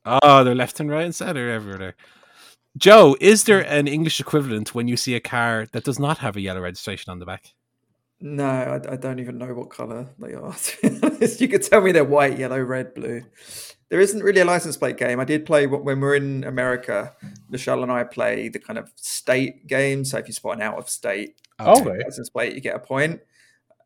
oh, 0.05 0.45
they're 0.45 0.55
left 0.55 0.81
and 0.81 0.91
right 0.91 1.05
and 1.05 1.15
center 1.15 1.51
everywhere. 1.51 1.95
Joe, 2.77 3.16
is 3.20 3.45
there 3.45 3.61
an 3.61 3.89
English 3.89 4.20
equivalent 4.20 4.75
when 4.75 4.89
you 4.89 4.97
see 4.97 5.15
a 5.15 5.20
car 5.20 5.66
that 5.73 5.85
does 5.85 5.99
not 5.99 6.19
have 6.19 6.37
a 6.37 6.41
yellow 6.41 6.61
registration 6.61 7.11
on 7.11 7.19
the 7.19 7.27
back? 7.27 7.55
No, 8.20 8.45
I, 8.47 8.93
I 8.93 8.97
don't 8.97 9.20
even 9.20 9.39
know 9.39 9.55
what 9.55 9.70
color 9.70 10.09
they 10.19 10.35
are. 10.35 10.53
to 10.57 10.90
be 10.90 10.99
honest. 11.03 11.40
you 11.40 11.49
could 11.49 11.62
tell 11.62 11.81
me 11.81 11.93
they're 11.93 12.05
white, 12.05 12.39
yellow, 12.39 12.61
red, 12.61 12.95
blue. 12.95 13.23
There 13.90 14.01
isn't 14.01 14.23
really 14.23 14.40
a 14.40 14.45
license 14.45 14.77
plate 14.77 14.97
game. 14.99 15.19
I 15.20 15.24
did 15.24 15.47
play 15.47 15.66
when 15.66 16.01
we're 16.01 16.16
in 16.16 16.45
America. 16.45 17.15
Michelle 17.49 17.82
and 17.82 17.93
I 17.93 18.05
play 18.05 18.49
the 18.49 18.59
kind 18.59 18.78
of 18.78 18.90
state 18.97 19.66
game. 19.66 20.05
So 20.05 20.19
if 20.19 20.27
you 20.27 20.35
spot 20.35 20.57
an 20.57 20.62
out 20.62 20.78
of 20.78 20.89
state 20.90 21.36
Okay. 21.61 21.99
license 22.05 22.28
plate, 22.28 22.55
you 22.55 22.61
get 22.61 22.77
a 22.77 22.81
point. 22.81 23.20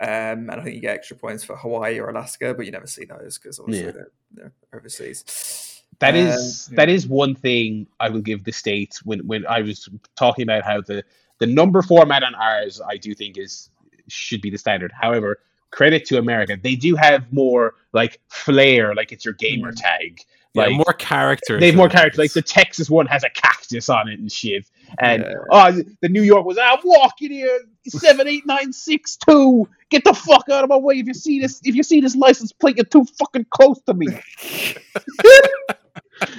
Um, 0.01 0.51
and 0.51 0.51
I 0.53 0.63
think 0.63 0.75
you 0.75 0.81
get 0.81 0.95
extra 0.97 1.17
points 1.17 1.45
for 1.45 1.55
Hawaii 1.57 2.01
or 2.01 2.09
Alaska, 2.11 2.55
but 2.55 2.67
you 2.67 2.73
never 2.73 2.89
see 2.89 3.05
those 3.05 3.39
because 3.39 3.61
obviously 3.61 3.87
Yeah. 3.87 3.93
they're, 3.93 4.11
they're 4.33 4.53
overseas. 4.75 5.83
That 6.01 6.15
Um, 6.15 6.21
is 6.27 6.67
that 6.75 6.89
is 6.89 7.07
one 7.07 7.37
thing 7.37 7.87
I 8.01 8.09
will 8.09 8.23
give 8.23 8.43
the 8.43 8.51
states 8.51 9.05
when 9.05 9.21
when 9.29 9.47
I 9.47 9.61
was 9.61 9.89
talking 10.17 10.43
about 10.43 10.65
how 10.65 10.81
the 10.81 11.05
the 11.39 11.47
number 11.47 11.83
format 11.83 12.25
on 12.25 12.35
ours 12.35 12.81
I 12.81 12.97
do 12.97 13.15
think 13.15 13.39
is 13.39 13.71
should 14.13 14.41
be 14.41 14.51
the 14.51 14.59
standard. 14.59 14.93
However, 14.93 15.39
credit 15.71 16.05
to 16.07 16.19
America, 16.19 16.57
they 16.63 16.75
do 16.77 16.95
have 16.97 17.33
more 17.33 17.75
like 17.93 18.21
flair, 18.29 18.95
like 18.95 19.13
it's 19.13 19.25
your 19.25 19.35
gamer 19.35 19.73
Mm. 19.73 19.81
tag. 19.81 20.21
Yeah, 20.55 20.65
Like 20.65 20.77
more 20.77 20.93
character. 20.99 21.59
they 21.59 21.67
have 21.69 21.77
more 21.77 21.89
character. 21.89 22.21
Like 22.21 22.33
the 22.35 22.43
Texas 22.43 22.91
one 22.91 23.07
has 23.07 23.25
a 23.25 23.31
cactus 23.31 23.89
on 23.89 24.09
it 24.09 24.19
and 24.21 24.31
shit. 24.31 24.67
And 24.99 25.23
Yeah. 25.23 25.35
oh, 25.51 25.83
the 26.03 26.09
New 26.11 26.21
York 26.23 26.45
was 26.45 26.59
I'm 26.63 26.79
walking 26.85 27.31
here 27.31 27.59
seven 27.89 28.29
eight 28.29 28.45
nine 28.45 28.71
six 28.73 29.17
two. 29.17 29.67
Get 29.89 30.05
the 30.05 30.13
fuck 30.13 30.49
out 30.51 30.63
of 30.63 30.69
my 30.69 30.77
way 30.77 30.97
if 30.99 31.07
you 31.07 31.15
see 31.15 31.41
this. 31.41 31.59
If 31.65 31.75
you 31.75 31.83
see 31.83 32.03
this 32.03 32.15
license 32.17 32.53
plate, 32.53 32.77
you're 32.77 32.85
too 32.85 33.07
fucking 33.19 33.47
close 33.51 33.81
to 33.87 33.95
me. 33.95 34.09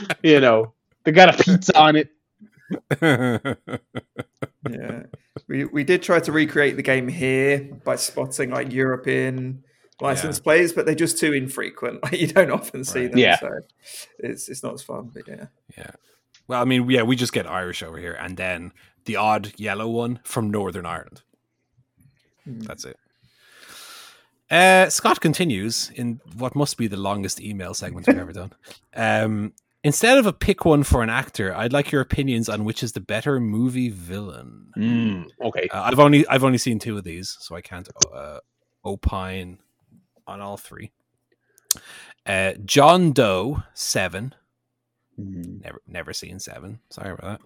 you 0.24 0.40
know, 0.40 0.74
they 1.04 1.12
got 1.12 1.34
a 1.40 1.44
pizza 1.44 1.78
on 1.78 1.96
it. 1.96 2.10
Yeah, 4.70 5.04
we 5.48 5.66
we 5.66 5.84
did 5.84 6.02
try 6.04 6.20
to 6.20 6.32
recreate 6.32 6.76
the 6.76 6.84
game 6.84 7.08
here 7.08 7.60
by 7.84 7.96
spotting 7.96 8.50
like 8.52 8.72
European 8.72 9.64
license 10.02 10.40
plates, 10.40 10.72
but 10.74 10.86
they're 10.86 10.96
just 10.96 11.18
too 11.18 11.34
infrequent. 11.34 12.00
Like 12.04 12.20
you 12.20 12.28
don't 12.28 12.52
often 12.52 12.84
see 12.84 13.02
Right. 13.02 13.12
them. 13.12 13.20
Yeah. 13.20 13.40
so 13.40 13.50
it's 14.20 14.50
it's 14.50 14.64
not 14.64 14.74
as 14.74 14.82
fun. 14.82 15.12
But 15.14 15.28
yeah, 15.28 15.46
yeah. 15.78 15.92
Well, 16.48 16.62
I 16.62 16.66
mean, 16.66 16.90
yeah, 16.90 17.04
we 17.04 17.16
just 17.16 17.34
get 17.34 17.50
Irish 17.50 17.84
over 17.84 17.98
here, 17.98 18.14
and 18.20 18.36
then 18.38 18.74
the 19.06 19.16
odd 19.16 19.54
yellow 19.58 19.88
one 19.88 20.20
from 20.24 20.50
Northern 20.52 20.86
Ireland. 20.86 21.22
Mm. 22.48 22.66
That's 22.68 22.86
it. 22.86 22.98
Uh, 24.52 24.90
Scott 24.90 25.20
continues 25.22 25.90
in 25.96 26.20
what 26.38 26.56
must 26.56 26.78
be 26.78 26.88
the 26.88 26.98
longest 26.98 27.42
email 27.42 27.74
segment 27.74 28.06
we've 28.08 28.18
ever 28.20 28.34
done. 28.34 28.52
Um, 28.96 29.54
instead 29.84 30.18
of 30.18 30.26
a 30.26 30.34
pick 30.34 30.66
one 30.66 30.84
for 30.84 31.04
an 31.04 31.10
actor, 31.10 31.56
I'd 31.56 31.74
like 31.74 31.92
your 31.92 32.02
opinions 32.02 32.50
on 32.50 32.64
which 32.64 32.84
is 32.84 32.94
the 32.94 33.00
better 33.00 33.40
movie 33.40 33.90
villain. 33.90 34.72
Mm, 34.78 35.28
okay. 35.42 35.68
Uh, 35.72 35.84
I've 35.84 36.00
only 36.00 36.28
I've 36.28 36.44
only 36.44 36.58
seen 36.58 36.80
two 36.80 36.98
of 36.98 37.04
these, 37.04 37.38
so 37.40 37.56
I 37.56 37.62
can't 37.62 37.88
uh, 38.14 38.40
opine 38.86 39.60
on 40.28 40.42
all 40.42 40.58
three. 40.58 40.92
Uh, 42.26 42.54
John 42.66 43.12
Doe 43.12 43.64
seven. 43.74 44.34
Mm. 45.20 45.64
Never 45.64 45.82
never 45.88 46.14
seen 46.14 46.40
seven. 46.40 46.80
Sorry 46.90 47.12
about 47.12 47.40
that. 47.40 47.42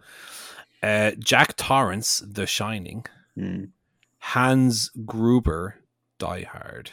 Uh, 0.84 1.15
Jack 1.19 1.55
Torrance, 1.55 2.19
The 2.19 2.45
Shining. 2.45 3.05
Mm. 3.38 3.69
Hans 4.19 4.89
Gruber, 5.05 5.76
Die 6.19 6.43
Hard. 6.43 6.91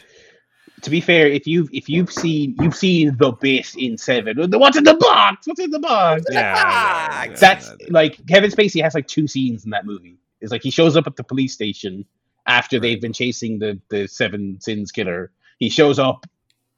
To 0.84 0.90
be 0.90 1.00
fair, 1.00 1.26
if 1.26 1.46
you've 1.46 1.70
if 1.72 1.88
you've 1.88 2.12
seen 2.12 2.56
you've 2.60 2.76
seen 2.76 3.16
the 3.16 3.32
bit 3.32 3.74
in 3.74 3.96
Seven, 3.96 4.36
what's 4.50 4.76
in 4.76 4.84
the 4.84 4.94
box? 4.94 5.46
What's 5.46 5.60
in 5.60 5.70
the 5.70 5.78
box? 5.78 6.24
Yeah, 6.30 6.40
yeah, 6.40 6.54
ah, 6.58 7.26
That's 7.40 7.70
yeah. 7.80 7.86
like 7.90 8.26
Kevin 8.26 8.50
Spacey 8.50 8.82
has 8.82 8.94
like 8.94 9.06
two 9.08 9.26
scenes 9.26 9.64
in 9.64 9.70
that 9.70 9.86
movie. 9.86 10.18
It's 10.42 10.52
like 10.52 10.62
he 10.62 10.70
shows 10.70 10.94
up 10.94 11.06
at 11.06 11.16
the 11.16 11.24
police 11.24 11.54
station 11.54 12.04
after 12.46 12.78
they've 12.78 13.00
been 13.00 13.14
chasing 13.14 13.58
the 13.58 13.80
the 13.88 14.06
Seven 14.06 14.60
Sins 14.60 14.92
killer. 14.92 15.32
He 15.58 15.70
shows 15.70 15.98
up. 15.98 16.26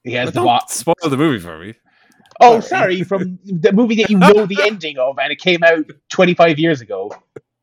He 0.04 0.12
has 0.12 0.26
But 0.28 0.34
the 0.34 0.40
don't 0.40 0.46
box. 0.46 0.74
spoil 0.74 0.94
the 1.10 1.16
movie 1.16 1.40
for 1.40 1.58
me. 1.58 1.74
Oh, 2.40 2.60
sorry, 2.60 3.02
from 3.02 3.40
the 3.44 3.72
movie 3.72 3.96
that 3.96 4.10
you 4.10 4.18
know 4.18 4.46
the 4.46 4.58
ending 4.62 4.98
of, 4.98 5.18
and 5.18 5.32
it 5.32 5.40
came 5.40 5.64
out 5.64 5.84
25 6.10 6.58
years 6.60 6.80
ago. 6.80 7.10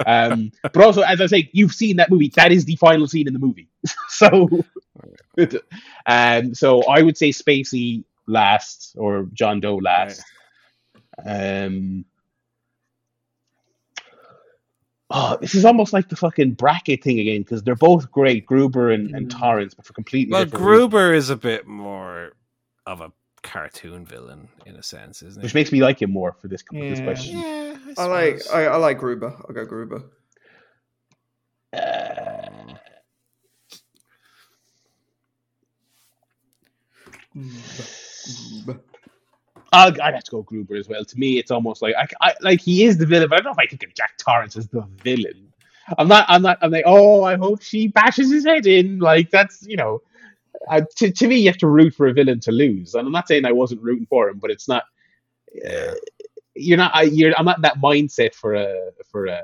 Um, 0.05 0.51
but 0.61 0.77
also, 0.77 1.01
as 1.01 1.21
I 1.21 1.27
say, 1.27 1.49
you've 1.53 1.73
seen 1.73 1.97
that 1.97 2.09
movie. 2.09 2.31
That 2.35 2.51
is 2.51 2.65
the 2.65 2.75
final 2.75 3.07
scene 3.07 3.27
in 3.27 3.33
the 3.33 3.39
movie. 3.39 3.69
so, 4.09 4.49
um, 6.05 6.53
so 6.55 6.83
I 6.85 7.01
would 7.01 7.17
say 7.17 7.29
Spacey 7.29 8.03
last 8.27 8.95
or 8.97 9.27
John 9.33 9.59
Doe 9.59 9.77
last. 9.77 10.23
Um, 11.25 12.05
oh, 15.09 15.37
this 15.39 15.55
is 15.55 15.65
almost 15.65 15.93
like 15.93 16.09
the 16.09 16.15
fucking 16.15 16.53
bracket 16.53 17.03
thing 17.03 17.19
again 17.19 17.41
because 17.41 17.63
they're 17.63 17.75
both 17.75 18.11
great, 18.11 18.45
Gruber 18.45 18.91
and, 18.91 19.13
and 19.15 19.27
Mm. 19.27 19.39
Torrance, 19.39 19.73
but 19.73 19.85
for 19.85 19.93
completely 19.93 20.31
Well, 20.33 20.45
different 20.45 20.65
reasons. 20.65 20.79
Gruber 20.89 21.13
is 21.13 21.29
a 21.29 21.35
bit 21.37 21.67
more 21.67 22.31
of 22.85 23.01
a 23.01 23.11
cartoon 23.43 24.05
villain 24.05 24.47
in 24.65 24.75
a 24.75 24.83
sense, 24.83 25.21
isn't 25.21 25.41
it? 25.41 25.43
which 25.43 25.53
makes 25.53 25.71
me 25.71 25.81
like 25.81 26.01
him 26.01 26.11
more 26.11 26.33
for 26.41 26.47
this, 26.47 26.63
this 26.71 26.99
question. 27.01 27.37
Yeah, 27.39 27.72
I 27.97 28.05
like. 28.05 28.41
I, 28.53 28.65
I 28.65 28.75
like 28.77 28.99
Gruber. 28.99 29.35
I'll 29.47 29.55
go 29.55 29.65
Gruber. 29.65 30.03
Uh, 31.73 32.75
Gruber. 37.33 38.81
I'll, 39.73 40.01
I'd 40.01 40.13
have 40.15 40.23
to 40.23 40.31
go 40.31 40.41
Gruber 40.43 40.75
as 40.75 40.87
well. 40.89 41.03
To 41.05 41.19
me, 41.19 41.39
it's 41.39 41.51
almost 41.51 41.81
like 41.81 41.95
I, 41.97 42.07
I 42.21 42.33
like 42.41 42.61
he 42.61 42.85
is 42.85 42.97
the 42.97 43.05
villain, 43.05 43.29
but 43.29 43.35
I 43.35 43.37
don't 43.39 43.45
know 43.45 43.63
if 43.63 43.67
I 43.67 43.69
think 43.69 43.83
of 43.83 43.93
Jack 43.95 44.17
Torrance 44.17 44.57
as 44.57 44.67
the 44.69 44.81
villain. 45.03 45.51
I'm 45.97 46.07
not. 46.07 46.25
I'm 46.29 46.41
not. 46.41 46.59
I'm 46.61 46.71
like, 46.71 46.85
oh, 46.87 47.23
I 47.23 47.37
hope 47.37 47.61
she 47.61 47.87
bashes 47.87 48.31
his 48.31 48.45
head 48.45 48.67
in. 48.67 48.99
Like 48.99 49.31
that's 49.31 49.65
you 49.67 49.77
know, 49.77 50.01
uh, 50.69 50.81
to 50.97 51.11
to 51.11 51.27
me, 51.27 51.37
you 51.37 51.49
have 51.49 51.57
to 51.59 51.67
root 51.67 51.95
for 51.95 52.07
a 52.07 52.13
villain 52.13 52.39
to 52.41 52.51
lose. 52.51 52.95
And 52.95 53.05
I'm 53.05 53.13
not 53.13 53.27
saying 53.27 53.45
I 53.45 53.51
wasn't 53.51 53.81
rooting 53.81 54.07
for 54.07 54.29
him, 54.29 54.39
but 54.39 54.51
it's 54.51 54.67
not. 54.67 54.83
Uh, 55.67 55.95
you're 56.55 56.77
not. 56.77 56.91
I, 56.95 57.03
you're. 57.03 57.33
I'm 57.37 57.45
not 57.45 57.61
that 57.61 57.79
mindset 57.79 58.33
for 58.35 58.53
a 58.55 58.91
for 59.11 59.25
a. 59.27 59.41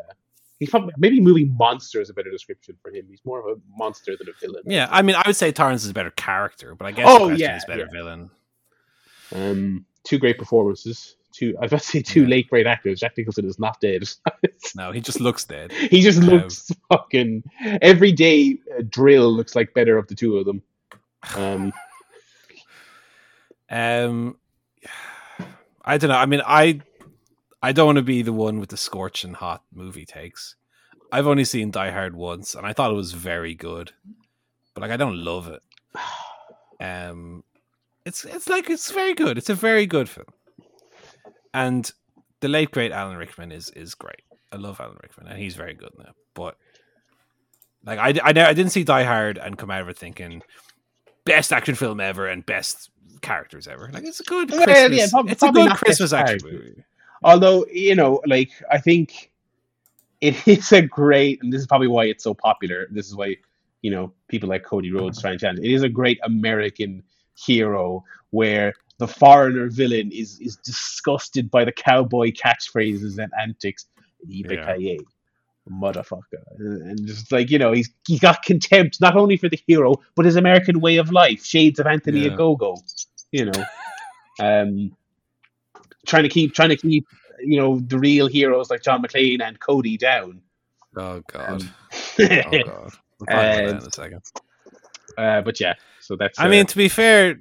He's 0.59 0.69
probably 0.69 0.93
maybe 0.97 1.21
movie 1.21 1.45
monster 1.45 2.01
is 2.01 2.09
a 2.09 2.13
better 2.13 2.29
description 2.31 2.75
for 2.81 2.91
him. 2.91 3.05
He's 3.09 3.21
more 3.23 3.39
of 3.39 3.57
a 3.57 3.61
monster 3.77 4.15
than 4.17 4.27
a 4.27 4.33
villain. 4.41 4.63
Yeah, 4.65 4.87
I 4.91 5.01
mean, 5.01 5.15
I 5.15 5.23
would 5.25 5.35
say 5.37 5.51
Torrance 5.53 5.83
is 5.85 5.89
a 5.89 5.93
better 5.93 6.11
character, 6.11 6.75
but 6.75 6.85
I 6.85 6.91
guess 6.91 7.05
Oh, 7.07 7.29
yeah, 7.29 7.55
is 7.57 7.63
better 7.65 7.81
yeah. 7.85 7.91
villain. 7.91 8.29
Um, 9.33 9.85
two 10.03 10.17
great 10.17 10.37
performances. 10.37 11.15
Two. 11.31 11.55
I 11.59 11.61
was 11.61 11.71
about 11.71 11.81
to 11.81 11.87
say 11.87 12.01
two 12.01 12.23
Yeah. 12.23 12.27
late 12.27 12.49
great 12.49 12.67
actors. 12.67 12.99
Jack 12.99 13.15
Nicholson 13.17 13.45
is 13.45 13.57
not 13.59 13.79
dead. 13.79 14.03
No, 14.75 14.91
he 14.91 14.99
just 14.99 15.21
looks 15.21 15.45
dead. 15.45 15.71
he 15.71 16.01
just 16.01 16.19
Um, 16.19 16.25
looks 16.25 16.69
fucking. 16.89 17.43
Every 17.81 18.11
day, 18.11 18.57
uh, 18.77 18.81
Drill 18.89 19.31
looks 19.31 19.55
like 19.55 19.73
better 19.73 19.97
of 19.97 20.07
the 20.07 20.15
two 20.15 20.37
of 20.37 20.45
them. 20.45 20.61
Um, 21.35 21.71
Um, 23.69 24.37
I 25.85 25.97
don't 25.97 26.09
know. 26.09 26.15
I 26.17 26.25
mean, 26.25 26.41
I 26.45 26.81
I 27.61 27.71
don't 27.71 27.85
want 27.87 27.97
to 27.97 28.01
be 28.03 28.21
the 28.21 28.33
one 28.33 28.59
with 28.59 28.69
the 28.69 28.77
scorching 28.77 29.33
hot 29.33 29.63
movie 29.73 30.05
takes. 30.05 30.55
I've 31.11 31.27
only 31.27 31.43
seen 31.43 31.71
Die 31.71 31.91
Hard 31.91 32.15
once, 32.15 32.55
and 32.55 32.65
I 32.65 32.73
thought 32.73 32.91
it 32.91 32.95
was 32.95 33.13
very 33.13 33.55
good, 33.55 33.91
but 34.73 34.81
like 34.81 34.91
I 34.91 34.97
don't 34.97 35.23
love 35.23 35.47
it. 35.47 35.61
Um, 36.81 37.43
it's 38.05 38.23
it's 38.23 38.47
like 38.47 38.69
it's 38.69 38.89
very 38.91 39.13
good. 39.13 39.37
It's 39.37 39.49
a 39.49 39.53
very 39.53 39.85
good 39.85 40.07
film, 40.07 40.27
and 41.53 41.91
the 42.39 42.47
late 42.47 42.71
great 42.71 42.93
Alan 42.93 43.17
Rickman 43.17 43.51
is 43.51 43.69
is 43.71 43.95
great. 43.95 44.21
I 44.53 44.55
love 44.55 44.79
Alan 44.79 44.97
Rickman, 45.03 45.27
and 45.27 45.37
he's 45.37 45.55
very 45.55 45.73
good 45.73 45.91
now. 45.97 46.13
But 46.33 46.55
like 47.85 47.99
I 47.99 48.17
I, 48.23 48.29
I 48.29 48.53
didn't 48.53 48.69
see 48.69 48.85
Die 48.85 49.03
Hard 49.03 49.37
and 49.37 49.57
come 49.57 49.69
out 49.69 49.81
of 49.81 49.89
it 49.89 49.97
thinking 49.97 50.41
best 51.25 51.51
action 51.51 51.75
film 51.75 51.99
ever 51.99 52.27
and 52.27 52.45
best 52.45 52.89
characters 53.21 53.67
ever. 53.67 53.89
Like 53.91 54.05
it's 54.05 54.21
a 54.21 54.23
good 54.23 54.47
Christmas. 54.47 54.91
yeah, 54.97 55.07
prob- 55.11 55.29
it's 55.29 55.43
a 55.43 55.51
good 55.51 55.71
Christmas 55.71 56.13
action 56.13 56.39
movie. 56.43 56.83
Although 57.23 57.65
you 57.71 57.95
know, 57.95 58.21
like 58.25 58.51
I 58.71 58.79
think 58.79 59.31
it 60.21 60.47
is 60.47 60.71
a 60.71 60.81
great, 60.81 61.41
and 61.41 61.51
this 61.51 61.61
is 61.61 61.67
probably 61.67 61.87
why 61.87 62.05
it's 62.05 62.23
so 62.23 62.33
popular. 62.33 62.87
This 62.91 63.07
is 63.07 63.15
why 63.15 63.37
you 63.81 63.91
know 63.91 64.13
people 64.27 64.49
like 64.49 64.63
Cody 64.63 64.91
Rhodes 64.91 65.21
try 65.21 65.31
and 65.31 65.39
challenge. 65.39 65.59
It 65.59 65.71
is 65.71 65.83
a 65.83 65.89
great 65.89 66.19
American 66.23 67.03
hero 67.35 68.03
where 68.31 68.73
the 68.97 69.07
foreigner 69.07 69.69
villain 69.69 70.11
is 70.11 70.39
is 70.39 70.57
disgusted 70.57 71.49
by 71.49 71.65
the 71.65 71.71
cowboy 71.71 72.31
catchphrases 72.31 73.17
and 73.17 73.31
antics. 73.39 73.85
Yippee 74.27 74.99
motherfucker, 75.69 76.43
and 76.57 77.05
just 77.05 77.31
like 77.31 77.49
you 77.49 77.59
know, 77.59 77.71
he's 77.71 77.89
he's 78.07 78.19
got 78.19 78.43
contempt 78.43 78.99
not 79.01 79.15
only 79.15 79.37
for 79.37 79.49
the 79.49 79.59
hero 79.67 79.95
but 80.15 80.25
his 80.25 80.35
American 80.35 80.79
way 80.79 80.97
of 80.97 81.11
life. 81.11 81.45
Shades 81.45 81.79
of 81.79 81.87
Anthony 81.87 82.21
Yeah. 82.21 82.31
Agogo, 82.31 82.77
you 83.31 83.45
know, 83.45 83.63
um, 84.39 84.91
trying 86.05 86.23
to 86.23 86.29
keep 86.29 86.53
trying 86.53 86.69
to 86.69 86.77
keep 86.77 87.05
you 87.41 87.59
know 87.59 87.79
the 87.79 87.97
real 87.99 88.27
heroes 88.27 88.69
like 88.69 88.81
John 88.83 89.01
McClane 89.01 89.41
and 89.41 89.59
Cody 89.59 89.97
down. 89.97 90.41
Oh 90.95 91.21
god. 91.31 91.61
Um, 91.61 91.69
Oh 92.19 92.25
god. 92.27 92.91
We'll 93.19 93.25
that 93.27 93.63
in 93.65 93.75
Uh, 93.75 93.79
a 93.85 93.91
second. 93.91 94.21
uh, 95.17 95.41
but 95.41 95.59
yeah, 95.59 95.73
so 95.99 96.15
that's. 96.15 96.39
I 96.39 96.45
uh, 96.45 96.49
mean, 96.49 96.65
to 96.65 96.77
be 96.77 96.87
fair, 96.87 97.39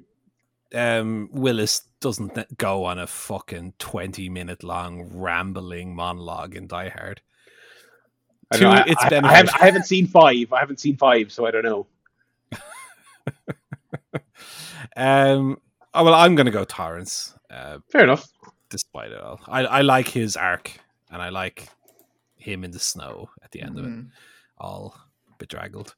um, 0.75 1.29
Willis 1.31 1.81
doesn't 2.01 2.57
go 2.57 2.85
on 2.85 2.99
a 2.99 3.07
fucking 3.07 3.73
twenty 3.79 4.29
minute 4.29 4.63
long 4.63 5.09
rambling 5.13 5.95
monologue 5.95 6.55
in 6.55 6.67
Die 6.67 6.89
Hard. 6.89 7.21
I, 8.51 8.57
Two, 8.57 8.63
know, 8.65 8.71
I- 8.71 8.83
it's 8.87 9.03
I, 9.03 9.07
I, 9.23 9.35
haven't, 9.35 9.55
I 9.61 9.65
haven't 9.65 9.85
seen 9.85 10.07
five. 10.07 10.51
I 10.53 10.59
haven't 10.59 10.79
seen 10.79 10.97
five, 10.97 11.31
so 11.31 11.45
I 11.45 11.51
don't 11.51 11.63
know. 11.63 11.87
Um, 14.95 15.59
oh 15.93 16.03
well, 16.03 16.13
I'm 16.13 16.35
gonna 16.35 16.51
go 16.51 16.65
Torrance. 16.65 17.33
Uh, 17.49 17.79
Fair 17.91 18.03
enough. 18.03 18.27
despite 18.69 19.11
it 19.11 19.19
all, 19.21 19.39
I 19.47 19.65
I 19.65 19.81
like 19.81 20.07
his 20.07 20.37
arc, 20.37 20.71
and 21.11 21.21
I 21.21 21.29
like 21.29 21.67
him 22.35 22.63
in 22.63 22.71
the 22.71 22.79
snow 22.79 23.29
at 23.43 23.51
the 23.51 23.61
end 23.61 23.77
of 23.79 23.85
it, 23.85 23.89
Mm. 23.91 24.09
all 24.57 24.95
bedraggled. 25.39 25.95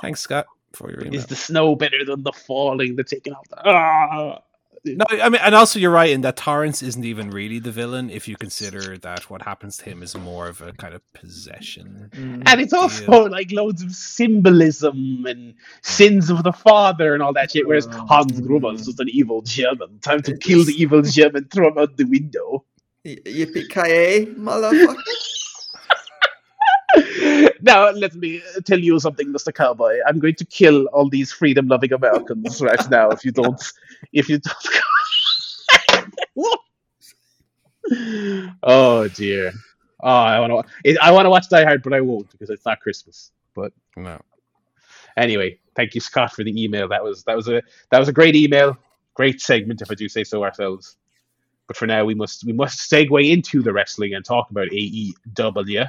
Thanks, 0.00 0.20
Scott, 0.20 0.46
for 0.72 0.90
your 0.90 1.00
email. 1.02 1.14
Is 1.14 1.26
the 1.26 1.36
snow 1.36 1.76
better 1.76 2.04
than 2.04 2.22
the 2.22 2.32
falling, 2.32 2.96
the 2.96 3.04
taking 3.04 3.32
off 3.34 3.46
the. 3.48 3.56
Ah! 3.68 4.40
No, 4.84 5.04
I 5.10 5.30
mean, 5.30 5.40
and 5.42 5.54
also 5.54 5.78
you're 5.78 5.90
right 5.90 6.10
in 6.10 6.20
that 6.22 6.36
Torrance 6.36 6.82
isn't 6.82 7.04
even 7.04 7.30
really 7.30 7.58
the 7.58 7.72
villain 7.72 8.10
if 8.10 8.28
you 8.28 8.36
consider 8.36 8.98
that 8.98 9.30
what 9.30 9.40
happens 9.42 9.78
to 9.78 9.84
him 9.84 10.02
is 10.02 10.14
more 10.14 10.46
of 10.46 10.60
a 10.60 10.72
kind 10.74 10.94
of 10.94 11.00
possession. 11.14 12.10
Mm. 12.12 12.42
And 12.46 12.60
it's 12.60 12.74
also 12.74 13.24
like 13.28 13.50
loads 13.50 13.82
of 13.82 13.92
symbolism 13.92 15.24
and 15.26 15.54
sins 15.82 16.28
of 16.28 16.42
the 16.42 16.52
father 16.52 17.14
and 17.14 17.22
all 17.22 17.32
that 17.32 17.50
shit. 17.52 17.66
Whereas 17.66 17.88
Oh. 17.90 18.06
Hans 18.06 18.40
Gruber 18.40 18.74
is 18.74 18.84
just 18.86 19.00
an 19.00 19.08
evil 19.08 19.40
German. 19.42 20.00
Time 20.00 20.20
to 20.22 20.36
kill 20.36 20.64
the 20.64 20.74
evil 20.74 21.00
German, 21.02 21.46
throw 21.50 21.68
him 21.68 21.78
out 21.78 21.96
the 21.96 22.04
window. 22.04 22.64
Y- 23.04 23.16
Yippee 23.24 23.68
ki 23.70 24.32
motherfucker! 24.34 24.96
Now, 27.64 27.90
let 27.90 28.14
me 28.14 28.42
uh, 28.56 28.60
tell 28.64 28.78
you 28.78 28.98
something, 29.00 29.32
Mr. 29.32 29.52
Cowboy. 29.52 29.98
I'm 30.06 30.18
going 30.18 30.34
to 30.36 30.44
kill 30.44 30.86
all 30.86 31.08
these 31.08 31.32
freedom-loving 31.32 31.92
Americans 31.92 32.60
right 32.62 32.90
now 32.90 33.10
if 33.10 33.24
you 33.24 33.32
don't. 33.32 33.62
If 34.12 34.28
you 34.28 34.38
don't. 34.38 34.56
oh 38.62 39.08
dear. 39.08 39.52
Oh, 40.02 40.08
I 40.08 40.40
want 40.40 40.66
to. 40.84 40.98
I 41.02 41.10
want 41.10 41.26
to 41.26 41.30
watch 41.30 41.48
Die 41.48 41.64
Hard, 41.64 41.82
but 41.82 41.92
I 41.92 42.00
won't 42.00 42.30
because 42.30 42.50
it's 42.50 42.64
not 42.64 42.80
Christmas. 42.80 43.30
But 43.54 43.72
No, 43.96 44.20
anyway, 45.16 45.58
thank 45.76 45.94
you, 45.94 46.00
Scott, 46.00 46.32
for 46.32 46.44
the 46.44 46.62
email. 46.62 46.88
That 46.88 47.02
was 47.02 47.24
that 47.24 47.36
was 47.36 47.48
a 47.48 47.62
that 47.90 47.98
was 47.98 48.08
a 48.08 48.12
great 48.12 48.36
email, 48.36 48.76
great 49.14 49.40
segment, 49.40 49.82
if 49.82 49.90
I 49.90 49.94
do 49.94 50.08
say 50.08 50.24
so 50.24 50.42
ourselves. 50.44 50.96
But 51.66 51.76
for 51.76 51.86
now, 51.86 52.04
we 52.04 52.14
must 52.14 52.44
we 52.44 52.52
must 52.52 52.90
segue 52.90 53.30
into 53.30 53.62
the 53.62 53.72
wrestling 53.72 54.14
and 54.14 54.24
talk 54.24 54.50
about 54.50 54.68
AEW. 54.68 55.88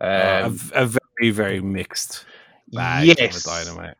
Uh, 0.00 0.04
a, 0.04 0.46
Um, 0.46 0.52
v- 0.54 0.72
a 0.74 0.86
very 0.86 1.30
very 1.30 1.60
mixed 1.60 2.24
bag 2.72 3.06
yes, 3.06 3.36
of 3.46 3.52
dynamite. 3.52 3.96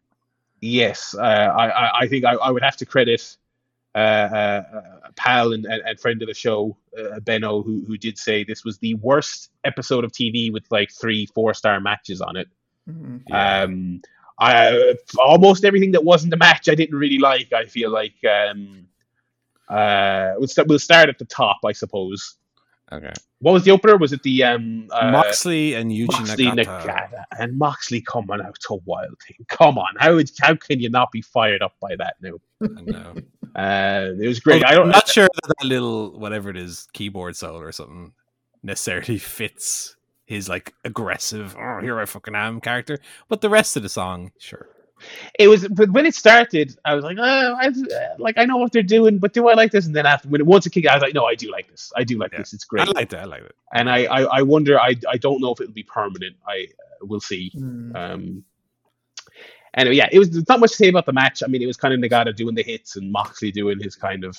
yes. 0.61 1.15
Uh, 1.15 1.21
I, 1.23 1.69
I 1.69 1.99
I 2.03 2.09
think 2.09 2.25
I, 2.25 2.35
I 2.35 2.51
would 2.51 2.63
have 2.63 2.77
to 2.79 2.87
credit 2.87 3.37
uh, 3.95 3.99
uh, 3.99 4.63
a 5.05 5.13
pal 5.15 5.53
and, 5.53 5.65
and, 5.67 5.83
and 5.85 5.99
friend 5.99 6.23
of 6.23 6.29
the 6.29 6.35
show, 6.35 6.77
uh, 6.99 7.21
Benno, 7.21 7.63
who 7.63 7.85
who 7.87 7.99
did 7.99 8.17
say 8.17 8.45
this 8.45 8.65
was 8.65 8.79
the 8.79 8.95
worst 8.95 9.51
episode 9.65 10.05
of 10.05 10.13
TV 10.13 10.53
with 10.53 10.65
like 10.71 10.91
three 10.93 11.27
four 11.27 11.53
star 11.55 11.81
matches 11.81 12.21
on 12.21 12.37
it. 12.37 12.49
Mhm. 12.89 13.23
Yeah. 13.29 13.63
Um, 13.63 14.03
I 14.39 14.95
almost 15.19 15.65
everything 15.67 15.93
that 15.93 16.03
wasn't 16.05 16.33
a 16.33 16.37
match 16.39 16.69
I 16.71 16.75
didn't 16.75 16.97
really 16.99 17.19
like. 17.19 17.53
I 17.53 17.67
feel 17.67 17.91
like 17.91 18.15
um, 18.25 18.87
uh, 19.69 20.33
we'll 20.39 20.49
start, 20.49 20.67
we'll 20.69 20.79
start 20.79 21.11
at 21.11 21.19
the 21.19 21.27
top, 21.27 21.59
I 21.65 21.73
suppose. 21.73 22.37
Okay, 22.91 23.13
What 23.41 23.53
was 23.53 23.65
the 23.65 23.71
opener? 23.71 23.97
Was 23.97 24.13
it 24.13 24.23
the 24.23 24.45
um, 24.45 24.87
uh, 24.93 25.11
Moxley 25.11 25.75
and 25.75 25.91
Yuji 25.91 26.09
Moxley 26.13 26.45
Nagata. 26.45 26.85
Nagata 26.87 27.25
and 27.39 27.57
Moxley 27.57 28.01
coming 28.03 28.41
out 28.45 28.57
to 28.69 28.75
Wild 28.85 29.17
Thing? 29.27 29.47
Come 29.49 29.79
on, 29.79 29.89
how 29.99 30.15
would- 30.15 30.31
how 30.41 30.55
can 30.55 30.79
you 30.81 30.91
not 30.91 31.11
be 31.11 31.23
fired 31.23 31.63
up 31.63 31.75
by 31.81 31.97
that 31.97 32.17
now? 32.21 32.35
I 32.63 32.81
know. 32.83 33.15
Uh, 33.57 34.13
it 34.21 34.29
was 34.29 34.39
great. 34.39 34.65
I 34.65 34.69
I'm 34.71 34.77
don't. 34.77 34.89
not 34.91 35.09
sure 35.09 35.25
that, 35.25 35.55
that 35.59 35.67
little 35.67 36.17
whatever 36.17 36.51
it 36.51 36.57
is 36.57 36.87
keyboard 36.93 37.35
solo 37.35 37.59
or 37.59 37.73
something 37.73 38.13
necessarily 38.63 39.19
fits 39.39 39.97
his 40.25 40.49
like 40.49 40.73
aggressive 40.85 41.57
oh 41.59 41.81
here 41.81 41.99
I 41.99 42.05
fucking 42.05 42.37
am 42.37 42.61
character, 42.61 43.01
but 43.29 43.41
the 43.41 43.49
rest 43.49 43.77
of 43.77 43.83
the 43.83 43.89
song, 43.89 44.31
sure. 44.39 44.69
It 45.39 45.49
was 45.49 45.67
but 45.69 45.91
when 45.91 46.07
it 46.07 46.15
started. 46.15 46.77
I 46.85 46.95
was 46.95 47.05
like, 47.05 47.17
oh, 47.19 47.57
I, 47.59 47.71
like 48.19 48.39
I 48.39 48.45
know 48.45 48.57
what 48.59 48.73
they're 48.73 48.83
doing, 48.83 49.19
but 49.19 49.33
do 49.33 49.49
I 49.49 49.55
like 49.55 49.71
this? 49.73 49.87
And 49.87 49.95
then 49.95 50.07
after 50.07 50.29
when 50.29 50.41
it 50.41 50.47
once 50.47 50.67
it 50.67 50.71
kicked, 50.71 50.87
I 50.87 50.95
was 50.95 51.03
like, 51.03 51.15
no, 51.15 51.25
I 51.25 51.35
do 51.35 51.51
like 51.51 51.69
this. 51.71 51.93
I 51.97 52.05
do 52.05 52.19
like 52.19 52.33
Yeah. 52.33 52.39
this. 52.39 52.53
It's 52.53 52.65
great. 52.65 52.89
I 52.89 52.93
like 52.93 53.09
that. 53.11 53.21
I 53.21 53.25
like 53.25 53.43
it. 53.43 53.55
and 53.75 53.89
I, 53.91 54.05
I, 54.05 54.21
I 54.39 54.43
wonder. 54.43 54.79
I, 54.79 54.95
I 55.09 55.17
don't 55.17 55.41
know 55.41 55.53
if 55.53 55.61
it'll 55.61 55.73
be 55.73 55.83
permanent. 55.83 56.37
I 56.47 56.67
uh, 57.03 57.07
will 57.07 57.21
see. 57.21 57.53
Mm. 57.57 57.95
Um, 57.97 58.45
anyway, 59.75 59.97
yeah, 59.97 60.09
it 60.13 60.19
was 60.19 60.31
there's 60.31 60.49
not 60.49 60.61
much 60.61 60.71
to 60.73 60.77
say 60.77 60.89
about 60.89 61.07
the 61.07 61.13
match. 61.13 61.43
I 61.43 61.47
mean, 61.49 61.63
it 61.63 61.67
was 61.67 61.77
kind 61.77 61.95
of 61.95 62.01
Nagata 62.01 62.35
doing 62.35 62.55
the 62.55 62.63
hits 62.63 62.97
and 62.97 63.11
Moxley 63.11 63.51
doing 63.53 63.81
his 63.81 63.97
kind 63.97 64.25
of 64.25 64.37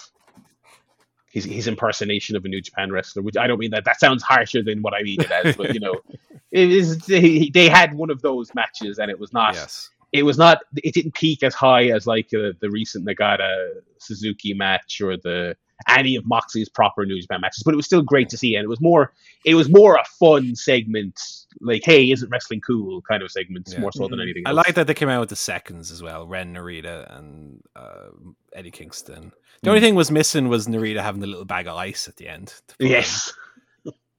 his 1.31 1.45
his 1.45 1.67
impersonation 1.67 2.35
of 2.35 2.43
a 2.45 2.47
New 2.49 2.61
Japan 2.61 2.91
wrestler. 2.91 3.21
Which 3.23 3.37
I 3.37 3.47
don't 3.47 3.59
mean 3.59 3.71
that 3.71 3.85
that 3.85 3.99
sounds 3.99 4.21
harsher 4.23 4.61
than 4.63 4.81
what 4.81 4.93
I 4.93 5.01
mean 5.03 5.21
it 5.21 5.31
as, 5.31 5.55
but 5.55 5.73
you 5.73 5.79
know, 5.79 5.95
it 6.51 6.71
is 6.71 6.97
they, 6.99 7.49
they 7.53 7.69
had 7.69 7.93
one 7.93 8.09
of 8.09 8.21
those 8.21 8.53
matches 8.53 8.99
and 8.99 9.09
it 9.09 9.19
was 9.19 9.31
not 9.33 9.53
Yes. 9.55 9.89
It 10.11 10.23
was 10.23 10.37
not 10.37 10.59
it 10.83 10.93
didn't 10.93 11.13
peak 11.13 11.41
as 11.43 11.53
high 11.53 11.85
as 11.89 12.05
like 12.07 12.27
uh, 12.33 12.51
the 12.59 12.69
recent 12.69 13.05
Nagata 13.07 13.69
Suzuki 13.97 14.53
match 14.53 14.99
or 15.01 15.17
the 15.17 15.55
any 15.87 16.15
of 16.15 16.23
Moxley's 16.27 16.69
proper 16.69 17.07
New 17.07 17.19
Japan 17.19 17.41
matches, 17.41 17.63
but 17.63 17.73
it 17.73 17.77
was 17.77 17.87
still 17.87 18.03
great 18.03 18.29
to 18.29 18.37
see, 18.37 18.55
and 18.55 18.63
it 18.63 18.67
was 18.67 18.79
more 18.81 19.13
it 19.45 19.55
was 19.55 19.67
more 19.69 19.95
a 19.95 20.03
fun 20.19 20.55
segment, 20.55 21.19
like 21.59 21.81
hey, 21.83 22.11
isn't 22.11 22.29
wrestling 22.29 22.61
cool 22.61 23.01
kind 23.01 23.23
of 23.23 23.31
segment, 23.31 23.67
Yeah. 23.71 23.79
more 23.79 23.91
so 23.91 24.07
than 24.07 24.19
Mhm. 24.19 24.23
anything. 24.23 24.43
I 24.45 24.51
like 24.51 24.75
that 24.75 24.85
they 24.85 24.93
came 24.93 25.09
out 25.09 25.21
with 25.21 25.29
the 25.29 25.35
seconds 25.35 25.89
as 25.89 26.03
well. 26.03 26.27
Ren 26.27 26.53
Narita 26.53 27.17
and 27.17 27.61
uh, 27.75 28.09
Eddie 28.53 28.69
Kingston. 28.71 29.31
The 29.63 29.69
only 29.69 29.81
thing 29.81 29.95
was 29.95 30.11
missing 30.11 30.49
was 30.49 30.67
Narita 30.67 31.01
having 31.01 31.21
the 31.21 31.27
little 31.27 31.45
bag 31.45 31.67
of 31.67 31.75
ice 31.75 32.07
at 32.07 32.17
the 32.17 32.27
end. 32.27 32.47
to 32.67 32.75
put 32.77 32.85
on 32.85 32.91
Yes, 32.91 33.33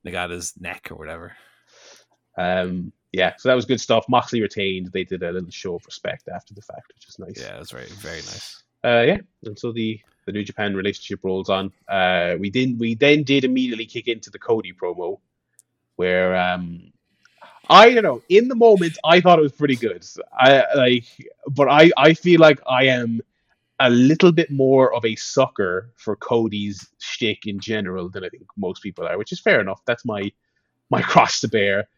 Nagata's 0.04 0.54
neck 0.60 0.88
or 0.90 0.96
whatever. 0.96 1.36
um, 2.36 2.92
yeah, 3.12 3.34
so 3.36 3.48
that 3.48 3.54
was 3.54 3.64
good 3.64 3.80
stuff. 3.80 4.06
Moxley 4.08 4.40
retained. 4.40 4.90
They 4.92 5.04
did 5.04 5.22
a 5.22 5.32
little 5.32 5.50
show 5.50 5.76
of 5.76 5.84
respect 5.86 6.28
after 6.28 6.54
the 6.54 6.62
fact, 6.62 6.92
which 6.94 7.08
is 7.08 7.18
nice. 7.18 7.38
Yeah, 7.40 7.56
it 7.56 7.58
was 7.58 7.70
very 7.70 7.86
very 7.86 8.16
nice. 8.16 8.62
uh, 8.84 9.04
yeah, 9.06 9.18
and 9.44 9.58
so 9.58 9.72
the 9.72 10.00
the 10.24 10.32
New 10.32 10.44
Japan 10.44 10.74
relationship 10.74 11.20
rolls 11.22 11.48
on. 11.50 11.72
Uh, 11.88 12.36
we 12.38 12.50
did 12.50 12.78
we 12.78 12.94
then 12.94 13.22
did 13.22 13.44
immediately 13.44 13.86
kick 13.86 14.08
into 14.08 14.30
the 14.30 14.38
Cody 14.38 14.72
promo, 14.72 15.18
where 15.96 16.36
um, 16.36 16.92
I 17.68 17.92
don't 17.92 18.02
know. 18.02 18.22
In 18.28 18.48
the 18.48 18.54
moment, 18.54 18.98
I 19.04 19.20
thought 19.20 19.38
it 19.38 19.42
was 19.42 19.52
pretty 19.52 19.76
good. 19.76 20.06
I 20.32 20.64
like, 20.74 21.04
but 21.48 21.68
I 21.68 21.90
I 21.96 22.14
feel 22.14 22.40
like 22.40 22.60
I 22.66 22.84
am 22.84 23.20
a 23.78 23.90
little 23.90 24.32
bit 24.32 24.50
more 24.50 24.94
of 24.94 25.04
a 25.04 25.16
sucker 25.16 25.90
for 25.96 26.14
Cody's 26.16 26.88
shtick 26.98 27.46
in 27.46 27.58
general 27.58 28.08
than 28.08 28.24
I 28.24 28.28
think 28.28 28.46
most 28.56 28.82
people 28.82 29.06
are, 29.06 29.18
which 29.18 29.32
is 29.32 29.40
fair 29.40 29.60
enough. 29.60 29.82
That's 29.84 30.04
my 30.04 30.32
my 30.88 31.02
cross 31.12 31.40
to 31.40 31.48
bear. 31.48 31.88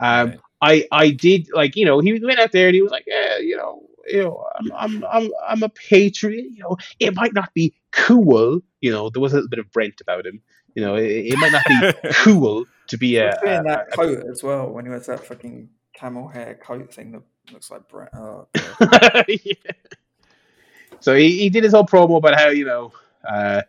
Um, 0.00 0.30
Right. 0.30 0.40
I 0.64 0.86
I 0.92 1.10
did 1.10 1.48
like 1.52 1.76
you 1.76 1.84
know 1.84 2.00
he 2.00 2.12
went 2.20 2.38
out 2.40 2.52
there 2.52 2.66
and 2.68 2.74
he 2.74 2.82
was 2.82 2.90
like 2.92 3.04
yeah 3.06 3.38
you 3.38 3.56
know 3.56 3.82
you 4.06 4.22
know 4.22 4.44
I'm 4.58 4.72
I'm 4.72 5.04
I'm 5.10 5.30
I'm 5.48 5.62
a 5.62 5.68
patriot 5.68 6.46
you 6.50 6.62
know 6.62 6.76
it 7.00 7.14
might 7.14 7.34
not 7.34 7.52
be 7.54 7.74
cool 7.92 8.60
you 8.80 8.90
know 8.90 9.10
there 9.10 9.20
was 9.22 9.32
a 9.32 9.36
little 9.36 9.48
bit 9.48 9.58
of 9.58 9.70
Brent 9.72 10.00
about 10.00 10.26
him 10.26 10.40
you 10.74 10.82
know 10.84 10.94
it, 10.96 11.10
it 11.32 11.38
might 11.38 11.52
not 11.52 11.64
be 11.68 12.10
cool 12.24 12.66
to 12.88 12.98
be 12.98 13.16
a, 13.16 13.30
Especially 13.30 13.54
in 13.54 13.60
a- 13.60 13.64
that 13.64 13.86
a- 13.92 13.96
coat 13.96 14.24
as 14.30 14.42
well, 14.42 14.68
when 14.70 14.84
he 14.84 14.90
wears 14.90 15.06
that 15.06 15.24
fucking 15.24 15.68
camel 15.94 16.28
hair 16.28 16.58
coat 16.62 16.92
thing 16.92 17.12
that 17.12 17.22
looks 17.52 17.70
like 17.70 17.88
Brent. 17.88 18.10
Oh, 18.14 18.46
Yeah. 19.28 19.54
So 21.00 21.14
he, 21.14 21.38
he 21.38 21.50
did 21.50 21.64
his 21.64 21.72
whole 21.72 21.86
promo 21.86 22.16
about 22.16 22.38
how 22.38 22.48
you 22.48 22.64
know 22.64 22.92
uh, 23.28 23.62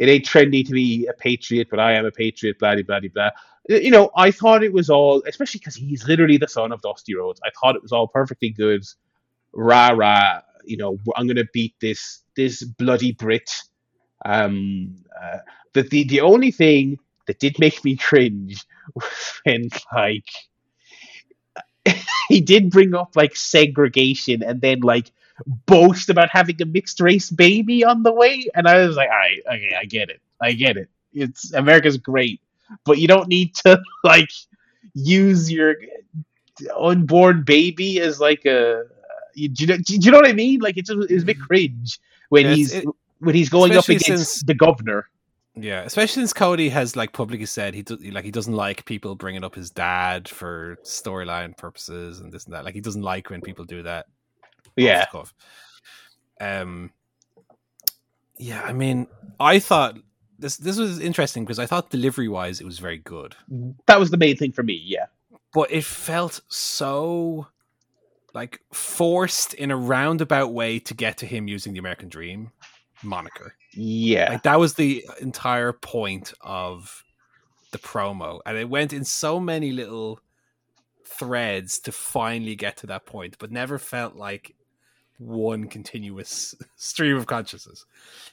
it 0.00 0.08
ain't 0.08 0.24
trendy 0.24 0.66
to 0.66 0.72
be 0.72 1.06
a 1.08 1.12
patriot, 1.12 1.68
but 1.70 1.78
I 1.78 1.92
am 1.92 2.06
a 2.06 2.10
patriot. 2.10 2.58
Blah 2.58 2.76
blah 2.76 3.00
blah 3.00 3.08
blah. 3.14 3.30
You 3.68 3.90
know, 3.90 4.10
I 4.16 4.30
thought 4.30 4.62
it 4.64 4.72
was 4.72 4.88
all, 4.88 5.22
especially 5.26 5.58
because 5.58 5.76
he's 5.76 6.08
literally 6.08 6.38
the 6.38 6.48
son 6.48 6.72
of 6.72 6.80
Dusty 6.80 7.14
Rhodes. 7.14 7.38
I 7.44 7.50
thought 7.60 7.76
it 7.76 7.82
was 7.82 7.92
all 7.92 8.08
perfectly 8.08 8.48
good. 8.48 8.82
Rah 9.52 9.90
rah. 9.90 10.40
You 10.64 10.78
know, 10.78 10.98
I'm 11.16 11.26
gonna 11.26 11.44
beat 11.52 11.74
this 11.82 12.22
this 12.34 12.64
bloody 12.64 13.12
Brit. 13.12 13.50
Um, 14.24 14.96
uh, 15.22 15.38
the, 15.74 15.82
the 15.82 16.04
the 16.04 16.20
only 16.22 16.50
thing 16.50 16.98
that 17.26 17.38
did 17.38 17.58
make 17.58 17.84
me 17.84 17.96
cringe 17.96 18.64
was 18.94 19.04
when 19.44 19.68
like 19.94 20.24
he 22.28 22.40
did 22.40 22.70
bring 22.70 22.94
up 22.94 23.16
like 23.16 23.36
segregation 23.36 24.42
and 24.42 24.62
then 24.62 24.80
like 24.80 25.12
boast 25.66 26.10
about 26.10 26.28
having 26.30 26.60
a 26.62 26.64
mixed 26.66 27.00
race 27.00 27.30
baby 27.30 27.84
on 27.84 28.02
the 28.02 28.12
way. 28.12 28.46
And 28.54 28.66
i 28.68 28.86
was 28.86 28.96
like 28.96 29.08
all 29.10 29.16
right 29.16 29.40
okay 29.46 29.74
i 29.78 29.84
get 29.84 30.10
it. 30.10 30.20
I 30.40 30.52
get 30.52 30.76
it. 30.76 30.88
It's 31.12 31.52
america's 31.52 31.96
great. 31.98 32.40
But 32.84 32.98
you 32.98 33.08
don't 33.08 33.28
need 33.28 33.54
to 33.56 33.80
like 34.04 34.30
use 34.94 35.50
your 35.50 35.74
unborn 36.78 37.42
baby 37.42 38.00
as 38.00 38.20
like 38.20 38.44
a 38.44 38.84
you, 39.34 39.48
do, 39.48 39.64
you 39.64 39.68
know, 39.68 39.76
do 39.78 39.94
you 39.96 40.10
know 40.10 40.18
what 40.18 40.28
i 40.28 40.32
mean? 40.32 40.60
Like 40.60 40.76
it's, 40.76 40.90
it's 40.90 41.22
a 41.22 41.26
bit 41.26 41.40
cringe 41.40 41.98
when 42.28 42.46
he's 42.46 42.74
it- 42.74 42.84
when 43.20 43.34
he's 43.34 43.48
going 43.50 43.76
up 43.76 43.86
against 43.88 44.04
since- 44.06 44.42
the 44.42 44.54
governor. 44.54 45.08
Yeah, 45.56 45.82
especially 45.82 46.22
since 46.22 46.32
Cody 46.32 46.68
has 46.70 46.94
like 46.96 47.12
publicly 47.12 47.44
said 47.44 47.74
he 47.74 47.82
do, 47.82 47.96
like 47.96 48.24
he 48.24 48.30
doesn't 48.30 48.54
like 48.54 48.84
people 48.84 49.14
bringing 49.16 49.42
up 49.44 49.54
his 49.54 49.68
dad 49.68 50.28
for 50.28 50.78
storyline 50.84 51.56
purposes 51.56 52.20
and 52.20 52.32
this 52.32 52.44
and 52.44 52.54
that. 52.54 52.64
Like 52.64 52.74
he 52.74 52.80
doesn't 52.80 53.02
like 53.02 53.30
when 53.30 53.40
people 53.40 53.64
do 53.64 53.82
that. 53.82 54.06
Yeah. 54.76 55.06
Um. 56.40 56.90
Yeah, 58.38 58.62
I 58.62 58.72
mean, 58.72 59.06
I 59.38 59.58
thought 59.58 59.98
this 60.38 60.56
this 60.56 60.78
was 60.78 60.98
interesting 60.98 61.44
because 61.44 61.58
I 61.58 61.66
thought 61.66 61.90
delivery 61.90 62.28
wise 62.28 62.60
it 62.60 62.64
was 62.64 62.78
very 62.78 62.98
good, 62.98 63.36
That 63.86 64.00
was 64.00 64.10
the 64.10 64.16
main 64.16 64.36
thing 64.36 64.52
for 64.52 64.62
me. 64.62 64.80
Yeah, 64.82 65.06
but 65.52 65.70
it 65.70 65.84
felt 65.84 66.40
so 66.48 67.48
like 68.32 68.60
forced 68.72 69.54
in 69.54 69.70
a 69.70 69.76
roundabout 69.76 70.52
way 70.52 70.78
to 70.78 70.94
get 70.94 71.18
to 71.18 71.26
him 71.26 71.48
using 71.48 71.72
the 71.72 71.80
American 71.80 72.08
Dream 72.08 72.52
moniker. 73.02 73.54
yeah, 73.74 74.30
Like 74.30 74.42
that 74.44 74.58
was 74.58 74.74
the 74.74 75.04
entire 75.20 75.72
point 75.72 76.32
of 76.40 77.04
the 77.72 77.78
promo, 77.78 78.40
and 78.46 78.56
it 78.56 78.68
went 78.68 78.92
in 78.92 79.04
so 79.04 79.38
many 79.38 79.72
little 79.72 80.20
threads 81.04 81.78
to 81.80 81.92
finally 81.92 82.56
get 82.56 82.78
to 82.78 82.86
that 82.86 83.04
point, 83.04 83.36
but 83.38 83.50
never 83.52 83.78
felt 83.78 84.16
like 84.16 84.54
one 85.20 85.68
continuous 85.68 86.54
stream 86.76 87.16
of 87.16 87.26
consciousness. 87.26 87.84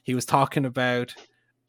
He 0.04 0.16
was 0.16 0.26
talking 0.26 0.66
about 0.66 1.14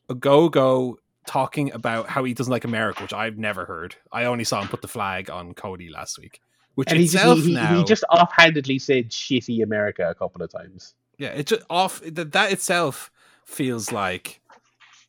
Ogogo 0.08 0.96
talking 1.26 1.70
about 1.72 2.08
how 2.08 2.24
he 2.24 2.32
doesn't 2.32 2.50
like 2.50 2.64
America, 2.64 3.02
which 3.02 3.12
I've 3.12 3.36
never 3.36 3.66
heard. 3.66 3.94
I 4.10 4.24
only 4.24 4.44
saw 4.44 4.62
him 4.62 4.68
put 4.68 4.80
the 4.80 4.88
flag 4.88 5.28
on 5.28 5.52
Cody 5.52 5.90
last 5.90 6.18
week, 6.18 6.40
which 6.74 6.90
and 6.90 6.98
he 6.98 7.04
just, 7.04 7.16
itself 7.16 7.38
he, 7.40 7.48
he, 7.48 7.54
now 7.54 7.76
he 7.76 7.84
just 7.84 8.04
offhandedly 8.04 8.78
said 8.78 9.10
"shitty 9.10 9.62
America" 9.62 10.08
a 10.08 10.14
couple 10.14 10.42
of 10.42 10.50
times. 10.50 10.94
yeah, 11.18 11.28
it 11.28 11.46
just 11.46 11.62
off 11.68 12.00
that 12.00 12.32
that 12.32 12.52
itself 12.52 13.10
feels 13.44 13.92
like 13.92 14.40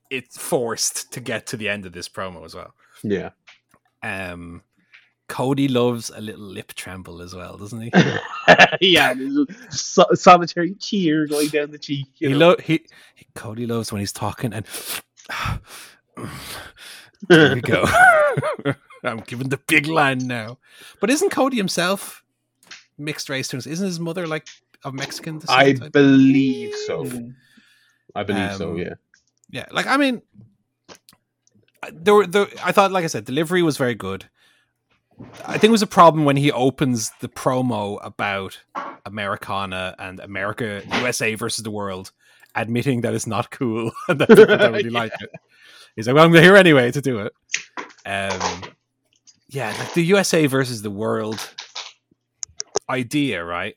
it's 0.10 0.38
forced 0.38 1.12
to 1.14 1.20
get 1.20 1.46
to 1.48 1.58
the 1.58 1.70
end 1.70 1.86
of 1.86 1.94
this 1.94 2.10
promo 2.10 2.44
as 2.44 2.56
well. 2.56 2.74
Yeah, 3.04 3.30
Um, 4.04 4.64
Cody 5.30 5.68
loves 5.68 6.10
a 6.10 6.20
little 6.20 6.44
lip 6.46 6.74
tremble 6.74 7.22
as 7.22 7.34
well, 7.34 7.56
doesn't 7.56 7.80
he? 7.82 7.92
yeah, 8.82 9.14
a 9.14 9.72
so- 9.72 10.14
solitary 10.14 10.76
tear 10.80 11.28
going 11.28 11.48
down 11.48 11.72
the 11.72 11.78
cheek. 11.78 12.08
He, 12.16 12.28
know? 12.28 12.38
lo- 12.50 12.56
he 12.62 12.86
he 13.16 13.26
Cody 13.36 13.66
loves 13.66 13.92
when 13.92 14.00
he's 14.02 14.12
talking 14.12 14.52
and 14.54 14.66
there 17.30 17.56
we 17.56 17.62
go. 17.62 17.86
I'm 19.04 19.20
giving 19.22 19.50
the 19.50 19.60
big 19.68 19.88
line 19.88 20.20
now. 20.20 20.58
But 21.00 21.10
isn't 21.10 21.30
Cody 21.32 21.56
himself 21.58 22.24
mixed 22.98 23.30
race? 23.30 23.54
Isn't 23.54 23.86
his 23.86 24.00
mother 24.00 24.28
like 24.28 24.48
of 24.84 24.94
Mexican? 24.94 25.42
I 25.48 25.78
I- 25.82 25.90
believe 25.90 26.76
so. 26.86 27.06
I 28.16 28.24
believe 28.24 28.54
so. 28.56 28.72
Um, 28.72 28.78
Yeah. 28.78 28.94
Yeah, 29.52 29.66
like 29.72 29.88
I 29.88 29.98
mean, 29.98 30.22
there 31.92 32.14
were 32.14 32.28
the 32.28 32.48
I 32.64 32.72
thought, 32.72 32.92
like 32.92 33.04
I 33.04 33.08
said, 33.08 33.26
delivery 33.26 33.64
was 33.64 33.78
very 33.78 33.96
good. 33.96 34.30
I 35.46 35.54
think 35.58 35.66
it 35.66 35.72
was 35.72 35.82
a 35.82 35.88
problem 35.88 36.26
when 36.26 36.38
he 36.38 36.52
opens 36.52 37.12
the 37.20 37.28
promo 37.28 38.00
about 38.02 38.60
Americana 39.06 39.96
and 40.00 40.20
America, 40.20 40.82
USA 40.94 41.36
versus 41.36 41.64
the 41.64 41.72
world, 41.72 42.12
admitting 42.56 43.02
that 43.02 43.14
it's 43.14 43.28
not 43.28 43.52
cool 43.52 43.92
and 44.08 44.20
that 44.20 44.30
people 44.30 44.46
don't 44.46 44.74
really 44.74 44.90
like 44.90 45.12
it. 45.20 45.30
He's 45.96 46.08
like, 46.08 46.16
"Well, 46.16 46.26
I'm 46.26 46.34
here 46.34 46.56
anyway 46.56 46.92
to 46.92 47.02
do 47.02 47.20
it." 47.20 47.34
Um, 48.06 48.64
yeah, 49.50 49.76
like 49.78 49.94
the 49.94 50.04
USA 50.06 50.46
versus 50.46 50.82
the 50.82 50.92
world 50.92 51.54
idea, 52.90 53.44
right, 53.44 53.76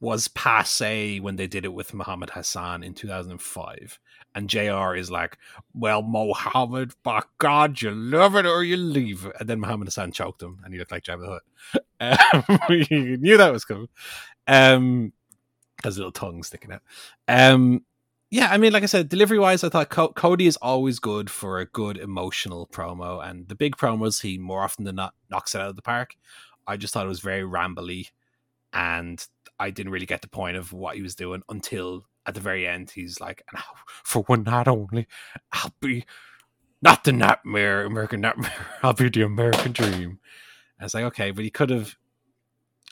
was 0.00 0.28
passe 0.28 1.20
when 1.20 1.36
they 1.36 1.46
did 1.46 1.64
it 1.64 1.74
with 1.74 1.94
Muhammad 1.94 2.30
Hassan 2.30 2.82
in 2.82 2.94
2005 2.94 3.98
and 4.34 4.48
JR 4.48 4.94
is 4.94 5.10
like, 5.10 5.38
Well, 5.74 6.02
Mohammed, 6.02 6.92
by 7.02 7.22
God, 7.38 7.80
you 7.82 7.90
love 7.90 8.36
it 8.36 8.46
or 8.46 8.62
you 8.62 8.76
leave. 8.76 9.26
And 9.38 9.48
then 9.48 9.60
Muhammad 9.60 9.88
Hassan 9.88 10.12
choked 10.12 10.42
him 10.42 10.60
and 10.64 10.72
he 10.72 10.78
looked 10.78 10.92
like 10.92 11.04
Jabba 11.04 11.20
the 11.20 11.28
Hutt. 11.28 11.42
Um, 12.02 12.42
knew 12.90 13.36
that 13.36 13.52
was 13.52 13.66
coming. 13.66 13.88
Um, 14.46 15.12
has 15.84 15.96
a 15.96 16.00
little 16.00 16.12
tongue 16.12 16.42
sticking 16.42 16.72
out. 16.72 16.82
Um, 17.28 17.84
yeah, 18.30 18.48
I 18.50 18.58
mean, 18.58 18.72
like 18.72 18.82
I 18.82 18.86
said, 18.86 19.08
delivery 19.08 19.38
wise, 19.38 19.64
I 19.64 19.68
thought 19.68 19.90
Co- 19.90 20.12
Cody 20.12 20.46
is 20.46 20.56
always 20.56 20.98
good 20.98 21.28
for 21.28 21.58
a 21.58 21.66
good 21.66 21.98
emotional 21.98 22.68
promo. 22.72 23.22
And 23.28 23.48
the 23.48 23.54
big 23.54 23.76
promos, 23.76 24.22
he 24.22 24.38
more 24.38 24.62
often 24.62 24.84
than 24.84 24.96
not 24.96 25.14
knocks 25.30 25.54
it 25.54 25.60
out 25.60 25.68
of 25.68 25.76
the 25.76 25.82
park. 25.82 26.14
I 26.66 26.76
just 26.76 26.94
thought 26.94 27.04
it 27.04 27.08
was 27.10 27.20
very 27.20 27.42
rambly. 27.42 28.10
And 28.72 29.24
I 29.58 29.70
didn't 29.70 29.92
really 29.92 30.06
get 30.06 30.22
the 30.22 30.28
point 30.28 30.56
of 30.56 30.72
what 30.72 30.96
he 30.96 31.02
was 31.02 31.16
doing 31.16 31.42
until 31.48 32.06
at 32.26 32.34
the 32.34 32.40
very 32.40 32.66
end, 32.66 32.90
he's 32.90 33.20
like, 33.20 33.42
"And 33.50 33.62
for 34.04 34.22
one 34.24 34.44
night 34.44 34.68
only, 34.68 35.06
I'll 35.52 35.74
be 35.80 36.04
not 36.82 37.04
the 37.04 37.12
nightmare, 37.12 37.84
American 37.84 38.20
nightmare. 38.20 38.66
I'll 38.82 38.92
be 38.92 39.08
the 39.08 39.22
American 39.22 39.72
dream. 39.72 40.18
I 40.78 40.84
was 40.84 40.94
like, 40.94 41.04
okay, 41.04 41.30
but 41.30 41.44
he 41.44 41.50
could 41.50 41.70
have. 41.70 41.96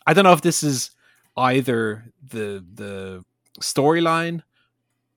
I 0.07 0.13
don't 0.13 0.25
know 0.25 0.33
if 0.33 0.43
this 0.43 0.63
is 0.63 0.91
either 1.37 2.13
the 2.27 2.65
the 2.75 3.25
storyline 3.61 4.43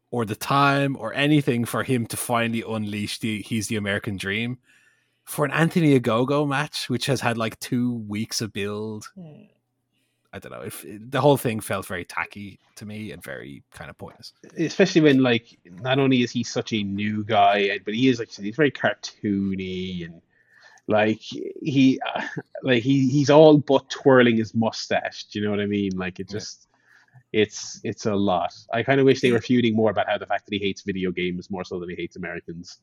or 0.09 0.25
the 0.25 0.35
time 0.35 0.95
or 0.97 1.13
anything 1.13 1.65
for 1.65 1.83
him 1.83 2.05
to 2.07 2.17
finally 2.17 2.63
unleash 2.67 3.19
the 3.19 3.41
he's 3.41 3.67
the 3.67 3.75
American 3.75 4.17
dream 4.17 4.57
for 5.25 5.45
an 5.45 5.51
Anthony 5.51 5.99
Ogogo 5.99 6.47
match, 6.47 6.89
which 6.89 7.05
has 7.05 7.21
had 7.21 7.37
like 7.37 7.59
two 7.59 7.95
weeks 8.07 8.41
of 8.41 8.53
build. 8.53 9.05
Hmm. 9.15 9.43
I 10.33 10.39
don't 10.39 10.51
know 10.51 10.61
if 10.61 10.85
the 10.87 11.19
whole 11.19 11.35
thing 11.37 11.59
felt 11.59 11.85
very 11.85 12.05
tacky 12.05 12.57
to 12.75 12.85
me 12.85 13.11
and 13.11 13.21
very 13.23 13.63
kind 13.73 13.89
of 13.89 13.97
pointless. 13.97 14.31
especially 14.57 15.01
when 15.01 15.21
like 15.21 15.57
not 15.65 15.99
only 15.99 16.21
is 16.23 16.31
he 16.31 16.43
such 16.43 16.71
a 16.73 16.83
new 16.83 17.23
guy, 17.25 17.79
but 17.83 17.93
he 17.93 18.07
is 18.07 18.19
like 18.19 18.31
he's 18.31 18.55
very 18.55 18.71
cartoony 18.71 20.05
and 20.05 20.21
like 20.87 21.19
he 21.19 21.99
uh, 22.15 22.21
like 22.63 22.81
he 22.83 23.09
he's 23.09 23.29
all 23.29 23.57
but 23.57 23.89
twirling 23.89 24.37
his 24.37 24.53
mustache. 24.55 25.25
Do 25.25 25.39
you 25.39 25.45
know 25.45 25.51
what 25.51 25.59
I 25.59 25.65
mean? 25.65 25.91
Like 25.97 26.19
it 26.19 26.27
Yeah. 26.29 26.39
just 26.39 26.67
it's 27.33 27.79
it's 27.83 28.05
a 28.05 28.15
lot. 28.15 28.53
I 28.73 28.83
kind 28.83 28.99
of 28.99 29.05
wish 29.05 29.21
they 29.21 29.31
were 29.31 29.41
feuding 29.41 29.75
more 29.75 29.91
about 29.91 30.07
how 30.07 30.17
the 30.17 30.25
fact 30.25 30.45
that 30.45 30.53
he 30.53 30.59
hates 30.59 30.81
video 30.81 31.11
games 31.11 31.49
more 31.51 31.63
so 31.63 31.79
than 31.79 31.89
he 31.89 31.95
hates 31.95 32.15
Americans. 32.15 32.79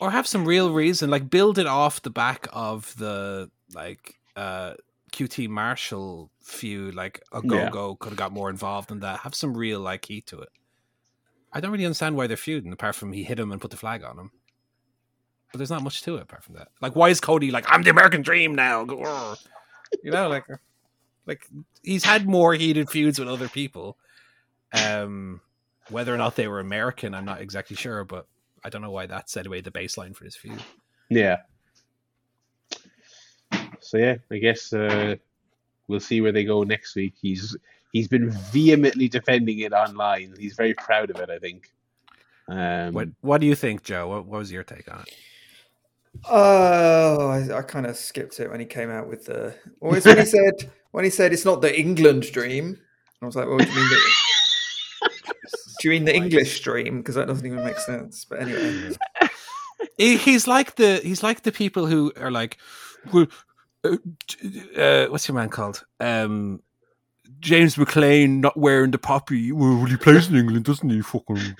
or 0.00 0.10
have 0.10 0.26
some 0.26 0.44
real 0.46 0.72
reason 0.72 1.10
like 1.10 1.28
build 1.30 1.58
it 1.58 1.66
off 1.66 2.00
the 2.02 2.10
back 2.10 2.46
of 2.52 2.94
the 2.96 3.50
like 3.74 4.14
uh 4.36 4.74
qt 5.14 5.48
marshall 5.48 6.30
feud 6.42 6.94
like 6.94 7.22
a 7.32 7.40
Yeah. 7.42 7.66
go-go 7.70 7.94
could 7.96 8.10
have 8.10 8.18
got 8.18 8.32
more 8.32 8.50
involved 8.50 8.90
in 8.90 9.00
that. 9.00 9.20
Have 9.20 9.34
some 9.34 9.56
real 9.56 9.80
like 9.80 10.04
heat 10.06 10.26
to 10.26 10.40
it. 10.40 10.48
I 11.52 11.60
don't 11.60 11.70
really 11.70 11.86
understand 11.86 12.16
why 12.16 12.26
they're 12.26 12.36
feuding 12.36 12.72
apart 12.72 12.96
from 12.96 13.12
he 13.12 13.22
hit 13.22 13.38
him 13.38 13.52
and 13.52 13.60
put 13.60 13.70
the 13.70 13.76
flag 13.76 14.02
on 14.02 14.18
him. 14.18 14.30
But 15.52 15.58
there's 15.58 15.70
not 15.70 15.82
much 15.84 16.02
to 16.02 16.16
it 16.16 16.22
apart 16.22 16.42
from 16.42 16.56
that. 16.56 16.68
Like 16.80 16.96
why 16.96 17.10
is 17.10 17.20
cody 17.20 17.50
like 17.52 17.64
i'm 17.68 17.82
the 17.82 17.90
american 17.90 18.22
dream 18.22 18.54
now. 18.54 18.84
You 20.02 20.10
know 20.10 20.28
like 20.28 20.44
like 21.26 21.46
he's 21.82 22.04
had 22.04 22.26
more 22.26 22.54
heated 22.54 22.90
feuds 22.90 23.18
with 23.18 23.28
other 23.28 23.48
people. 23.48 23.96
Um 24.72 25.40
whether 25.90 26.12
or 26.12 26.18
not 26.18 26.34
they 26.34 26.48
were 26.48 26.60
american 26.60 27.14
i'm 27.14 27.26
not 27.26 27.40
exactly 27.42 27.76
sure 27.76 28.04
but 28.04 28.26
I 28.64 28.70
don't 28.70 28.80
know 28.80 28.90
why 28.90 29.04
that 29.06 29.28
set 29.28 29.46
away 29.46 29.60
the 29.60 29.70
baseline 29.70 30.16
for 30.16 30.24
this 30.24 30.36
feud. 30.36 30.62
Yeah. 31.10 31.40
So 33.94 33.98
yeah, 33.98 34.16
I 34.28 34.38
guess 34.38 34.72
uh, 34.72 35.14
we'll 35.86 36.00
see 36.00 36.20
where 36.20 36.32
they 36.32 36.42
go 36.42 36.64
next 36.64 36.96
week. 36.96 37.14
He's 37.22 37.56
he's 37.92 38.08
been 38.08 38.28
vehemently 38.28 39.06
defending 39.06 39.60
it 39.60 39.72
online. 39.72 40.34
He's 40.36 40.56
very 40.56 40.74
proud 40.74 41.10
of 41.10 41.20
it. 41.20 41.30
I 41.30 41.38
think. 41.38 41.72
Um, 42.48 42.92
What 42.92 43.08
What 43.20 43.40
do 43.40 43.46
you 43.46 43.54
think, 43.54 43.84
Joe? 43.84 44.08
What, 44.08 44.26
what 44.26 44.38
was 44.38 44.50
your 44.50 44.64
take 44.64 44.92
on 44.92 45.02
it? 45.02 45.14
Oh, 46.28 47.28
I, 47.28 47.58
I 47.58 47.62
kind 47.62 47.86
of 47.86 47.96
skipped 47.96 48.40
it 48.40 48.50
when 48.50 48.58
he 48.58 48.66
came 48.66 48.90
out 48.90 49.08
with 49.08 49.26
the. 49.26 49.54
Always 49.80 50.04
when 50.04 50.18
he 50.18 50.24
said 50.38 50.72
when 50.90 51.04
he 51.04 51.10
said 51.10 51.32
it's 51.32 51.44
not 51.44 51.62
the 51.62 51.78
England 51.78 52.24
dream. 52.32 52.76
I 53.22 53.26
was 53.26 53.36
like, 53.36 53.46
well, 53.46 53.58
do 53.58 53.64
you 53.64 53.74
mean 53.76 53.88
the, 53.90 55.10
do 55.80 55.88
you 55.88 55.90
mean 55.90 56.04
the 56.04 56.16
English 56.16 56.62
dream? 56.62 56.98
Because 56.98 57.14
that 57.14 57.28
doesn't 57.28 57.46
even 57.46 57.62
make 57.62 57.78
sense. 57.78 58.24
But 58.24 58.40
anyway, 58.40 58.96
He's 59.96 60.48
like 60.48 60.74
the 60.74 60.96
he's 60.96 61.22
like 61.22 61.42
the 61.42 61.52
people 61.52 61.86
who 61.86 62.12
are 62.16 62.32
like, 62.32 62.58
well, 63.12 63.28
uh, 63.84 63.96
uh, 64.80 65.06
what's 65.06 65.28
your 65.28 65.36
man 65.36 65.48
called? 65.48 65.84
Um, 66.00 66.62
James 67.40 67.76
McClean 67.76 68.40
not 68.40 68.56
wearing 68.56 68.90
the 68.90 68.98
poppy. 68.98 69.52
Well, 69.52 69.84
he 69.84 69.96
plays 69.96 70.28
in 70.28 70.36
England, 70.36 70.64
doesn't 70.64 70.88
he? 70.88 71.00
Fucking. 71.02 71.56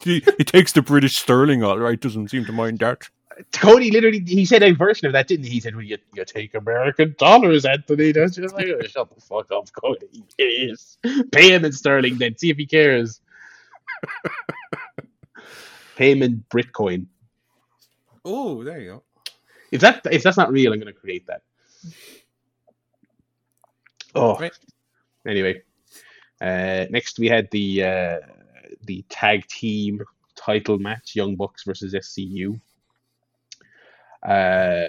He, 0.00 0.20
he 0.36 0.44
takes 0.44 0.72
the 0.72 0.82
British 0.82 1.16
sterling 1.16 1.62
all 1.62 1.78
right. 1.78 2.00
Doesn't 2.00 2.28
seem 2.28 2.44
to 2.46 2.52
mind 2.52 2.80
that. 2.80 3.08
Cody 3.52 3.90
literally 3.90 4.20
he 4.20 4.44
said 4.44 4.62
a 4.62 4.72
version 4.72 5.06
of 5.06 5.12
that, 5.12 5.28
didn't 5.28 5.46
he? 5.46 5.52
He 5.52 5.60
said, 5.60 5.74
"Well, 5.74 5.84
you, 5.84 5.98
you 6.14 6.24
take 6.24 6.54
American 6.54 7.14
dollars, 7.18 7.64
Anthony." 7.64 8.12
That's 8.12 8.36
just 8.36 8.54
like, 8.54 8.66
oh, 8.66 8.82
shut 8.86 9.14
the 9.14 9.20
fuck 9.20 9.50
up, 9.52 9.68
Cody. 9.72 10.24
Yes, 10.38 10.98
pay 11.32 11.54
him 11.54 11.64
in 11.64 11.72
sterling, 11.72 12.18
then 12.18 12.36
see 12.36 12.50
if 12.50 12.56
he 12.56 12.66
cares. 12.66 13.20
pay 15.96 16.12
him 16.12 16.22
in 16.22 16.44
Britcoin. 16.50 17.06
Oh, 18.24 18.62
there 18.62 18.80
you 18.80 18.90
go. 18.90 19.02
If 19.70 19.80
that 19.80 20.06
if 20.10 20.22
that's 20.22 20.36
not 20.36 20.52
real, 20.52 20.72
I'm 20.72 20.80
going 20.80 20.92
to 20.92 20.98
create 20.98 21.26
that. 21.26 21.42
Oh, 24.14 24.38
Right. 24.38 24.52
anyway. 25.26 25.62
Uh, 26.40 26.86
next 26.90 27.18
we 27.18 27.28
had 27.28 27.48
the 27.50 27.84
uh, 27.84 28.18
the 28.86 29.04
tag 29.08 29.46
team 29.46 30.02
title 30.34 30.78
match: 30.78 31.14
Young 31.14 31.36
Bucks 31.36 31.64
versus 31.64 31.94
SCU. 31.94 32.60
Uh, 34.26 34.88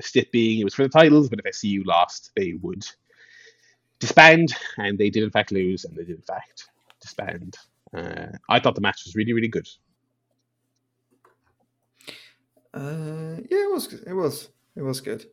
stip 0.00 0.30
being 0.32 0.60
it 0.60 0.64
was 0.64 0.74
for 0.74 0.82
the 0.84 0.88
titles, 0.88 1.28
but 1.28 1.40
if 1.44 1.54
SCU 1.56 1.84
lost, 1.84 2.30
they 2.36 2.54
would 2.62 2.84
disband, 4.00 4.54
and 4.78 4.98
they 4.98 5.10
did 5.10 5.22
in 5.24 5.30
fact 5.30 5.52
lose, 5.52 5.84
and 5.84 5.96
they 5.96 6.04
did 6.04 6.16
in 6.16 6.22
fact 6.22 6.70
disband. 7.00 7.56
Uh, 7.96 8.26
I 8.48 8.60
thought 8.60 8.74
the 8.74 8.80
match 8.80 9.02
was 9.04 9.14
really, 9.16 9.32
really 9.32 9.48
good. 9.48 9.68
Uh, 12.74 13.36
yeah, 13.50 13.64
it 13.64 13.72
was. 13.72 13.92
It 13.92 14.12
was. 14.14 14.48
It 14.76 14.82
was 14.82 15.00
good. 15.00 15.26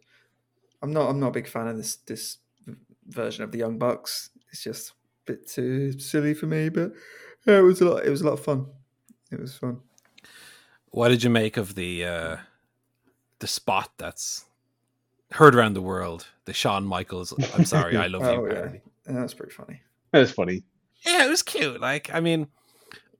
I'm 0.81 0.93
not. 0.93 1.09
I'm 1.09 1.19
not 1.19 1.29
a 1.29 1.31
big 1.31 1.47
fan 1.47 1.67
of 1.67 1.77
this 1.77 1.97
this 1.97 2.37
version 3.07 3.43
of 3.43 3.51
the 3.51 3.57
Young 3.57 3.77
Bucks. 3.77 4.29
It's 4.51 4.63
just 4.63 4.91
a 4.91 4.93
bit 5.33 5.47
too 5.47 5.99
silly 5.99 6.33
for 6.33 6.45
me. 6.45 6.69
But 6.69 6.93
yeah, 7.45 7.59
it 7.59 7.63
was 7.63 7.81
a 7.81 7.85
lot. 7.85 8.05
It 8.05 8.09
was 8.09 8.21
a 8.21 8.25
lot 8.25 8.33
of 8.33 8.43
fun. 8.43 8.67
It 9.31 9.39
was 9.39 9.55
fun. 9.55 9.81
What 10.91 11.09
did 11.09 11.23
you 11.23 11.29
make 11.29 11.57
of 11.57 11.75
the 11.75 12.05
uh, 12.05 12.37
the 13.39 13.47
spot 13.47 13.91
that's 13.97 14.45
heard 15.31 15.55
around 15.55 15.73
the 15.73 15.81
world? 15.81 16.27
The 16.45 16.53
Shawn 16.53 16.85
Michaels. 16.85 17.33
I'm 17.53 17.65
sorry, 17.65 17.97
I 17.97 18.07
love 18.07 18.21
you. 18.23 18.27
Oh 18.27 18.45
yeah, 18.45 18.53
parody. 18.53 18.81
that 19.05 19.21
was 19.21 19.33
pretty 19.33 19.53
funny. 19.53 19.81
That 20.11 20.19
was 20.19 20.31
funny. 20.31 20.63
Yeah, 21.05 21.25
it 21.25 21.29
was 21.29 21.43
cute. 21.43 21.79
Like, 21.79 22.13
I 22.13 22.19
mean, 22.19 22.47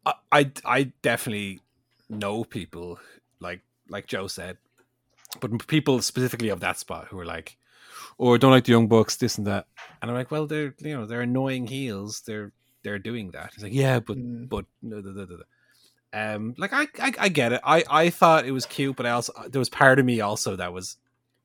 I, 0.05 0.13
I, 0.31 0.51
I 0.65 0.83
definitely 1.01 1.61
know 2.09 2.43
people 2.43 2.99
like 3.39 3.61
like 3.87 4.07
Joe 4.07 4.27
said, 4.27 4.57
but 5.39 5.67
people 5.67 6.01
specifically 6.01 6.49
of 6.49 6.59
that 6.61 6.77
spot 6.79 7.07
who 7.09 7.19
are 7.19 7.25
like, 7.25 7.57
"Or 8.17 8.37
don't 8.37 8.51
like 8.51 8.65
the 8.65 8.71
Young 8.71 8.87
Bucks, 8.87 9.15
this 9.17 9.37
and 9.37 9.47
that," 9.47 9.67
and 10.01 10.09
I'm 10.09 10.15
like, 10.17 10.31
"Well, 10.31 10.47
they're 10.47 10.73
you 10.79 10.95
know 10.95 11.05
they're 11.05 11.21
annoying 11.21 11.67
heels. 11.67 12.21
They're 12.25 12.51
they're 12.83 12.99
doing 12.99 13.31
that." 13.31 13.51
It's 13.53 13.63
like, 13.63 13.73
"Yeah, 13.73 13.99
but 13.99 14.17
Mm. 14.17 14.49
but 14.49 14.65
no, 14.81 14.99
no, 15.01 15.11
no, 15.11 15.25
no, 15.25 15.35
no." 15.37 15.43
um, 16.11 16.55
like 16.57 16.73
I, 16.73 16.87
I 16.99 17.13
I 17.19 17.29
get 17.29 17.53
it. 17.53 17.61
I 17.63 17.83
I 17.89 18.09
thought 18.09 18.45
it 18.45 18.51
was 18.51 18.65
cute, 18.65 18.95
but 18.95 19.05
I 19.05 19.11
also 19.11 19.33
there 19.47 19.59
was 19.59 19.69
part 19.69 19.99
of 19.99 20.05
me 20.05 20.21
also 20.21 20.55
that 20.55 20.73
was 20.73 20.97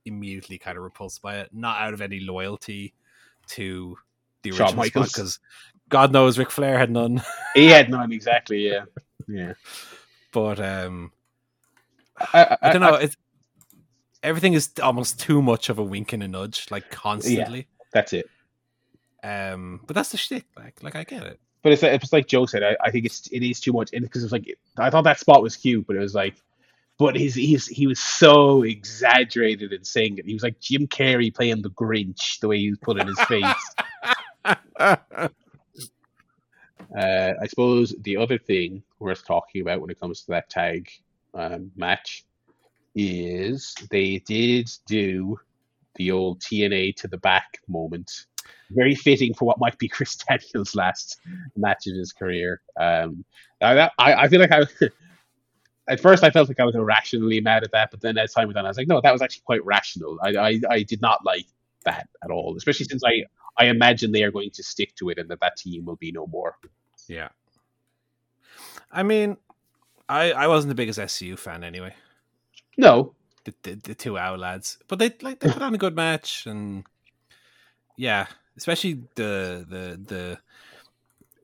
immediately 0.06 0.58
kind 0.58 0.76
of 0.78 0.84
repulsed 0.84 1.20
by 1.22 1.38
it, 1.38 1.50
not 1.52 1.80
out 1.80 1.94
of 1.94 2.00
any 2.00 2.20
loyalty 2.20 2.94
to 3.48 3.96
the 4.42 4.50
Shawn 4.50 4.60
original 4.68 4.76
Michaels. 4.84 5.12
because 5.12 5.38
God 5.90 6.12
knows 6.12 6.38
Ric 6.38 6.50
Flair 6.50 6.78
had 6.78 6.90
none. 6.90 7.22
He 7.54 7.66
had 7.66 7.90
none 7.90 8.10
exactly. 8.12 8.66
Yeah, 8.68 8.84
yeah. 9.28 9.52
but 10.32 10.58
um 10.60 11.12
I, 12.32 12.56
I 12.62 12.72
don't 12.72 12.80
know. 12.82 12.94
it's 12.94 13.16
everything 14.24 14.54
is 14.54 14.70
almost 14.82 15.20
too 15.20 15.40
much 15.40 15.68
of 15.68 15.78
a 15.78 15.82
wink 15.82 16.12
and 16.12 16.22
a 16.22 16.28
nudge, 16.28 16.66
like 16.70 16.90
constantly. 16.90 17.58
Yeah, 17.58 17.86
That's 17.92 18.12
it. 18.12 18.28
Um, 19.22 19.80
but 19.86 19.94
that's 19.94 20.10
the 20.10 20.16
shtick. 20.16 20.46
Like, 20.56 20.82
like 20.82 20.96
I 20.96 21.04
get 21.04 21.22
it. 21.22 21.38
But 21.62 21.72
it's 21.72 21.82
like, 21.82 21.92
it's 21.92 22.12
like 22.12 22.26
Joe 22.26 22.46
said. 22.46 22.62
I, 22.62 22.76
I 22.80 22.90
think 22.90 23.06
it's 23.06 23.26
it 23.28 23.42
is 23.42 23.60
too 23.60 23.72
much, 23.72 23.90
and 23.92 24.02
because 24.02 24.22
it's 24.22 24.32
like 24.32 24.54
I 24.76 24.90
thought 24.90 25.04
that 25.04 25.20
spot 25.20 25.42
was 25.42 25.56
cute, 25.56 25.86
but 25.86 25.96
it 25.96 26.00
was 26.00 26.14
like, 26.14 26.34
but 26.98 27.16
his 27.16 27.34
he's 27.34 27.66
he 27.66 27.86
was 27.86 27.98
so 27.98 28.62
exaggerated 28.62 29.72
in 29.72 29.84
saying 29.84 30.18
it. 30.18 30.26
He 30.26 30.34
was 30.34 30.42
like 30.42 30.60
Jim 30.60 30.86
Carrey 30.86 31.34
playing 31.34 31.62
the 31.62 31.70
Grinch, 31.70 32.40
the 32.40 32.48
way 32.48 32.58
he 32.58 32.70
was 32.70 32.78
putting 32.80 33.06
his 33.06 33.20
face. 33.20 33.54
Uh, 36.96 37.32
I 37.42 37.46
suppose 37.48 37.92
the 38.02 38.16
other 38.16 38.38
thing 38.38 38.82
worth 39.00 39.26
talking 39.26 39.62
about 39.62 39.80
when 39.80 39.90
it 39.90 39.98
comes 39.98 40.22
to 40.22 40.30
that 40.30 40.48
tag 40.48 40.88
um, 41.34 41.72
match 41.74 42.23
is 42.94 43.74
they 43.90 44.18
did 44.18 44.70
do 44.86 45.38
the 45.96 46.10
old 46.10 46.40
TNA 46.40 46.96
to 46.96 47.08
the 47.08 47.18
back 47.18 47.58
moment. 47.68 48.26
Very 48.70 48.94
fitting 48.94 49.34
for 49.34 49.44
what 49.44 49.58
might 49.58 49.78
be 49.78 49.88
Chris 49.94 50.16
Daniels' 50.16 50.74
last 50.74 51.20
match 51.56 51.86
in 51.86 51.96
his 51.96 52.12
career. 52.12 52.60
Um, 52.78 53.24
I, 53.60 53.90
I, 53.98 54.14
I 54.14 54.28
feel 54.28 54.40
like 54.40 54.52
I. 54.52 54.64
At 55.86 56.00
first, 56.00 56.24
I 56.24 56.30
felt 56.30 56.48
like 56.48 56.58
I 56.58 56.64
was 56.64 56.74
irrationally 56.74 57.42
mad 57.42 57.62
at 57.62 57.72
that, 57.72 57.90
but 57.90 58.00
then 58.00 58.16
as 58.16 58.32
time 58.32 58.46
went 58.46 58.56
on, 58.56 58.64
I 58.64 58.68
was 58.68 58.78
like, 58.78 58.88
no, 58.88 59.02
that 59.02 59.12
was 59.12 59.20
actually 59.20 59.42
quite 59.44 59.62
rational. 59.66 60.18
I, 60.22 60.30
I, 60.30 60.60
I 60.70 60.82
did 60.82 61.02
not 61.02 61.22
like 61.26 61.44
that 61.84 62.08
at 62.24 62.30
all, 62.30 62.54
especially 62.56 62.86
since 62.86 63.02
I, 63.04 63.24
I 63.58 63.66
imagine 63.66 64.10
they 64.10 64.22
are 64.22 64.30
going 64.30 64.50
to 64.52 64.62
stick 64.62 64.94
to 64.94 65.10
it 65.10 65.18
and 65.18 65.28
that 65.28 65.40
that 65.40 65.58
team 65.58 65.84
will 65.84 65.96
be 65.96 66.10
no 66.10 66.26
more. 66.26 66.56
yeah. 67.06 67.28
I 68.90 69.02
mean, 69.02 69.36
I 70.08 70.32
I 70.32 70.46
wasn't 70.46 70.70
the 70.70 70.74
biggest 70.74 70.98
SCU 70.98 71.38
fan 71.38 71.64
anyway. 71.64 71.94
No, 72.76 73.14
The 73.44 73.54
the, 73.62 73.74
the 73.76 73.94
two 73.94 74.18
owl 74.18 74.38
lads, 74.38 74.78
but 74.88 74.98
they 74.98 75.10
like 75.22 75.40
they 75.40 75.50
put 75.50 75.62
on 75.62 75.74
a 75.74 75.78
good 75.78 75.94
match, 75.96 76.46
and 76.46 76.84
yeah, 77.96 78.26
especially 78.56 79.04
the 79.14 79.64
the 79.68 80.00
the 80.14 80.38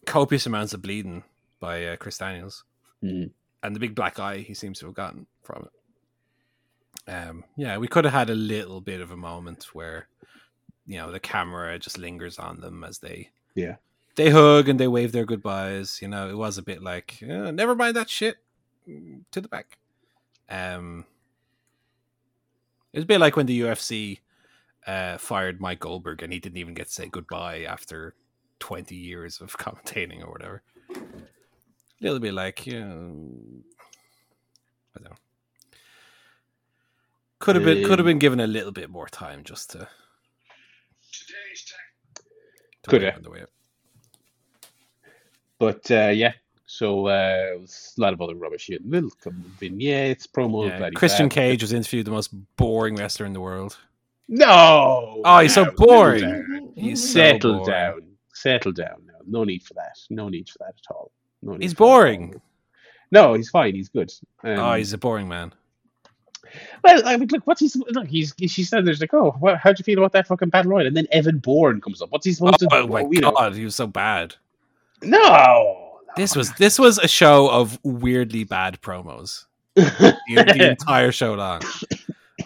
copious 0.06 0.46
amounts 0.46 0.72
of 0.74 0.82
bleeding 0.82 1.22
by 1.60 1.84
uh, 1.86 1.96
Chris 1.96 2.18
Daniels. 2.18 2.64
Mhm. 3.02 3.30
and 3.62 3.74
the 3.76 3.80
big 3.80 3.94
black 3.94 4.18
eye 4.18 4.38
he 4.38 4.52
seems 4.54 4.78
to 4.80 4.86
have 4.86 4.94
gotten 4.94 5.26
from 5.42 5.66
it. 7.06 7.10
Um, 7.10 7.44
yeah, 7.56 7.78
we 7.78 7.88
could 7.88 8.04
have 8.04 8.12
had 8.12 8.28
a 8.30 8.34
little 8.34 8.80
bit 8.80 9.00
of 9.00 9.10
a 9.10 9.16
moment 9.16 9.74
where, 9.74 10.06
you 10.86 10.98
know, 10.98 11.10
the 11.10 11.20
camera 11.20 11.78
just 11.78 11.96
lingers 11.98 12.38
on 12.38 12.60
them 12.60 12.84
as 12.84 12.98
they, 12.98 13.30
Yeah. 13.54 13.76
they 14.16 14.30
hug 14.30 14.68
and 14.68 14.78
they 14.78 14.86
wave 14.88 15.12
their 15.12 15.24
goodbyes. 15.24 16.00
You 16.02 16.08
know, 16.08 16.28
it 16.28 16.36
was 16.36 16.58
a 16.58 16.62
bit 16.62 16.82
like, 16.82 17.18
"Uh, 17.22 17.50
never 17.50 17.74
mind 17.74 17.96
that 17.96 18.10
shit, 18.10 18.36
mm, 18.88 19.24
to 19.30 19.40
the 19.40 19.48
back. 19.48 19.78
Um, 20.48 21.06
it 22.92 22.98
was 22.98 23.04
a 23.04 23.06
bit 23.06 23.20
like 23.20 23.36
when 23.36 23.46
the 23.46 23.60
UFC 23.60 24.18
uh, 24.86 25.18
fired 25.18 25.60
Mike 25.60 25.80
Goldberg 25.80 26.22
and 26.22 26.32
he 26.32 26.38
didn't 26.40 26.58
even 26.58 26.74
get 26.74 26.86
to 26.86 26.92
say 26.92 27.08
goodbye 27.08 27.62
after 27.64 28.14
twenty 28.58 28.96
years 28.96 29.40
of 29.40 29.56
commentating 29.58 30.22
or 30.24 30.30
whatever 30.30 30.62
a 30.94 30.98
little 32.00 32.18
bit 32.18 32.34
like 32.34 32.66
you 32.66 32.80
know, 32.80 33.26
I 34.96 34.98
don't 35.00 35.04
know. 35.10 35.16
Could 37.38 37.56
have 37.56 37.64
been 37.64 37.82
could 37.84 37.98
have 37.98 38.00
Um, 38.00 38.06
been 38.06 38.18
given 38.18 38.40
a 38.40 38.46
little 38.46 38.72
bit 38.72 38.90
more 38.90 39.08
time 39.08 39.44
just 39.44 39.70
to. 39.70 39.78
to 42.82 42.88
Coulda. 42.90 43.06
wait 43.06 43.14
on 43.14 43.22
the 43.22 43.30
way 43.30 43.42
up. 43.42 43.50
but 45.58 45.90
uh, 45.90 46.08
yeah. 46.08 46.32
So 46.72 47.08
uh, 47.08 47.56
a 47.58 48.00
lot 48.00 48.12
of 48.12 48.22
other 48.22 48.36
rubbish 48.36 48.66
here. 48.66 48.78
Little 48.84 49.10
vignettes, 49.58 50.28
promos, 50.28 50.68
Yeah, 50.68 50.90
Christian 50.90 51.26
blah. 51.26 51.34
Cage 51.34 51.62
was 51.62 51.72
interviewed 51.72 52.06
the 52.06 52.12
most 52.12 52.28
boring 52.56 52.94
wrestler 52.94 53.26
in 53.26 53.32
the 53.32 53.40
world. 53.40 53.76
No. 54.28 55.20
Oh, 55.24 55.40
he's 55.40 55.52
so 55.52 55.72
boring. 55.72 56.20
down. 56.20 56.72
He's 56.76 57.12
Settle 57.12 57.64
down. 57.64 58.02
Settle 58.34 58.70
down. 58.70 59.02
No, 59.04 59.14
no 59.40 59.44
need 59.44 59.64
for 59.64 59.74
that. 59.74 59.98
No 60.10 60.28
need 60.28 60.48
for 60.48 60.58
that 60.58 60.74
at 60.78 60.94
all. 60.94 61.10
No 61.42 61.54
need 61.54 61.62
He's 61.62 61.72
for 61.72 61.78
that 61.78 61.84
at 61.84 61.90
all. 61.90 61.98
boring. 61.98 62.40
No, 63.10 63.34
he's 63.34 63.50
fine. 63.50 63.74
He's 63.74 63.88
good. 63.88 64.12
Um, 64.44 64.58
oh, 64.60 64.74
he's 64.74 64.92
a 64.92 64.98
boring 64.98 65.26
man. 65.26 65.52
Well, 66.84 67.02
I 67.04 67.16
mean, 67.16 67.28
look, 67.32 67.44
what's 67.48 67.60
he? 67.60 67.70
Look, 67.88 68.06
he's 68.06 68.32
she 68.46 68.62
said 68.62 68.86
there's 68.86 69.00
like, 69.00 69.12
oh, 69.12 69.34
what, 69.40 69.58
how'd 69.58 69.76
you 69.80 69.82
feel 69.82 69.98
about 69.98 70.12
that 70.12 70.28
fucking 70.28 70.50
battle 70.50 70.70
royal? 70.70 70.86
And 70.86 70.96
then 70.96 71.08
Evan 71.10 71.38
Bourne 71.38 71.80
comes 71.80 72.00
up. 72.00 72.12
What's 72.12 72.26
he 72.26 72.32
supposed 72.32 72.60
to 72.60 72.66
do? 72.66 72.76
Oh 72.76 72.86
my 72.86 73.00
you 73.10 73.20
know? 73.20 73.32
god, 73.32 73.56
he 73.56 73.64
was 73.64 73.74
so 73.74 73.88
bad. 73.88 74.36
No. 75.02 75.79
This 76.16 76.36
was 76.36 76.52
this 76.54 76.78
was 76.78 76.98
a 76.98 77.08
show 77.08 77.48
of 77.50 77.78
weirdly 77.82 78.44
bad 78.44 78.80
promos. 78.80 79.44
The, 79.74 80.16
the 80.28 80.70
entire 80.80 81.12
show 81.12 81.34
long. 81.34 81.62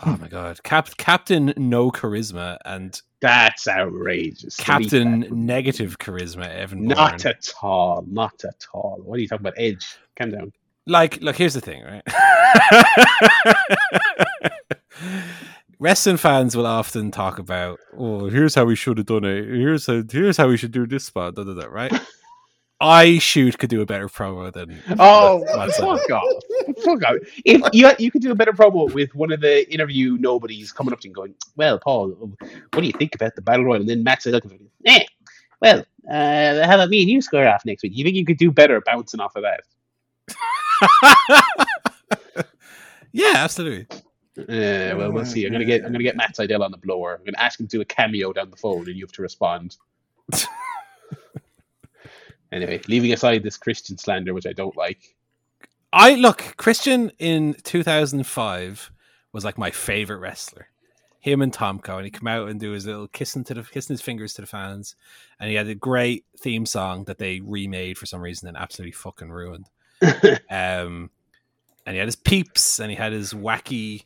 Oh 0.05 0.17
my 0.21 0.29
god, 0.29 0.63
Cap, 0.65 0.91
Captain 0.99 1.53
No 1.57 1.91
Charisma 1.91 2.59
and 2.65 3.01
That's 3.21 3.67
outrageous. 3.69 4.57
Captain 4.57 5.21
that. 5.21 5.33
Negative 5.33 5.99
Charisma 5.99 6.49
Evan 6.49 6.89
Bourne. 6.89 6.97
Not 6.97 7.25
at 7.25 7.53
all. 7.63 8.05
Not 8.09 8.45
at 8.45 8.67
all. 8.73 9.01
What 9.03 9.19
are 9.19 9.23
you 9.23 9.29
talking 9.29 9.47
about? 9.47 9.55
Edge. 9.57 9.97
Calm 10.17 10.31
down. 10.31 10.53
like 10.87 11.21
look 11.23 11.37
here's 11.37 11.55
the 11.55 11.61
thing 11.61 11.83
right 11.83 12.03
wrestling 15.81 16.17
fans 16.17 16.57
will 16.57 16.67
often 16.67 17.11
talk 17.11 17.39
about 17.39 17.79
oh 17.97 18.29
here's 18.29 18.55
how 18.55 18.65
we 18.65 18.77
should 18.77 18.99
have 18.99 19.07
done 19.07 19.25
it 19.25 19.45
here's 19.45 19.87
how 19.87 20.03
here's 20.11 20.37
how 20.37 20.49
we 20.49 20.57
should 20.57 20.73
do 20.73 20.87
this 20.87 21.05
spot 21.05 21.35
da, 21.35 21.45
da, 21.45 21.55
da, 21.55 21.67
right 21.67 21.93
i 22.81 23.19
shoot 23.19 23.57
could 23.59 23.71
do 23.71 23.81
a 23.81 23.87
better 23.87 24.09
promo 24.09 24.53
than 24.53 24.81
Oh, 24.99 25.45
fuck 25.71 26.11
off. 26.11 26.25
Fuck 26.85 27.03
off. 27.05 27.17
If 27.45 27.63
you 27.73 27.91
you 27.99 28.11
could 28.11 28.21
do 28.23 28.33
a 28.33 28.35
better 28.35 28.53
promo 28.53 28.93
with 28.93 29.15
one 29.15 29.33
of 29.33 29.41
the 29.41 29.73
interview 29.73 30.17
nobodies 30.19 30.73
coming 30.73 30.93
up 30.93 31.01
to 31.01 31.09
you 31.09 31.11
and 31.11 31.15
going, 31.15 31.35
Well, 31.57 31.79
Paul, 31.79 32.09
what 32.11 32.81
do 32.81 32.87
you 32.87 32.93
think 32.93 33.15
about 33.15 33.37
the 33.37 33.43
battle 33.43 33.65
royal? 33.65 33.81
And 33.81 33.89
then 33.89 34.03
Matt 34.03 34.23
said, 34.23 34.35
Eh, 34.87 35.05
well, 35.61 35.85
uh, 36.11 36.67
how 36.67 36.75
about 36.75 36.91
me 36.91 37.01
and 37.03 37.11
you 37.11 37.23
square 37.23 37.49
off 37.49 37.65
next 37.65 37.83
week? 37.83 37.93
You 37.95 38.05
think 38.05 38.17
you 38.17 38.25
could 38.27 38.39
do 38.39 38.51
better 38.51 38.81
bouncing 38.85 39.21
off 39.21 39.37
of 39.37 39.45
that? 39.45 39.61
yeah 43.13 43.35
absolutely 43.37 43.87
Uh, 44.37 44.97
well, 44.99 45.13
we'll 45.13 45.25
see. 45.25 45.47
I'm 45.47 45.53
gonna 45.53 45.65
get 45.65 45.85
I'm 45.85 45.93
gonna 45.93 46.03
get 46.03 46.17
Matt 46.17 46.35
Sydal 46.35 46.61
on 46.65 46.73
the 46.73 46.77
blower. 46.79 47.15
I'm 47.17 47.25
gonna 47.25 47.39
ask 47.39 47.61
him 47.61 47.69
to 47.69 47.77
do 47.77 47.81
a 47.81 47.85
cameo 47.85 48.33
down 48.33 48.51
the 48.51 48.57
phone, 48.57 48.87
and 48.89 48.97
you 48.97 49.05
have 49.05 49.13
to 49.13 49.23
respond. 49.23 49.77
anyway, 52.55 52.81
leaving 52.89 53.13
aside 53.13 53.43
this 53.43 53.57
Christian 53.57 53.99
slander, 53.99 54.33
which 54.33 54.47
I 54.47 54.53
don't 54.53 54.77
like. 54.77 55.15
i 55.93 56.15
look 56.15 56.55
christian 56.57 57.13
in 57.19 57.55
2005 57.63 58.91
was 59.33 59.45
like 59.45 59.57
my 59.59 59.71
favorite 59.71 60.19
wrestler 60.19 60.69
him 61.21 61.41
and 61.41 61.53
tomko 61.53 61.97
and 61.97 62.05
he 62.05 62.11
come 62.11 62.27
out 62.27 62.49
and 62.49 62.59
do 62.59 62.73
his 62.73 62.85
little 62.85 63.09
kissing 63.09 63.45
to 63.45 63.55
the 63.55 63.63
kissing 63.63 63.95
his 63.95 64.03
fingers 64.03 64.35
to 64.35 64.43
the 64.43 64.47
fans 64.47 64.97
and 65.39 65.49
he 65.49 65.57
had 65.57 65.69
a 65.69 65.75
great 65.75 66.25
theme 66.39 66.67
song 66.67 67.05
that 67.05 67.19
they 67.19 67.41
remade 67.41 67.97
for 67.97 68.07
some 68.07 68.21
reason 68.21 68.49
and 68.49 68.57
absolutely 68.57 68.93
fucking 68.93 69.31
ruined 69.31 69.69
Um, 70.51 71.11
and 71.87 71.95
he 71.95 71.99
had 71.99 72.09
his 72.09 72.17
peeps, 72.17 72.81
and 72.81 72.91
he 72.91 72.97
had 72.97 73.13
his 73.13 73.33
wacky 73.33 74.05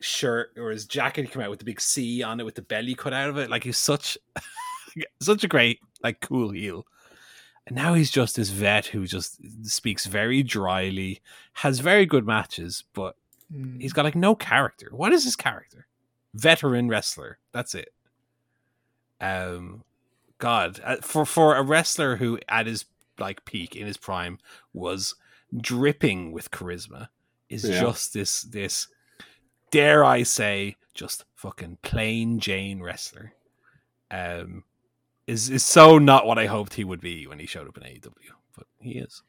shirt 0.00 0.50
or 0.56 0.70
his 0.70 0.84
jacket. 0.84 1.22
He 1.22 1.28
came 1.28 1.42
out 1.42 1.50
with 1.50 1.58
the 1.58 1.64
big 1.64 1.80
C 1.80 2.22
on 2.22 2.38
it 2.40 2.44
with 2.44 2.54
the 2.54 2.62
belly 2.62 2.94
cut 2.94 3.12
out 3.12 3.28
of 3.28 3.38
it. 3.38 3.50
Like 3.50 3.64
he's 3.64 3.78
such, 3.78 4.16
such 5.20 5.42
a 5.44 5.48
great, 5.48 5.80
like, 6.02 6.20
cool 6.20 6.50
heel. 6.50 6.86
And 7.66 7.74
now 7.74 7.94
he's 7.94 8.10
just 8.12 8.36
this 8.36 8.50
vet 8.50 8.86
who 8.86 9.06
just 9.06 9.38
speaks 9.68 10.06
very 10.06 10.42
dryly, 10.42 11.20
has 11.54 11.80
very 11.80 12.06
good 12.06 12.26
matches, 12.26 12.84
but 12.92 13.16
Mm. 13.52 13.80
he's 13.80 13.92
got 13.92 14.04
like 14.04 14.16
no 14.16 14.34
character. 14.34 14.88
What 14.90 15.12
is 15.12 15.22
his 15.24 15.36
character? 15.36 15.86
Veteran 16.34 16.88
wrestler. 16.88 17.38
That's 17.52 17.74
it. 17.76 17.92
Um, 19.20 19.84
God, 20.38 20.80
uh, 20.84 20.96
for 20.96 21.24
for 21.24 21.56
a 21.56 21.62
wrestler 21.62 22.16
who 22.16 22.38
at 22.48 22.66
his 22.66 22.84
like 23.18 23.44
peak 23.44 23.74
in 23.74 23.86
his 23.86 23.96
prime 23.96 24.38
was 24.72 25.14
dripping 25.56 26.32
with 26.32 26.50
charisma, 26.50 27.08
is 27.48 27.64
Yeah. 27.68 27.80
just 27.80 28.12
this 28.12 28.42
this 28.42 28.88
dare 29.70 30.04
I 30.04 30.22
say 30.24 30.76
just 30.92 31.24
fucking 31.34 31.78
plain 31.82 32.38
Jane 32.40 32.82
wrestler. 32.82 33.32
Um, 34.10 34.64
is 35.26 35.50
is 35.50 35.64
so 35.64 35.98
not 35.98 36.26
what 36.26 36.38
I 36.38 36.46
hoped 36.46 36.74
he 36.74 36.84
would 36.84 37.00
be 37.00 37.26
when 37.26 37.38
he 37.38 37.46
showed 37.46 37.68
up 37.68 37.76
in 37.76 37.82
AEW, 37.82 38.12
but 38.56 38.66
he 38.80 38.92
is. 38.92 39.22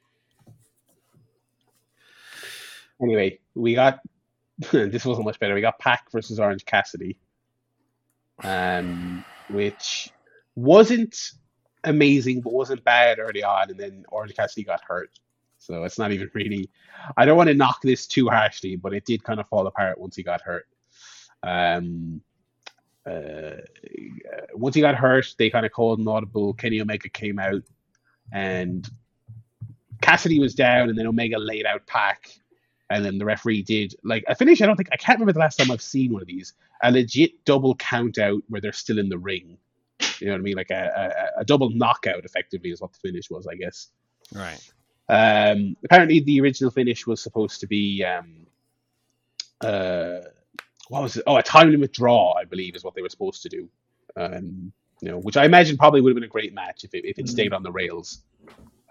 Anyway, 3.01 3.39
we 3.55 3.75
got 3.75 3.99
this 4.71 5.05
wasn't 5.05 5.25
much 5.25 5.39
better. 5.39 5.53
We 5.53 5.61
got 5.61 5.79
Pac 5.79 6.11
versus 6.11 6.39
Orange 6.39 6.65
Cassidy, 6.65 7.17
um, 8.43 9.23
which 9.49 10.09
wasn't 10.55 11.31
amazing, 11.83 12.41
but 12.41 12.53
wasn't 12.53 12.83
bad 12.83 13.19
early 13.19 13.43
on, 13.43 13.69
and 13.69 13.79
then 13.79 14.05
Orange 14.09 14.35
Cassidy 14.35 14.63
got 14.63 14.81
hurt. 14.81 15.11
So 15.57 15.83
it's 15.83 15.99
not 15.99 16.11
even 16.11 16.29
really. 16.33 16.69
I 17.15 17.25
don't 17.25 17.37
want 17.37 17.49
to 17.49 17.55
knock 17.55 17.81
this 17.81 18.07
too 18.07 18.27
harshly, 18.27 18.75
but 18.75 18.93
it 18.93 19.05
did 19.05 19.23
kind 19.23 19.39
of 19.39 19.47
fall 19.47 19.67
apart 19.67 19.99
once 19.99 20.15
he 20.15 20.23
got 20.23 20.41
hurt. 20.41 20.67
Um, 21.43 22.21
uh, 23.07 23.61
once 24.53 24.75
he 24.75 24.81
got 24.81 24.95
hurt, 24.95 25.33
they 25.37 25.49
kind 25.49 25.65
of 25.65 25.71
called 25.71 25.99
an 25.99 26.07
audible. 26.07 26.53
Kenny 26.53 26.81
Omega 26.81 27.09
came 27.09 27.39
out, 27.39 27.61
and 28.33 28.87
Cassidy 30.01 30.39
was 30.39 30.53
down, 30.55 30.89
and 30.89 30.97
then 30.97 31.07
Omega 31.07 31.37
laid 31.37 31.65
out 31.65 31.85
Pac, 31.87 32.29
and 32.89 33.03
then 33.05 33.17
the 33.17 33.25
referee 33.25 33.63
did 33.63 33.95
like 34.03 34.23
a 34.27 34.35
finish. 34.35 34.61
I 34.61 34.65
don't 34.65 34.75
think 34.75 34.89
I 34.91 34.97
can't 34.97 35.17
remember 35.17 35.33
the 35.33 35.39
last 35.39 35.57
time 35.57 35.71
I've 35.71 35.81
seen 35.81 36.13
one 36.13 36.21
of 36.21 36.27
these. 36.27 36.53
A 36.83 36.91
legit 36.91 37.43
double 37.45 37.75
count 37.75 38.17
out 38.17 38.43
where 38.49 38.61
they're 38.61 38.73
still 38.73 38.99
in 38.99 39.09
the 39.09 39.17
ring. 39.17 39.57
You 40.19 40.27
know 40.27 40.33
what 40.33 40.39
I 40.39 40.43
mean? 40.43 40.57
Like 40.57 40.71
a, 40.71 41.33
a, 41.37 41.41
a 41.41 41.45
double 41.45 41.69
knockout, 41.69 42.25
effectively, 42.25 42.71
is 42.71 42.81
what 42.81 42.93
the 42.93 42.99
finish 42.99 43.29
was, 43.29 43.47
I 43.47 43.55
guess. 43.55 43.89
Right. 44.33 44.71
Um, 45.09 45.77
apparently, 45.83 46.19
the 46.19 46.41
original 46.41 46.71
finish 46.71 47.07
was 47.07 47.21
supposed 47.21 47.61
to 47.61 47.67
be 47.67 48.03
um, 48.03 48.47
uh, 49.61 50.19
what 50.89 51.03
was 51.03 51.17
it? 51.17 51.23
Oh, 51.27 51.37
a 51.37 51.43
timely 51.43 51.77
withdrawal, 51.77 52.35
I 52.39 52.45
believe, 52.45 52.75
is 52.75 52.83
what 52.83 52.95
they 52.95 53.01
were 53.01 53.09
supposed 53.09 53.41
to 53.43 53.49
do. 53.49 53.69
Um, 54.15 54.71
you 55.01 55.11
know, 55.11 55.19
which 55.19 55.37
I 55.37 55.45
imagine 55.45 55.77
probably 55.77 56.01
would 56.01 56.09
have 56.11 56.15
been 56.15 56.23
a 56.23 56.27
great 56.27 56.53
match 56.53 56.83
if 56.83 56.93
it, 56.93 57.05
if 57.05 57.19
it 57.19 57.25
Mhm. 57.25 57.29
stayed 57.29 57.53
on 57.53 57.61
the 57.63 57.71
rails. 57.71 58.23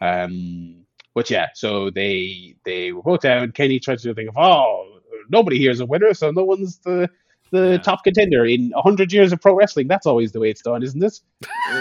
Um, 0.01 0.85
but 1.15 1.31
yeah, 1.31 1.49
so 1.55 1.91
they 1.91 2.57
they 2.65 2.93
were 2.93 3.03
both 3.03 3.21
down. 3.23 3.53
Kenny 3.53 3.81
tried 3.81 3.99
to 4.01 4.15
think 4.15 4.29
of 4.29 4.37
oh, 4.37 5.01
nobody 5.31 5.59
here 5.59 5.71
is 5.71 5.81
a 5.81 5.87
winner, 5.87 6.13
so 6.15 6.31
no 6.31 6.45
one's 6.45 6.79
the 6.79 7.09
the 7.53 7.71
Yeah. 7.73 7.79
top 7.79 8.05
contender 8.05 8.45
in 8.45 8.73
hundred 8.77 9.13
years 9.13 9.33
of 9.33 9.41
pro 9.41 9.55
wrestling. 9.55 9.89
That's 9.89 10.07
always 10.07 10.33
the 10.33 10.41
way 10.41 10.51
it's 10.51 10.63
done, 10.63 10.83
isn't 10.83 11.03
it? 11.03 11.21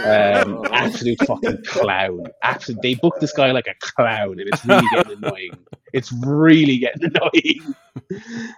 Um, 0.05 0.63
absolute 0.73 1.19
fucking 1.21 1.63
clown. 1.65 2.23
Absolute. 2.43 2.81
They 2.81 2.95
booked 2.95 3.19
this 3.19 3.33
guy 3.33 3.51
like 3.51 3.67
a 3.67 3.75
clown, 3.81 4.39
and 4.39 4.47
it's 4.47 4.63
really 4.65 4.87
getting 4.89 5.17
annoying. 5.23 5.65
It's 5.91 6.11
really 6.13 6.77
getting 6.77 7.11
annoying. 7.13 7.75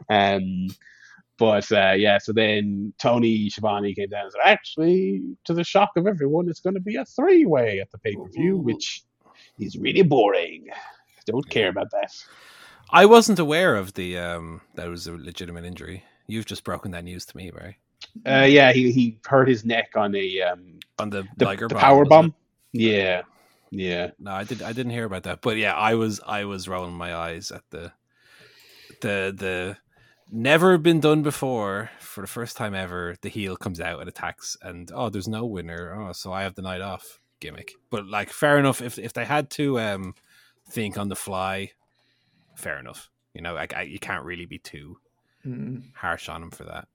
Um, 0.09 0.67
but 1.37 1.71
uh, 1.71 1.93
yeah, 1.95 2.17
so 2.17 2.33
then 2.33 2.93
Tony 2.97 3.49
Schiavone 3.49 3.93
came 3.93 4.09
down 4.09 4.23
and 4.25 4.31
said, 4.31 4.41
actually, 4.43 5.21
to 5.45 5.53
the 5.53 5.63
shock 5.63 5.91
of 5.95 6.07
everyone, 6.07 6.49
it's 6.49 6.59
going 6.59 6.73
to 6.73 6.79
be 6.79 6.95
a 6.95 7.05
three 7.05 7.45
way 7.45 7.79
at 7.79 7.91
the 7.91 7.97
pay 7.99 8.15
per 8.15 8.27
view, 8.29 8.57
which 8.57 9.03
is 9.59 9.77
really 9.77 10.01
boring. 10.01 10.67
Don't 11.25 11.47
care 11.49 11.69
about 11.69 11.91
that. 11.91 12.11
I 12.89 13.05
wasn't 13.05 13.39
aware 13.39 13.75
of 13.75 13.93
the 13.93 14.17
um 14.17 14.61
that 14.75 14.87
was 14.87 15.07
a 15.07 15.13
legitimate 15.13 15.65
injury. 15.65 16.03
You've 16.27 16.45
just 16.45 16.63
broken 16.63 16.91
that 16.91 17.03
news 17.03 17.25
to 17.25 17.37
me, 17.37 17.51
Barry. 17.51 17.77
Uh, 18.25 18.45
yeah, 18.45 18.71
he, 18.73 18.91
he 18.91 19.19
hurt 19.25 19.47
his 19.47 19.65
neck 19.65 19.91
on 19.95 20.15
a 20.15 20.41
um, 20.41 20.79
On 20.99 21.09
the, 21.09 21.23
the, 21.37 21.45
the 21.45 21.67
bomb, 21.67 21.79
power 21.79 22.05
bomb. 22.05 22.25
it? 22.27 22.33
Yeah, 22.81 23.21
yeah. 23.71 24.11
No, 24.19 24.31
I 24.31 24.43
did. 24.43 24.61
I 24.61 24.73
didn't 24.73 24.91
hear 24.91 25.05
about 25.05 25.23
that. 25.23 25.41
But 25.41 25.57
yeah, 25.57 25.73
I 25.73 25.95
was. 25.95 26.19
I 26.25 26.45
was 26.45 26.67
rolling 26.67 26.93
my 26.93 27.15
eyes 27.15 27.51
at 27.51 27.63
the, 27.69 27.91
the 29.01 29.33
the 29.37 29.77
never 30.31 30.77
been 30.77 30.99
done 30.99 31.21
before 31.23 31.89
for 31.99 32.21
the 32.21 32.27
first 32.27 32.57
time 32.57 32.73
ever. 32.75 33.15
The 33.21 33.29
heel 33.29 33.55
comes 33.55 33.79
out 33.79 33.99
and 33.99 34.09
attacks, 34.09 34.57
and 34.61 34.91
oh, 34.93 35.09
there's 35.09 35.27
no 35.27 35.45
winner. 35.45 35.95
Oh, 35.99 36.11
so 36.13 36.31
I 36.33 36.43
have 36.43 36.55
the 36.55 36.61
night 36.61 36.81
off 36.81 37.19
gimmick. 37.39 37.73
But 37.89 38.07
like, 38.07 38.29
fair 38.31 38.57
enough. 38.57 38.81
If 38.81 38.97
if 38.99 39.13
they 39.13 39.25
had 39.25 39.49
to 39.51 39.79
um 39.79 40.15
think 40.69 40.97
on 40.97 41.09
the 41.09 41.15
fly, 41.15 41.71
fair 42.55 42.79
enough. 42.79 43.09
You 43.33 43.41
know, 43.41 43.53
like 43.53 43.75
I, 43.75 43.83
you 43.83 43.99
can't 43.99 44.25
really 44.25 44.45
be 44.45 44.59
too 44.59 44.97
Mm. 45.45 45.83
harsh 45.95 46.27
on 46.27 46.43
him 46.43 46.51
for 46.51 46.65
that. 46.65 46.87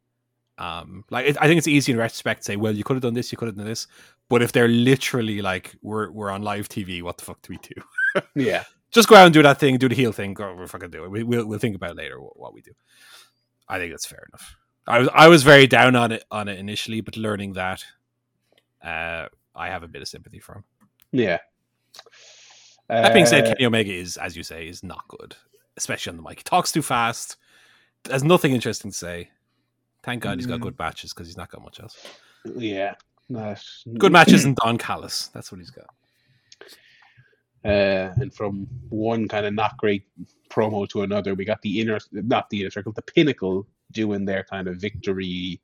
Um, 0.59 1.05
like 1.11 1.27
it, 1.27 1.37
I 1.41 1.47
think 1.47 1.57
it's 1.57 1.69
easy 1.69 1.93
in 1.93 1.99
retrospect 1.99 2.43
to 2.43 2.45
say, 2.45 2.57
well, 2.57 2.75
you 2.75 2.85
could 2.85 2.95
have 2.95 3.03
done 3.03 3.15
this, 3.15 3.33
you 3.33 3.39
could 3.39 3.47
have 3.49 3.57
done 3.57 3.65
this, 3.65 3.87
but 4.29 4.43
if 4.43 4.53
they're 4.53 4.69
literally 4.69 5.41
like, 5.41 5.75
we're 5.81 6.11
we're 6.11 6.31
on 6.31 6.43
live 6.43 6.69
TV, 6.69 7.03
what 7.03 7.17
the 7.17 7.25
fuck 7.25 7.41
do 7.41 7.55
we 7.55 7.59
do? 7.59 8.23
Yeah. 8.35 8.65
Just 8.91 9.09
go 9.09 9.15
out 9.15 9.25
and 9.25 9.33
do 9.33 9.43
that 9.43 9.59
thing, 9.59 9.79
do 9.79 9.89
the 9.89 9.95
heel 9.95 10.13
thing. 10.13 10.35
Go, 10.35 10.55
we're 10.55 10.67
fucking 10.67 10.91
do 10.91 11.05
it. 11.05 11.11
We, 11.11 11.23
we'll 11.23 11.47
we'll 11.47 11.59
think 11.61 11.77
about 11.77 11.97
later 11.97 12.21
what, 12.21 12.39
what 12.39 12.53
we 12.53 12.61
do. 12.61 12.73
I 13.69 13.79
think 13.79 13.93
that's 13.93 14.07
fair 14.07 14.27
enough. 14.33 14.57
I 14.87 14.99
was 14.99 15.09
I 15.15 15.29
was 15.29 15.43
very 15.45 15.67
down 15.67 15.95
on 15.97 16.13
it 16.13 16.25
on 16.31 16.49
it 16.49 16.59
initially, 16.59 17.01
but 17.01 17.17
learning 17.17 17.53
that, 17.55 17.85
uh, 18.83 19.27
I 19.55 19.69
have 19.69 19.83
a 19.83 19.89
bit 19.89 20.03
of 20.03 20.09
sympathy 20.09 20.41
for 20.41 20.55
him. 20.57 20.65
Yeah. 21.13 21.39
That 22.89 23.15
being 23.15 23.27
said, 23.27 23.45
Uh, 23.45 23.55
Kenny 23.55 23.67
Omega 23.67 23.93
is, 23.93 24.17
as 24.17 24.37
you 24.37 24.43
say, 24.43 24.69
is 24.69 24.83
not 24.83 25.07
good, 25.09 25.37
especially 25.77 26.11
on 26.11 26.17
the 26.17 26.23
mic. 26.23 26.39
He 26.39 26.43
talks 26.45 26.73
too 26.73 26.83
fast. 26.83 27.37
Has 28.11 28.25
nothing 28.25 28.53
interesting 28.53 28.91
to 28.91 28.97
say. 28.97 29.31
Thank 30.03 30.23
God 30.23 30.39
he's 30.39 30.47
got 30.47 30.59
Mm. 30.59 30.63
good 30.63 30.79
matches 30.79 31.13
because 31.15 31.29
he's 31.29 31.37
not 31.37 31.51
got 31.51 31.63
much 31.63 31.81
else. 31.81 31.97
yeah. 32.57 32.95
nice. 33.29 33.85
Good 33.99 34.13
matches 34.19 34.45
and 34.45 34.57
Don 34.57 34.77
Callis. 34.79 35.29
That's 35.29 35.53
what 35.53 35.59
he's 35.59 35.71
got. 35.71 35.87
Uh, 37.65 38.13
and 38.17 38.35
from 38.35 38.67
one 38.89 39.29
kind 39.29 39.47
of 39.47 39.55
not 39.55 39.77
great 39.77 40.05
promo 40.51 40.89
to 40.89 41.03
another, 41.03 41.35
we 41.35 41.45
got 41.45 41.63
the 41.63 41.81
inner, 41.81 41.99
not 42.11 42.51
the 42.51 42.61
inner 42.61 42.71
circle, 42.71 42.93
the 42.93 43.03
pinnacle 43.03 43.67
doing 43.93 44.25
their 44.25 44.43
kind 44.45 44.67
of 44.67 44.77
victory 44.77 45.61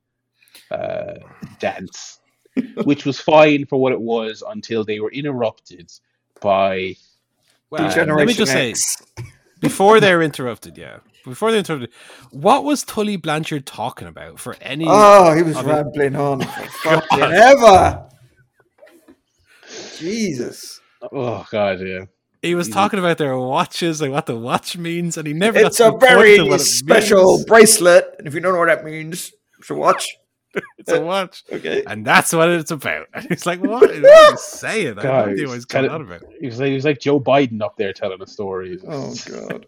uh, 0.70 1.14
dance, 1.58 2.20
which 2.84 3.04
was 3.04 3.18
fine 3.20 3.66
for 3.66 3.80
what 3.80 3.92
it 3.92 4.00
was 4.00 4.42
until 4.48 4.84
they 4.84 5.00
were 5.00 5.10
interrupted 5.10 5.90
by. 6.40 6.94
Well, 7.70 7.82
let 7.82 7.90
me 7.90 7.94
Generation 7.94 8.34
just 8.34 8.52
say, 8.52 8.74
before 9.60 10.00
they're 10.00 10.22
interrupted, 10.22 10.78
yeah, 10.78 10.98
before 11.24 11.50
they're 11.50 11.58
interrupted, 11.58 11.90
what 12.30 12.64
was 12.64 12.82
Tully 12.84 13.16
Blanchard 13.16 13.66
talking 13.66 14.08
about 14.08 14.38
for 14.38 14.56
any? 14.60 14.86
Oh, 14.88 15.34
he 15.34 15.42
was 15.42 15.56
I 15.56 15.62
mean- 15.62 15.70
rambling 15.74 16.16
on 16.16 16.40
for 16.82 17.00
fucking 17.00 17.20
ever. 17.22 18.04
Jesus. 19.98 20.80
Oh 21.12 21.46
God, 21.50 21.80
yeah. 21.80 22.04
he 22.42 22.54
was 22.54 22.68
talking 22.68 22.98
about 22.98 23.18
their 23.18 23.36
watches 23.38 24.00
and 24.00 24.12
what 24.12 24.26
the 24.26 24.36
watch 24.36 24.76
means, 24.76 25.16
and 25.16 25.26
he 25.26 25.32
never. 25.32 25.58
It's 25.58 25.78
got 25.78 25.88
a 25.88 25.90
the 25.92 25.98
point 25.98 26.12
very 26.12 26.36
of 26.38 26.48
what 26.48 26.60
it 26.60 26.64
special 26.64 27.34
means. 27.36 27.44
bracelet. 27.46 28.14
And 28.18 28.26
if 28.26 28.34
you 28.34 28.40
don't 28.40 28.52
know 28.52 28.58
what 28.58 28.66
that 28.66 28.84
means, 28.84 29.32
it's 29.58 29.70
a 29.70 29.74
watch. 29.74 30.06
It's 30.78 30.90
a 30.90 31.00
watch. 31.00 31.44
Okay. 31.52 31.84
and 31.86 32.04
that's 32.04 32.32
what 32.32 32.48
it's 32.48 32.70
about. 32.70 33.06
And 33.12 33.26
it's 33.30 33.44
like, 33.46 33.60
what, 33.60 33.82
what 33.82 33.90
are 33.90 33.94
you 33.94 34.36
saying? 34.38 34.86
I 34.86 34.86
have 34.88 34.96
no 34.96 35.02
Guys, 35.02 35.28
idea 35.28 35.46
what 35.46 35.54
he's 35.54 35.64
kinda- 35.66 35.88
going 35.90 36.00
on 36.02 36.06
about. 36.08 36.22
He 36.40 36.46
was 36.46 36.58
like, 36.58 36.68
he 36.68 36.74
was 36.74 36.84
like 36.86 36.98
Joe 36.98 37.20
Biden 37.20 37.60
up 37.62 37.76
there 37.76 37.92
telling 37.92 38.20
a 38.22 38.26
story. 38.26 38.78
Oh, 38.88 39.14
God. 39.30 39.66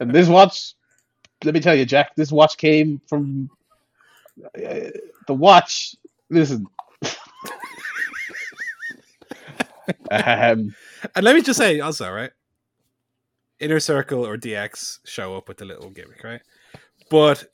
And 0.00 0.10
this 0.12 0.28
watch, 0.28 0.74
let 1.44 1.54
me 1.54 1.60
tell 1.60 1.74
you, 1.76 1.84
Jack, 1.84 2.16
this 2.16 2.32
watch 2.32 2.56
came 2.56 3.00
from 3.06 3.50
uh, 4.44 4.90
the 5.26 5.34
watch. 5.34 5.94
Listen. 6.30 6.66
Um, 10.10 10.74
And 11.14 11.24
let 11.24 11.34
me 11.34 11.42
just 11.42 11.58
say 11.58 11.80
also, 11.80 12.10
right? 12.10 12.30
Inner 13.58 13.80
Circle 13.80 14.26
or 14.26 14.36
DX 14.38 15.00
show 15.04 15.36
up 15.36 15.48
with 15.48 15.58
the 15.58 15.64
little 15.66 15.90
gimmick, 15.90 16.24
right? 16.24 16.40
But 17.10 17.44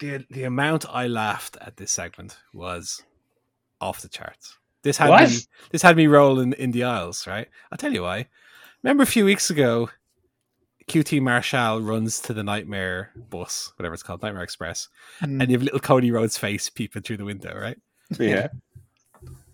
the 0.00 0.24
the 0.30 0.44
amount 0.44 0.86
I 0.88 1.06
laughed 1.06 1.56
at 1.60 1.76
this 1.76 1.92
segment 1.92 2.38
was 2.54 3.02
off 3.80 4.02
the 4.02 4.08
charts. 4.08 4.56
This 4.82 4.96
had 4.96 5.10
What? 5.10 5.28
me 5.30 5.36
this 5.70 5.82
had 5.82 5.96
me 5.96 6.06
rolling 6.06 6.52
in 6.54 6.70
the 6.72 6.84
aisles, 6.84 7.26
right? 7.26 7.48
I'll 7.70 7.78
tell 7.78 7.92
you 7.92 8.02
why. 8.02 8.26
Remember 8.82 9.02
a 9.02 9.06
few 9.06 9.24
weeks 9.26 9.50
ago, 9.50 9.90
QT 10.88 11.20
Marshall 11.20 11.82
runs 11.82 12.18
to 12.22 12.32
the 12.32 12.42
Nightmare 12.42 13.10
bus, 13.14 13.72
whatever 13.76 13.92
it's 13.94 14.02
called, 14.02 14.22
Nightmare 14.22 14.42
Express, 14.42 14.88
Mm. 15.22 15.42
and 15.42 15.50
you 15.50 15.56
have 15.58 15.62
little 15.62 15.78
Cody 15.80 16.10
Rhodes 16.10 16.38
face 16.38 16.68
peeping 16.70 17.02
through 17.02 17.18
the 17.18 17.24
window, 17.26 17.56
right? 17.56 17.78
yeah, 18.18 18.48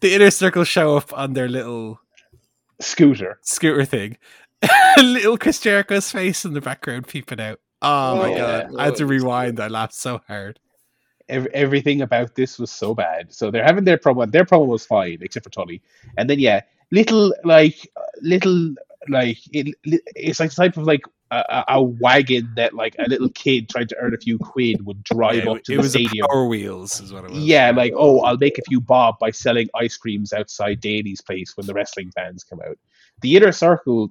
The 0.00 0.14
inner 0.14 0.30
circle 0.30 0.64
show 0.64 0.96
up 0.96 1.16
on 1.16 1.32
their 1.32 1.48
little 1.48 2.00
scooter. 2.80 3.38
scooter 3.42 3.84
thing. 3.84 4.18
little 4.98 5.38
Chris 5.38 5.60
Jericho's 5.60 6.10
face 6.10 6.44
in 6.44 6.52
the 6.54 6.60
background 6.60 7.08
peeping 7.08 7.40
out. 7.40 7.60
Oh, 7.82 8.16
my 8.16 8.32
Oh, 8.32 8.36
god. 8.36 8.70
yeah. 8.72 8.78
I 8.78 8.84
had 8.86 8.96
to 8.96 9.04
oh, 9.04 9.08
rewind. 9.08 9.60
I 9.60 9.68
laughed 9.68 9.94
so 9.94 10.20
hard. 10.28 10.58
Ev- 11.28 11.46
everything 11.48 12.02
about 12.02 12.34
this 12.34 12.58
was 12.58 12.70
so 12.70 12.94
bad. 12.94 13.32
So 13.32 13.50
they're 13.50 13.64
having 13.64 13.84
their 13.84 13.98
promo. 13.98 14.30
Their 14.30 14.44
promo 14.44 14.66
was 14.66 14.86
fine, 14.86 15.18
except 15.20 15.44
for 15.44 15.50
Tully. 15.50 15.82
And 16.16 16.30
then 16.30 16.38
yeah, 16.38 16.60
little 16.90 17.34
like 17.44 17.76
uh, 17.96 18.02
little 18.22 18.74
like 19.08 19.38
it, 19.52 19.74
it's 19.84 20.38
like 20.40 20.50
the 20.50 20.56
type 20.56 20.76
of 20.76 20.84
like 20.84 21.02
a, 21.30 21.64
a 21.68 21.82
wagon 21.82 22.48
that 22.56 22.74
like 22.74 22.94
a 22.98 23.08
little 23.08 23.28
kid 23.30 23.68
trying 23.68 23.88
to 23.88 23.96
earn 23.98 24.14
a 24.14 24.18
few 24.18 24.38
quid 24.38 24.84
would 24.86 25.02
drive 25.02 25.44
Yeah, 25.44 25.52
up 25.52 25.62
to 25.64 25.72
it 25.72 25.76
the 25.76 25.82
was 25.82 25.96
a 25.96 26.04
stadium. 26.04 26.26
Power 26.28 26.46
Wheels, 26.46 27.00
is 27.00 27.12
what 27.12 27.24
it 27.24 27.30
was. 27.30 27.40
Yeah, 27.40 27.70
like 27.70 27.92
oh, 27.96 28.20
I'll 28.20 28.36
make 28.36 28.58
a 28.58 28.62
few 28.62 28.80
bob 28.80 29.18
by 29.18 29.30
selling 29.30 29.68
ice 29.74 29.96
creams 29.96 30.32
outside 30.32 30.80
Daily's 30.80 31.20
Place 31.20 31.56
when 31.56 31.66
the 31.66 31.74
wrestling 31.74 32.10
fans 32.14 32.44
come 32.44 32.60
out. 32.66 32.78
The 33.22 33.36
inner 33.36 33.52
circle 33.52 34.08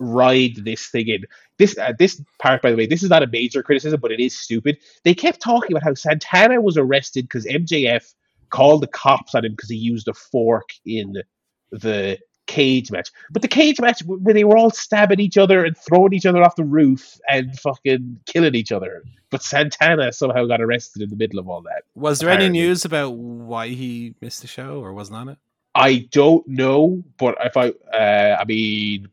ride 0.00 0.56
this 0.64 0.88
thing 0.88 1.08
in. 1.08 1.24
This 1.58 1.78
uh, 1.78 1.92
this 1.98 2.20
part, 2.40 2.62
by 2.62 2.70
the 2.70 2.76
way, 2.76 2.86
this 2.86 3.02
is 3.02 3.10
not 3.10 3.22
a 3.22 3.28
major 3.28 3.62
criticism, 3.62 4.00
but 4.00 4.12
it 4.12 4.20
is 4.20 4.36
stupid. 4.36 4.78
They 5.04 5.14
kept 5.14 5.40
talking 5.40 5.72
about 5.76 5.84
how 5.84 5.94
Santana 5.94 6.60
was 6.60 6.76
arrested 6.76 7.24
because 7.24 7.46
MJF 7.46 8.14
called 8.48 8.82
the 8.82 8.88
cops 8.88 9.34
on 9.34 9.44
him 9.44 9.52
because 9.52 9.70
he 9.70 9.76
used 9.76 10.08
a 10.08 10.14
fork 10.14 10.68
in 10.84 11.22
the 11.70 12.18
cage 12.50 12.90
match. 12.90 13.10
But 13.30 13.42
the 13.42 13.48
cage 13.48 13.80
match 13.80 14.02
where 14.04 14.34
they 14.34 14.42
were 14.42 14.56
all 14.56 14.70
stabbing 14.70 15.20
each 15.20 15.38
other 15.38 15.64
and 15.64 15.76
throwing 15.78 16.12
each 16.12 16.26
other 16.26 16.42
off 16.42 16.56
the 16.56 16.64
roof 16.64 17.18
and 17.28 17.56
fucking 17.58 18.18
killing 18.26 18.56
each 18.56 18.72
other. 18.72 19.04
But 19.30 19.44
Santana 19.44 20.12
somehow 20.12 20.46
got 20.46 20.60
arrested 20.60 21.02
in 21.02 21.10
the 21.10 21.16
middle 21.16 21.38
of 21.38 21.48
all 21.48 21.62
that. 21.62 21.84
Was 21.94 22.18
there 22.18 22.30
any 22.30 22.48
news 22.48 22.84
about 22.84 23.14
why 23.14 23.68
he 23.68 24.16
missed 24.20 24.42
the 24.42 24.48
show 24.48 24.80
or 24.80 24.92
wasn't 24.92 25.18
on 25.18 25.28
it? 25.28 25.38
I 25.76 26.08
don't 26.10 26.46
know, 26.48 27.04
but 27.16 27.38
if 27.44 27.56
I, 27.56 27.68
uh, 27.96 28.38
I 28.40 28.44
mean, 28.44 29.08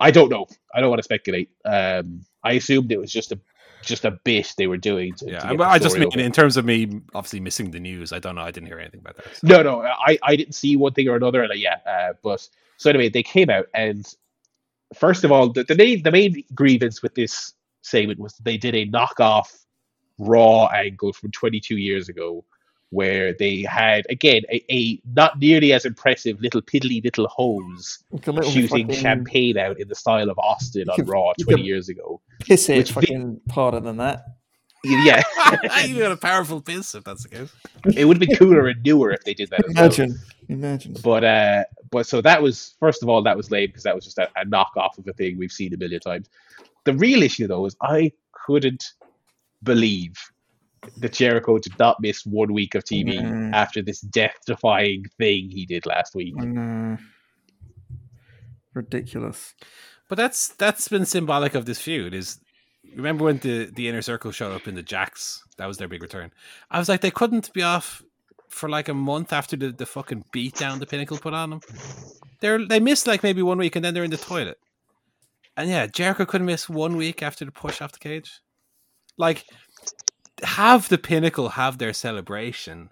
I 0.00 0.10
don't 0.10 0.30
know. 0.30 0.46
I 0.74 0.80
don't 0.80 0.88
want 0.88 1.00
to 1.00 1.04
speculate. 1.04 1.50
Um, 1.66 2.24
I 2.42 2.52
assumed 2.52 2.90
it 2.90 2.98
was 2.98 3.12
just 3.12 3.32
a 3.32 3.38
just 3.82 4.04
a 4.04 4.10
bit 4.10 4.52
they 4.58 4.66
were 4.66 4.76
doing. 4.76 5.14
To, 5.14 5.26
to 5.26 5.30
Yeah, 5.32 5.40
get 5.50 5.58
but 5.58 5.64
the 5.64 5.70
I 5.70 5.78
just 5.78 5.96
mean 5.96 6.06
over. 6.06 6.20
in 6.20 6.32
terms 6.32 6.56
of 6.56 6.64
me 6.64 7.00
obviously 7.14 7.40
missing 7.40 7.70
the 7.70 7.80
news. 7.80 8.12
I 8.12 8.18
don't 8.18 8.34
know. 8.34 8.42
I 8.42 8.50
didn't 8.50 8.66
hear 8.68 8.78
anything 8.78 9.00
about 9.00 9.16
that. 9.16 9.36
so. 9.36 9.46
No, 9.46 9.62
no, 9.62 9.80
I, 9.82 10.18
I 10.22 10.36
didn't 10.36 10.54
see 10.54 10.76
one 10.76 10.92
thing 10.92 11.08
or 11.08 11.16
another, 11.16 11.42
and 11.42 11.50
uh, 11.50 11.54
yeah, 11.54 11.78
uh, 11.86 12.12
but 12.22 12.46
so 12.76 12.90
anyway, 12.90 13.08
they 13.08 13.22
came 13.22 13.50
out, 13.50 13.66
and 13.74 14.06
first 14.94 15.24
of 15.24 15.32
all, 15.32 15.50
the, 15.52 15.64
the 15.64 15.74
main 15.74 16.02
the 16.02 16.10
main 16.10 16.44
grievance 16.54 17.02
with 17.02 17.14
this 17.14 17.54
segment 17.82 18.18
was 18.20 18.34
they 18.42 18.56
did 18.56 18.74
a 18.74 18.86
knockoff 18.86 19.64
Raw 20.18 20.66
angle 20.66 21.12
from 21.14 21.30
22 21.30 21.76
years 21.78 22.10
ago, 22.10 22.44
where 22.90 23.32
they 23.32 23.62
had 23.62 24.04
again 24.10 24.42
a, 24.52 24.62
a 24.70 25.00
not 25.14 25.38
nearly 25.38 25.72
as 25.72 25.86
impressive 25.86 26.38
little 26.42 26.60
piddly 26.60 27.02
little 27.02 27.26
hose 27.28 28.04
little 28.10 28.42
shooting 28.42 28.86
fucking 28.88 29.00
champagne 29.00 29.56
out 29.56 29.80
in 29.80 29.88
the 29.88 29.94
style 29.94 30.28
of 30.28 30.38
Austin 30.38 30.90
on 30.90 30.96
could- 30.96 31.08
Raw 31.08 31.32
20 31.40 31.56
could- 31.62 31.66
years 31.66 31.88
ago. 31.88 32.19
Piss 32.40 32.68
it 32.68 32.78
Which 32.78 32.92
vi- 32.92 33.00
fucking 33.02 33.40
harder 33.50 33.80
than 33.80 33.98
that. 33.98 34.24
Yeah, 34.82 35.22
you 35.84 35.98
got 35.98 36.10
a 36.12 36.16
powerful 36.16 36.62
piss 36.62 36.94
if 36.94 37.04
that's 37.04 37.24
the 37.24 37.28
case. 37.28 37.52
it 37.94 38.06
would 38.06 38.16
have 38.20 38.26
been 38.26 38.36
cooler 38.36 38.66
and 38.66 38.82
newer 38.82 39.10
if 39.12 39.22
they 39.24 39.34
did 39.34 39.50
that. 39.50 39.60
As 39.68 39.74
well. 39.74 39.84
Imagine, 39.84 40.18
imagine. 40.48 40.96
But 41.04 41.22
uh, 41.22 41.64
but 41.90 42.06
so 42.06 42.22
that 42.22 42.42
was 42.42 42.76
first 42.80 43.02
of 43.02 43.10
all 43.10 43.22
that 43.22 43.36
was 43.36 43.50
lame 43.50 43.66
because 43.68 43.82
that 43.82 43.94
was 43.94 44.04
just 44.06 44.16
a, 44.16 44.28
a 44.36 44.46
knockoff 44.46 44.96
of 44.96 45.06
a 45.06 45.12
thing 45.12 45.36
we've 45.36 45.52
seen 45.52 45.74
a 45.74 45.76
million 45.76 46.00
times. 46.00 46.30
The 46.84 46.94
real 46.94 47.22
issue 47.22 47.46
though 47.46 47.66
is 47.66 47.76
I 47.82 48.10
couldn't 48.32 48.92
believe 49.62 50.14
that 50.96 51.12
Jericho 51.12 51.58
did 51.58 51.78
not 51.78 52.00
miss 52.00 52.24
one 52.24 52.54
week 52.54 52.74
of 52.74 52.82
TV 52.84 53.20
Mm. 53.20 53.52
after 53.52 53.82
this 53.82 54.00
death-defying 54.00 55.04
thing 55.18 55.50
he 55.50 55.66
did 55.66 55.84
last 55.84 56.14
week. 56.14 56.32
I 56.40 56.44
know. 56.46 56.96
Ridiculous. 58.72 59.54
But 60.10 60.16
that's 60.16 60.48
that's 60.48 60.88
been 60.88 61.06
symbolic 61.06 61.54
of 61.54 61.66
this 61.66 61.78
feud. 61.80 62.14
Is 62.14 62.40
remember 62.96 63.24
when 63.24 63.38
the 63.38 63.66
the 63.66 63.88
inner 63.88 64.02
circle 64.02 64.32
showed 64.32 64.52
up 64.52 64.66
in 64.66 64.74
the 64.74 64.82
Jacks? 64.82 65.44
That 65.56 65.66
was 65.66 65.78
their 65.78 65.86
big 65.86 66.02
return. 66.02 66.32
I 66.68 66.80
was 66.80 66.88
like, 66.88 67.00
they 67.00 67.12
couldn't 67.12 67.52
be 67.52 67.62
off 67.62 68.02
for 68.48 68.68
like 68.68 68.88
a 68.88 68.94
month 68.94 69.32
after 69.32 69.56
the, 69.56 69.70
the 69.70 69.86
fucking 69.86 70.24
beat 70.32 70.56
down 70.56 70.80
the 70.80 70.86
pinnacle 70.86 71.16
put 71.16 71.32
on 71.32 71.50
them. 71.50 71.60
They're 72.40 72.66
they 72.66 72.80
missed 72.80 73.06
like 73.06 73.22
maybe 73.22 73.40
one 73.40 73.58
week 73.58 73.76
and 73.76 73.84
then 73.84 73.94
they're 73.94 74.02
in 74.02 74.10
the 74.10 74.16
toilet. 74.16 74.58
And 75.56 75.70
yeah, 75.70 75.86
Jericho 75.86 76.24
couldn't 76.26 76.46
miss 76.48 76.68
one 76.68 76.96
week 76.96 77.22
after 77.22 77.44
the 77.44 77.52
push 77.52 77.80
off 77.80 77.92
the 77.92 78.00
cage. 78.00 78.40
Like, 79.16 79.44
have 80.42 80.88
the 80.88 80.98
pinnacle 80.98 81.50
have 81.50 81.78
their 81.78 81.92
celebration 81.92 82.90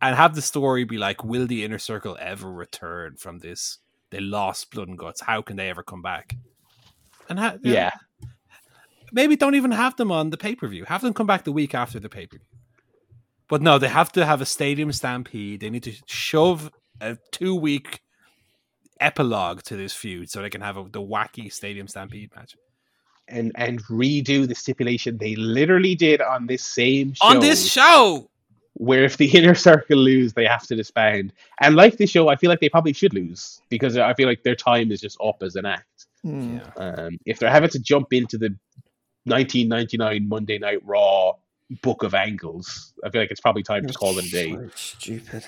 and 0.00 0.14
have 0.14 0.36
the 0.36 0.42
story 0.42 0.84
be 0.84 0.98
like, 0.98 1.24
will 1.24 1.48
the 1.48 1.64
inner 1.64 1.78
circle 1.80 2.16
ever 2.20 2.52
return 2.52 3.16
from 3.16 3.40
this? 3.40 3.78
They 4.10 4.20
lost 4.20 4.70
blood 4.70 4.86
and 4.86 4.98
guts. 4.98 5.22
How 5.22 5.42
can 5.42 5.56
they 5.56 5.68
ever 5.68 5.82
come 5.82 6.02
back? 6.02 6.36
And 7.32 7.38
ha- 7.40 7.56
Yeah, 7.62 7.90
maybe 9.12 9.36
don't 9.36 9.54
even 9.54 9.70
have 9.72 9.96
them 9.96 10.12
on 10.12 10.30
the 10.30 10.36
pay 10.36 10.54
per 10.54 10.68
view. 10.68 10.84
Have 10.84 11.02
them 11.02 11.14
come 11.14 11.26
back 11.26 11.44
the 11.44 11.52
week 11.52 11.74
after 11.74 11.98
the 12.00 12.08
pay 12.08 12.26
per 12.26 12.36
view. 12.38 12.46
But 13.48 13.62
no, 13.62 13.78
they 13.78 13.88
have 13.88 14.12
to 14.12 14.24
have 14.24 14.40
a 14.40 14.46
stadium 14.46 14.92
stampede. 14.92 15.60
They 15.60 15.70
need 15.70 15.82
to 15.82 15.92
shove 16.06 16.70
a 17.00 17.18
two 17.32 17.54
week 17.54 18.00
epilogue 19.00 19.62
to 19.64 19.76
this 19.76 19.92
feud 19.92 20.30
so 20.30 20.40
they 20.40 20.50
can 20.50 20.60
have 20.60 20.76
a, 20.76 20.84
the 20.84 21.00
wacky 21.02 21.52
stadium 21.52 21.88
stampede 21.88 22.30
match 22.36 22.54
and 23.28 23.50
and 23.56 23.82
redo 23.84 24.46
the 24.46 24.54
stipulation 24.54 25.16
they 25.18 25.34
literally 25.36 25.94
did 25.94 26.20
on 26.20 26.46
this 26.46 26.64
same 26.64 27.12
show. 27.14 27.26
on 27.26 27.40
this 27.40 27.70
show. 27.70 28.28
where 28.74 29.04
if 29.04 29.16
the 29.16 29.26
inner 29.38 29.54
circle 29.54 29.98
lose, 29.98 30.32
they 30.32 30.46
have 30.46 30.66
to 30.66 30.74
disband. 30.76 31.32
And 31.60 31.76
like 31.76 31.96
this 31.98 32.10
show, 32.10 32.28
I 32.28 32.36
feel 32.36 32.48
like 32.50 32.60
they 32.60 32.68
probably 32.68 32.92
should 32.94 33.12
lose 33.14 33.60
because 33.68 33.96
I 33.96 34.14
feel 34.14 34.28
like 34.28 34.42
their 34.44 34.56
time 34.56 34.90
is 34.92 35.00
just 35.00 35.18
up 35.22 35.42
as 35.42 35.56
an 35.56 35.66
act. 35.66 35.91
Yeah. 36.24 36.60
Um, 36.76 37.18
if 37.26 37.38
they're 37.38 37.50
having 37.50 37.70
to 37.70 37.78
jump 37.80 38.12
into 38.12 38.38
the 38.38 38.54
1999 39.24 40.28
Monday 40.28 40.58
Night 40.58 40.80
Raw 40.84 41.32
book 41.82 42.02
of 42.02 42.14
angles, 42.14 42.92
I 43.04 43.10
feel 43.10 43.22
like 43.22 43.30
it's 43.30 43.40
probably 43.40 43.62
time 43.62 43.86
to 43.86 43.92
call 43.94 44.18
it 44.18 44.26
a 44.26 44.30
day. 44.30 44.56
Stupid. 44.74 45.44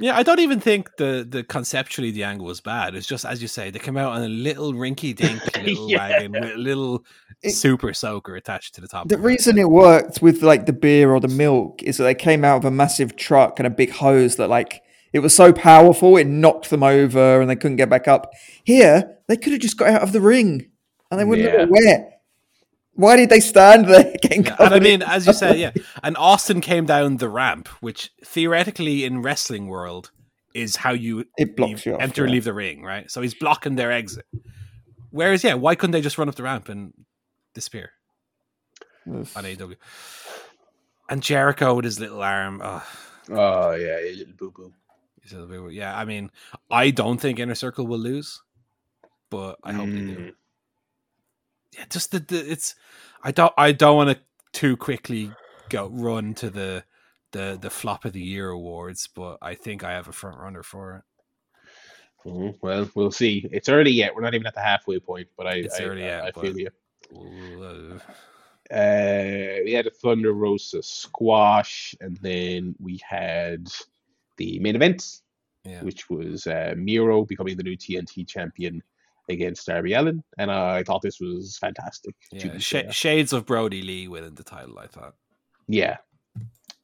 Yeah, 0.00 0.16
I 0.16 0.24
don't 0.24 0.40
even 0.40 0.58
think 0.58 0.96
the 0.96 1.24
the 1.28 1.44
conceptually 1.44 2.10
the 2.10 2.24
angle 2.24 2.46
was 2.46 2.60
bad. 2.60 2.96
It's 2.96 3.06
just 3.06 3.24
as 3.24 3.40
you 3.40 3.46
say, 3.46 3.70
they 3.70 3.78
come 3.78 3.96
out 3.96 4.12
on 4.12 4.22
a 4.24 4.28
little 4.28 4.72
rinky 4.72 5.14
dink 5.14 5.40
little 5.64 5.88
Yeah. 5.88 5.98
wagon 6.08 6.32
with 6.32 6.50
a 6.52 6.56
little 6.58 7.04
It- 7.42 7.52
super 7.52 7.94
soaker 7.94 8.34
attached 8.34 8.74
to 8.74 8.80
the 8.80 8.88
top. 8.88 9.08
The 9.08 9.14
of 9.14 9.20
it. 9.20 9.24
reason 9.24 9.56
it 9.56 9.70
worked 9.70 10.20
with 10.20 10.42
like 10.42 10.66
the 10.66 10.72
beer 10.72 11.12
or 11.12 11.20
the 11.20 11.28
milk 11.28 11.80
is 11.84 11.98
that 11.98 12.04
they 12.04 12.14
came 12.16 12.44
out 12.44 12.56
of 12.56 12.64
a 12.64 12.72
massive 12.72 13.14
truck 13.14 13.60
and 13.60 13.68
a 13.68 13.70
big 13.70 13.90
hose 13.92 14.34
that 14.36 14.48
like 14.48 14.82
it 15.14 15.20
was 15.20 15.34
so 15.34 15.52
powerful 15.52 16.16
it 16.18 16.26
knocked 16.26 16.68
them 16.68 16.82
over 16.82 17.40
and 17.40 17.48
they 17.48 17.56
couldn't 17.56 17.76
get 17.78 17.88
back 17.88 18.06
up. 18.08 18.32
Here, 18.64 19.16
they 19.28 19.36
could 19.38 19.52
have 19.52 19.62
just 19.62 19.78
got 19.78 19.88
out 19.88 20.02
of 20.02 20.12
the 20.12 20.20
ring 20.20 20.70
and 21.10 21.18
they 21.18 21.24
wouldn't 21.24 21.46
Yeah. 21.48 21.60
have 21.60 21.70
been 21.70 21.84
wet. 21.86 22.10
Why 22.96 23.16
did 23.16 23.28
they 23.30 23.40
stand 23.40 23.86
there 23.88 24.12
getting 24.22 24.44
Yeah, 24.44 24.56
and 24.60 24.74
I 24.74 24.78
mean, 24.80 25.02
as 25.02 25.26
you 25.26 25.32
said, 25.32 25.58
yeah, 25.58 25.72
and 26.02 26.16
Austin 26.16 26.60
came 26.60 26.84
down 26.86 27.16
the 27.16 27.28
ramp, 27.28 27.68
which 27.80 28.10
theoretically 28.24 29.04
in 29.04 29.22
wrestling 29.22 29.66
world 29.68 30.10
is 30.54 30.76
how 30.76 30.92
you 30.92 31.24
it 31.36 31.56
blocks 31.56 31.84
you 31.86 31.94
off. 31.94 32.00
enter 32.00 32.22
and 32.22 32.30
yeah. 32.30 32.34
leave 32.34 32.44
the 32.44 32.54
ring, 32.54 32.82
right? 32.84 33.10
So 33.10 33.20
he's 33.22 33.34
blocking 33.34 33.74
their 33.74 33.90
exit. 33.90 34.26
Whereas, 35.10 35.42
yeah, 35.42 35.54
why 35.54 35.74
couldn't 35.74 35.92
they 35.92 36.00
just 36.02 36.18
run 36.18 36.28
up 36.28 36.34
the 36.36 36.42
ramp 36.44 36.68
and 36.68 36.92
disappear 37.54 37.90
Ugh. 39.12 39.26
on 39.34 39.44
AW? 39.46 39.74
And 41.08 41.22
Jericho 41.22 41.74
with 41.74 41.84
his 41.84 41.98
little 42.00 42.22
arm, 42.22 42.60
oh, 42.64 42.82
Oh 43.30 43.72
yeah, 43.72 43.98
a 43.98 44.14
little 44.14 44.34
boo 44.36 44.52
boo. 44.54 44.72
Little 45.32 45.46
bit- 45.66 45.74
yeah. 45.74 45.96
I 45.96 46.04
mean, 46.04 46.30
I 46.70 46.90
don't 46.90 47.18
think 47.20 47.38
Inner 47.38 47.54
Circle 47.54 47.86
will 47.86 47.98
lose, 47.98 48.42
but 49.30 49.58
I 49.64 49.72
hope 49.72 49.86
they 49.86 49.92
do. 49.92 50.16
Mm. 50.16 50.32
yeah, 51.72 51.84
just 51.90 52.10
the, 52.10 52.18
the 52.20 52.50
it's 52.52 52.74
I 53.22 53.30
don't 53.32 53.52
I 53.56 53.72
don't 53.72 53.96
want 53.96 54.10
to 54.10 54.18
too 54.52 54.76
quickly 54.76 55.32
go 55.70 55.88
run 55.88 56.34
to 56.34 56.50
the 56.50 56.84
the 57.32 57.58
the 57.60 57.70
flop 57.70 58.04
of 58.04 58.12
the 58.12 58.20
year 58.22 58.50
awards, 58.50 59.08
but 59.14 59.38
I 59.42 59.54
think 59.54 59.82
I 59.82 59.92
have 59.92 60.08
a 60.08 60.12
front 60.12 60.38
runner 60.38 60.62
for 60.62 60.96
it. 60.96 61.02
Mhm. 62.28 62.58
Well, 62.62 62.90
we'll 62.94 63.10
see. 63.10 63.46
It's 63.52 63.68
early 63.68 63.90
yet. 63.90 64.14
We're 64.14 64.22
not 64.22 64.34
even 64.34 64.46
at 64.46 64.54
the 64.54 64.60
halfway 64.62 64.98
point, 64.98 65.28
but 65.36 65.46
I, 65.46 65.54
It's 65.56 65.78
I, 65.80 65.84
early 65.84 66.04
I, 66.04 66.06
yet, 66.06 66.24
I 66.24 66.30
but- 66.30 66.40
feel 66.42 66.58
you. 66.58 66.70
Uh, 67.14 67.98
Uh, 68.70 69.60
we 69.62 69.72
had 69.74 69.86
a 69.86 69.90
Thunder 69.90 70.32
Rosa 70.32 70.82
squash, 70.82 71.94
and 72.00 72.16
then 72.22 72.74
we 72.80 72.98
had 73.06 73.68
the 74.36 74.58
main 74.60 74.76
event, 74.76 75.20
yeah, 75.64 75.82
which 75.82 76.08
was 76.10 76.46
uh, 76.46 76.74
Miro 76.76 77.24
becoming 77.24 77.56
the 77.56 77.62
new 77.62 77.76
TNT 77.76 78.26
champion 78.26 78.82
against 79.30 79.66
Darby 79.66 79.94
Allin, 79.94 80.22
and 80.38 80.50
I 80.50 80.82
thought 80.82 81.00
this 81.02 81.20
was 81.20 81.56
fantastic. 81.58 82.14
yeah. 82.32 82.58
Sh- 82.58 82.90
shades 82.90 83.32
of 83.32 83.46
Brodie 83.46 83.82
Lee 83.82 84.08
winning 84.08 84.34
the 84.34 84.42
title. 84.44 84.78
I 84.78 84.86
thought. 84.86 85.14
yeah, 85.66 85.96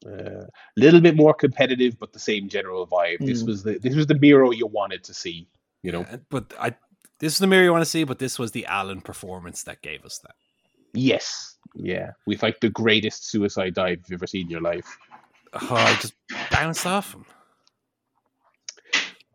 a 0.05 0.47
little 0.77 1.01
bit 1.01 1.15
more 1.15 1.33
competitive, 1.33 1.99
but 1.99 2.13
the 2.13 2.19
same 2.19 2.49
general 2.49 2.87
vibe. 2.87 3.19
This 3.25 3.43
Mm. 3.43 3.47
was 3.47 3.63
the 3.63 3.77
this 3.79 3.95
was 3.95 4.07
the 4.07 4.15
Miro 4.15 4.51
you 4.51 4.65
wanted 4.67 5.03
to 5.05 5.13
see. 5.13 5.47
You 5.83 5.91
know, 5.91 6.01
Yeah, 6.01 6.17
but 6.29 6.53
I 6.59 6.75
this 7.19 7.33
is 7.33 7.39
the 7.39 7.47
Miro 7.47 7.63
you 7.63 7.71
want 7.71 7.83
to 7.83 7.89
see, 7.89 8.03
but 8.03 8.17
this 8.19 8.39
was 8.39 8.51
the 8.51 8.65
Allin 8.67 9.01
performance 9.01 9.63
that 9.63 9.81
gave 9.83 10.03
us 10.05 10.17
that. 10.19 10.35
yes, 10.93 11.57
yeah, 11.75 12.11
with 12.25 12.41
like 12.43 12.59
the 12.61 12.69
greatest 12.69 13.29
suicide 13.29 13.75
dive 13.75 13.99
you've 14.07 14.17
ever 14.19 14.27
seen 14.27 14.47
in 14.47 14.49
your 14.49 14.61
life. 14.61 14.97
Oh, 15.53 15.67
I 15.75 15.93
just 15.95 16.13
bounced 16.49 16.85
off 16.87 17.13
him. 17.13 17.25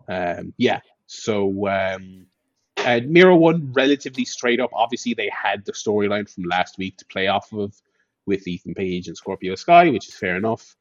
Um, 0.09 0.55
yeah. 0.59 0.81
So 1.07 1.69
um, 1.69 2.27
and 2.85 3.11
Miro 3.11 3.37
won 3.37 3.73
relatively 3.75 4.25
straight 4.27 4.61
up. 4.61 4.71
Obviously, 4.75 5.15
they 5.15 5.31
had 5.31 5.65
the 5.67 5.73
storyline 5.73 6.29
from 6.33 6.45
last 6.45 6.79
week 6.79 6.99
to 6.99 7.07
play 7.07 7.29
off 7.29 7.53
of 7.53 7.75
with 8.27 8.47
Ethan 8.49 8.75
Page 8.75 9.09
and 9.09 9.17
Scorpio 9.17 9.55
Sky, 9.57 9.91
which 9.91 10.09
is 10.09 10.15
fair 10.15 10.37
enough. 10.37 10.77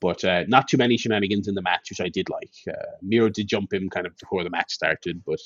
but 0.00 0.24
uh, 0.24 0.44
not 0.48 0.68
too 0.68 0.78
many 0.78 0.96
shenanigans 0.98 1.48
in 1.48 1.56
the 1.56 1.62
match, 1.62 1.90
which 1.90 2.00
I 2.00 2.08
did 2.10 2.30
like. 2.30 2.52
Uh, 2.68 2.92
Miro 3.02 3.30
did 3.30 3.48
jump 3.48 3.72
him 3.72 3.90
kind 3.90 4.06
of 4.06 4.16
before 4.18 4.44
the 4.44 4.50
match 4.50 4.72
started, 4.72 5.22
but 5.26 5.40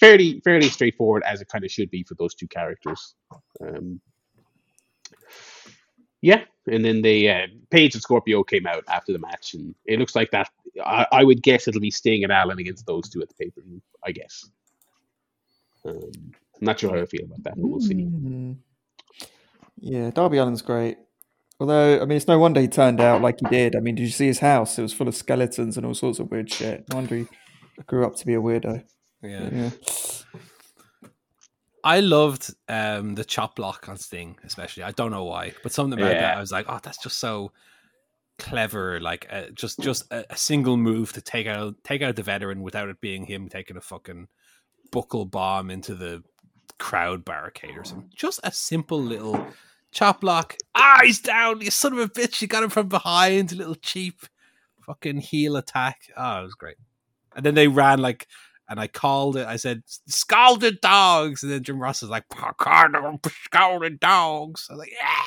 fairly 0.00 0.40
fairly 0.44 0.68
straightforward 0.68 1.22
as 1.26 1.40
it 1.42 1.48
kind 1.48 1.64
of 1.64 1.70
should 1.70 1.90
be 1.90 2.04
for 2.04 2.14
those 2.16 2.34
two 2.34 2.48
characters. 2.48 3.14
Um, 3.62 4.00
yeah, 6.22 6.44
and 6.70 6.84
then 6.84 7.02
they 7.02 7.28
uh, 7.28 7.46
Page 7.70 7.94
and 7.94 8.02
Scorpio 8.02 8.42
came 8.42 8.66
out 8.66 8.84
after 8.88 9.12
the 9.12 9.18
match, 9.18 9.54
and 9.54 9.74
it 9.84 9.98
looks 9.98 10.14
like 10.14 10.30
that. 10.30 10.48
I, 10.84 11.06
I 11.12 11.24
would 11.24 11.42
guess 11.42 11.66
it'll 11.66 11.80
be 11.80 11.90
Sting 11.90 12.22
and 12.22 12.32
Allin 12.32 12.58
against 12.58 12.86
those 12.86 13.08
two 13.08 13.20
at 13.22 13.28
the 13.28 13.34
pay 13.34 13.50
per 13.50 13.62
view. 13.62 13.80
I 14.04 14.12
guess. 14.12 14.48
Um, 15.84 16.10
I'm 16.60 16.66
not 16.66 16.78
sure 16.78 16.90
how 16.90 17.02
I 17.02 17.06
feel 17.06 17.24
about 17.24 17.42
that, 17.44 17.56
but 17.56 17.68
we'll 17.68 17.80
see. 17.80 17.94
Mm. 17.94 18.56
Yeah, 19.78 20.10
Darby 20.10 20.38
Allin's 20.38 20.62
great. 20.62 20.98
Although, 21.58 22.00
I 22.00 22.04
mean, 22.06 22.16
it's 22.16 22.28
no 22.28 22.38
wonder 22.38 22.60
he 22.60 22.68
turned 22.68 23.00
out 23.00 23.20
like 23.20 23.38
he 23.40 23.46
did. 23.48 23.76
I 23.76 23.80
mean, 23.80 23.94
did 23.94 24.02
you 24.02 24.10
see 24.10 24.26
his 24.26 24.38
house? 24.38 24.78
It 24.78 24.82
was 24.82 24.92
full 24.92 25.08
of 25.08 25.14
skeletons 25.14 25.76
and 25.76 25.84
all 25.84 25.94
sorts 25.94 26.18
of 26.18 26.30
weird 26.30 26.50
shit. 26.50 26.84
No 26.88 26.96
wonder 26.96 27.16
he 27.16 27.26
grew 27.86 28.06
up 28.06 28.16
to 28.16 28.26
be 28.26 28.34
a 28.34 28.40
weirdo. 28.40 28.84
Yeah. 29.22 29.48
Yeah. 29.52 29.70
I 31.82 32.00
loved 32.00 32.54
um, 32.68 33.14
the 33.14 33.24
chop 33.24 33.56
block 33.56 33.88
on 33.88 33.96
Sting, 33.96 34.36
especially. 34.44 34.82
I 34.82 34.92
don't 34.92 35.10
know 35.10 35.24
why, 35.24 35.52
but 35.62 35.72
something 35.72 35.98
about 35.98 36.12
Yeah. 36.12 36.20
that, 36.20 36.36
I 36.36 36.40
was 36.40 36.52
like, 36.52 36.66
oh, 36.68 36.78
that's 36.82 36.98
just 37.02 37.18
so 37.18 37.52
clever. 38.38 39.00
Like, 39.00 39.26
uh, 39.30 39.46
just 39.54 39.80
just 39.80 40.10
a, 40.12 40.24
a 40.30 40.36
single 40.36 40.76
move 40.76 41.12
to 41.14 41.20
take 41.20 41.46
out 41.46 41.74
take 41.84 42.02
out 42.02 42.16
the 42.16 42.22
veteran 42.22 42.62
without 42.62 42.88
it 42.88 43.00
being 43.00 43.24
him 43.26 43.48
taking 43.48 43.76
a 43.76 43.80
fucking 43.80 44.28
buckle 44.92 45.24
bomb 45.24 45.70
into 45.70 45.94
the 45.94 46.22
crowd 46.78 47.24
barricade 47.24 47.76
or 47.76 47.84
something. 47.84 48.10
Just 48.14 48.40
a 48.44 48.52
simple 48.52 49.00
little 49.02 49.46
chop 49.92 50.20
block. 50.20 50.56
Ah, 50.74 51.00
he's 51.02 51.20
down. 51.20 51.60
You 51.60 51.70
son 51.70 51.92
of 51.92 51.98
a 51.98 52.08
bitch! 52.08 52.40
You 52.42 52.48
got 52.48 52.62
him 52.62 52.70
from 52.70 52.88
behind. 52.88 53.52
A 53.52 53.56
little 53.56 53.74
cheap 53.74 54.20
fucking 54.86 55.18
heel 55.18 55.56
attack. 55.56 56.02
Oh, 56.16 56.40
it 56.40 56.44
was 56.44 56.54
great. 56.54 56.76
And 57.36 57.44
then 57.46 57.54
they 57.54 57.68
ran 57.68 58.00
like 58.00 58.26
and 58.70 58.80
I 58.80 58.86
called 58.86 59.36
it. 59.36 59.46
I 59.46 59.56
said, 59.56 59.82
"Scalded 60.06 60.80
dogs," 60.80 61.42
and 61.42 61.52
then 61.52 61.64
Jim 61.64 61.80
Ross 61.80 62.00
was 62.00 62.10
like, 62.10 62.28
"Parkano, 62.28 63.18
scalded 63.44 64.00
dogs." 64.00 64.68
I 64.70 64.74
was 64.74 64.78
like, 64.78 64.92
"Yeah, 64.92 65.24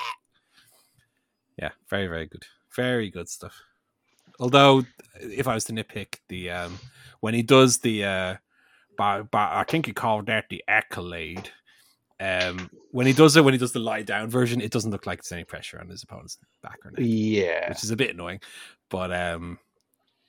yeah, 1.58 1.72
very, 1.90 2.08
very 2.08 2.26
good, 2.26 2.46
very 2.76 3.12
good 3.12 3.30
stuff." 3.30 3.62
Although, 4.40 4.84
if 5.20 5.48
I 5.48 5.54
was 5.54 5.66
to 5.66 5.74
nitpick 5.74 6.16
the 6.30 6.50
um 6.50 6.80
when 7.20 7.34
he 7.34 7.44
does 7.44 7.80
the 7.80 8.06
uh, 8.06 8.36
by, 8.98 9.22
by 9.22 9.60
I 9.60 9.64
think 9.66 9.86
he 9.86 9.94
called 9.94 10.28
that 10.28 10.46
the 10.50 10.64
accolade. 10.68 11.50
Um, 12.20 12.70
when 12.92 13.06
he 13.08 13.12
does 13.14 13.36
it, 13.36 13.44
when 13.44 13.54
he 13.54 13.58
does 13.58 13.74
the 13.74 13.80
lie 13.80 14.04
down 14.04 14.30
version, 14.30 14.62
it 14.62 14.72
doesn't 14.72 14.92
look 14.92 15.06
like 15.06 15.20
there's 15.22 15.32
any 15.34 15.44
pressure 15.44 15.80
on 15.80 15.90
his 15.90 16.04
opponent's 16.04 16.38
back 16.62 16.78
or 16.86 16.92
neck, 16.92 17.02
Yeah, 17.02 17.68
which 17.68 17.84
is 17.84 17.92
a 17.92 17.98
bit 17.98 18.12
annoying. 18.12 18.40
But 18.90 19.12
um, 19.14 19.60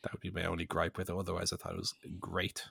that 0.03 0.13
would 0.13 0.21
be 0.21 0.31
my 0.31 0.45
only 0.47 0.65
gripe 0.65 0.97
with 0.99 1.11
it. 1.11 1.17
Otherwise, 1.17 1.53
I 1.53 1.57
thought 1.57 1.75
it 1.75 1.79
was 1.79 1.95
great. 2.19 2.65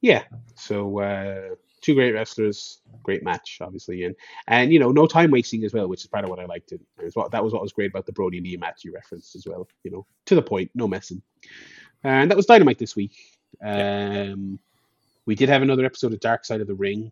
Yeah. 0.00 0.24
So 0.54 1.00
uh, 1.00 1.54
two 1.80 1.94
great 1.94 2.12
wrestlers, 2.12 2.80
great 3.02 3.22
match, 3.22 3.58
obviously, 3.60 4.04
and 4.04 4.14
and 4.48 4.72
you 4.72 4.78
know, 4.78 4.90
no 4.90 5.06
time 5.06 5.30
wasting 5.30 5.64
as 5.64 5.72
well, 5.72 5.88
which 5.88 6.00
is 6.00 6.08
part 6.08 6.24
of 6.24 6.30
what 6.30 6.40
I 6.40 6.44
liked. 6.44 6.72
It 6.72 6.80
was 7.02 7.14
what 7.14 7.30
that 7.30 7.42
was 7.42 7.52
what 7.52 7.62
was 7.62 7.72
great 7.72 7.90
about 7.90 8.06
the 8.06 8.12
Brodie 8.12 8.40
Lee 8.40 8.56
match 8.56 8.84
you 8.84 8.92
referenced 8.92 9.36
as 9.36 9.46
well. 9.46 9.68
You 9.84 9.90
know, 9.90 10.06
to 10.26 10.34
the 10.34 10.42
point, 10.42 10.70
no 10.74 10.88
messing. 10.88 11.22
And 12.04 12.30
that 12.30 12.36
was 12.36 12.46
Dynamite 12.46 12.78
this 12.78 12.96
week. 12.96 13.16
Um, 13.64 14.58
we 15.26 15.34
did 15.34 15.48
have 15.48 15.62
another 15.62 15.84
episode 15.84 16.12
of 16.12 16.20
Dark 16.20 16.44
Side 16.44 16.60
of 16.60 16.66
the 16.66 16.74
Ring, 16.74 17.10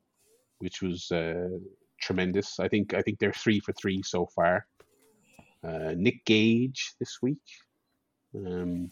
which 0.59 0.83
was 0.83 1.11
uh, 1.11 1.59
tremendous. 2.01 2.61
I 2.61 2.69
think 2.69 2.95
I 2.95 3.03
think 3.03 3.19
they're 3.19 3.33
three 3.33 3.61
for 3.61 3.73
three 3.73 4.03
so 4.03 4.27
far. 4.27 4.67
Uh, 5.63 5.95
Nick 5.97 6.25
Gage 6.25 6.95
this 6.99 7.23
week. 7.23 7.39
Um, 8.35 8.91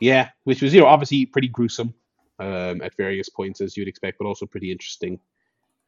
yeah, 0.00 0.28
which 0.44 0.62
was 0.62 0.74
you 0.74 0.80
know 0.80 0.86
obviously 0.86 1.26
pretty 1.26 1.48
gruesome 1.48 1.94
um, 2.42 2.82
at 2.82 2.96
various 2.96 3.28
points 3.28 3.60
as 3.60 3.76
you'd 3.76 3.88
expect, 3.88 4.18
but 4.18 4.26
also 4.26 4.46
pretty 4.46 4.72
interesting. 4.72 5.18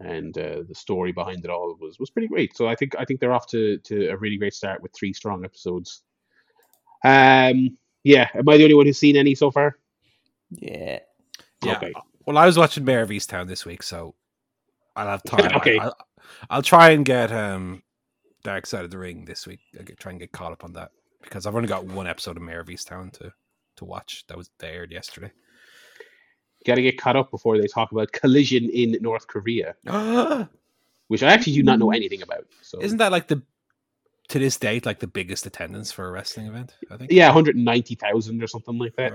And 0.01 0.37
uh, 0.39 0.63
the 0.69 0.75
story 0.75 1.13
behind 1.13 1.45
it 1.45 1.51
all 1.51 1.77
was 1.81 1.99
was 1.99 2.11
pretty 2.11 2.29
great. 2.29 2.57
So 2.57 2.67
I 2.67 2.75
think 2.75 2.95
I 2.99 3.05
think 3.05 3.21
they're 3.21 3.33
off 3.33 3.47
to 3.49 3.79
to 3.79 4.09
a 4.09 4.17
really 4.17 4.37
great 4.37 4.55
start 4.55 4.83
with 4.83 4.93
three 4.93 5.13
strong 5.13 5.45
episodes. 5.45 6.03
Um, 7.05 7.77
yeah, 8.03 8.29
am 8.35 8.49
I 8.49 8.57
the 8.57 8.65
only 8.65 8.75
one 8.75 8.87
who's 8.87 8.99
seen 8.99 9.17
any 9.17 9.35
so 9.35 9.51
far? 9.51 9.79
Yeah. 10.51 10.99
Yeah. 11.63 11.77
Okay. 11.77 11.93
Well, 12.27 12.39
I 12.39 12.47
was 12.47 12.59
watching 12.59 12.85
Mare 12.85 13.03
of 13.03 13.11
Easttown 13.11 13.47
this 13.47 13.65
week, 13.65 13.83
so 13.83 14.15
I'll 14.97 15.09
have 15.09 15.23
time. 15.23 15.51
Okay. 15.57 15.79
I, 15.79 15.87
will 15.87 15.97
I'll 16.51 16.63
try 16.63 16.91
and 16.91 17.05
get 17.05 17.31
um, 17.31 17.83
Dark 18.43 18.67
Side 18.67 18.85
of 18.85 18.91
the 18.91 18.99
Ring 18.99 19.25
this 19.25 19.47
week. 19.47 19.61
I'll 19.79 19.85
get, 19.85 19.99
try 19.99 20.11
and 20.11 20.21
get 20.21 20.33
caught 20.33 20.53
up 20.53 20.65
on 20.65 20.73
that 20.75 20.91
because 21.23 21.47
I've 21.47 21.55
only 21.55 21.69
got 21.69 21.85
one 21.85 22.07
episode 22.07 22.37
of 22.37 22.43
Mare 22.43 22.61
of 22.61 22.69
Easttown 22.69 23.13
to 23.19 23.33
to 23.77 23.85
watch. 23.85 24.25
That 24.29 24.37
was 24.39 24.51
aired 24.63 24.93
yesterday. 24.93 25.31
Got 26.65 26.77
to 26.77 26.83
get 26.83 26.99
caught 26.99 27.17
up 27.17 27.31
before 27.31 27.59
they 27.59 27.67
talk 27.67 27.93
about 27.93 28.13
collision 28.13 28.71
in 28.71 28.97
North 29.01 29.27
Korea, 29.27 29.75
which 31.09 31.23
I 31.23 31.33
actually 31.33 31.55
do 31.55 31.63
not 31.63 31.79
know 31.79 31.91
anything 31.91 32.23
about. 32.23 32.47
So 32.63 32.81
Isn't 32.81 32.99
that 32.99 33.13
like 33.13 33.29
the 33.29 33.43
to 34.29 34.39
this 34.39 34.57
date 34.57 34.87
like 34.87 35.01
the 35.01 35.07
biggest 35.07 35.45
attendance 35.45 35.93
for 35.93 36.09
a 36.09 36.11
wrestling 36.11 36.47
event? 36.47 36.75
I 36.91 36.97
think. 36.97 37.13
yeah, 37.13 37.27
190,000 37.27 38.43
or 38.43 38.47
something 38.47 38.79
like 38.79 38.97
that. 38.97 39.13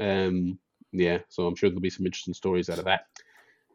Um, 0.00 0.58
yeah, 0.92 1.18
so 1.28 1.46
I'm 1.46 1.54
sure 1.54 1.70
there'll 1.70 1.80
be 1.80 1.90
some 1.90 2.06
interesting 2.06 2.34
stories 2.34 2.68
out 2.68 2.78
of 2.78 2.84
that. 2.86 3.06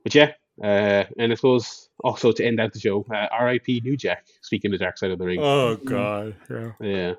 But 0.03 0.13
yeah, 0.13 0.31
uh, 0.61 1.05
and 1.17 1.31
I 1.31 1.35
suppose 1.35 1.89
also 2.03 2.33
to 2.33 2.43
end 2.45 2.59
out 2.59 2.73
the 2.73 2.79
show, 2.79 3.05
uh, 3.09 3.27
R.I.P. 3.31 3.81
New 3.85 3.95
Jack. 3.95 4.25
Speaking 4.41 4.73
of 4.73 4.79
Dark 4.81 4.97
Side 4.97 5.11
of 5.11 5.19
the 5.19 5.25
Ring, 5.25 5.39
Oh 5.41 5.75
god. 5.77 6.35
Yeah. 6.49 6.71
yeah, 6.81 7.13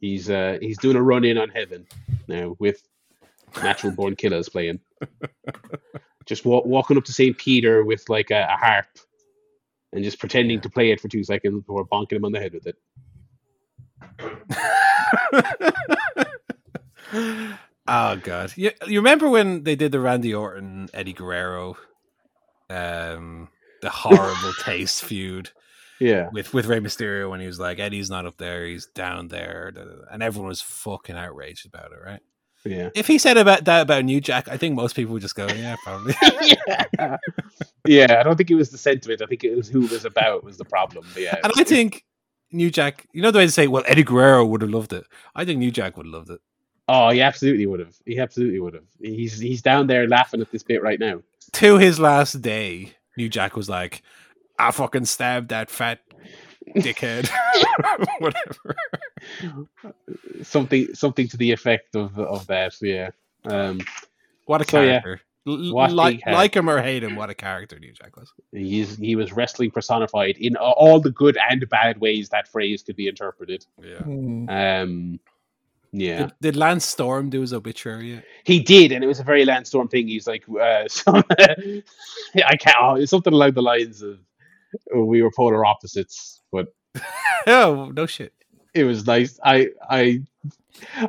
he's 0.00 0.28
uh, 0.28 0.58
he's 0.60 0.76
doing 0.78 0.96
a 0.96 1.02
run 1.02 1.24
in 1.24 1.38
on 1.38 1.48
Heaven 1.48 1.86
now 2.28 2.56
with 2.58 2.82
Natural 3.62 3.92
Born 3.92 4.16
Killers 4.16 4.48
playing. 4.50 4.80
Just 6.26 6.44
wa- 6.44 6.62
walking 6.64 6.96
up 6.96 7.04
to 7.04 7.12
St. 7.12 7.36
Peter 7.38 7.84
with 7.84 8.08
like 8.08 8.30
a, 8.30 8.46
a 8.50 8.56
harp 8.56 8.86
and 9.92 10.02
just 10.04 10.18
pretending 10.18 10.60
to 10.60 10.68
play 10.70 10.90
it 10.90 11.00
for 11.00 11.08
two 11.08 11.24
seconds 11.24 11.62
before 11.62 11.86
bonking 11.86 12.12
him 12.14 12.24
on 12.24 12.32
the 12.32 12.40
head 12.40 12.52
with 12.52 12.66
it. 12.66 12.76
oh 17.88 18.16
god. 18.16 18.52
You, 18.56 18.72
you 18.86 18.98
remember 18.98 19.28
when 19.28 19.64
they 19.64 19.76
did 19.76 19.92
the 19.92 20.00
Randy 20.00 20.34
Orton 20.34 20.88
Eddie 20.92 21.12
Guerrero 21.12 21.76
um 22.68 23.48
the 23.80 23.90
horrible 23.90 24.52
taste 24.64 25.04
feud 25.04 25.50
Yeah, 26.00 26.28
with 26.32 26.52
with 26.52 26.66
Rey 26.66 26.80
Mysterio 26.80 27.30
when 27.30 27.40
he 27.40 27.46
was 27.46 27.60
like 27.60 27.78
Eddie's 27.78 28.10
not 28.10 28.26
up 28.26 28.36
there, 28.38 28.66
he's 28.66 28.86
down 28.86 29.28
there, 29.28 29.72
and 30.10 30.22
everyone 30.22 30.48
was 30.48 30.62
fucking 30.62 31.16
outraged 31.16 31.66
about 31.66 31.92
it, 31.92 31.98
right? 32.04 32.20
Yeah. 32.64 32.90
If 32.94 33.06
he 33.06 33.18
said 33.18 33.36
about 33.36 33.64
that 33.64 33.82
about 33.82 34.04
New 34.04 34.20
Jack, 34.20 34.48
I 34.48 34.56
think 34.56 34.74
most 34.74 34.96
people 34.96 35.12
would 35.12 35.22
just 35.22 35.34
go, 35.34 35.46
yeah, 35.48 35.76
probably. 35.84 36.14
yeah. 36.42 37.16
yeah, 37.86 38.16
I 38.20 38.22
don't 38.22 38.36
think 38.36 38.50
it 38.50 38.54
was 38.54 38.70
the 38.70 38.78
sentiment. 38.78 39.22
I 39.22 39.26
think 39.26 39.44
it 39.44 39.56
was 39.56 39.68
who 39.68 39.84
it 39.84 39.90
was 39.90 40.04
about 40.04 40.44
was 40.44 40.56
the 40.56 40.64
problem. 40.64 41.06
But 41.14 41.22
yeah, 41.22 41.36
and 41.42 41.52
I 41.56 41.64
think 41.64 42.04
New 42.52 42.70
Jack, 42.70 43.06
you 43.12 43.22
know 43.22 43.30
the 43.30 43.38
way 43.38 43.46
to 43.46 43.52
say, 43.52 43.66
well, 43.66 43.84
Eddie 43.86 44.04
Guerrero 44.04 44.44
would 44.44 44.62
have 44.62 44.70
loved 44.70 44.92
it. 44.92 45.04
I 45.34 45.44
think 45.44 45.58
New 45.58 45.70
Jack 45.70 45.96
would 45.96 46.06
have 46.06 46.14
loved 46.14 46.30
it. 46.30 46.40
oh, 46.88 47.10
he 47.10 47.20
absolutely 47.20 47.66
would 47.66 47.80
have. 47.80 47.94
He 48.04 48.18
absolutely 48.18 48.60
would 48.60 48.74
have. 48.74 48.84
He's 49.00 49.38
he's 49.38 49.62
down 49.62 49.86
there 49.86 50.08
laughing 50.08 50.40
at 50.40 50.50
this 50.50 50.62
bit 50.62 50.82
right 50.82 51.00
now. 51.00 51.22
To 51.52 51.78
his 51.78 51.98
last 52.00 52.42
day, 52.42 52.92
New 53.16 53.28
Jack 53.28 53.56
was 53.56 53.68
like, 53.68 54.02
I 54.58 54.70
fucking 54.70 55.04
stabbed 55.04 55.48
that 55.50 55.70
fat 55.70 56.00
dickhead. 56.74 57.28
Whatever. 58.18 58.76
Something 60.42 60.94
something 60.94 61.28
to 61.28 61.36
the 61.36 61.52
effect 61.52 61.94
of 61.96 62.18
of 62.18 62.46
that. 62.48 62.74
Yeah. 62.80 63.10
Um, 63.44 63.80
What 64.46 64.60
a 64.60 64.64
So, 64.64 64.70
character. 64.84 65.20
L- 65.46 65.72
What 65.72 65.92
like, 65.92 66.20
he 66.24 66.32
like 66.32 66.54
him 66.56 66.68
or 66.68 66.82
hate 66.82 67.04
him, 67.04 67.14
what 67.14 67.30
a 67.30 67.34
character 67.34 67.78
New 67.78 67.92
Jack 67.92 68.16
was. 68.16 68.32
he's 68.52 68.96
he 68.96 69.14
was 69.14 69.32
wrestling 69.32 69.70
personified 69.70 70.36
in 70.38 70.56
all 70.56 70.98
the 71.00 71.10
good 71.12 71.38
and 71.50 71.68
bad 71.68 71.98
ways 72.00 72.28
that 72.30 72.48
phrase 72.48 72.82
could 72.82 72.96
be 72.96 73.06
interpreted. 73.06 73.64
Yeah. 73.80 73.98
Mm. 74.00 74.82
Um, 74.82 75.20
yeah. 75.92 76.18
Did, 76.18 76.32
did 76.42 76.56
Lance 76.56 76.84
Storm 76.84 77.30
do 77.30 77.40
his 77.42 77.52
obituary 77.54 78.14
yet? 78.14 78.24
He 78.44 78.58
did, 78.60 78.90
and 78.92 79.04
it 79.04 79.06
was 79.06 79.20
a 79.20 79.24
very 79.24 79.44
Lance 79.44 79.68
Storm 79.68 79.86
thing. 79.88 80.08
He's 80.08 80.26
like, 80.26 80.44
uh, 80.48 80.88
some, 80.88 81.22
I 81.30 82.56
can't. 82.58 82.98
It's 83.00 83.10
something 83.10 83.32
along 83.32 83.52
the 83.52 83.62
lines 83.62 84.02
of 84.02 84.18
we 84.94 85.22
were 85.22 85.30
polar 85.34 85.64
opposites, 85.64 86.42
but 86.52 86.68
oh, 87.46 87.92
no 87.94 88.06
shit. 88.06 88.32
it 88.74 88.84
was 88.84 89.06
nice. 89.06 89.38
I 89.44 89.68
I 89.88 90.20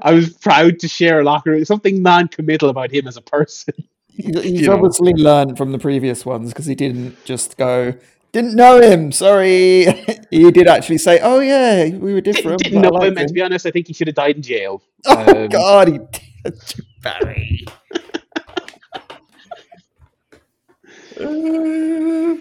I 0.02 0.14
was 0.14 0.34
proud 0.34 0.80
to 0.80 0.88
share 0.88 1.20
a 1.20 1.24
locker 1.24 1.52
room. 1.52 1.66
Something 1.66 2.02
non-committal 2.02 2.70
about 2.70 2.92
him 2.92 3.08
as 3.08 3.18
a 3.18 3.22
person. 3.22 3.74
He- 4.10 4.24
He's 4.34 4.62
You 4.62 4.68
know. 4.68 4.74
obviously 4.74 5.14
learned 5.14 5.58
from 5.58 5.72
the 5.72 5.78
previous 5.78 6.26
ones 6.26 6.50
because 6.50 6.66
he 6.66 6.74
didn't 6.74 7.24
just 7.24 7.56
go, 7.56 7.94
didn't 8.32 8.56
know 8.56 8.82
him, 8.82 9.12
sorry. 9.12 9.86
he 10.32 10.50
did 10.52 10.68
actually 10.68 10.98
say, 10.98 11.20
oh, 11.22 11.40
yeah, 11.40 11.90
we 11.90 12.14
were 12.16 12.22
Didn't, 12.22 12.36
different. 12.38 12.64
didn't 12.64 12.82
but 12.82 12.88
I 12.88 12.90
know 12.90 13.06
him, 13.06 13.14
liked 13.14 13.20
and 13.20 13.28
to 13.28 13.34
be 13.36 13.42
honest, 13.44 13.68
I 13.68 13.72
think 13.72 13.86
he 13.88 13.94
should 13.94 14.08
have 14.08 14.16
died 14.16 14.38
in 14.38 14.42
jail. 14.42 14.82
Oh, 15.06 15.44
Um, 15.44 15.50
God, 15.50 15.88
he 15.90 16.00
did. 16.44 16.60
Barry. 17.04 17.66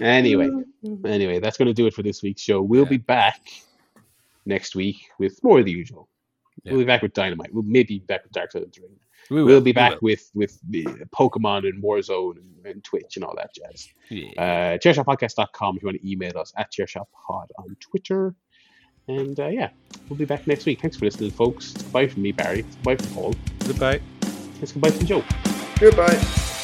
Anyway, 0.00 0.50
anyway, 1.04 1.38
that's 1.40 1.56
going 1.56 1.68
to 1.68 1.74
do 1.74 1.86
it 1.86 1.94
for 1.94 2.02
this 2.02 2.22
week's 2.22 2.42
show. 2.42 2.60
We'll 2.62 2.84
Yeah. 2.84 2.88
be 2.90 2.96
back 2.98 3.40
next 4.44 4.74
week 4.76 5.08
with 5.18 5.42
more 5.42 5.58
of 5.58 5.64
the 5.64 5.72
usual. 5.72 6.08
Yeah. 6.62 6.72
We'll 6.72 6.80
be 6.82 6.86
back 6.86 7.02
with 7.02 7.12
Dynamite. 7.14 7.52
We'll 7.52 7.62
maybe 7.62 7.98
be 7.98 8.04
back 8.06 8.22
with 8.24 8.32
Dark 8.32 8.52
Side 8.52 8.62
of 8.62 8.72
the 8.72 8.80
Ring. 8.82 8.90
We 9.30 9.36
We'll 9.36 9.46
will, 9.56 9.60
be 9.60 9.70
we 9.70 9.72
back 9.72 9.92
will. 9.92 9.98
with 10.02 10.30
with 10.34 10.58
the 10.70 10.84
Pokemon 11.14 11.68
and 11.68 11.82
Warzone 11.82 12.36
and, 12.36 12.66
and 12.66 12.84
Twitch 12.84 13.16
and 13.16 13.24
all 13.24 13.34
that 13.36 13.54
jazz. 13.54 13.88
Yeah. 14.08 14.28
Uh, 14.40 14.78
chairshotpodcast.com 14.78 15.76
if 15.76 15.82
you 15.82 15.86
want 15.88 16.00
to 16.00 16.08
email 16.10 16.38
us 16.38 16.52
at 16.56 16.70
chairshotpod 16.72 17.46
on 17.58 17.76
Twitter. 17.80 18.34
And 19.08 19.38
uh, 19.40 19.48
yeah, 19.48 19.70
we'll 20.08 20.18
be 20.18 20.24
back 20.24 20.46
next 20.46 20.66
week. 20.66 20.80
Thanks 20.80 20.96
for 20.96 21.04
listening, 21.06 21.30
folks. 21.30 21.72
Goodbye 21.72 22.08
from 22.08 22.22
me, 22.22 22.32
Barry. 22.32 22.62
Goodbye 22.62 22.96
from 22.96 23.14
Paul. 23.14 23.34
Goodbye. 23.60 24.00
It's 24.62 24.72
goodbye 24.72 24.90
from 24.90 25.06
Joe. 25.06 25.24
Goodbye. 25.80 26.55